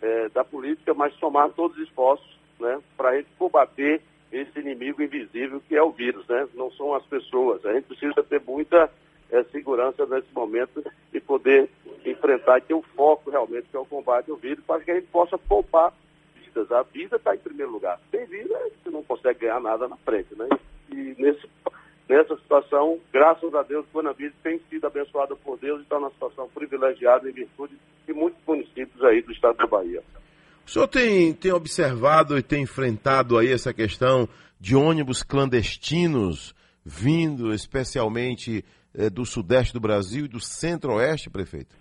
é, 0.00 0.28
da 0.28 0.44
política, 0.44 0.94
mas 0.94 1.14
somar 1.14 1.50
todos 1.50 1.76
os 1.76 1.88
esforços 1.88 2.38
né, 2.60 2.80
para 2.96 3.10
a 3.10 3.16
gente 3.16 3.28
combater 3.36 4.00
esse 4.32 4.58
inimigo 4.58 5.02
invisível 5.02 5.60
que 5.68 5.76
é 5.76 5.82
o 5.82 5.90
vírus, 5.90 6.26
né? 6.26 6.48
não 6.54 6.70
são 6.72 6.94
as 6.94 7.04
pessoas. 7.06 7.64
A 7.64 7.72
gente 7.72 7.84
precisa 7.84 8.22
ter 8.22 8.40
muita 8.44 8.90
é, 9.34 9.44
segurança 9.44 10.06
nesse 10.06 10.32
momento 10.32 10.84
e 11.12 11.20
poder 11.20 11.68
enfrentar 12.06 12.58
e 12.58 12.62
ter 12.62 12.74
o 12.74 12.84
foco 12.94 13.30
realmente 13.30 13.66
que 13.68 13.76
é 13.76 13.80
o 13.80 13.84
combate 13.84 14.30
ao 14.30 14.36
vírus 14.36 14.64
para 14.64 14.80
que 14.80 14.90
a 14.90 14.94
gente 14.94 15.08
possa 15.08 15.36
poupar 15.36 15.92
vidas. 16.36 16.70
A 16.70 16.82
vida 16.82 17.16
está 17.16 17.34
em 17.34 17.38
primeiro 17.38 17.72
lugar. 17.72 18.00
Sem 18.10 18.24
vida, 18.26 18.56
você 18.82 18.90
não 18.90 19.02
consegue 19.02 19.40
ganhar 19.40 19.60
nada 19.60 19.88
na 19.88 19.96
frente. 19.96 20.34
Né? 20.36 20.48
E 20.92 21.16
nesse, 21.18 21.48
nessa 22.08 22.36
situação, 22.36 23.00
graças 23.12 23.52
a 23.54 23.62
Deus, 23.62 23.84
Guanabara 23.92 24.32
tem 24.42 24.60
sido 24.70 24.86
abençoada 24.86 25.34
por 25.34 25.58
Deus 25.58 25.80
e 25.80 25.82
está 25.82 25.98
numa 25.98 26.10
situação 26.10 26.48
privilegiada 26.54 27.28
em 27.28 27.32
virtude 27.32 27.76
de 28.06 28.12
muitos 28.12 28.40
municípios 28.46 29.02
aí 29.02 29.20
do 29.20 29.32
estado 29.32 29.56
da 29.56 29.66
Bahia. 29.66 30.02
O 30.64 30.70
senhor 30.70 30.86
tem, 30.86 31.34
tem 31.34 31.52
observado 31.52 32.38
e 32.38 32.42
tem 32.42 32.62
enfrentado 32.62 33.36
aí 33.36 33.52
essa 33.52 33.74
questão 33.74 34.28
de 34.60 34.76
ônibus 34.76 35.22
clandestinos 35.22 36.54
vindo 36.84 37.52
especialmente 37.52 38.64
do 39.12 39.24
sudeste 39.24 39.72
do 39.72 39.80
Brasil 39.80 40.24
e 40.26 40.28
do 40.28 40.40
centro-oeste, 40.40 41.30
prefeito? 41.30 41.76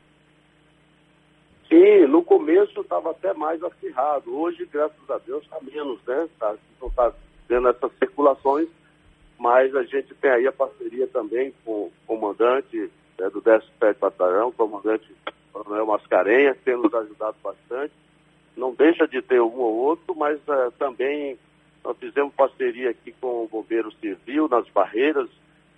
Sim, 1.69 2.07
no 2.07 2.23
começo 2.23 2.81
estava 2.81 3.11
até 3.11 3.33
mais 3.33 3.61
acirrado. 3.63 4.35
Hoje, 4.35 4.67
graças 4.71 5.09
a 5.09 5.17
Deus, 5.19 5.43
está 5.43 5.59
menos, 5.61 5.99
né? 6.07 6.27
Tá, 6.39 6.55
não 6.81 6.87
está 6.87 7.13
tendo 7.47 7.67
essas 7.67 7.91
circulações, 7.97 8.67
mas 9.39 9.75
a 9.75 9.83
gente 9.83 10.13
tem 10.15 10.31
aí 10.31 10.47
a 10.47 10.51
parceria 10.51 11.07
também 11.07 11.53
com 11.63 11.85
o 11.85 11.91
comandante 12.05 12.91
né, 13.19 13.29
do 13.29 13.41
17 13.41 13.99
Batalhão, 13.99 14.49
o 14.49 14.53
comandante 14.53 15.05
Coronel 15.51 15.85
Mascarenhas, 15.85 16.57
tem 16.63 16.75
nos 16.75 16.93
ajudado 16.93 17.35
bastante 17.43 17.93
não 18.55 18.73
deixa 18.73 19.07
de 19.07 19.21
ter 19.21 19.41
um 19.41 19.55
ou 19.55 19.75
outro, 19.75 20.15
mas 20.15 20.39
uh, 20.47 20.71
também 20.77 21.37
nós 21.83 21.97
fizemos 21.97 22.33
parceria 22.33 22.91
aqui 22.91 23.13
com 23.19 23.43
o 23.43 23.47
Bombeiro 23.47 23.91
Civil 23.93 24.47
nas 24.47 24.67
barreiras, 24.69 25.29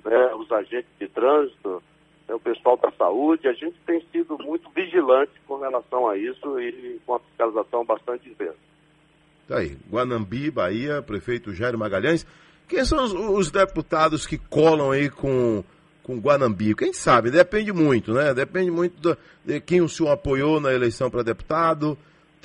né, 0.05 0.33
os 0.35 0.51
agentes 0.51 0.91
de 0.99 1.07
trânsito, 1.07 1.81
né, 2.27 2.35
o 2.35 2.39
pessoal 2.39 2.77
da 2.77 2.91
saúde. 2.91 3.47
A 3.47 3.53
gente 3.53 3.75
tem 3.85 4.01
sido 4.11 4.37
muito 4.37 4.69
vigilante 4.69 5.33
com 5.47 5.57
relação 5.57 6.07
a 6.07 6.17
isso 6.17 6.59
e 6.59 6.99
com 7.05 7.15
a 7.15 7.19
fiscalização 7.19 7.83
bastante 7.83 8.29
intensa. 8.29 8.55
Tá 9.47 9.57
aí, 9.57 9.77
Guanambi, 9.89 10.49
Bahia, 10.49 11.01
prefeito 11.01 11.53
Jairo 11.53 11.77
Magalhães. 11.77 12.25
Quem 12.67 12.83
são 12.83 13.03
os, 13.03 13.13
os 13.13 13.51
deputados 13.51 14.25
que 14.25 14.37
colam 14.37 14.91
aí 14.91 15.09
com, 15.09 15.63
com 16.01 16.17
Guanambi? 16.17 16.73
Quem 16.73 16.93
sabe? 16.93 17.29
Depende 17.29 17.71
muito, 17.71 18.11
né? 18.11 18.33
Depende 18.33 18.71
muito 18.71 18.99
do, 18.99 19.17
de 19.43 19.59
quem 19.61 19.81
o 19.81 19.89
senhor 19.89 20.11
apoiou 20.11 20.59
na 20.59 20.73
eleição 20.73 21.11
para 21.11 21.21
deputado. 21.21 21.95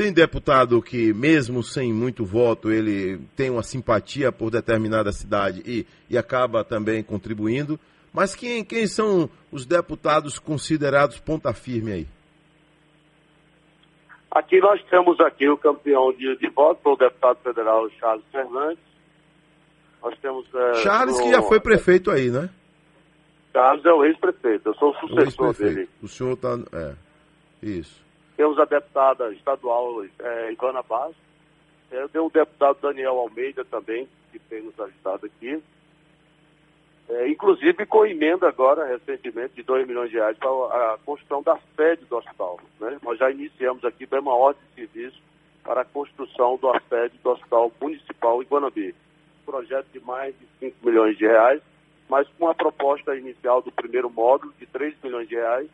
Tem 0.01 0.15
deputado 0.15 0.81
que, 0.81 1.13
mesmo 1.13 1.63
sem 1.63 1.93
muito 1.93 2.25
voto, 2.25 2.73
ele 2.73 3.19
tem 3.37 3.51
uma 3.51 3.63
simpatia 3.63 4.33
por 4.33 4.51
determinada 4.51 5.13
cidade 5.13 5.63
e, 5.67 5.87
e 6.09 6.17
acaba 6.17 6.65
também 6.65 7.03
contribuindo. 7.03 7.79
Mas 8.11 8.35
quem, 8.35 8.65
quem 8.65 8.87
são 8.87 9.29
os 9.53 9.67
deputados 9.67 10.39
considerados 10.39 11.21
ponta 11.21 11.53
firme 11.53 11.93
aí? 11.93 12.07
Aqui 14.31 14.59
nós 14.59 14.83
temos 14.85 15.21
aqui 15.21 15.47
o 15.51 15.59
campeão 15.59 16.15
de, 16.15 16.35
de 16.39 16.49
voto, 16.49 16.81
o 16.83 16.97
deputado 16.97 17.37
federal 17.43 17.87
Charles 18.01 18.25
Fernandes. 18.33 18.83
Nós 20.03 20.19
temos. 20.19 20.47
É, 20.55 20.75
Charles, 20.77 21.21
que 21.21 21.31
já 21.31 21.43
foi 21.43 21.61
prefeito 21.61 22.11
aí, 22.11 22.31
né? 22.31 22.49
Charles 23.53 23.85
é 23.85 23.93
o 23.93 24.03
ex-prefeito, 24.07 24.71
eu 24.71 24.75
sou 24.77 24.93
o 24.93 24.95
sucessor 24.95 25.51
o 25.51 25.53
dele. 25.53 25.89
O 26.03 26.09
senhor 26.09 26.33
está. 26.33 26.59
É, 26.73 26.95
isso. 27.63 28.09
Temos 28.41 28.59
a 28.59 28.65
deputada 28.65 29.31
estadual 29.35 30.03
é, 30.03 30.53
Ivana 30.53 30.83
Bastos. 30.83 31.15
É, 31.93 32.09
tem 32.09 32.23
o 32.23 32.31
deputado 32.31 32.79
Daniel 32.81 33.19
Almeida 33.19 33.67
também, 33.67 34.09
que 34.33 34.39
tem 34.39 34.63
nos 34.63 34.81
ajudado 34.81 35.27
aqui. 35.27 35.63
É, 37.11 37.29
inclusive 37.29 37.85
com 37.85 38.07
emenda 38.07 38.49
agora, 38.49 38.87
recentemente, 38.87 39.57
de 39.57 39.63
2 39.63 39.87
milhões 39.87 40.09
de 40.09 40.17
reais 40.17 40.39
para 40.39 40.95
a 40.95 40.99
construção 41.05 41.43
da 41.43 41.59
sede 41.77 42.07
do 42.07 42.17
hospital. 42.17 42.59
Né? 42.81 42.99
Nós 43.03 43.19
já 43.19 43.31
iniciamos 43.31 43.85
aqui 43.85 44.07
bem 44.07 44.21
uma 44.21 44.35
ordem 44.35 44.63
de 44.71 44.87
serviço 44.87 45.21
para 45.63 45.83
a 45.83 45.85
construção 45.85 46.59
da 46.63 46.81
sede 46.89 47.19
do 47.23 47.29
Hospital 47.29 47.71
Municipal 47.79 48.43
em 48.43 48.47
Guanabí. 48.47 48.95
Projeto 49.45 49.87
de 49.93 50.01
mais 50.01 50.35
de 50.39 50.47
5 50.61 50.77
milhões 50.83 51.19
de 51.19 51.27
reais, 51.27 51.61
mas 52.09 52.27
com 52.39 52.49
a 52.49 52.55
proposta 52.55 53.15
inicial 53.15 53.61
do 53.61 53.71
primeiro 53.71 54.09
módulo 54.09 54.55
de 54.59 54.65
3 54.65 54.95
milhões 55.03 55.29
de 55.29 55.35
reais 55.35 55.69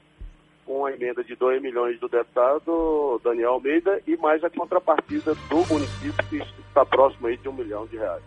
com 0.66 0.84
a 0.84 0.92
emenda 0.92 1.22
de 1.22 1.36
2 1.36 1.62
milhões 1.62 1.98
do 2.00 2.08
deputado 2.08 3.20
Daniel 3.22 3.52
Almeida 3.52 4.02
e 4.06 4.16
mais 4.16 4.42
a 4.42 4.50
contrapartida 4.50 5.34
do 5.48 5.64
município, 5.72 6.26
que 6.28 6.42
está 6.68 6.84
próximo 6.84 7.28
aí 7.28 7.36
de 7.36 7.48
um 7.48 7.52
milhão 7.52 7.86
de 7.86 7.96
reais. 7.96 8.22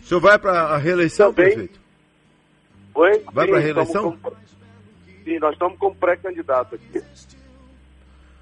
O 0.00 0.04
senhor 0.04 0.20
vai 0.20 0.38
para 0.38 0.52
a 0.52 0.78
reeleição, 0.78 1.34
Também, 1.34 1.52
prefeito? 1.52 1.80
Oi? 2.94 3.24
Vai 3.32 3.46
para 3.48 3.56
a 3.56 3.60
reeleição? 3.60 4.16
Como, 4.16 4.36
sim, 5.24 5.38
nós 5.40 5.52
estamos 5.52 5.76
como 5.78 5.94
pré-candidato 5.96 6.76
aqui. 6.76 7.02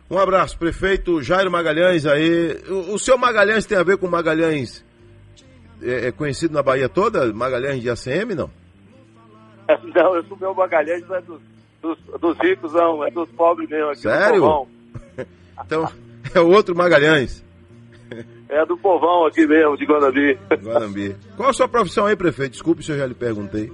Um 0.09 0.19
abraço, 0.19 0.57
prefeito 0.57 1.21
Jairo 1.23 1.51
Magalhães 1.51 2.07
aí. 2.07 2.63
O, 2.69 2.95
o 2.95 2.99
seu 2.99 3.17
Magalhães 3.19 3.65
tem 3.65 3.77
a 3.79 3.83
ver 3.83 3.97
com 3.97 4.07
Magalhães 4.07 4.85
é, 5.83 6.09
é 6.09 6.13
conhecido 6.13 6.55
na 6.55 6.63
Bahia 6.63 6.89
toda? 6.89 7.33
Magalhães 7.33 7.83
de 7.83 7.91
ACM, 7.91 8.35
não? 8.35 8.51
Não, 9.95 10.15
eu 10.15 10.23
sou 10.25 10.37
meu 10.37 10.55
Magalhães, 10.55 11.05
mas 11.09 11.25
dos 11.25 11.41
dos, 11.87 12.21
dos 12.21 12.39
ricos, 12.39 12.73
não, 12.73 13.05
é 13.05 13.11
dos 13.11 13.29
pobres 13.31 13.69
mesmo. 13.69 13.91
Aqui 13.91 14.01
Sério? 14.01 14.67
então, 15.65 15.89
é 16.35 16.41
o 16.41 16.49
outro 16.49 16.75
Magalhães. 16.75 17.45
É 18.49 18.65
do 18.65 18.77
povão 18.77 19.27
aqui 19.27 19.45
mesmo, 19.45 19.77
de 19.77 19.85
Guanambi. 19.85 20.39
Guanambi. 20.63 21.17
Qual 21.37 21.49
a 21.49 21.53
sua 21.53 21.67
profissão 21.67 22.07
aí, 22.07 22.15
prefeito? 22.15 22.53
Desculpe 22.53 22.81
se 22.81 22.93
eu 22.93 22.97
já 22.97 23.05
lhe 23.05 23.13
perguntei. 23.13 23.73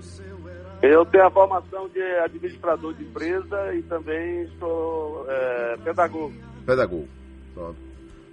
Eu 0.80 1.05
tenho 1.05 1.26
a 1.26 1.30
formação 1.30 1.89
de 1.90 2.01
administrador 2.01 2.94
de 2.94 3.05
empresa 3.05 3.74
e 3.74 3.82
também 3.82 4.48
sou 4.59 5.26
é, 5.28 5.76
pedagogo. 5.84 6.32
Pedagogo. 6.64 7.06
Pronto. 7.55 7.76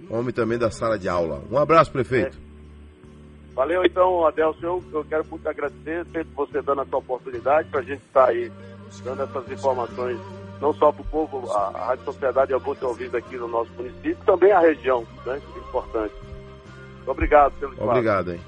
Homem 0.08 0.32
também 0.32 0.58
da 0.58 0.70
sala 0.70 0.98
de 0.98 1.08
aula. 1.08 1.44
Um 1.50 1.58
abraço, 1.58 1.92
prefeito. 1.92 2.36
É. 2.36 3.54
Valeu 3.54 3.84
então, 3.84 4.26
Adelson. 4.26 4.82
Eu 4.92 5.04
quero 5.04 5.24
muito 5.26 5.46
agradecer 5.46 6.04
sempre 6.06 6.28
você 6.34 6.62
dando 6.62 6.82
essa 6.82 6.96
oportunidade 6.96 7.68
para 7.68 7.80
a 7.80 7.84
gente 7.84 8.00
estar 8.00 8.24
tá 8.24 8.30
aí 8.30 8.50
dando 9.04 9.22
essas 9.22 9.50
informações, 9.50 10.18
não 10.60 10.74
só 10.74 10.92
para 10.92 11.02
o 11.02 11.04
povo, 11.06 11.50
a, 11.52 11.70
a 11.74 11.86
Rádio 11.86 12.04
Sociedade 12.04 12.52
é 12.52 12.58
muito 12.58 12.86
ouvida 12.86 13.18
aqui 13.18 13.36
no 13.36 13.48
nosso 13.48 13.70
município, 13.72 14.18
também 14.26 14.52
a 14.52 14.60
região, 14.60 15.06
né? 15.24 15.40
É 15.56 15.58
importante. 15.58 16.14
Obrigado 17.06 17.52
pelo 17.58 17.72
espaço. 17.72 17.90
Obrigado, 17.90 18.32
hein? 18.32 18.40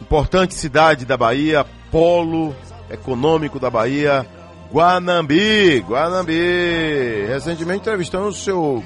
Importante 0.00 0.54
cidade 0.54 1.04
da 1.04 1.16
Bahia, 1.16 1.64
polo 1.90 2.54
econômico 2.90 3.58
da 3.58 3.70
Bahia, 3.70 4.26
Guanambi, 4.72 5.80
Guanambi. 5.80 7.24
Recentemente 7.26 7.80
entrevistamos 7.80 8.38
o 8.38 8.44
seu 8.44 8.84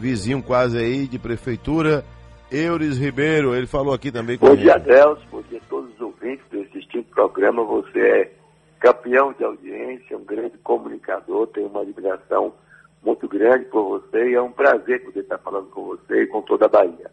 vizinho 0.00 0.42
quase 0.42 0.78
aí 0.78 1.06
de 1.06 1.18
prefeitura, 1.18 2.04
Eures 2.50 2.98
Ribeiro. 2.98 3.54
Ele 3.54 3.66
falou 3.66 3.94
aqui 3.94 4.10
também 4.10 4.38
comigo. 4.38 4.56
Bom 4.56 4.62
dia, 4.62 4.78
Deus. 4.78 5.18
Bom 5.30 5.42
dia 5.48 5.58
a 5.58 5.70
todos 5.70 5.92
os 5.94 6.00
ouvintes 6.00 6.44
desse 6.50 6.72
distinto 6.72 7.08
programa. 7.10 7.62
Você 7.64 8.00
é 8.00 8.32
campeão 8.80 9.32
de 9.34 9.44
audiência, 9.44 10.16
um 10.16 10.24
grande 10.24 10.56
comunicador, 10.58 11.46
tenho 11.48 11.68
uma 11.68 11.82
admiração 11.82 12.54
muito 13.04 13.28
grande 13.28 13.66
por 13.66 14.00
você 14.00 14.30
e 14.30 14.34
é 14.34 14.42
um 14.42 14.50
prazer 14.50 15.04
poder 15.04 15.20
estar 15.20 15.38
falando 15.38 15.68
com 15.70 15.84
você 15.84 16.22
e 16.22 16.26
com 16.26 16.42
toda 16.42 16.64
a 16.64 16.68
Bahia. 16.68 17.10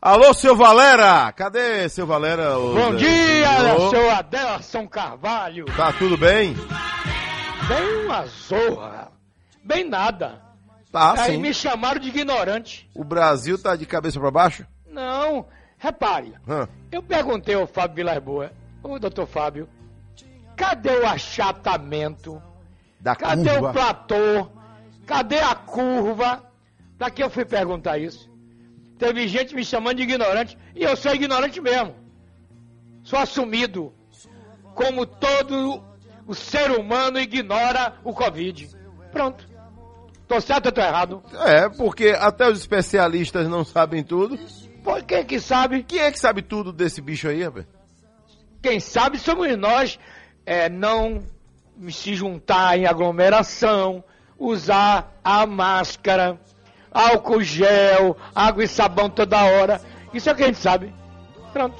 Alô, 0.00 0.32
seu 0.34 0.54
Valera! 0.54 1.32
Cadê 1.32 1.88
seu 1.88 2.06
Valera? 2.06 2.54
Bom 2.54 2.94
dia, 2.94 3.88
seu 3.90 4.10
Adelson 4.10 4.86
Carvalho! 4.86 5.64
Tá 5.76 5.92
tudo 5.94 6.16
bem? 6.16 6.54
Bem 7.68 8.04
uma 8.04 8.26
zorra. 8.26 9.10
Bem 9.64 9.82
nada. 9.82 10.42
Tá, 10.92 11.14
Aí 11.22 11.32
sim. 11.32 11.38
me 11.38 11.52
chamaram 11.52 11.98
de 11.98 12.08
ignorante. 12.08 12.88
O 12.94 13.02
Brasil 13.02 13.60
tá 13.60 13.74
de 13.74 13.86
cabeça 13.86 14.20
para 14.20 14.30
baixo? 14.30 14.66
Não, 14.86 15.46
repare. 15.78 16.34
Hã. 16.46 16.68
Eu 16.92 17.02
perguntei 17.02 17.54
ao 17.54 17.66
Fábio 17.66 17.96
Vilas 17.96 18.18
Boa, 18.22 18.52
ô 18.82 18.98
doutor 18.98 19.26
Fábio, 19.26 19.68
Cadê 20.56 20.90
o 20.90 21.06
achatamento? 21.06 22.42
Da 22.98 23.14
Cadê 23.14 23.50
curva. 23.50 23.70
o 23.70 23.72
platô? 23.72 24.48
Cadê 25.06 25.38
a 25.38 25.54
curva? 25.54 26.42
Pra 26.98 27.10
que 27.10 27.22
eu 27.22 27.30
fui 27.30 27.44
perguntar 27.44 27.98
isso? 27.98 28.30
Teve 28.98 29.28
gente 29.28 29.54
me 29.54 29.64
chamando 29.64 29.98
de 29.98 30.02
ignorante 30.04 30.56
e 30.74 30.82
eu 30.82 30.96
sou 30.96 31.14
ignorante 31.14 31.60
mesmo. 31.60 31.94
Sou 33.04 33.18
assumido. 33.18 33.92
Como 34.74 35.06
todo 35.06 35.84
o 36.26 36.34
ser 36.34 36.70
humano 36.70 37.20
ignora 37.20 37.94
o 38.02 38.12
Covid. 38.12 38.68
Pronto. 39.12 39.46
Tô 40.26 40.40
certo 40.40 40.66
ou 40.66 40.72
tô 40.72 40.80
errado? 40.80 41.22
É, 41.44 41.68
porque 41.68 42.08
até 42.18 42.48
os 42.48 42.58
especialistas 42.58 43.46
não 43.46 43.64
sabem 43.64 44.02
tudo. 44.02 44.38
Por 44.82 45.02
quem 45.04 45.24
que 45.24 45.38
sabe? 45.38 45.84
Quem 45.84 46.00
é 46.00 46.10
que 46.10 46.18
sabe 46.18 46.42
tudo 46.42 46.72
desse 46.72 47.00
bicho 47.00 47.28
aí, 47.28 47.44
rapaz? 47.44 47.66
Quem 48.60 48.80
sabe 48.80 49.18
somos 49.18 49.56
nós 49.56 49.98
é, 50.46 50.68
não 50.68 51.22
se 51.90 52.14
juntar 52.14 52.78
em 52.78 52.86
aglomeração, 52.86 54.02
usar 54.38 55.12
a 55.22 55.44
máscara, 55.44 56.40
álcool 56.90 57.42
gel, 57.42 58.16
água 58.34 58.64
e 58.64 58.68
sabão 58.68 59.10
toda 59.10 59.44
hora. 59.44 59.80
Isso 60.14 60.30
é 60.30 60.32
o 60.32 60.36
que 60.36 60.44
a 60.44 60.46
gente 60.46 60.58
sabe. 60.58 60.94
Pronto. 61.52 61.76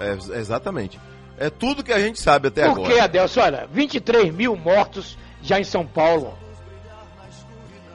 É, 0.00 0.12
exatamente. 0.38 1.00
É 1.38 1.50
tudo 1.50 1.82
que 1.82 1.92
a 1.92 2.00
gente 2.00 2.20
sabe 2.20 2.48
até 2.48 2.64
Por 2.64 2.72
agora. 2.80 2.94
que, 2.94 3.00
Adelson? 3.00 3.40
Olha, 3.40 3.68
23 3.72 4.32
mil 4.32 4.56
mortos 4.56 5.16
já 5.42 5.58
em 5.58 5.64
São 5.64 5.86
Paulo. 5.86 6.36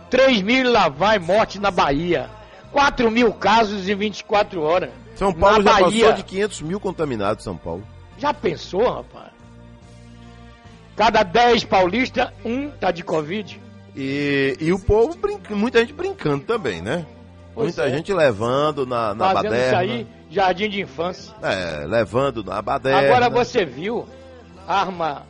3 0.09 0.41
mil 0.41 0.71
lá 0.71 0.89
vai 0.89 1.19
morte 1.19 1.59
na 1.59 1.71
Bahia. 1.71 2.29
4 2.71 3.09
mil 3.11 3.33
casos 3.33 3.87
em 3.87 3.95
24 3.95 4.61
horas. 4.61 4.89
São 5.15 5.33
Paulo 5.33 5.61
na 5.61 5.71
já 5.73 5.81
Bahia. 5.81 5.99
passou 6.05 6.13
de 6.17 6.23
500 6.23 6.61
mil 6.61 6.79
contaminados, 6.79 7.43
São 7.43 7.55
Paulo. 7.57 7.85
Já 8.17 8.33
pensou, 8.33 8.89
rapaz? 8.89 9.22
Cada 10.95 11.23
10 11.23 11.63
paulistas, 11.65 12.29
um 12.45 12.69
tá 12.69 12.91
de 12.91 13.03
Covid. 13.03 13.59
E, 13.95 14.57
e 14.59 14.71
o 14.71 14.79
povo, 14.79 15.15
brinca, 15.15 15.55
muita 15.55 15.79
gente 15.79 15.93
brincando 15.93 16.43
também, 16.43 16.81
né? 16.81 17.05
Pois 17.53 17.75
muita 17.75 17.89
é. 17.89 17.95
gente 17.95 18.11
levando 18.13 18.85
na, 18.85 19.13
na 19.13 19.33
Fazendo 19.33 19.55
isso 19.55 19.71
baderna. 19.71 19.77
aí, 19.79 20.07
jardim 20.29 20.69
de 20.69 20.81
infância. 20.81 21.33
É, 21.41 21.85
levando 21.85 22.43
na 22.43 22.61
baderna. 22.61 23.01
Agora 23.01 23.29
você 23.29 23.65
viu 23.65 24.07
arma 24.67 25.23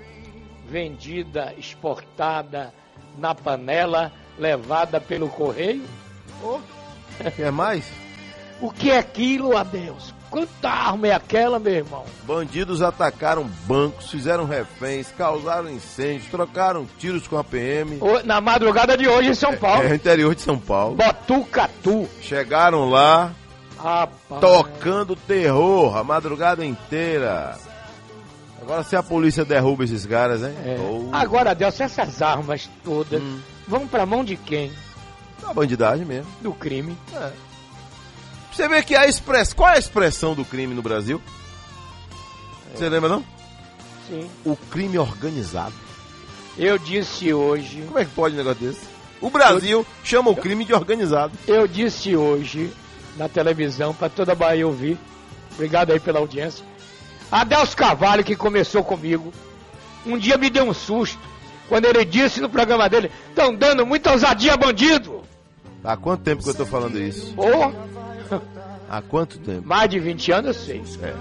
vendida, 0.70 1.54
exportada 1.58 2.74
na 3.18 3.36
panela, 3.36 4.12
levada 4.38 5.00
pelo 5.00 5.30
correio? 5.30 5.84
Quer 7.36 7.52
mais? 7.52 7.86
O 8.62 8.72
que 8.72 8.92
é 8.92 8.98
aquilo, 8.98 9.58
Adeus? 9.58 10.14
Quanta 10.34 10.68
arma 10.68 11.08
é 11.08 11.14
aquela, 11.14 11.60
meu 11.60 11.74
irmão? 11.74 12.04
Bandidos 12.24 12.82
atacaram 12.82 13.44
bancos, 13.68 14.10
fizeram 14.10 14.46
reféns, 14.46 15.08
causaram 15.16 15.70
incêndios, 15.70 16.26
trocaram 16.32 16.88
tiros 16.98 17.28
com 17.28 17.38
a 17.38 17.44
PM. 17.44 18.00
Na 18.26 18.42
madrugada 18.42 18.98
de 18.98 19.08
hoje 19.08 19.30
em 19.30 19.36
São 19.36 19.56
Paulo. 19.56 19.84
É, 19.84 19.90
no 19.90 19.94
interior 19.96 20.34
de 20.34 20.42
São 20.42 20.58
Paulo. 20.58 20.96
Botucatu. 20.96 22.10
Chegaram 22.20 22.90
lá, 22.90 23.32
Rapaz. 23.78 24.42
tocando 24.42 25.16
terror 25.16 25.96
a 25.96 26.04
madrugada 26.04 26.66
inteira. 26.66 27.56
Agora 28.60 28.82
se 28.84 28.96
a 28.96 29.04
polícia 29.04 29.46
derruba 29.46 29.84
esses 29.84 30.04
caras, 30.04 30.42
hein? 30.42 30.56
É. 30.66 30.78
Ou 30.80 31.10
Agora, 31.14 31.52
Adelson, 31.52 31.84
essas 31.84 32.24
armas 32.24 32.68
todas 32.84 33.22
Hum. 33.22 33.40
vão 33.68 33.86
pra 33.88 34.04
mão 34.04 34.24
de 34.24 34.36
quem? 34.36 34.72
a 35.46 35.54
bandidagem 35.54 36.06
mesmo. 36.08 36.26
Do 36.42 36.54
crime. 36.54 36.98
É. 37.14 37.30
Você 38.54 38.68
vê 38.68 38.84
que 38.84 38.96
a 38.96 39.08
express... 39.08 39.54
qual 39.54 39.70
é 39.70 39.76
a 39.76 39.80
expressão 39.80 40.36
do 40.36 40.46
crime 40.46 40.76
no 40.76 40.82
Brasil? 40.82 41.22
Você 42.74 42.88
lembra 42.88 43.10
não? 43.10 43.26
Sim. 44.08 44.30
O 44.46 44.56
crime 44.56 44.98
organizado. 44.98 45.74
Eu 46.58 46.78
disse 46.78 47.34
hoje. 47.34 47.84
Como 47.88 47.98
é 47.98 48.06
que 48.06 48.12
pode 48.12 48.36
um 48.36 48.38
negócio 48.38 48.60
desse? 48.60 48.82
O 49.20 49.30
Brasil 49.30 49.86
chama 50.04 50.30
o 50.30 50.36
crime 50.36 50.66
de 50.66 50.74
organizado. 50.74 51.34
Eu 51.48 51.68
disse 51.68 52.16
hoje 52.16 52.72
na 53.18 53.28
televisão 53.28 53.94
para 53.94 54.10
toda 54.10 54.34
a 54.34 54.36
Bahia 54.36 54.68
ouvir. 54.68 54.98
Obrigado 55.54 55.92
aí 55.92 56.00
pela 56.00 56.20
audiência. 56.20 56.66
Adelso 57.32 57.76
Carvalho, 57.76 58.24
que 58.24 58.36
começou 58.36 58.84
comigo, 58.84 59.34
um 60.06 60.18
dia 60.18 60.38
me 60.38 60.50
deu 60.50 60.66
um 60.66 60.74
susto 60.74 61.20
quando 61.70 61.86
ele 61.86 62.06
disse 62.06 62.42
no 62.42 62.50
programa 62.50 62.90
dele: 62.90 63.10
estão 63.30 63.56
dando 63.56 63.86
muita 63.86 64.12
ousadia 64.12 64.54
a 64.54 64.58
bandido. 64.58 65.24
Há 65.84 65.98
quanto 65.98 66.24
tempo 66.24 66.44
que 66.44 66.50
eu 66.50 66.56
tô 66.56 66.66
falando 66.66 67.00
isso? 67.00 67.34
Ô, 67.38 67.72
Há 68.90 69.02
quanto 69.02 69.40
tempo? 69.40 69.68
mais 69.68 69.90
de 69.90 70.00
20 70.00 70.32
anos 70.32 70.48
eu 70.48 70.64
sei. 70.64 70.84
É, 71.02 71.14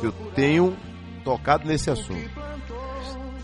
que 0.00 0.06
eu 0.06 0.12
tenho 0.34 0.76
tocado 1.24 1.66
nesse 1.66 1.90
assunto. 1.90 2.28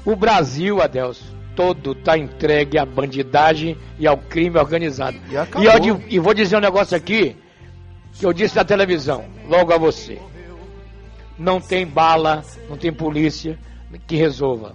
O 0.05 0.16
Brasil, 0.16 0.80
Adelso, 0.80 1.36
todo 1.55 1.94
tá 1.94 2.16
entregue 2.16 2.78
à 2.78 2.86
bandidagem 2.86 3.76
e 3.98 4.06
ao 4.06 4.16
crime 4.16 4.59
organizado. 4.59 5.18
E. 5.30 5.60
E, 5.60 5.64
eu 5.64 6.02
e 6.09 6.18
vou 6.18 6.32
dizer 6.35 6.56
um 6.56 6.60
negócio 6.60 6.97
aqui 6.97 7.36
que 8.12 8.24
eu 8.24 8.32
disse 8.32 8.56
na 8.56 8.64
televisão, 8.64 9.24
logo 9.48 9.72
a 9.72 9.78
você. 9.78 10.20
Não 11.39 11.60
tem 11.60 11.86
bala, 11.86 12.43
não 12.68 12.76
tem 12.76 12.93
polícia 12.93 13.59
que 14.06 14.16
resolva. 14.16 14.74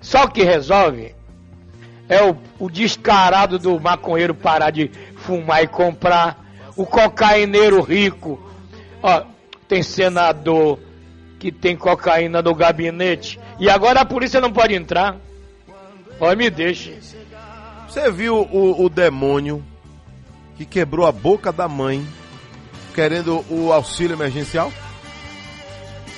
Só 0.00 0.24
o 0.24 0.30
que 0.30 0.42
resolve 0.42 1.14
é 2.08 2.22
o, 2.22 2.36
o 2.58 2.68
descarado 2.68 3.58
do 3.58 3.78
maconheiro 3.78 4.34
parar 4.34 4.70
de 4.70 4.90
fumar 5.16 5.62
e 5.62 5.68
comprar, 5.68 6.39
o 6.80 6.86
cocaineiro 6.86 7.82
rico. 7.82 8.40
Ó, 9.02 9.22
tem 9.68 9.82
senador 9.82 10.78
que 11.38 11.52
tem 11.52 11.76
cocaína 11.76 12.40
no 12.40 12.54
gabinete 12.54 13.38
e 13.58 13.68
agora 13.68 14.00
a 14.00 14.04
polícia 14.04 14.40
não 14.40 14.50
pode 14.50 14.74
entrar. 14.74 15.16
Ó, 16.18 16.34
me 16.34 16.48
deixa. 16.48 16.92
Você 17.86 18.10
viu 18.10 18.48
o, 18.50 18.82
o 18.82 18.88
demônio 18.88 19.62
que 20.56 20.64
quebrou 20.64 21.06
a 21.06 21.12
boca 21.12 21.52
da 21.52 21.68
mãe 21.68 22.06
querendo 22.94 23.44
o 23.50 23.72
auxílio 23.72 24.14
emergencial? 24.14 24.72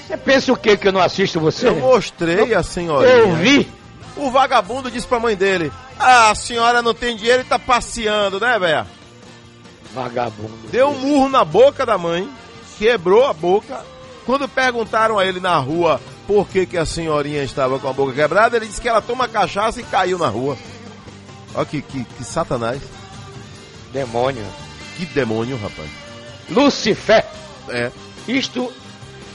Você 0.07 0.17
pensa 0.17 0.53
o 0.53 0.57
que 0.57 0.77
que 0.77 0.89
eu 0.89 0.93
não 0.93 1.01
assisto 1.01 1.41
você? 1.41 1.69
Eu 1.69 1.77
mostrei 1.77 2.55
a 2.55 2.63
senhorinha. 2.63 3.13
Eu 3.13 3.35
vi. 3.35 3.69
O 4.17 4.31
vagabundo 4.31 4.91
disse 4.91 5.07
pra 5.09 5.19
mãe 5.19 5.35
dele: 5.35 5.73
Ah, 5.99 6.31
a 6.31 6.35
senhora 6.37 6.83
não 6.83 6.95
tem 6.95 7.17
dinheiro 7.17 7.43
e 7.43 7.47
tá 7.47 7.59
passeando, 7.59 8.39
né, 8.39 8.59
velho? 8.59 8.87
Vagabundo. 9.95 10.69
Deu 10.71 10.89
um 10.89 10.99
murro 10.99 11.29
na 11.29 11.45
boca 11.45 11.85
da 11.85 11.99
mãe, 11.99 12.29
quebrou 12.79 13.27
a 13.27 13.33
boca. 13.33 13.85
Quando 14.25 14.49
perguntaram 14.49 15.19
a 15.19 15.27
ele 15.27 15.41
na 15.41 15.57
rua 15.59 16.01
por 16.27 16.47
que, 16.49 16.65
que 16.65 16.79
a 16.79 16.87
senhorinha 16.87 17.43
estava 17.43 17.79
com 17.79 17.89
a 17.89 17.93
boca 17.93 18.13
quebrada, 18.13 18.57
ele 18.57 18.67
disse 18.67 18.81
que 18.81 18.89
ela 18.89 19.03
toma 19.03 19.27
cachaça 19.29 19.81
e 19.81 19.85
caiu 19.85 20.17
na 20.19 20.29
rua. 20.29 20.57
Olha 21.55 21.67
que, 21.67 21.83
que, 21.83 22.05
que 22.05 22.25
satanás. 22.25 22.81
Demônio. 23.93 24.45
Que 24.97 25.05
demônio, 25.07 25.57
rapaz. 25.59 25.91
Lucifer. 26.49 27.25
É. 27.69 27.91
Isto 28.27 28.73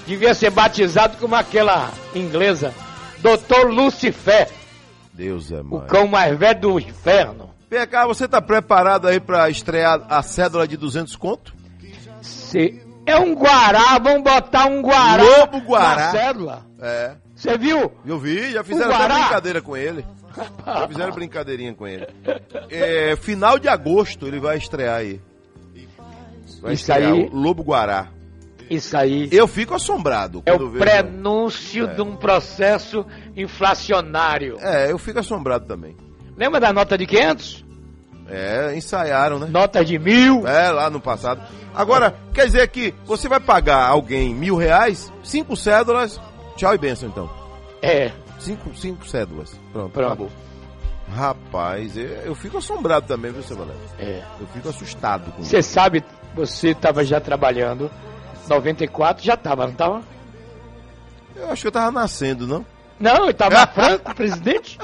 devia 0.07 0.33
ser 0.33 0.49
batizado 0.49 1.17
como 1.17 1.35
aquela 1.35 1.91
inglesa. 2.15 2.73
Doutor 3.19 3.69
Lucifer. 3.71 4.49
Deus 5.13 5.51
é 5.51 5.61
O 5.61 5.65
mais. 5.65 5.87
cão 5.89 6.07
mais 6.07 6.37
velho 6.37 6.59
do 6.61 6.79
inferno. 6.79 7.49
Vem 7.69 7.85
cá, 7.87 8.05
você 8.07 8.27
tá 8.27 8.41
preparado 8.41 9.07
aí 9.07 9.19
pra 9.19 9.49
estrear 9.49 10.01
a 10.09 10.21
cédula 10.23 10.67
de 10.67 10.77
200 10.77 11.15
conto? 11.15 11.53
Se 12.21 12.81
é 13.05 13.17
um 13.17 13.33
guará, 13.35 13.97
vamos 13.99 14.23
botar 14.23 14.65
um 14.67 14.81
guará 14.81 15.21
Lobo 15.23 15.59
guará. 15.61 15.95
na 16.05 16.11
cédula. 16.11 16.65
É. 16.79 17.15
Você 17.35 17.57
viu? 17.57 17.91
Eu 18.05 18.17
vi, 18.17 18.51
já 18.51 18.63
fizeram 18.63 18.93
até 18.95 19.13
brincadeira 19.13 19.61
com 19.61 19.75
ele. 19.77 20.05
Já 20.65 20.87
fizeram 20.87 21.13
brincadeirinha 21.13 21.73
com 21.73 21.87
ele. 21.87 22.07
É, 22.69 23.15
final 23.17 23.59
de 23.59 23.67
agosto 23.67 24.27
ele 24.27 24.39
vai 24.39 24.57
estrear 24.57 24.97
aí. 24.97 25.21
Vai 26.61 26.73
Isso 26.73 26.83
estrear 26.91 27.13
aí- 27.13 27.29
o 27.31 27.35
Lobo 27.35 27.63
Guará. 27.63 28.07
Isso 28.69 28.97
aí 28.97 29.29
Eu 29.31 29.47
fico 29.47 29.73
assombrado 29.75 30.41
é 30.45 30.51
quando 30.51 30.65
o 30.65 30.69
vejo. 30.69 30.83
prenúncio 30.83 31.85
É. 31.89 31.93
de 31.93 32.01
um 32.01 32.15
processo 32.15 33.05
inflacionário. 33.35 34.57
É, 34.59 34.91
eu 34.91 34.97
fico 34.97 35.19
assombrado 35.19 35.65
também. 35.65 35.95
Lembra 36.37 36.59
da 36.59 36.71
nota 36.71 36.97
de 36.97 37.05
500? 37.05 37.65
É, 38.29 38.75
ensaiaram, 38.75 39.39
né? 39.39 39.47
Nota 39.49 39.83
de 39.83 39.97
mil? 39.97 40.45
É, 40.47 40.69
lá 40.69 40.89
no 40.89 40.99
passado. 40.99 41.41
Agora, 41.73 42.13
quer 42.33 42.45
dizer 42.45 42.67
que 42.67 42.93
você 43.05 43.27
vai 43.29 43.39
pagar 43.39 43.87
alguém 43.87 44.33
mil 44.35 44.55
reais, 44.55 45.11
cinco 45.23 45.55
cédulas, 45.55 46.19
tchau 46.57 46.75
e 46.75 46.77
benção 46.77 47.07
então. 47.09 47.29
É. 47.81 48.11
Cinco, 48.37 48.75
cinco 48.75 49.07
cédulas. 49.07 49.57
Pronto, 49.71 49.91
Pronto. 49.91 50.07
acabou. 50.07 50.29
Rapaz, 51.09 51.95
eu, 51.95 52.03
eu 52.03 52.35
fico 52.35 52.57
assombrado 52.57 53.07
também, 53.07 53.31
viu, 53.31 53.41
seu 53.41 53.55
Valério? 53.55 53.79
É. 53.97 54.21
Eu 54.39 54.47
fico 54.47 54.67
assustado 54.69 55.31
com 55.31 55.41
Você 55.43 55.61
sabe, 55.61 56.03
você 56.35 56.69
estava 56.69 57.03
já 57.05 57.21
trabalhando. 57.21 57.89
94 58.49 59.23
já 59.23 59.35
estava, 59.35 59.63
não 59.63 59.71
estava? 59.71 60.01
Eu 61.35 61.49
acho 61.49 61.61
que 61.61 61.67
eu 61.67 61.71
tava 61.71 61.91
nascendo, 61.91 62.45
não? 62.45 62.65
Não, 62.99 63.29
estava 63.29 63.65
franco, 63.71 64.13
presidente. 64.15 64.77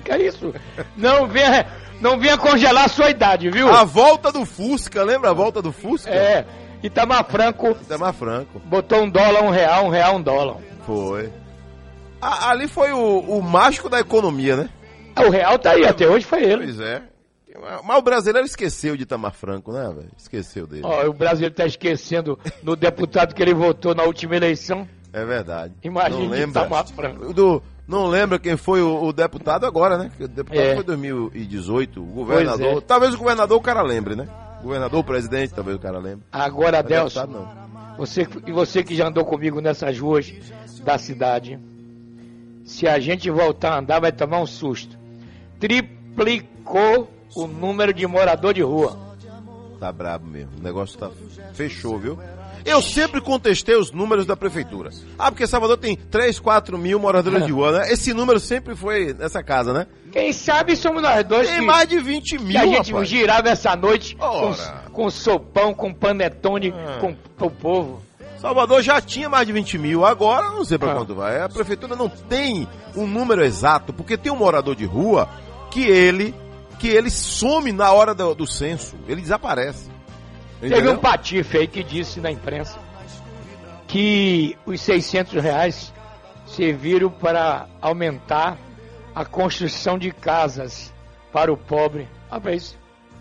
Que 0.00 0.12
é 0.12 0.26
isso? 0.26 0.54
Não 0.96 1.26
venha, 1.26 1.66
não 2.00 2.18
venha 2.18 2.36
congelar 2.38 2.84
a 2.84 2.88
sua 2.88 3.10
idade, 3.10 3.50
viu? 3.50 3.68
A 3.68 3.84
volta 3.84 4.30
do 4.32 4.44
Fusca, 4.44 5.02
lembra 5.02 5.30
a 5.30 5.34
volta 5.34 5.60
do 5.62 5.72
Fusca? 5.72 6.10
É. 6.10 6.44
Itamar 6.82 7.24
Franco 7.30 7.70
Itamar 7.70 8.12
Franco. 8.12 8.58
botou 8.64 9.02
um 9.02 9.08
dólar, 9.10 9.42
um 9.44 9.50
real, 9.50 9.86
um 9.86 9.88
real, 9.88 10.16
um 10.16 10.22
dólar. 10.22 10.56
Foi. 10.84 11.30
A- 12.20 12.50
ali 12.50 12.66
foi 12.68 12.92
o, 12.92 13.18
o 13.20 13.42
mágico 13.42 13.88
da 13.88 14.00
economia, 14.00 14.56
né? 14.56 14.68
O 15.24 15.30
real 15.30 15.58
tá 15.58 15.72
aí, 15.72 15.84
até 15.86 16.08
hoje 16.08 16.24
foi 16.24 16.42
ele. 16.42 16.64
Pois 16.64 16.80
é. 16.80 17.02
Mas 17.84 17.98
o 17.98 18.02
brasileiro 18.02 18.46
esqueceu 18.46 18.96
de 18.96 19.02
Itamar 19.04 19.32
Franco, 19.32 19.72
né, 19.72 19.84
velho? 19.94 20.10
Esqueceu 20.16 20.66
dele. 20.66 20.82
Ó, 20.84 21.06
o 21.06 21.12
brasileiro 21.12 21.54
tá 21.54 21.66
esquecendo 21.66 22.36
do 22.62 22.74
deputado 22.74 23.34
que 23.34 23.42
ele 23.42 23.54
votou 23.54 23.94
na 23.94 24.02
última 24.04 24.34
eleição. 24.34 24.88
É 25.12 25.24
verdade. 25.24 25.74
Imagina 25.84 26.36
Itamar 26.38 26.86
Franco. 26.88 27.32
do, 27.32 27.62
não 27.86 28.06
lembra 28.06 28.38
quem 28.38 28.56
foi 28.56 28.80
o, 28.82 29.02
o 29.04 29.12
deputado 29.12 29.66
agora, 29.66 29.98
né? 29.98 30.10
O 30.20 30.28
deputado 30.28 30.60
É. 30.60 30.74
foi 30.74 30.84
2018, 30.84 32.00
o 32.02 32.06
governador. 32.06 32.78
É. 32.78 32.80
Talvez 32.80 33.14
o 33.14 33.18
governador 33.18 33.58
o 33.58 33.60
cara 33.60 33.82
lembre, 33.82 34.14
né? 34.16 34.28
Governador, 34.62 35.00
o 35.00 35.04
presidente, 35.04 35.52
talvez 35.52 35.76
o 35.76 35.80
cara 35.80 35.98
lembre. 35.98 36.24
Agora, 36.30 36.76
Mas 36.78 36.86
Adelson, 36.86 37.20
deputado, 37.26 37.32
não. 37.88 37.96
você, 37.96 38.28
e 38.46 38.52
você 38.52 38.82
que 38.84 38.94
já 38.94 39.08
andou 39.08 39.24
comigo 39.24 39.60
nessas 39.60 39.98
ruas 39.98 40.32
da 40.84 40.96
cidade, 40.98 41.58
se 42.64 42.86
a 42.86 42.98
gente 43.00 43.28
voltar 43.28 43.72
a 43.74 43.78
andar, 43.80 44.00
vai 44.00 44.12
tomar 44.12 44.40
um 44.40 44.46
susto. 44.46 44.96
Triplicou 45.58 47.10
o 47.34 47.46
número 47.46 47.92
de 47.92 48.06
morador 48.06 48.54
de 48.54 48.62
rua. 48.62 48.96
Tá 49.80 49.90
brabo 49.90 50.26
mesmo. 50.26 50.52
O 50.60 50.62
negócio 50.62 50.96
tá. 50.98 51.10
Fechou, 51.54 51.98
viu? 51.98 52.18
Eu 52.64 52.80
sempre 52.82 53.20
contestei 53.20 53.74
os 53.76 53.90
números 53.90 54.24
da 54.26 54.36
prefeitura. 54.36 54.90
Ah, 55.18 55.30
porque 55.30 55.46
Salvador 55.46 55.76
tem 55.78 55.96
3, 55.96 56.38
4 56.38 56.78
mil 56.78 56.98
moradores 56.98 57.44
de 57.44 57.52
rua, 57.52 57.72
né? 57.80 57.92
Esse 57.92 58.12
número 58.14 58.38
sempre 58.38 58.74
foi 58.76 59.12
nessa 59.14 59.42
casa, 59.42 59.72
né? 59.72 59.86
Quem 60.12 60.32
sabe 60.32 60.76
somos 60.76 61.02
nós 61.02 61.24
dois 61.24 61.48
Tem 61.48 61.60
que, 61.60 61.64
mais 61.66 61.88
de 61.88 61.98
20 61.98 62.36
que 62.36 62.44
mil, 62.44 62.58
a 62.60 62.66
gente 62.66 62.92
rapaz. 62.92 63.08
girava 63.08 63.48
essa 63.48 63.74
noite 63.74 64.14
com, 64.16 64.24
Ora. 64.24 64.84
com 64.92 65.10
sopão, 65.10 65.72
com 65.74 65.92
panetone, 65.92 66.72
Ah. 66.76 66.98
com 67.00 67.16
o 67.46 67.50
povo. 67.50 68.02
Salvador 68.38 68.82
já 68.82 69.00
tinha 69.00 69.28
mais 69.28 69.46
de 69.46 69.52
20 69.52 69.78
mil, 69.78 70.04
agora 70.04 70.48
não 70.50 70.64
sei 70.64 70.76
pra 70.76 70.92
Ah. 70.92 70.94
quanto 70.96 71.14
vai. 71.14 71.40
A 71.40 71.48
prefeitura 71.48 71.94
não 71.96 72.08
tem 72.08 72.66
um 72.96 73.06
número 73.06 73.44
exato, 73.44 73.92
porque 73.92 74.16
tem 74.18 74.30
um 74.32 74.36
morador 74.36 74.74
de 74.74 74.84
rua 74.84 75.28
que 75.70 75.82
ele 75.82 76.34
que 76.78 76.88
ele 76.88 77.10
some 77.10 77.70
na 77.70 77.92
hora 77.92 78.12
do, 78.12 78.34
do 78.34 78.44
censo, 78.44 78.96
ele 79.06 79.20
desaparece. 79.20 79.88
Teve 80.62 80.74
Entendeu? 80.74 80.92
um 80.94 80.98
patife 80.98 81.58
aí 81.58 81.66
que 81.66 81.82
disse 81.82 82.20
na 82.20 82.30
imprensa 82.30 82.78
que 83.86 84.56
os 84.64 84.80
600 84.80 85.42
reais 85.42 85.92
serviram 86.46 87.10
para 87.10 87.66
aumentar 87.80 88.56
a 89.14 89.24
construção 89.24 89.98
de 89.98 90.10
casas 90.10 90.92
para 91.32 91.52
o 91.52 91.56
pobre. 91.56 92.08
Rapaz, 92.30 92.76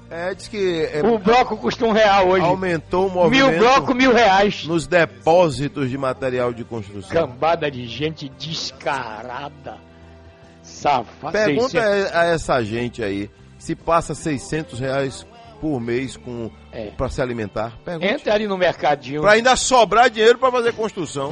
É, 0.09 0.34
diz 0.34 0.47
que 0.47 0.89
é, 0.93 1.01
o 1.03 1.18
bloco 1.18 1.57
custa 1.57 1.85
um 1.85 1.91
real 1.91 2.27
hoje. 2.27 2.45
aumentou 2.45 3.07
o 3.07 3.09
movimento 3.09 3.49
Mil 3.49 3.59
bloco, 3.59 3.93
mil 3.95 4.13
reais. 4.13 4.65
nos 4.65 4.85
depósitos 4.88 5.89
de 5.89 5.97
material 5.97 6.53
de 6.53 6.63
construção. 6.63 7.09
Cambada 7.11 7.69
de 7.72 7.85
gente 7.88 8.30
descarada. 8.38 9.77
Safada. 10.63 11.31
Pergunta 11.31 11.81
600. 11.81 12.15
a 12.15 12.26
essa 12.26 12.63
gente 12.63 13.03
aí 13.03 13.30
se 13.57 13.76
passa 13.76 14.13
600 14.13 14.80
reais 14.80 15.26
por 15.61 15.79
mês 15.79 16.17
com 16.17 16.49
É. 16.71 16.88
para 16.88 17.07
se 17.07 17.21
alimentar. 17.21 17.77
Pergunta. 17.85 18.11
Entra 18.11 18.33
ali 18.33 18.47
no 18.47 18.57
mercadinho. 18.57 19.21
Pra 19.21 19.33
ainda 19.33 19.55
sobrar 19.55 20.09
dinheiro 20.09 20.39
pra 20.39 20.51
fazer 20.51 20.73
construção. 20.73 21.31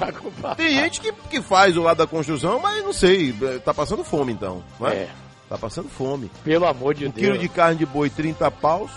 Tem 0.55 0.69
gente 0.69 1.01
que, 1.01 1.11
que 1.29 1.41
faz 1.41 1.75
o 1.75 1.81
lado 1.81 1.97
da 1.97 2.07
construção, 2.07 2.59
mas 2.59 2.83
não 2.83 2.93
sei, 2.93 3.33
tá 3.65 3.73
passando 3.73 4.03
fome 4.03 4.31
então. 4.31 4.63
Não 4.79 4.87
é? 4.87 4.93
É. 4.93 5.09
Tá 5.49 5.57
passando 5.57 5.89
fome. 5.89 6.29
Pelo 6.43 6.67
amor 6.67 6.93
de 6.93 7.07
Um 7.07 7.09
Deus. 7.09 7.25
quilo 7.25 7.37
de 7.39 7.49
carne 7.49 7.79
de 7.79 7.85
boi, 7.85 8.07
30 8.09 8.51
paus. 8.51 8.91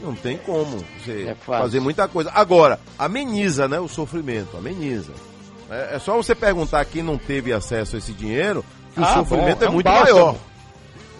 Não 0.00 0.14
tem 0.14 0.36
como 0.38 0.84
você 1.04 1.28
É 1.30 1.34
fazer 1.34 1.80
muita 1.80 2.06
coisa. 2.08 2.30
Agora, 2.34 2.78
ameniza, 2.98 3.66
né? 3.68 3.78
O 3.80 3.88
sofrimento, 3.88 4.56
ameniza. 4.56 5.12
É, 5.70 5.96
é 5.96 5.98
só 5.98 6.16
você 6.16 6.34
perguntar 6.34 6.84
quem 6.84 7.02
não 7.02 7.16
teve 7.18 7.52
acesso 7.52 7.94
a 7.96 7.98
esse 7.98 8.12
dinheiro, 8.12 8.64
que 8.94 9.00
o 9.00 9.04
Ah, 9.04 9.14
sofrimento 9.14 9.58
bom, 9.58 9.64
é, 9.64 9.66
é 9.66 9.70
um 9.70 9.72
muito 9.74 9.84
bálsamo. 9.86 10.14
maior. 10.14 10.36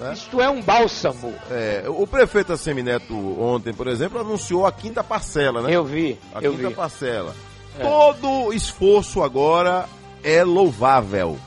Né? 0.00 0.12
Isto 0.14 0.40
é 0.40 0.48
um 0.48 0.62
bálsamo. 0.62 1.34
É, 1.50 1.84
o 1.88 2.06
prefeito 2.06 2.52
Assemineto 2.52 3.14
ontem, 3.40 3.72
por 3.72 3.86
exemplo, 3.86 4.20
anunciou 4.20 4.66
a 4.66 4.72
quinta 4.72 5.02
parcela, 5.02 5.62
né? 5.62 5.74
Eu 5.74 5.84
vi, 5.84 6.18
A 6.34 6.40
eu 6.40 6.52
quinta 6.54 6.68
vi. 6.68 6.74
parcela. 6.74 7.34
É. 7.78 7.82
Todo 7.82 8.52
esforço 8.52 9.22
agora 9.22 9.86
é 10.22 10.42
louvável. 10.44 11.38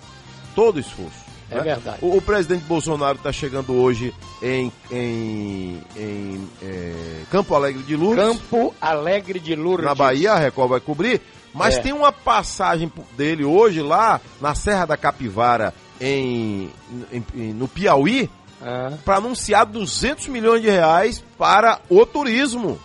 Todo 0.56 0.80
esforço. 0.80 1.22
É 1.49 1.56
né? 1.56 1.61
verdade. 1.64 1.98
O, 2.02 2.15
o 2.15 2.22
presidente 2.22 2.64
Bolsonaro 2.64 3.18
está 3.18 3.32
chegando 3.32 3.73
hoje 3.73 4.14
em, 4.41 4.72
em, 4.90 5.82
em, 5.98 6.48
é, 6.64 7.23
Campo 7.30 7.53
Alegre 7.53 7.84
de 7.84 7.95
Lourdes, 7.98 8.23
Campo 8.26 8.73
Alegre 8.80 9.38
de 9.40 9.53
Lourdes. 9.56 9.86
na 9.86 9.94
Bahia, 9.94 10.32
a 10.34 10.40
Record 10.40 10.69
vai 10.69 10.80
cobrir. 10.80 11.22
Mas 11.53 11.76
É. 11.78 11.82
tem 11.82 11.91
uma 11.91 12.14
passagem 12.14 12.90
dele 13.18 13.44
hoje 13.44 13.82
lá 13.82 14.22
na 14.40 14.56
Serra 14.56 14.86
da 14.86 14.95
Capivara, 14.95 15.73
em- 15.99 16.69
em- 17.11 17.53
no 17.53 17.68
Piauí, 17.68 18.30
Ah. 18.63 18.93
para 19.03 19.17
anunciar 19.17 19.65
200 19.65 20.27
milhões 20.27 20.61
de 20.61 20.69
reais 20.69 21.23
para 21.38 21.79
o 21.89 22.05
turismo. 22.05 22.79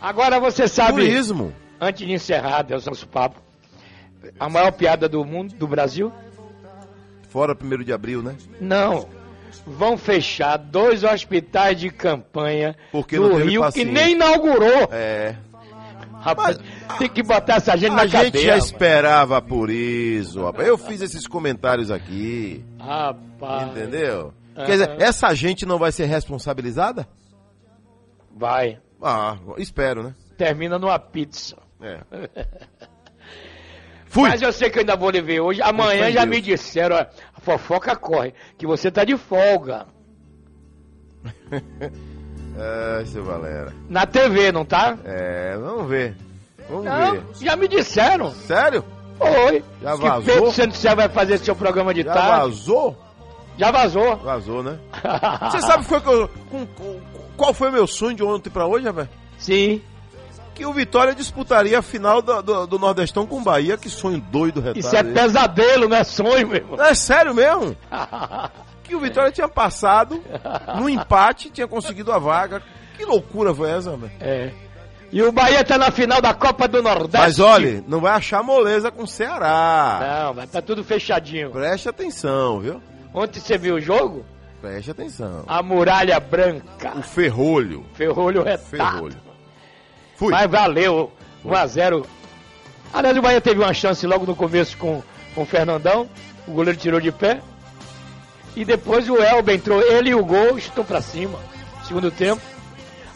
Agora 0.00 0.38
você 0.40 0.66
sabe, 0.68 1.02
Turismo. 1.02 1.52
antes 1.80 2.06
de 2.06 2.12
encerrar, 2.12 2.62
Deus 2.62 2.84
nosso 2.86 3.06
papo, 3.06 3.40
a 4.38 4.48
maior 4.48 4.72
piada 4.72 5.08
do 5.08 5.24
mundo, 5.24 5.54
do 5.54 5.66
Brasil? 5.66 6.12
Fora 7.28 7.56
1 7.60 7.82
de 7.84 7.92
abril, 7.92 8.22
né? 8.22 8.36
Não. 8.60 9.08
Vão 9.66 9.98
fechar 9.98 10.56
dois 10.56 11.04
hospitais 11.04 11.78
de 11.78 11.90
campanha 11.90 12.74
Porque 12.90 13.18
teve 13.18 13.42
Rio 13.44 13.60
paciente. 13.60 13.86
que 13.86 13.92
nem 13.92 14.12
inaugurou. 14.12 14.88
É. 14.90 15.34
Rapaz, 16.20 16.58
tem 16.98 17.08
que 17.08 17.22
botar 17.22 17.56
essa 17.56 17.76
gente 17.76 17.92
A 17.92 17.96
na 17.96 18.06
gente 18.06 18.12
cadeia. 18.24 18.44
já 18.44 18.52
rapaz. 18.54 18.64
esperava 18.64 19.40
por 19.42 19.70
isso, 19.70 20.42
rapaz. 20.44 20.66
Eu 20.66 20.76
fiz 20.78 21.00
esses 21.00 21.26
comentários 21.26 21.90
aqui, 21.90 22.64
Rapaz. 22.80 23.68
entendeu? 23.70 24.32
Quer 24.66 24.72
dizer, 24.72 24.96
essa 25.00 25.34
gente 25.34 25.64
não 25.66 25.78
vai 25.78 25.92
ser 25.92 26.06
responsabilizada? 26.06 27.06
Vai. 28.36 28.78
Ah, 29.02 29.36
espero, 29.56 30.02
né? 30.02 30.14
Termina 30.36 30.78
numa 30.78 30.98
pizza. 30.98 31.56
É. 31.80 32.00
Fui. 34.06 34.28
Mas 34.28 34.40
eu 34.40 34.52
sei 34.52 34.70
que 34.70 34.78
eu 34.78 34.80
ainda 34.80 34.96
vou 34.96 35.10
lhe 35.10 35.20
ver 35.20 35.40
hoje. 35.40 35.60
Amanhã 35.62 36.10
já 36.10 36.24
Deus. 36.24 36.36
me 36.36 36.40
disseram, 36.40 36.96
ó, 36.96 37.00
a 37.00 37.40
fofoca 37.40 37.94
corre, 37.94 38.32
que 38.56 38.66
você 38.66 38.90
tá 38.90 39.04
de 39.04 39.16
folga. 39.16 39.86
É, 42.60 43.04
seu 43.06 43.22
Valera. 43.22 43.72
Na 43.88 44.04
TV, 44.04 44.50
não 44.50 44.64
tá? 44.64 44.98
É, 45.04 45.56
vamos 45.56 45.88
ver. 45.88 46.16
Vamos 46.68 46.86
Não, 46.86 47.12
ver. 47.12 47.22
já 47.40 47.54
me 47.54 47.68
disseram. 47.68 48.32
Sério? 48.32 48.84
Foi. 49.16 49.62
Já 49.80 49.92
que 49.96 50.02
vazou? 50.02 50.22
Pedro 50.24 50.50
Santos 50.50 50.82
vai 50.82 51.08
fazer 51.08 51.38
seu 51.38 51.54
programa 51.54 51.94
de 51.94 52.02
Já 52.02 52.12
tarde. 52.12 52.30
vazou? 52.50 52.98
Já 53.58 53.70
vazou. 53.70 54.16
Vazou, 54.16 54.62
né? 54.62 54.78
Você 55.50 55.60
sabe 55.62 55.84
foi 55.84 56.00
que 56.00 56.08
eu, 56.08 56.28
com- 56.50 56.66
com- 56.66 57.00
qual 57.36 57.52
foi 57.52 57.68
o 57.68 57.72
meu 57.72 57.86
sonho 57.86 58.16
de 58.16 58.22
ontem 58.22 58.50
pra 58.50 58.66
hoje, 58.66 58.86
rapaz? 58.86 59.08
Sim. 59.38 59.82
Que 60.54 60.64
o 60.66 60.72
Vitória 60.72 61.14
disputaria 61.14 61.78
a 61.78 61.82
final 61.82 62.20
do, 62.22 62.42
do- 62.42 62.66
do 62.66 62.78
Nordestão 62.78 63.26
com 63.26 63.38
o 63.38 63.42
Bahia. 63.42 63.76
Que 63.76 63.88
sonho 63.88 64.20
doido, 64.20 64.60
retardo. 64.60 64.78
Isso 64.80 64.96
é 64.96 65.00
esse. 65.00 65.12
pesadelo, 65.12 65.88
não 65.88 65.96
é 65.96 66.04
sonho, 66.04 66.48
meu 66.48 66.56
irmão. 66.56 66.80
É 66.84 66.94
sério 66.94 67.34
mesmo? 67.34 67.76
que 68.82 68.94
o 68.94 69.00
Vitória 69.00 69.30
tinha 69.30 69.48
passado 69.48 70.22
no 70.76 70.88
empate, 70.90 71.50
tinha 71.50 71.68
conseguido 71.68 72.12
a 72.12 72.18
vaga. 72.18 72.62
Que 72.96 73.04
loucura 73.04 73.54
foi 73.54 73.70
essa, 73.70 73.96
velho? 73.96 74.10
É. 74.20 74.50
E 75.12 75.22
o 75.22 75.30
Bahia 75.32 75.64
tá 75.64 75.78
na 75.78 75.90
final 75.90 76.20
da 76.20 76.34
Copa 76.34 76.66
do 76.68 76.82
Nordeste. 76.82 77.16
Mas 77.18 77.38
olha, 77.38 77.82
não 77.86 78.00
vai 78.00 78.12
achar 78.12 78.42
moleza 78.42 78.90
com 78.90 79.04
o 79.04 79.06
Ceará. 79.06 80.24
Não, 80.26 80.34
vai 80.34 80.46
tá 80.46 80.60
tudo 80.60 80.82
fechadinho. 80.84 81.50
Preste 81.50 81.88
atenção, 81.88 82.58
viu? 82.60 82.82
Ontem 83.12 83.40
você 83.40 83.56
viu 83.56 83.76
o 83.76 83.80
jogo? 83.80 84.24
Preste 84.60 84.90
atenção. 84.90 85.44
A 85.46 85.62
muralha 85.62 86.18
branca. 86.18 86.92
O 86.96 87.02
ferrolho. 87.02 87.84
Ferrolho 87.94 88.42
retado. 88.42 88.66
Ferrolho. 88.68 89.16
Fui. 90.16 90.32
Mas 90.32 90.50
valeu. 90.50 91.12
1x0. 91.44 92.04
Aliás, 92.92 93.16
o 93.16 93.22
Bahia 93.22 93.40
teve 93.40 93.60
uma 93.60 93.72
chance 93.72 94.06
logo 94.06 94.26
no 94.26 94.34
começo 94.34 94.76
com, 94.76 95.02
com 95.34 95.42
o 95.42 95.46
Fernandão. 95.46 96.08
O 96.46 96.52
goleiro 96.52 96.78
tirou 96.78 97.00
de 97.00 97.12
pé. 97.12 97.40
E 98.56 98.64
depois 98.64 99.08
o 99.08 99.16
Elber 99.16 99.54
entrou. 99.54 99.80
Ele 99.80 100.10
e 100.10 100.14
o 100.14 100.24
gol 100.24 100.58
estou 100.58 100.84
pra 100.84 101.00
cima. 101.00 101.38
Segundo 101.86 102.10
tempo. 102.10 102.42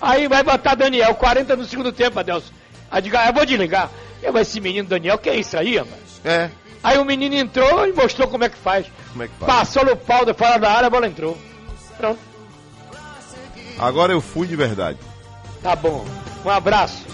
Aí 0.01 0.29
vai 0.29 0.43
botar 0.45 0.77
Daniel. 0.77 1.15
40 1.15 1.57
no 1.57 1.65
segundo 1.65 1.93
tempo, 1.93 2.19
Adelson. 2.19 2.53
Aí 2.91 3.03
diga, 3.03 3.21
ah, 3.21 3.29
eu 3.29 3.33
vou 3.33 3.45
desligar. 3.45 3.91
Eu, 4.23 4.37
esse 4.39 4.61
menino 4.61 4.89
Daniel, 4.89 5.19
que 5.19 5.29
é 5.29 5.37
isso 5.37 5.57
aí, 5.57 5.77
rapaz? 5.77 6.21
É. 6.25 6.51
Aí 6.83 6.99
o 6.99 7.05
menino 7.05 7.35
entrou 7.35 7.87
e 7.87 7.93
mostrou 7.93 8.27
como 8.29 8.45
é 8.45 8.49
que 8.49 8.57
faz. 8.57 8.87
Como 9.13 9.23
é 9.23 9.29
que 9.29 9.35
faz? 9.35 9.53
Passou 9.53 9.85
no 9.85 9.97
pau 9.97 10.25
de 10.25 10.35
fora 10.35 10.59
da 10.59 10.73
área, 10.73 10.87
a 10.89 10.91
bola 10.91 11.07
entrou. 11.07 11.39
Pronto. 11.97 12.19
Agora 13.79 14.13
eu 14.13 14.21
fui 14.21 14.47
de 14.47 14.57
verdade. 14.57 14.99
Tá 15.63 15.77
bom. 15.77 16.05
Um 16.45 16.51
abraço. 16.51 17.05